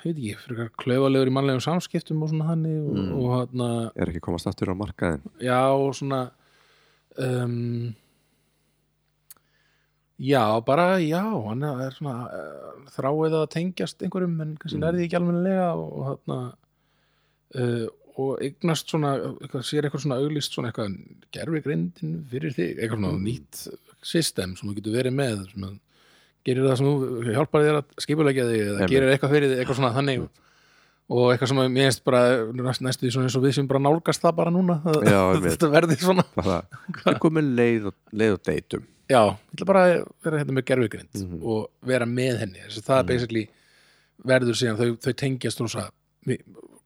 veit 0.01 0.15
ekki, 0.17 0.35
fyrir 0.41 0.69
klauðalegur 0.81 1.29
í 1.29 1.33
mannlegum 1.35 1.61
samskiptum 1.61 2.23
og 2.25 2.31
svona 2.31 2.47
hannig 2.53 2.77
og, 2.81 2.93
Mm. 2.97 3.11
og 3.19 3.33
hann 3.35 3.65
er 3.95 4.09
ekki 4.13 4.23
komast 4.25 4.47
aftur 4.49 4.71
á 4.73 4.75
markaðin 4.79 5.21
já, 5.43 5.59
og 5.75 5.91
svona 5.99 6.21
um, 7.21 7.93
já, 10.21 10.41
bara 10.65 10.87
já, 11.03 11.21
hann 11.49 11.63
er 11.67 11.91
svona 11.99 12.15
uh, 12.31 12.81
þráið 12.95 13.37
að 13.43 13.47
tengjast 13.57 14.01
einhverjum 14.07 14.39
en 14.41 14.55
kannski 14.57 14.77
Mm. 14.79 14.83
nærði 14.87 15.05
ekki 15.05 15.19
almennilega 15.19 15.69
og, 15.75 15.93
og 15.99 16.03
hann 16.09 16.51
uh, 17.55 17.87
og 18.21 18.41
eignast 18.43 18.89
svona 18.91 19.13
eitthvað, 19.41 19.63
sér 19.65 19.85
eitthvað 19.87 20.03
svona 20.03 20.17
auglist 20.21 20.53
svona 20.53 20.69
eitthvað 20.71 20.97
gerfi 21.31 21.61
grindin 21.65 22.17
fyrir 22.29 22.53
þig 22.53 22.77
eitthvað 22.83 22.99
svona 22.99 23.13
Mm. 23.15 23.23
nýtt 23.25 23.61
system 24.03 24.55
sem 24.57 24.69
þú 24.69 24.75
getur 24.79 24.95
verið 24.97 25.13
með 25.15 25.45
sem 25.51 25.63
að 25.63 25.79
gerir 26.45 26.65
það 26.67 26.77
sem 26.77 26.87
þú 26.87 27.33
hjálpar 27.35 27.65
þér 27.65 27.77
að 27.79 27.97
skipulegja 28.05 28.45
þig 28.49 28.61
eða 28.65 28.77
Einmitt. 28.81 28.91
gerir 28.95 29.11
eitthvað 29.13 29.33
fyrir 29.35 29.49
þig, 29.51 29.59
eitthvað 29.61 29.79
svona 29.79 29.93
þannig 29.95 30.23
og 31.11 31.25
eitthvað 31.33 31.47
sem 31.51 31.57
mér 31.61 31.85
finnst 31.87 32.03
bara 32.07 32.21
næst, 32.55 32.81
næstu 32.81 33.05
því 33.05 33.11
svona 33.15 33.25
eins 33.29 33.35
og 33.35 33.43
við 33.45 33.53
sem 33.57 33.67
bara 33.67 33.79
nálgast 33.83 34.21
það 34.23 34.35
bara 34.35 34.51
núna 34.55 34.77
Já, 35.05 35.21
þetta 35.47 35.69
verði 35.71 35.97
svona 36.01 36.25
er 37.11 37.19
komið 37.21 37.49
leið 37.59 37.89
og, 37.91 37.95
leið 38.11 38.35
og 38.37 38.43
deytum 38.47 38.85
já, 39.11 39.21
ég 39.27 39.55
ætla 39.55 39.67
bara 39.67 39.81
að 39.87 39.95
vera 40.23 40.39
hérna 40.43 40.55
með 40.59 40.67
gerfugrind 40.71 41.21
Mhm. 41.21 41.41
og 41.43 41.69
vera 41.83 42.05
með 42.07 42.39
henni 42.45 42.59
þess 42.67 42.79
að 42.81 42.87
það 42.91 43.01
Mhm. 43.01 43.07
basically 43.11 43.45
verður 44.25 44.55
síðan 44.61 44.77
þau, 44.79 44.97
þau 45.03 45.13
tengjast 45.23 45.59
rosa 45.61 45.89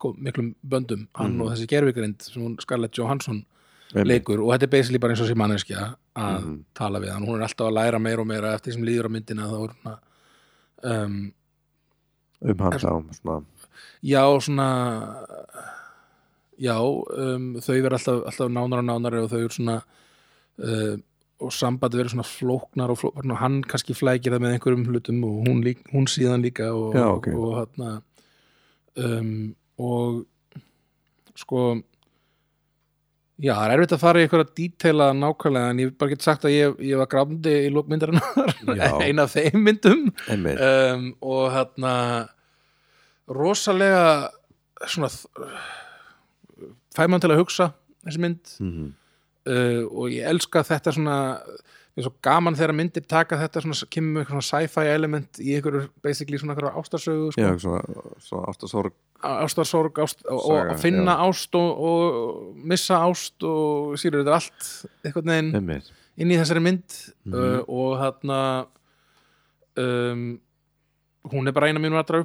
gó- 0.06 0.16
miklum 0.18 0.54
böndum 0.68 1.08
hann 1.16 1.34
Mhm. 1.36 1.42
og 1.42 1.52
þessi 1.54 1.68
gerfugrind 1.74 2.22
sem 2.22 2.42
hún 2.44 2.58
Scarlett 2.62 2.98
Johansson 2.98 3.44
Einmitt. 3.94 4.08
leikur 4.26 4.40
og 4.44 4.52
þetta 4.54 4.64
er 4.64 4.74
basically 4.78 4.98
bara 5.00 5.14
eins 5.14 5.22
og 5.22 5.28
sé 5.30 5.36
manneskja 5.36 5.96
að 6.16 6.44
Mhm. 6.44 6.60
tala 6.76 7.00
við 7.00 7.12
hann, 7.14 7.26
hún 7.26 7.36
er 7.40 7.48
alltaf 7.48 7.68
að 7.70 7.74
læra 7.80 8.00
meira 8.02 8.22
og 8.22 8.28
meira 8.28 8.54
eftir 8.56 8.74
sem 8.74 8.84
líður 8.84 9.06
á 9.10 9.12
myndina 9.16 9.50
þá 9.50 9.64
er 9.64 9.74
hún 9.74 9.92
að 9.92 10.00
um, 10.84 11.34
um 12.42 12.58
hann 12.60 12.72
þá 12.72 12.80
svona, 13.16 13.44
já, 14.04 14.22
svona 14.42 14.68
já, 16.60 16.76
um, 16.80 17.56
þau 17.60 17.76
verður 17.84 17.98
alltaf, 17.98 18.22
alltaf 18.30 18.50
nánar 18.52 18.80
og 18.80 18.86
nánari 18.90 19.24
og 19.24 19.30
þau 19.32 19.40
eru 19.44 19.50
svona 19.56 19.78
uh, 20.64 20.96
og 21.44 21.52
sambandi 21.52 21.98
verður 22.00 22.14
svona 22.16 22.28
flóknar 22.30 22.90
og 22.94 22.98
flóknar, 23.02 23.36
hann 23.42 23.62
kannski 23.68 23.94
flækir 23.98 24.32
það 24.32 24.44
með 24.46 24.54
einhverjum 24.56 24.86
hlutum 24.88 25.24
og 25.28 25.48
hún, 25.50 25.64
lík, 25.66 25.82
hún 25.92 26.08
síðan 26.08 26.42
líka 26.46 26.70
og, 26.72 26.94
Já, 26.96 27.06
ok. 27.12 27.28
og 27.36 27.56
hann 27.60 28.02
um, 28.98 29.56
og 29.82 30.24
sko 31.36 31.64
já, 33.42 33.52
það 33.52 33.64
er 33.66 33.74
erfitt 33.76 33.96
að 33.98 34.04
fara 34.04 34.22
í 34.22 34.26
einhverja 34.26 34.52
dítela 34.58 35.10
nákvæmlega 35.18 35.72
en 35.74 35.82
ég 35.84 35.96
bara 36.00 36.14
get 36.14 36.26
sagt 36.26 36.48
að 36.48 36.56
ég, 36.56 36.78
ég 36.92 37.02
var 37.02 37.10
grafndi 37.12 37.56
í 37.66 37.72
lókmyndarinnar 37.76 38.54
Já. 38.80 38.92
ein 39.06 39.24
af 39.24 39.34
þeim 39.36 39.66
myndum. 39.66 40.06
Um, 40.32 41.10
og 41.20 41.50
hérna 41.56 41.96
rosalega 43.28 44.30
svona 44.86 45.10
fæmann 46.96 47.24
til 47.24 47.34
að 47.34 47.42
hugsa 47.42 47.74
þessi 48.06 48.24
mynd. 48.24 48.56
Mm 48.64 48.94
uh, 49.50 49.84
og 49.90 50.14
ég 50.14 50.28
elska 50.30 50.64
þetta 50.66 50.94
svona 50.96 51.18
er 52.04 52.06
svo 52.08 52.14
gaman 52.28 52.56
þegar 52.60 52.74
myndir 52.76 53.06
taka 53.08 53.38
þetta 53.40 53.62
svona, 53.64 53.88
kemur 53.96 54.12
með 54.12 54.24
eitthvað 54.26 54.46
svona 54.46 54.66
sci-fi 54.68 54.88
element 54.92 55.40
í 55.40 55.56
einhverju 55.56 55.84
basically 56.04 56.40
svona 56.42 56.56
ástarsögu 56.82 57.30
já, 57.38 57.50
sko. 57.56 57.60
svona, 57.64 58.06
svona 58.20 58.52
ástasorg 58.52 58.96
ástarsorg 59.26 60.02
ást, 60.04 60.26
og, 60.28 60.42
að 60.76 60.82
finna 60.84 61.16
já. 61.16 61.28
ást 61.30 61.56
og, 61.56 61.86
og 61.90 62.66
missa 62.68 63.00
ást 63.08 63.46
og 63.48 63.96
sýrur 64.02 64.26
þetta 64.26 64.36
allt 64.42 64.72
veginn 65.38 65.54
einmitt 65.56 65.94
inn 66.18 66.32
í 66.32 66.40
þessari 66.40 66.64
mynd 66.64 67.00
Mhm. 67.26 67.34
uh, 67.36 67.62
og 67.68 67.96
þarna 68.00 68.40
um, 69.78 70.26
hún 71.32 71.48
er 71.50 71.56
bara 71.56 71.72
eina 71.72 71.82
mínum 71.82 71.98
aðra 71.98 72.22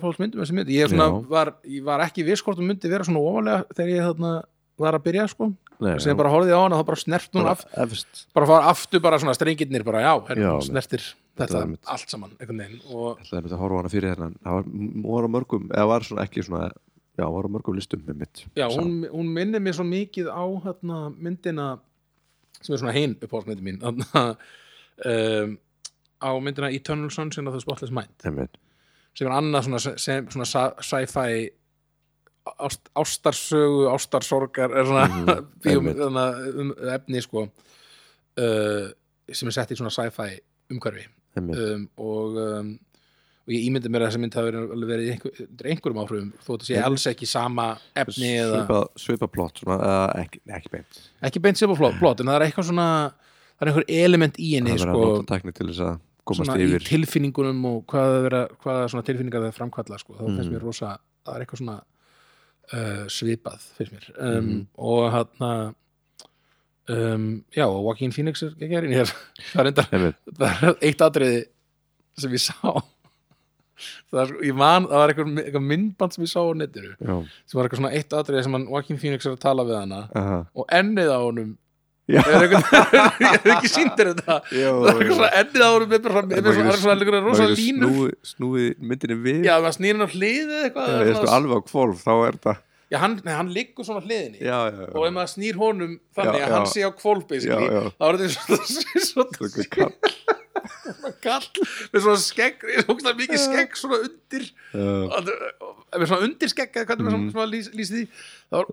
mynd, 0.53 0.69
ég, 0.69 0.91
svona, 0.91 1.07
Já. 1.09 1.29
var, 1.31 1.55
ég 1.65 1.85
var 1.87 2.03
ekki 2.05 2.25
viss 2.27 2.43
hvort 2.45 2.59
hún 2.61 2.69
myndi 2.69 2.91
vera 2.91 3.07
svona 3.07 3.23
ofalega 3.23 3.65
þegar 3.73 3.93
ég 3.95 4.09
þarna 4.11 4.33
var 4.81 4.97
að 4.99 5.07
byrja 5.09 5.27
sko, 5.33 5.51
Nei, 5.81 5.95
sem 6.03 6.17
bara 6.19 6.33
horfði 6.33 6.53
á 6.57 6.61
hana 6.61 6.79
þá 6.81 6.85
bara 6.91 7.01
snert 7.01 7.33
hún 7.37 7.47
bara 7.47 7.55
af, 7.57 7.65
efst. 7.87 8.23
bara 8.37 8.49
fara 8.51 8.71
aftur 8.75 9.03
bara 9.05 9.19
svona 9.23 9.37
strengirnir 9.37 9.85
bara 9.87 10.03
já, 10.05 10.13
hérna, 10.29 10.55
snertir 10.67 11.05
þetta 11.41 11.63
allt 11.95 12.13
saman 12.13 12.35
einhvern 12.37 12.61
veginn 12.65 12.83
og 12.93 13.21
Það 13.25 13.39
er 13.39 13.47
mitt 13.47 13.55
að 13.57 13.63
horfa 13.65 13.81
hana 13.81 13.93
fyrir 13.93 14.13
hérna. 14.13 14.31
Það 14.45 14.59
var, 14.59 15.29
á 15.29 15.31
mörgum, 15.37 15.69
eða 15.73 15.91
var 15.95 16.09
svona 16.09 16.27
ekki 16.29 16.45
svona 16.47 16.71
Já, 17.21 17.27
var 17.29 17.45
á 17.45 17.51
mörgum 17.53 17.77
listum 17.77 18.01
með 18.07 18.21
mitt. 18.23 18.41
Já, 18.57 18.65
hún, 18.73 19.03
hún 19.13 19.29
minnir 19.35 19.61
mér 19.61 19.75
svo 19.77 19.85
mikið 19.85 20.31
á 20.33 20.41
hérna, 20.65 21.01
myndina 21.21 21.67
sem 22.61 22.75
er 22.77 22.81
svona 22.81 22.95
hein 22.97 23.17
uppáhaldsmyndi 23.21 23.65
mín 23.67 23.81
um, 23.85 25.57
á 26.21 26.31
myndina 26.41 26.71
Eternal 26.73 27.11
Sunshine 27.13 27.49
of 27.49 27.57
the 27.57 27.61
Spotless 27.61 27.93
Mind. 27.93 28.13
Sem 28.23 29.27
er 29.27 29.35
annað 29.35 29.67
svona, 29.67 29.81
svona 30.31 30.49
sci-fi 30.81 31.51
ást, 32.59 32.91
ástarsögu, 32.99 33.87
ástarsorgar 33.95 34.71
er 34.81 34.85
svona 34.89 35.07
Mhm, 35.09 35.49
bíum, 35.65 35.87
einmitt. 35.87 36.01
þannig, 36.03 36.61
um, 36.65 36.75
efni 36.97 37.23
sko 37.25 37.47
uh, 37.47 38.87
sem 39.31 39.49
er 39.51 39.57
sett 39.57 39.73
í 39.75 39.79
svona 39.79 39.93
sci-fi 39.95 40.39
umhverfi 40.75 41.07
um, 41.39 41.85
og, 42.01 42.37
um, 42.41 42.71
og 43.47 43.55
ég 43.55 43.65
ímyndi 43.69 43.91
mér 43.91 44.05
að 44.05 44.11
þessi 44.11 44.21
mynd 44.23 44.37
hafi 44.39 44.51
verið, 44.51 44.85
verið 44.91 45.13
einhver, 45.15 45.41
einhverjum 45.71 46.01
áhrifum 46.05 46.31
þó 46.43 46.51
þetta 46.53 46.67
sé 46.69 46.75
Einmitt. 46.77 46.89
alls 46.91 47.07
ekki 47.13 47.29
sama 47.31 47.67
efni 47.99 48.33
eða 48.43 48.61
Svipa, 48.61 48.81
svipa 49.07 49.29
plott 49.31 49.63
svona, 49.63 49.79
eða 49.87 50.25
ekki, 50.25 50.43
ekki 50.59 50.73
beint 50.77 51.01
ekki 51.31 51.43
beint 51.47 51.63
flott 51.99 52.21
en 52.25 52.31
það 52.31 52.39
er 52.41 52.47
eitthvað 52.49 52.69
svona 52.71 52.89
það 53.11 53.67
er 53.67 53.73
einhver 53.73 53.89
element 54.01 54.39
í 54.41 54.53
henni 54.57 54.75
Það 54.75 54.85
verður 54.85 54.95
sko, 54.95 55.05
að 55.07 55.19
nota 55.21 55.35
tækni 55.35 55.57
til 55.61 55.69
þess 55.71 55.85
að 55.87 55.99
komast 56.31 56.61
yfir 56.63 56.85
tilfinningunum 56.87 57.65
og 57.71 57.79
hvað 57.91 58.11
það 58.15 58.23
vera, 58.29 58.41
hvaða 58.63 58.89
svona 58.93 59.07
tilfinningar 59.09 59.43
það 59.47 59.57
framkalla 59.57 59.99
sko. 59.99 60.15
finnst 60.21 60.51
Mm. 60.51 61.01
það 61.27 61.35
er 61.35 61.45
eitthvað 61.45 61.61
svona 61.63 61.79
uh, 62.73 63.05
svipað 63.11 63.63
finnst 63.79 63.93
mér. 63.97 64.09
Um, 64.19 64.37
Mhm. 64.41 64.67
og 64.79 65.11
hann 65.15 65.75
um, 66.91 67.45
já, 67.55 67.65
og 67.67 67.83
Joaquin 67.85 68.13
Phoenix 68.13 68.43
er 68.43 68.55
ekki 68.59 68.77
erinn 68.81 68.95
hér 68.97 69.11
það 69.53 69.61
er 69.63 69.69
enda, 69.71 69.85
það 70.41 70.65
er 70.71 70.81
eitt 70.89 71.05
atriði 71.07 71.45
sem 72.21 72.33
ég 72.35 72.43
sá. 72.49 72.57
Það 74.11 74.19
er, 74.27 74.31
ég 74.45 74.57
man, 74.61 74.85
það 74.91 74.99
var 75.01 75.09
eitthvað, 75.15 75.29
eitthvað 75.41 75.63
myndband 75.71 76.13
sem 76.13 76.25
ég 76.27 76.29
sá 76.29 76.41
á 76.45 76.53
netinu 76.53 76.91
já, 77.01 77.15
sem 77.49 77.57
var 77.57 77.65
eitthvað 77.65 77.79
svona 77.81 77.93
eitt 77.97 78.13
atriði 78.19 78.43
sem 78.45 78.57
hann 78.59 78.67
Joaquin 78.69 78.99
Phoenix 79.01 79.25
er 79.25 79.33
að 79.33 79.41
tala 79.41 79.65
við 79.65 79.79
hana 79.79 80.01
aha. 80.21 80.41
og 80.53 80.67
ennið 80.77 81.09
á 81.09 81.19
honum 81.23 81.55
ég 82.11 82.25
hef 82.31 83.47
ekki 83.55 83.71
sýndir 83.71 84.11
þetta? 84.15 84.37
Það 84.51 85.03
er 85.05 85.13
svona 85.15 85.31
ennið 85.41 85.63
á 85.63 85.71
honum 85.75 85.93
með 85.93 86.09
svona- 86.09 86.25
það 86.81 87.05
er 87.05 87.23
rosa 87.29 87.47
línur. 87.53 87.93
snúi, 87.93 88.11
snúi 88.33 88.65
myndinni 88.81 89.17
við. 89.27 89.45
Já, 89.49 89.55
maður 89.63 89.77
snýr 89.79 89.95
hann 89.97 90.07
á 90.07 90.11
hliðið 90.15 90.59
eitthvað 90.65 90.91
ég 90.97 91.15
sko 91.15 91.23
svona- 91.23 91.37
alveg 91.39 91.57
á 91.57 91.61
kvolf 91.71 92.03
þá 92.07 92.13
er 92.27 92.39
þetta 92.41 92.57
já, 92.91 92.99
hann, 92.99 93.15
hann 93.31 93.51
liggur 93.55 93.87
svona 93.87 94.03
hliðinni. 94.03 94.41
Já, 94.43 94.59
já, 94.67 94.81
já, 94.83 94.89
og 94.99 95.05
ef 95.07 95.13
maður 95.15 95.33
snýr 95.37 95.61
honum 95.63 95.93
þannig 96.19 96.43
að 96.47 96.55
hann 96.57 96.67
sé 96.73 96.83
á 96.83 96.91
kvolf 96.91 97.27
þá 97.31 97.35
er 98.11 98.21
þetta 98.25 98.61
svona, 99.11 99.31
er 99.63 99.71
kall. 99.77 99.95
kall 101.23 101.47
með 101.95 102.03
svona 102.05 102.21
skegg, 102.21 102.65
svona 102.85 103.13
mikið 103.19 103.41
skegg 103.45 103.77
svona 103.79 104.01
undir. 104.09 104.49
Með 104.75 106.07
svona 106.11 106.27
undir 106.27 106.51
skegg 106.53 106.75
eða 106.77 106.87
hvernig 106.91 107.07
maður 107.07 107.17
Mhm. 107.17 107.31
svona, 107.31 107.35
svona 107.37 107.51
lýs, 107.55 107.71
lýsi 107.79 107.95
því 107.95 108.05
það 108.51 108.59
var 108.59 108.67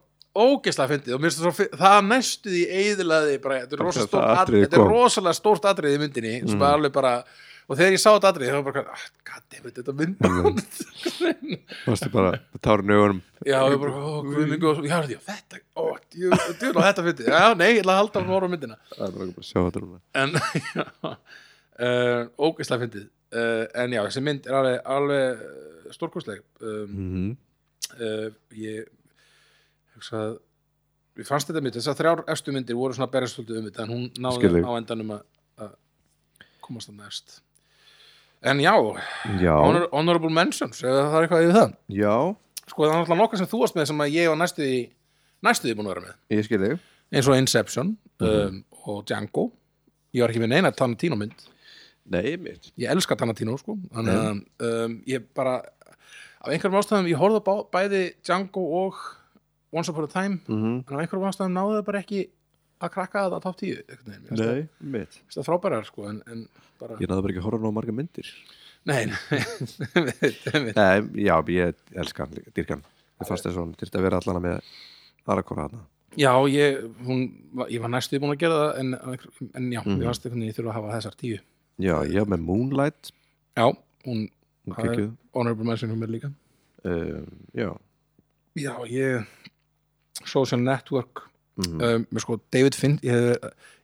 ógeðslega 0.46 0.92
fyndið 0.94 1.16
og 1.18 1.22
mér 1.24 1.34
finnst 1.34 1.44
það, 1.44 1.58
svo 1.58 1.82
það 1.82 1.98
næstu 2.12 2.54
því 2.54 2.64
eiðilaði 2.82 3.36
bara, 3.44 3.60
þetta 3.66 3.78
er, 3.78 3.84
rosa 3.84 4.00
Það 4.00 4.08
stórt 4.12 4.30
at, 4.30 4.40
atriði 4.46 4.64
þetta 4.68 4.80
er 4.82 4.90
rosalega 4.94 5.38
stórt 5.42 5.68
atrið 5.74 5.98
í 5.98 6.02
myndinni 6.06 6.34
sem 6.48 6.62
er 6.64 6.74
alveg 6.78 6.94
bara 6.98 7.14
og 7.68 7.76
þegar 7.76 7.96
ég 7.98 8.00
sá 8.00 8.10
þetta 8.14 8.30
atrið 8.32 8.52
þá 8.54 8.58
var 8.58 8.66
bara, 8.70 8.84
ah, 8.96 9.08
goddammit, 9.28 9.80
þetta 9.82 9.96
myndband 10.02 10.62
Varstu 11.88 12.10
bara 12.14 12.30
tárin 12.64 12.94
augunum. 12.96 13.20
Já, 13.44 13.58
ég 13.72 13.80
bara, 13.82 13.92
ó, 14.00 14.22
guðmingu 14.24 14.70
og 14.72 14.86
já, 14.88 14.96
þetta, 15.28 15.60
ó, 15.76 15.84
djú, 16.14 16.32
djú, 16.62 16.72
þetta 16.78 17.04
fyndið. 17.06 17.28
Já, 17.32 17.42
nei, 17.60 17.68
ég 17.74 17.82
ætla 17.82 17.96
að 17.98 18.00
halda 18.02 18.24
horfa 18.30 18.48
á 18.48 18.52
myndina. 18.54 18.78
Það 18.94 19.04
er 19.08 19.18
bara 19.36 19.48
sjá 19.50 19.60
þetta 19.60 19.84
núna. 19.84 20.00
En 20.24 20.34
já, 20.78 20.86
uh, 21.88 22.22
ógeðslega 22.48 22.84
fyndið. 22.86 23.06
Uh, 23.28 23.64
en 23.84 23.96
já, 23.98 24.02
þessi 24.08 24.24
mynd 24.24 24.48
er 24.48 24.58
alveg, 24.62 24.80
alveg 24.98 25.44
stórkostleg. 25.98 26.42
Um, 26.64 26.88
Mhm. 26.98 27.36
ég 28.60 28.88
að 30.14 30.38
við 31.18 31.26
fannst 31.28 31.48
þetta 31.50 31.62
mynd, 31.66 31.74
þessar 31.80 31.98
þrjár 31.98 32.24
efstu 32.30 32.52
myndir 32.54 32.76
voru 32.78 32.94
svona 32.94 33.10
berjast 33.12 33.36
svolítið 33.38 33.58
um 33.58 33.68
þetta 33.70 33.84
en 33.84 33.90
hún 33.96 34.04
náði 34.22 34.38
Skil 34.42 34.52
þig. 34.54 34.66
á 34.68 34.72
endanum 34.78 35.14
að, 35.16 35.22
að 35.66 35.72
komast 36.62 36.90
það 36.92 37.00
næst. 37.02 37.40
En 38.48 38.60
já, 38.62 38.74
Já, 39.42 39.54
honor, 39.58 39.88
honorable 39.92 40.30
mentions 40.30 40.84
ef 40.84 40.92
það 40.94 41.16
er 41.18 41.26
eitthvað 41.26 41.46
yfir 41.48 41.58
það? 41.58 41.72
Já, 41.90 42.16
sko 42.70 42.84
það 42.84 42.92
er 42.92 43.00
náttúrulega 43.02 43.22
nokkað 43.24 43.42
sem 43.42 43.50
þú 43.50 43.62
varst 43.64 43.76
með 43.80 43.86
sem 43.90 44.04
að 44.06 44.14
ég 44.14 44.30
var 44.30 44.38
næstu 44.44 44.68
í 44.68 44.78
næstu 45.48 45.68
því 45.68 45.76
búin 45.80 45.88
að 45.90 45.94
vera 45.96 46.06
með. 46.06 46.16
Ég 46.38 46.46
skil 46.46 46.60
þig. 46.62 46.86
Eins 47.18 47.28
og 47.32 47.38
Inception 47.42 47.96
Mhm. 48.20 48.30
um, 48.30 48.64
og 48.88 49.06
Django. 49.10 49.52
Ég 50.14 50.22
var 50.24 50.30
ekki 50.32 50.40
með 50.42 50.50
neina 50.54 50.72
Tarantino 50.72 51.16
mynd. 51.18 51.34
Nei, 52.10 52.38
mitt. 52.38 52.72
Ég 52.80 52.90
elska 52.94 53.16
Tarantino 53.20 53.58
sko. 53.60 53.76
Þannig 53.94 54.16
að 54.22 54.86
um, 54.86 54.96
ég 55.08 55.26
bara 55.36 55.58
af 56.42 56.48
einhverjum 56.54 56.78
ástæðum, 56.80 57.10
ég 57.10 57.18
horfði 57.20 57.42
bæði 57.74 58.02
Django 58.24 58.64
og 58.86 58.96
Once 59.78 59.90
Upon 59.94 60.08
a 60.08 60.12
Time 60.12 60.40
mm 60.48 60.76
en 60.88 60.96
af 60.96 61.00
einhverjum 61.04 61.30
ástæðum 61.30 61.56
náðu 61.58 61.76
það 61.78 61.86
bara 61.92 62.02
ekki 62.04 62.22
að 62.82 62.92
krakka 62.94 63.24
það 63.26 63.36
á 63.38 63.40
top 63.42 63.58
10 63.58 63.80
einhvern 63.90 64.12
veginn. 64.12 64.22
Mér 64.22 64.30
finnst 64.30 64.44
það- 64.44 64.56
Nei, 64.58 64.92
mitt 64.94 65.20
það 65.34 65.48
frábærar 65.50 65.86
sko 65.88 66.10
en, 66.12 66.22
en 66.32 66.44
bara, 66.80 66.98
Ég 67.02 67.10
náðu 67.10 67.22
bara 67.26 67.34
ekki 67.34 67.42
að 67.42 67.48
horfa 67.50 67.70
á 67.70 67.78
marga 67.78 67.96
myndir 67.98 68.28
nei, 68.88 69.06
nei, 69.06 69.42
einmitt. 70.54 70.78
Nei, 70.78 70.98
já, 71.26 71.36
ég 71.52 71.76
elska 72.04 72.24
hann 72.26 72.36
líka, 72.38 72.54
dýrkan 72.56 72.84
Ég 73.18 73.26
fannst 73.28 73.48
þess 73.48 73.56
að 73.58 73.62
hún 73.64 73.74
þyrfti 73.80 73.98
að 73.98 74.06
vera 74.06 74.20
allana 74.22 74.42
með 74.46 74.74
aðra 75.28 75.44
kora 75.50 75.66
hana 75.68 75.82
já, 76.18 76.32
ég, 76.54 76.78
hún, 77.06 77.24
ég 77.70 77.82
var 77.84 77.92
næstu 77.94 78.20
búin 78.22 78.34
að 78.36 78.40
gera 78.46 78.60
það 78.62 78.80
en, 78.80 78.94
en 79.58 79.72
já, 79.74 79.82
Mhm. 79.84 79.98
ég 80.02 80.08
varst 80.08 80.26
einhvern 80.26 80.40
veginn 80.42 80.52
ég 80.54 80.56
þurfa 80.58 80.72
að 80.72 80.78
hafa 80.78 80.94
þessar 80.98 81.18
10 81.20 81.42
Já, 81.78 81.96
ég 82.10 82.18
haf 82.22 82.30
með 82.32 82.46
Moonlight 82.48 83.12
já, 83.58 83.66
hún 84.06 84.24
er- 84.24 84.88
geggjuð. 84.88 85.12
honorable 85.34 85.66
mention 85.66 85.92
hún 85.92 86.00
mér 86.06 86.14
líka 86.16 86.32
um, 86.86 87.28
Já 87.58 87.70
já, 88.58 88.74
ég 88.88 89.26
Social 90.26 90.62
Network. 90.64 91.26
Mm. 91.58 91.78
um, 91.82 92.04
með 92.14 92.22
sko 92.22 92.36
David 92.54 92.76
Finn 92.78 93.00
ég, 93.02 93.16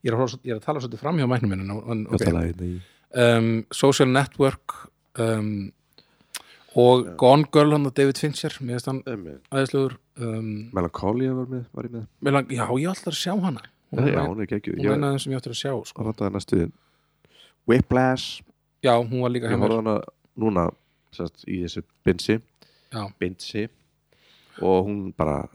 ég, 0.05 0.11
er 0.11 0.14
að, 0.14 0.35
ég 0.45 0.53
er 0.53 0.60
að 0.60 0.65
tala 0.68 0.81
svolítið 0.84 0.99
fram 1.01 1.18
hjá 1.18 1.26
mæknum 1.26 1.55
minn 1.55 2.03
okay. 2.14 2.76
um, 3.18 3.47
Social 3.73 4.11
Network 4.14 4.76
um, 5.18 5.72
og 6.77 7.07
Gone 7.18 7.49
Girl 7.49 7.73
hann 7.73 7.89
og 7.89 7.95
David 7.97 8.22
Fincher 8.22 8.53
mér 8.61 8.77
finnst 8.77 8.91
hann 8.91 9.01
um, 10.22 10.69
Melancholia 10.73 11.34
var, 11.34 11.49
með, 11.49 11.65
var 11.73 11.88
ég 11.88 11.95
með. 11.95 12.07
Mér 12.22 12.38
lang, 12.38 12.53
já, 12.53 12.64
ég 12.69 12.93
ætla 12.93 13.14
að 13.14 13.19
sjá 13.19 13.34
hana. 13.41 13.65
Hún 13.93 14.03
er 14.03 14.10
já, 14.10 14.22
ein- 14.22 14.30
hún 14.30 14.47
geggjuð. 14.53 14.77
hún 14.77 14.85
Ég 14.85 14.95
eina 14.95 15.10
af 15.10 15.14
þeim 15.14 15.23
sem 15.23 15.34
ég 15.34 15.41
ætla 15.41 15.53
að 15.53 15.61
sjá 15.61 15.73
sko. 15.89 16.69
Whiplash. 17.69 18.41
Já, 18.84 18.93
hún 18.97 19.22
var 19.22 19.31
líka 19.31 19.49
hana 19.49 20.01
núna 20.38 20.69
sérst, 21.14 21.45
í 21.47 21.61
þessu 21.64 21.84
binsi. 22.05 22.39
Binsi. 23.19 23.68
Og 24.61 24.85
hún 24.88 25.14
bara 25.18 25.47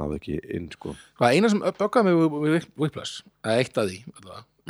náði 0.00 0.18
ekki 0.20 0.36
inn 0.56 0.68
sko 0.74 0.94
hvað 1.20 1.36
eina 1.38 1.48
sem 1.52 1.60
böggaði 1.60 2.04
mig 2.04 2.36
við- 2.54 2.68
Whiplash 2.76 3.22
eða 3.44 3.58
eitt 3.62 3.78
af 3.78 3.88
því 3.88 3.98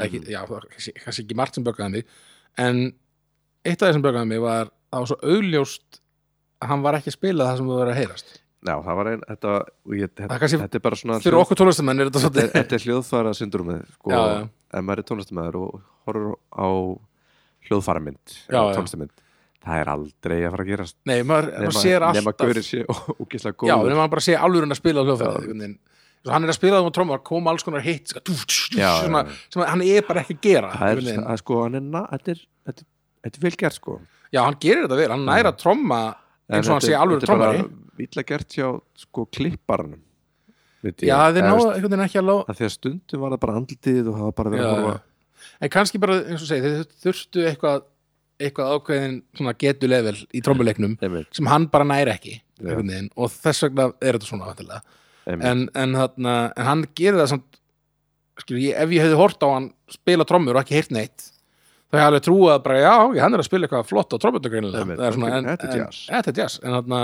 ekki, 0.04 0.20
Mhm. 0.20 0.30
já, 0.30 0.40
það 0.44 0.50
var 0.50 0.64
kannski, 0.70 1.22
ekki 1.24 1.36
margt 1.38 1.54
sem 1.54 1.64
böggaði 1.64 1.90
mig 1.92 2.04
en 2.58 2.80
eitt 3.64 3.82
af 3.82 3.88
því 3.88 3.92
sem 3.98 4.02
böggaði 4.02 4.28
mig 4.28 4.40
var 4.40 4.66
það 4.92 5.00
var 5.00 5.06
svo 5.06 5.18
augljóst 5.22 6.00
að 6.62 6.68
hann 6.68 6.82
var 6.82 6.94
ekki 6.94 7.10
að 7.12 7.18
spila 7.18 7.44
það 7.50 7.56
sem 7.56 7.66
þú 7.66 7.78
verið 7.82 7.94
að 7.94 8.00
heyrast 8.02 8.40
Já, 8.64 8.74
það 8.80 8.96
var 8.96 9.06
einn, 9.10 9.20
þetta, 9.28 9.50
þetta, 9.84 10.26
þetta 10.64 10.74
er 10.78 10.80
bara 10.80 10.96
svona 10.96 11.18
fyrir 11.20 11.36
okkur 11.36 11.58
tólestamenn 11.60 12.00
er 12.00 12.08
þetta 12.08 12.20
svolítið 12.24 12.52
þetta 12.54 12.76
er 12.78 12.84
hljóðfæra 12.86 13.32
syndrumið 13.36 13.82
sko, 13.92 14.10
Já, 14.10 14.20
já. 14.24 14.48
ef 14.72 14.84
maður 14.84 15.02
er 15.02 15.08
tónlistamæður 15.10 15.58
og 15.60 15.82
horfur 16.06 16.38
á 16.56 16.68
hljóðfæramynd 17.68 18.36
tónlistamynd 18.48 19.10
það 19.64 19.80
er 19.82 19.90
aldrei 19.94 20.36
að 20.44 20.50
fara 20.54 20.64
að 20.64 20.70
gerast. 20.70 20.96
Nei, 21.08 21.18
maður, 21.26 21.50
maður 21.64 21.76
sér 21.80 22.04
nema 22.04 22.32
alltaf 22.32 22.46
gaurið 22.48 22.66
sé 22.68 22.84
ógislega 23.24 23.56
góð 23.62 23.70
já, 23.70 23.76
nema 23.88 24.00
maður 24.02 24.12
bara 24.14 24.24
sé 24.26 24.36
alveg 24.38 24.66
að 24.68 24.78
spila 24.80 25.00
á 25.00 25.04
hljóðfæði 25.08 25.68
hann 26.34 26.46
er 26.46 26.52
að 26.54 26.56
spila 26.56 26.78
það 26.80 26.88
á 26.88 26.96
trommar 26.96 27.22
koma 27.28 27.52
alls 27.52 27.64
konar 27.66 27.84
hitt 27.84 28.12
sem 29.52 29.64
hann 29.68 29.82
er 29.84 30.06
bara 30.08 30.22
ekki 30.24 30.36
að 30.38 30.44
gera 30.46 30.70
það 30.72 30.92
er, 30.94 31.02
það 31.20 31.32
er 31.34 31.40
sko, 31.42 31.58
hann 31.64 31.74
er 31.80 31.88
þetta 32.14 32.34
er, 32.34 32.44
er- 32.72 32.86
er 33.28 33.40
vel 33.44 33.54
gert 33.60 33.76
sko. 33.76 33.98
Já, 34.32 34.40
hann 34.44 34.56
gerir 34.60 34.86
þetta 34.86 34.96
vel, 35.02 35.10
hann 35.14 35.26
næra 35.28 35.52
að 35.52 35.58
tromma 35.60 36.00
eins 36.48 36.68
og 36.68 36.74
hann 36.78 36.84
sé 36.84 36.92
er- 36.94 37.00
alveg 37.02 37.20
þetta 37.24 37.36
er 37.36 37.42
bara 37.44 38.04
illa 38.04 38.24
gert 38.30 38.56
hjá 38.56 38.68
sko 39.04 39.26
ég, 41.08 41.08
já, 41.08 41.16
veist, 41.56 41.68
einhvern 41.76 41.92
veginn 41.94 42.04
ekki 42.04 42.20
að 42.20 42.26
lá 42.28 42.34
að 42.44 42.56
því 42.58 42.64
að 42.66 42.72
stundum 42.74 43.20
var 43.24 43.30
það 43.36 43.42
bara 43.44 43.54
andlitið 43.60 44.08
og 44.10 44.16
það 44.18 44.24
var 44.28 44.34
bara 44.40 44.50
eitthvað 48.42 48.72
ákveðin 48.78 49.18
svona 49.38 49.54
getu 49.58 49.90
level 49.90 50.16
í 50.34 50.42
trommuleiknum 50.44 50.96
einmitt, 51.04 51.30
sem 51.36 51.50
hann 51.50 51.68
bara 51.72 51.86
næri 51.88 52.14
ekki 52.14 52.38
veginn, 52.64 53.10
og 53.18 53.30
þess 53.34 53.66
vegna 53.66 53.90
er 54.00 54.18
þetta 54.18 54.30
svona 54.30 54.80
en, 55.24 55.68
en, 55.74 55.94
þarna, 55.98 56.34
en 56.54 56.66
hann 56.68 56.86
gerir 56.96 57.20
það 57.22 57.30
samt 57.34 57.60
skil, 58.42 58.58
ég, 58.58 58.74
ef 58.74 58.92
ég 58.94 59.04
hefði 59.06 59.20
hort 59.20 59.46
á 59.46 59.48
hann 59.52 59.70
spila 59.92 60.26
trommur 60.28 60.58
og 60.58 60.64
ekki 60.64 60.78
heyrt 60.78 60.92
neitt 60.94 61.30
þá 61.94 62.00
hefði 62.00 62.08
alveg 62.08 62.24
trúið 62.26 62.52
að 62.54 62.62
bara, 62.64 62.80
já, 62.82 62.94
hann 63.22 63.36
er 63.36 63.42
að 63.42 63.48
spila 63.48 63.68
eitthvað 63.68 63.86
flott 63.88 64.14
á 64.14 64.16
trommur 64.18 64.42
greinilega. 64.42 64.82
Einmitt, 64.82 64.98
Það 64.98 65.06
er 65.06 65.16
svona, 65.16 65.30
ok, 65.30 65.36
en, 65.36 65.48
þetta 65.52 65.66
er 65.68 65.74
en- 65.74 66.38
jazz. 66.40 66.58
en 66.62 66.74
þarna 66.74 67.02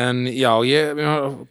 en 0.00 0.20
já, 0.30 0.50
ég, 0.68 1.00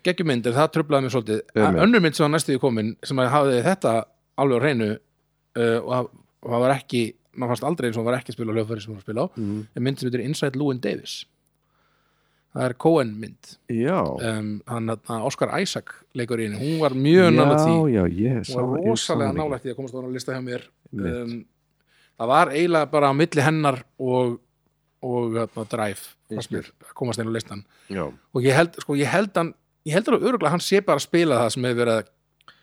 geggjum 0.07 0.29
myndir, 0.29 0.55
það 0.55 0.69
trublaði 0.75 1.05
mér 1.07 1.15
svolítið. 1.15 1.41
Önnur 1.57 2.03
mynd 2.05 2.15
sem 2.15 2.23
var 2.23 2.33
næstu 2.35 2.55
í 2.55 2.61
komin 2.61 2.93
sem 3.03 3.19
að 3.19 3.31
hafði 3.33 3.63
þetta 3.65 3.95
alveg 4.39 4.61
á 4.61 4.63
hreinu 4.63 4.89
uh, 4.93 5.79
og 5.83 6.11
það 6.45 6.63
var 6.63 6.75
ekki 6.77 7.03
maður 7.37 7.51
fannst 7.53 7.63
aldrei 7.69 7.87
eins 7.89 7.97
og 7.97 8.03
hann 8.03 8.11
var 8.11 8.19
ekki 8.19 8.31
að 8.33 8.37
spila 8.39 8.51
á 8.51 8.55
hljóðfæri 8.57 8.81
sem 8.81 8.89
hann 8.93 8.97
var 8.97 9.03
að 9.03 9.07
spila 9.07 9.21
á 9.21 9.27
Mhm. 9.37 9.67
en 9.75 9.83
mynd 9.83 9.99
sem 9.99 10.09
heitir 10.09 10.25
Inside 10.25 10.55
Llewyn 10.59 10.79
Davis. 10.81 11.25
Það 12.49 12.63
er 12.65 12.73
Cohen 12.81 13.11
mynd. 13.21 13.51
Um, 13.69 14.47
hann, 14.65 14.87
þarna, 14.89 15.19
Oscar 15.27 15.51
Isaac 15.61 15.91
leikur 16.17 16.39
í 16.41 16.47
henni, 16.49 16.57
hún 16.57 16.79
var 16.81 16.95
mjög 16.97 17.29
nálægt 17.35 17.61
því. 17.61 17.75
já, 17.93 18.43
sá 18.43 18.57
hún 18.57 18.71
var 18.71 18.81
rosalega 18.89 19.33
nálægt 19.37 19.63
því 19.63 19.69
að 19.71 19.75
komast 19.77 19.93
á 19.93 19.97
hann 19.99 20.09
að 20.09 20.13
lista 20.17 20.33
hjá 20.33 20.41
mér. 20.43 20.63
Um, 20.93 21.45
það 22.19 22.27
var 22.27 22.47
eiginlega 22.49 22.89
bara 22.91 23.09
á 23.09 23.13
milli 23.13 23.41
hennar 23.45 23.83
og 23.99 24.39
og 25.01 25.31
þarna, 25.31 25.63
Drive 25.69 26.15
að 26.31 26.93
komast 26.93 27.19
inn 27.21 27.29
á 27.29 27.31
listan 27.31 27.61
já, 27.89 28.03
og 28.33 28.41
ég 28.43 28.51
held, 28.53 28.73
sko, 28.81 28.95
ég 28.99 29.07
held 29.07 29.31
hann 29.37 29.53
ég 29.87 29.93
held 29.93 30.09
alveg 30.09 30.25
öruglega 30.27 30.49
að 30.49 30.55
hann 30.57 30.59
sé 30.65 30.81
bara 30.83 30.97
að 30.99 31.05
spila 31.07 31.37
það 31.39 31.51
sem 31.53 31.63
hefur 31.63 31.79
verið 31.85 31.99
að 32.01 32.07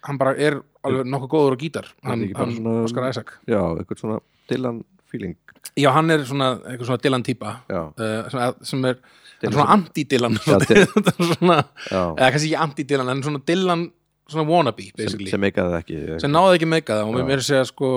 hann 0.05 0.19
bara 0.19 0.35
er 0.37 0.59
alveg 0.85 1.07
nokkuð 1.09 1.31
góður 1.33 1.57
á 1.57 1.59
gítar 1.63 1.87
hann, 2.05 2.27
hann 2.37 2.53
svona- 2.59 2.85
Oscar 2.85 3.09
Isaac. 3.09 3.31
Já, 3.49 3.63
eitthvað 3.79 3.99
svona 4.03 4.21
Dylan 4.51 4.83
feeling. 5.11 5.37
Já, 5.77 5.91
hann 5.93 6.11
er 6.15 6.23
svona, 6.29 6.49
eitthvað 6.65 6.89
svona 6.91 7.03
Dylan 7.05 7.25
típa. 7.27 7.53
Já, 7.71 7.81
uh, 7.93 8.29
sem, 8.33 8.41
er- 8.47 8.67
sem 8.71 8.85
er 8.91 8.99
Dylan 9.43 9.57
svona 9.57 9.69
anti-Dylan. 9.77 10.37
Er 10.37 10.87
svona, 11.35 11.57
eða 11.93 12.31
kannski 12.33 12.51
ekki 12.53 12.61
anti-Dylan 12.67 13.13
en 13.13 13.23
svona 13.27 13.43
Dylan, 13.51 13.87
svona 14.31 14.47
wannabe 14.49 14.87
sem, 14.89 14.97
basically, 15.03 15.31
sem 15.31 15.43
meikaði 15.45 15.73
það 15.75 15.83
ekki 15.85 16.21
sem 16.25 16.33
náði 16.35 16.57
ekki 16.61 16.71
meika 16.73 16.97
það. 17.01 17.11
Og 17.13 17.19
mér 17.21 17.37
er 17.37 17.43
að 17.45 17.49
segja 17.51 17.67
sko 17.69 17.91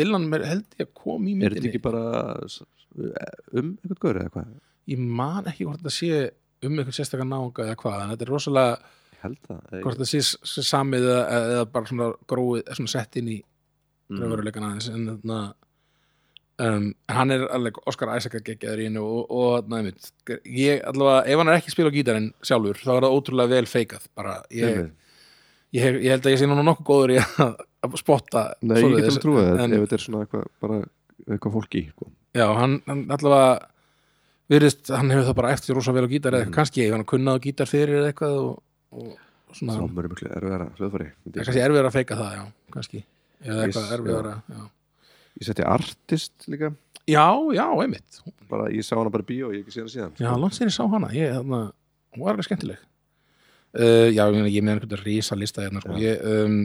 Dylan 0.00 0.28
er- 0.38 0.46
held 0.52 0.78
ég 0.78 0.86
að 0.86 0.94
kom 1.02 1.26
í 1.28 1.34
Er 1.34 1.40
þetta 1.40 1.60
myndinni. 1.60 1.72
ekki 1.74 1.82
bara 1.84 2.04
um 3.60 3.74
einhvern 3.80 4.00
gaur 4.02 4.20
eða 4.22 4.30
hvað? 4.36 4.54
ég 4.90 4.98
man 5.20 5.44
ekki 5.50 5.66
hvort 5.68 5.82
þetta 5.82 5.92
sé 5.94 6.08
um 6.66 6.72
einhvern 6.78 6.96
sérstakar 6.96 7.28
náunga 7.28 7.66
eða 7.66 7.76
hvað 7.82 8.00
en 8.04 8.10
þetta 8.14 8.26
er 8.26 8.32
rosalega 8.32 8.78
hvort 9.84 9.98
þetta 10.00 10.08
sé, 10.10 10.22
samið 10.66 11.04
eða, 11.06 11.42
eða 11.54 11.66
bara 11.74 11.90
svona 11.90 12.08
gróið 12.32 12.72
svona 12.78 12.94
sett 12.96 13.20
inn 13.20 13.32
í 13.36 13.40
Mm. 14.10 14.24
en 14.26 15.04
þarna 15.06 15.36
um, 16.60 16.86
hann 17.08 17.30
er 17.34 17.46
alveg 17.56 17.78
Oscar 17.90 18.12
Isaac 18.16 18.36
að 18.40 18.44
geggjaður 18.50 18.82
í 18.82 18.86
hennu 18.90 19.02
og, 19.06 19.30
og 19.30 19.72
einmitt 19.78 20.10
ég 20.44 20.84
allavega, 20.90 21.24
ef 21.32 21.40
hann 21.42 21.50
er 21.52 21.58
ekki 21.60 21.72
að 21.72 21.76
spila 21.76 21.92
á 21.92 21.96
gítarinn 21.96 22.30
sjálfur 22.44 22.80
þá 22.84 22.90
er 22.96 23.06
það 23.06 23.16
ótrúlega 23.18 23.52
vel 23.54 23.66
feikað 23.70 24.06
bara, 24.18 24.36
ég, 24.54 24.80
ég, 25.76 25.98
ég 26.04 26.10
held 26.14 26.26
að 26.28 26.34
ég 26.36 26.40
sé 26.42 26.48
núna 26.50 26.64
nokkuð 26.68 26.88
góður 26.92 27.14
í 27.16 27.18
að, 27.24 27.54
að 27.88 27.98
spotta 28.02 28.44
Nei, 28.60 28.76
ég 28.80 28.96
get 28.98 29.08
alveg 29.10 29.24
trúið 29.24 29.50
það 29.50 29.74
ef 29.78 29.84
þetta 29.86 29.98
er 30.00 30.04
svona 30.06 30.24
eitthvað 30.26 30.46
bara 30.66 30.80
eitthvað 31.30 31.56
fólki 31.58 31.84
sko. 31.94 32.10
já, 32.36 32.46
hann, 32.60 32.78
hann 32.88 33.04
allavega 33.16 33.52
virðist, 34.50 34.88
hann 34.90 35.10
hefur 35.14 35.28
það 35.30 35.36
bara 35.38 35.52
eftir 35.54 35.76
rosa 35.78 35.92
vel 35.94 36.06
á 36.06 36.10
gítar 36.10 36.34
eða 36.34 36.48
Mhm. 36.48 36.54
kannski 36.56 36.82
hefur 36.86 36.96
hann 36.98 37.08
kunnað 37.12 37.38
á 37.38 37.44
gítar 37.44 37.68
fyrir 37.70 38.00
eða 38.00 38.10
eitthvað 38.12 38.36
og, 38.40 38.62
og, 38.98 39.12
svona 39.54 39.76
Þrámur 39.78 40.04
er 40.06 40.10
miklu 40.14 40.28
erfiðara 40.34 40.66
hljóðfæri 40.78 41.06
myndi 41.10 41.30
Það 41.30 41.36
er 41.36 41.40
ég 41.40 41.46
kannski 41.50 41.62
erfiðar 41.66 41.88
að 41.90 41.96
feika 41.98 42.18
það, 42.18 42.32
já, 42.38 42.44
kannski 42.74 43.00
eða 43.46 43.64
eitthvað 43.66 43.94
erfiðar 43.96 44.28
að, 44.30 44.40
já. 44.54 44.60
Ég 45.40 45.48
setti 45.48 45.64
artist 45.64 46.46
líka. 46.52 46.72
Já, 47.08 47.26
já, 47.56 47.64
einmitt. 47.80 48.20
Bara, 48.50 48.68
ég 48.70 48.84
sá 48.84 48.94
hana 48.98 49.10
bara 49.12 49.24
í 49.24 49.28
bíó 49.30 49.48
og 49.48 49.54
ég 49.56 49.62
hef 49.62 49.70
ekki 49.70 49.76
séð 49.78 49.86
hana 49.86 49.94
síðan 49.94 50.26
Já, 50.26 50.32
langt 50.42 50.56
sér 50.58 50.68
ég 50.68 50.74
sá 50.76 50.84
hana, 50.92 51.08
ég, 51.16 51.32
þarna 51.38 51.60
hún 52.12 52.24
var 52.24 52.34
alveg 52.34 52.46
skemmtileg. 52.48 52.82
Uh, 53.70 54.10
Já, 54.10 54.24
ég 54.28 54.64
með 54.66 54.74
einhvern 54.74 55.02
rísa 55.04 55.38
lista 55.38 55.62
hérna, 55.64 55.80
sko. 55.84 55.96
Ég, 56.02 56.20
um, 56.26 56.58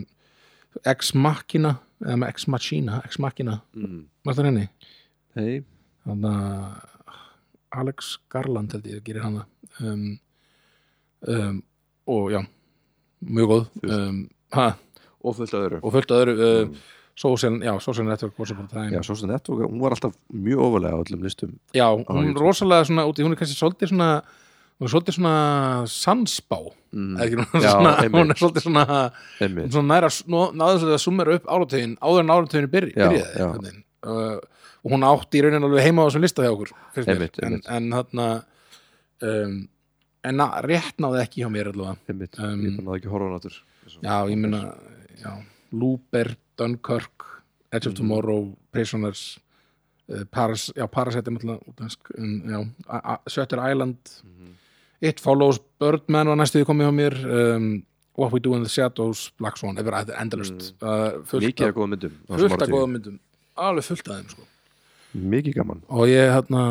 Ex 0.92 1.14
Machina 1.16 1.76
eða 2.04 2.28
Ex 2.34 2.48
Machina, 2.52 3.00
Ex 3.08 3.20
Machina. 3.24 3.60
Mm. 3.78 4.04
það 4.28 4.50
henni? 4.50 4.66
Hei, 5.38 5.64
Þannig 6.06 6.36
að 6.36 6.92
Alex 7.82 8.12
Garland 8.32 8.76
held 8.76 8.90
ég 8.90 9.00
að 9.00 9.08
gerir 9.08 9.26
hana. 9.26 9.46
Um, 9.82 10.04
um, 11.32 11.62
og 12.12 12.28
já 12.34 12.42
mjög 13.26 13.50
góð. 13.52 13.64
Um, 13.90 14.20
ha, 14.54 14.68
og 15.26 15.38
fullt 15.40 15.56
af 15.56 15.64
öðru. 15.66 15.80
Og 15.82 15.96
fullt 15.96 16.12
af 16.14 16.22
öðru 16.26 16.36
uh, 16.36 16.60
Mm. 16.66 16.76
Social, 17.16 17.60
já, 17.64 17.74
Social 17.80 18.08
Network 18.10 18.40
Once 18.40 18.52
Upon 18.54 18.66
a 18.66 18.74
Time 18.74 18.92
Já, 18.98 19.04
svo 19.08 19.16
sem 19.16 19.30
network, 19.32 19.70
hún 19.70 19.80
var 19.80 19.94
alltaf 19.96 20.16
mjög 20.34 20.64
ofalega 20.66 20.98
á 20.98 21.00
öllum 21.04 21.22
listum 21.24 21.54
Já, 21.76 21.88
hún 21.96 22.26
YouTube. 22.28 22.42
rosalega 22.44 22.88
svona 22.90 23.06
úti, 23.08 23.24
hún 23.24 23.32
er 23.36 23.40
kannski 23.40 23.56
svolítið 23.60 23.94
svona 23.94 24.10
hún 24.76 24.88
er 24.90 24.92
svolítið 24.92 25.16
svona 25.16 25.36
sansbá 25.88 26.58
mm. 26.92 27.14
eða 27.16 27.26
ekki, 27.30 27.46
Já, 27.64 27.70
er 27.70 27.72
svona, 27.72 27.94
einmitt. 28.04 28.18
hún 28.20 28.34
er 28.36 28.42
svolítið 28.42 28.66
svona 28.68 28.86
Einmitt, 29.40 29.72
svona 29.72 29.94
næra, 29.94 30.10
náður 30.60 30.82
svolítið 30.82 30.98
að 30.98 31.04
summera 31.06 31.38
upp 31.40 31.48
áratögin 31.56 31.96
áður 32.04 32.26
en 32.26 32.34
áratögin 32.36 32.68
byrj, 32.76 32.92
Já, 32.92 33.08
byrjaði 33.08 33.40
já. 33.40 33.46
einhvern 33.46 33.70
veginn. 33.70 33.86
uh, 34.04 34.40
og 34.86 34.92
hún 34.94 35.08
átti 35.08 35.40
í 35.40 35.46
raunin 35.46 35.64
alveg 35.66 35.88
heima 35.88 36.04
á 36.04 36.08
þessum 36.12 36.22
lista 36.28 36.44
hjá 36.46 36.52
okkur. 36.52 36.72
Einmitt, 37.02 37.40
en, 37.42 37.56
en 37.74 37.88
þarna 37.96 38.26
um, 39.26 39.56
en 40.26 40.38
na, 40.40 40.48
rétt 40.66 41.00
náði 41.02 41.22
ekki 41.24 41.42
hjá 41.42 41.50
mér 41.54 41.72
allavega 41.72 41.96
einmitt 42.12 42.38
Um, 42.42 42.60
Ég 42.66 42.76
bara 42.76 42.86
náði 42.90 43.00
ekki 43.00 43.10
að 43.10 43.16
horfa 43.16 43.30
á 43.30 43.34
náttúr 43.36 43.56
já, 44.04 44.16
ég 44.30 44.38
minna 44.42 44.60
já, 45.24 45.32
Looper, 45.76 46.32
Dunkirk 46.58 47.26
Edge 47.72 47.88
of 47.88 47.94
Mhm. 47.94 47.98
Tomorrow, 47.98 48.56
Prisoners 48.72 49.40
uh, 50.10 50.24
Paras, 50.32 50.72
já, 50.76 50.88
Parasite 50.88 51.28
er 51.28 51.34
náttúrulega 51.36 53.20
Shutter 53.28 53.60
Island 53.72 53.98
Mhm. 54.24 54.54
It 55.02 55.20
Follows, 55.20 55.60
Birdman 55.80 56.28
var 56.28 56.38
næstuði 56.40 56.66
komið 56.66 56.88
hjá 56.88 56.94
mér 56.96 57.16
um, 57.56 57.84
What 58.18 58.32
We 58.34 58.40
Do 58.40 58.54
in 58.56 58.64
the 58.64 58.70
Shadows 58.72 59.32
Black 59.38 59.58
Swan, 59.60 59.76
þetta 59.76 59.92
er 60.08 60.22
endalust 60.22 60.70
uh, 60.82 61.22
fullt 61.28 61.44
Mikið 61.50 61.68
af, 61.68 61.74
góða 61.76 61.90
myndum 61.92 62.14
á 62.32 62.34
fullt 62.40 62.62
af 62.64 62.70
góða 62.72 62.88
myndum 62.94 63.18
alveg 63.60 63.84
fullt 63.90 64.08
af 64.08 64.16
þeim 64.22 64.30
sko. 64.32 64.46
Mikið 65.16 65.54
gaman 65.60 65.82
og 65.90 66.08
ég 66.08 66.32
hérna 66.32 66.64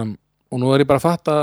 og 0.50 0.60
nú 0.60 0.72
er 0.74 0.80
ég 0.84 0.88
bara 0.88 0.98
að 1.02 1.06
fatta 1.10 1.36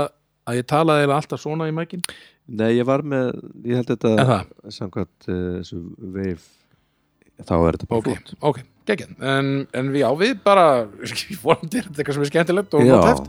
að 0.46 0.58
ég 0.58 0.66
talaði 0.66 1.04
eiginlega 1.04 1.20
alltaf 1.22 1.40
svona 1.40 1.68
í 1.70 1.74
mækin 1.76 2.02
Nei, 2.48 2.72
ég 2.80 2.84
var 2.84 3.02
með, 3.06 3.30
ég 3.64 3.78
held 3.78 3.92
þetta 3.92 4.42
samkvæmt 4.74 5.28
uh, 5.30 5.62
þessu 5.62 5.78
veif 6.18 6.48
þá 7.40 7.54
er 7.56 7.76
þetta 7.76 7.88
bara 7.90 8.02
okay, 8.02 8.18
flott. 8.18 8.34
ok, 8.50 8.58
geggjum, 8.90 9.14
en, 9.32 9.46
en 9.78 9.86
við 9.94 10.04
á 10.06 10.12
við 10.18 10.34
bara 10.44 10.66
vondir, 11.46 11.88
þetta 11.88 11.96
er 11.96 12.02
eitthvað 12.02 12.18
sem 12.18 12.26
er 12.26 12.32
skemmtilegt 12.32 12.76
og 12.78 12.80
gott 12.90 13.08
heft, 13.08 13.26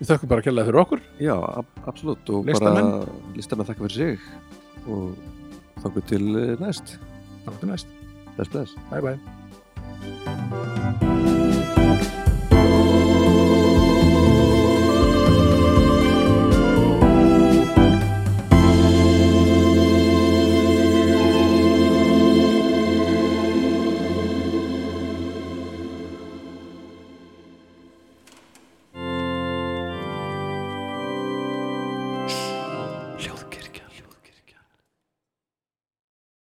við 0.00 0.06
þökkum 0.12 0.32
bara 0.32 0.40
að 0.42 0.46
kella 0.48 0.60
það 0.60 0.68
fyrir 0.70 0.82
okkur. 0.84 1.00
Já, 1.22 1.36
ab 1.62 1.66
absolutt 1.86 2.24
og 2.34 2.38
listamenn. 2.50 2.92
bara 2.98 3.38
listamenn. 3.38 3.68
þakka 3.70 3.82
fyrir 3.86 3.98
sig 3.98 4.14
og 4.86 5.06
þakku 5.82 6.00
til 6.10 6.24
eh, 6.34 6.54
næst. 6.62 6.86
Þakku 7.46 7.58
til 7.62 7.70
næst. 7.74 7.88
Bless, 8.36 8.50
bless. 8.54 8.72
bye 8.90 9.02
bye. 9.02 9.18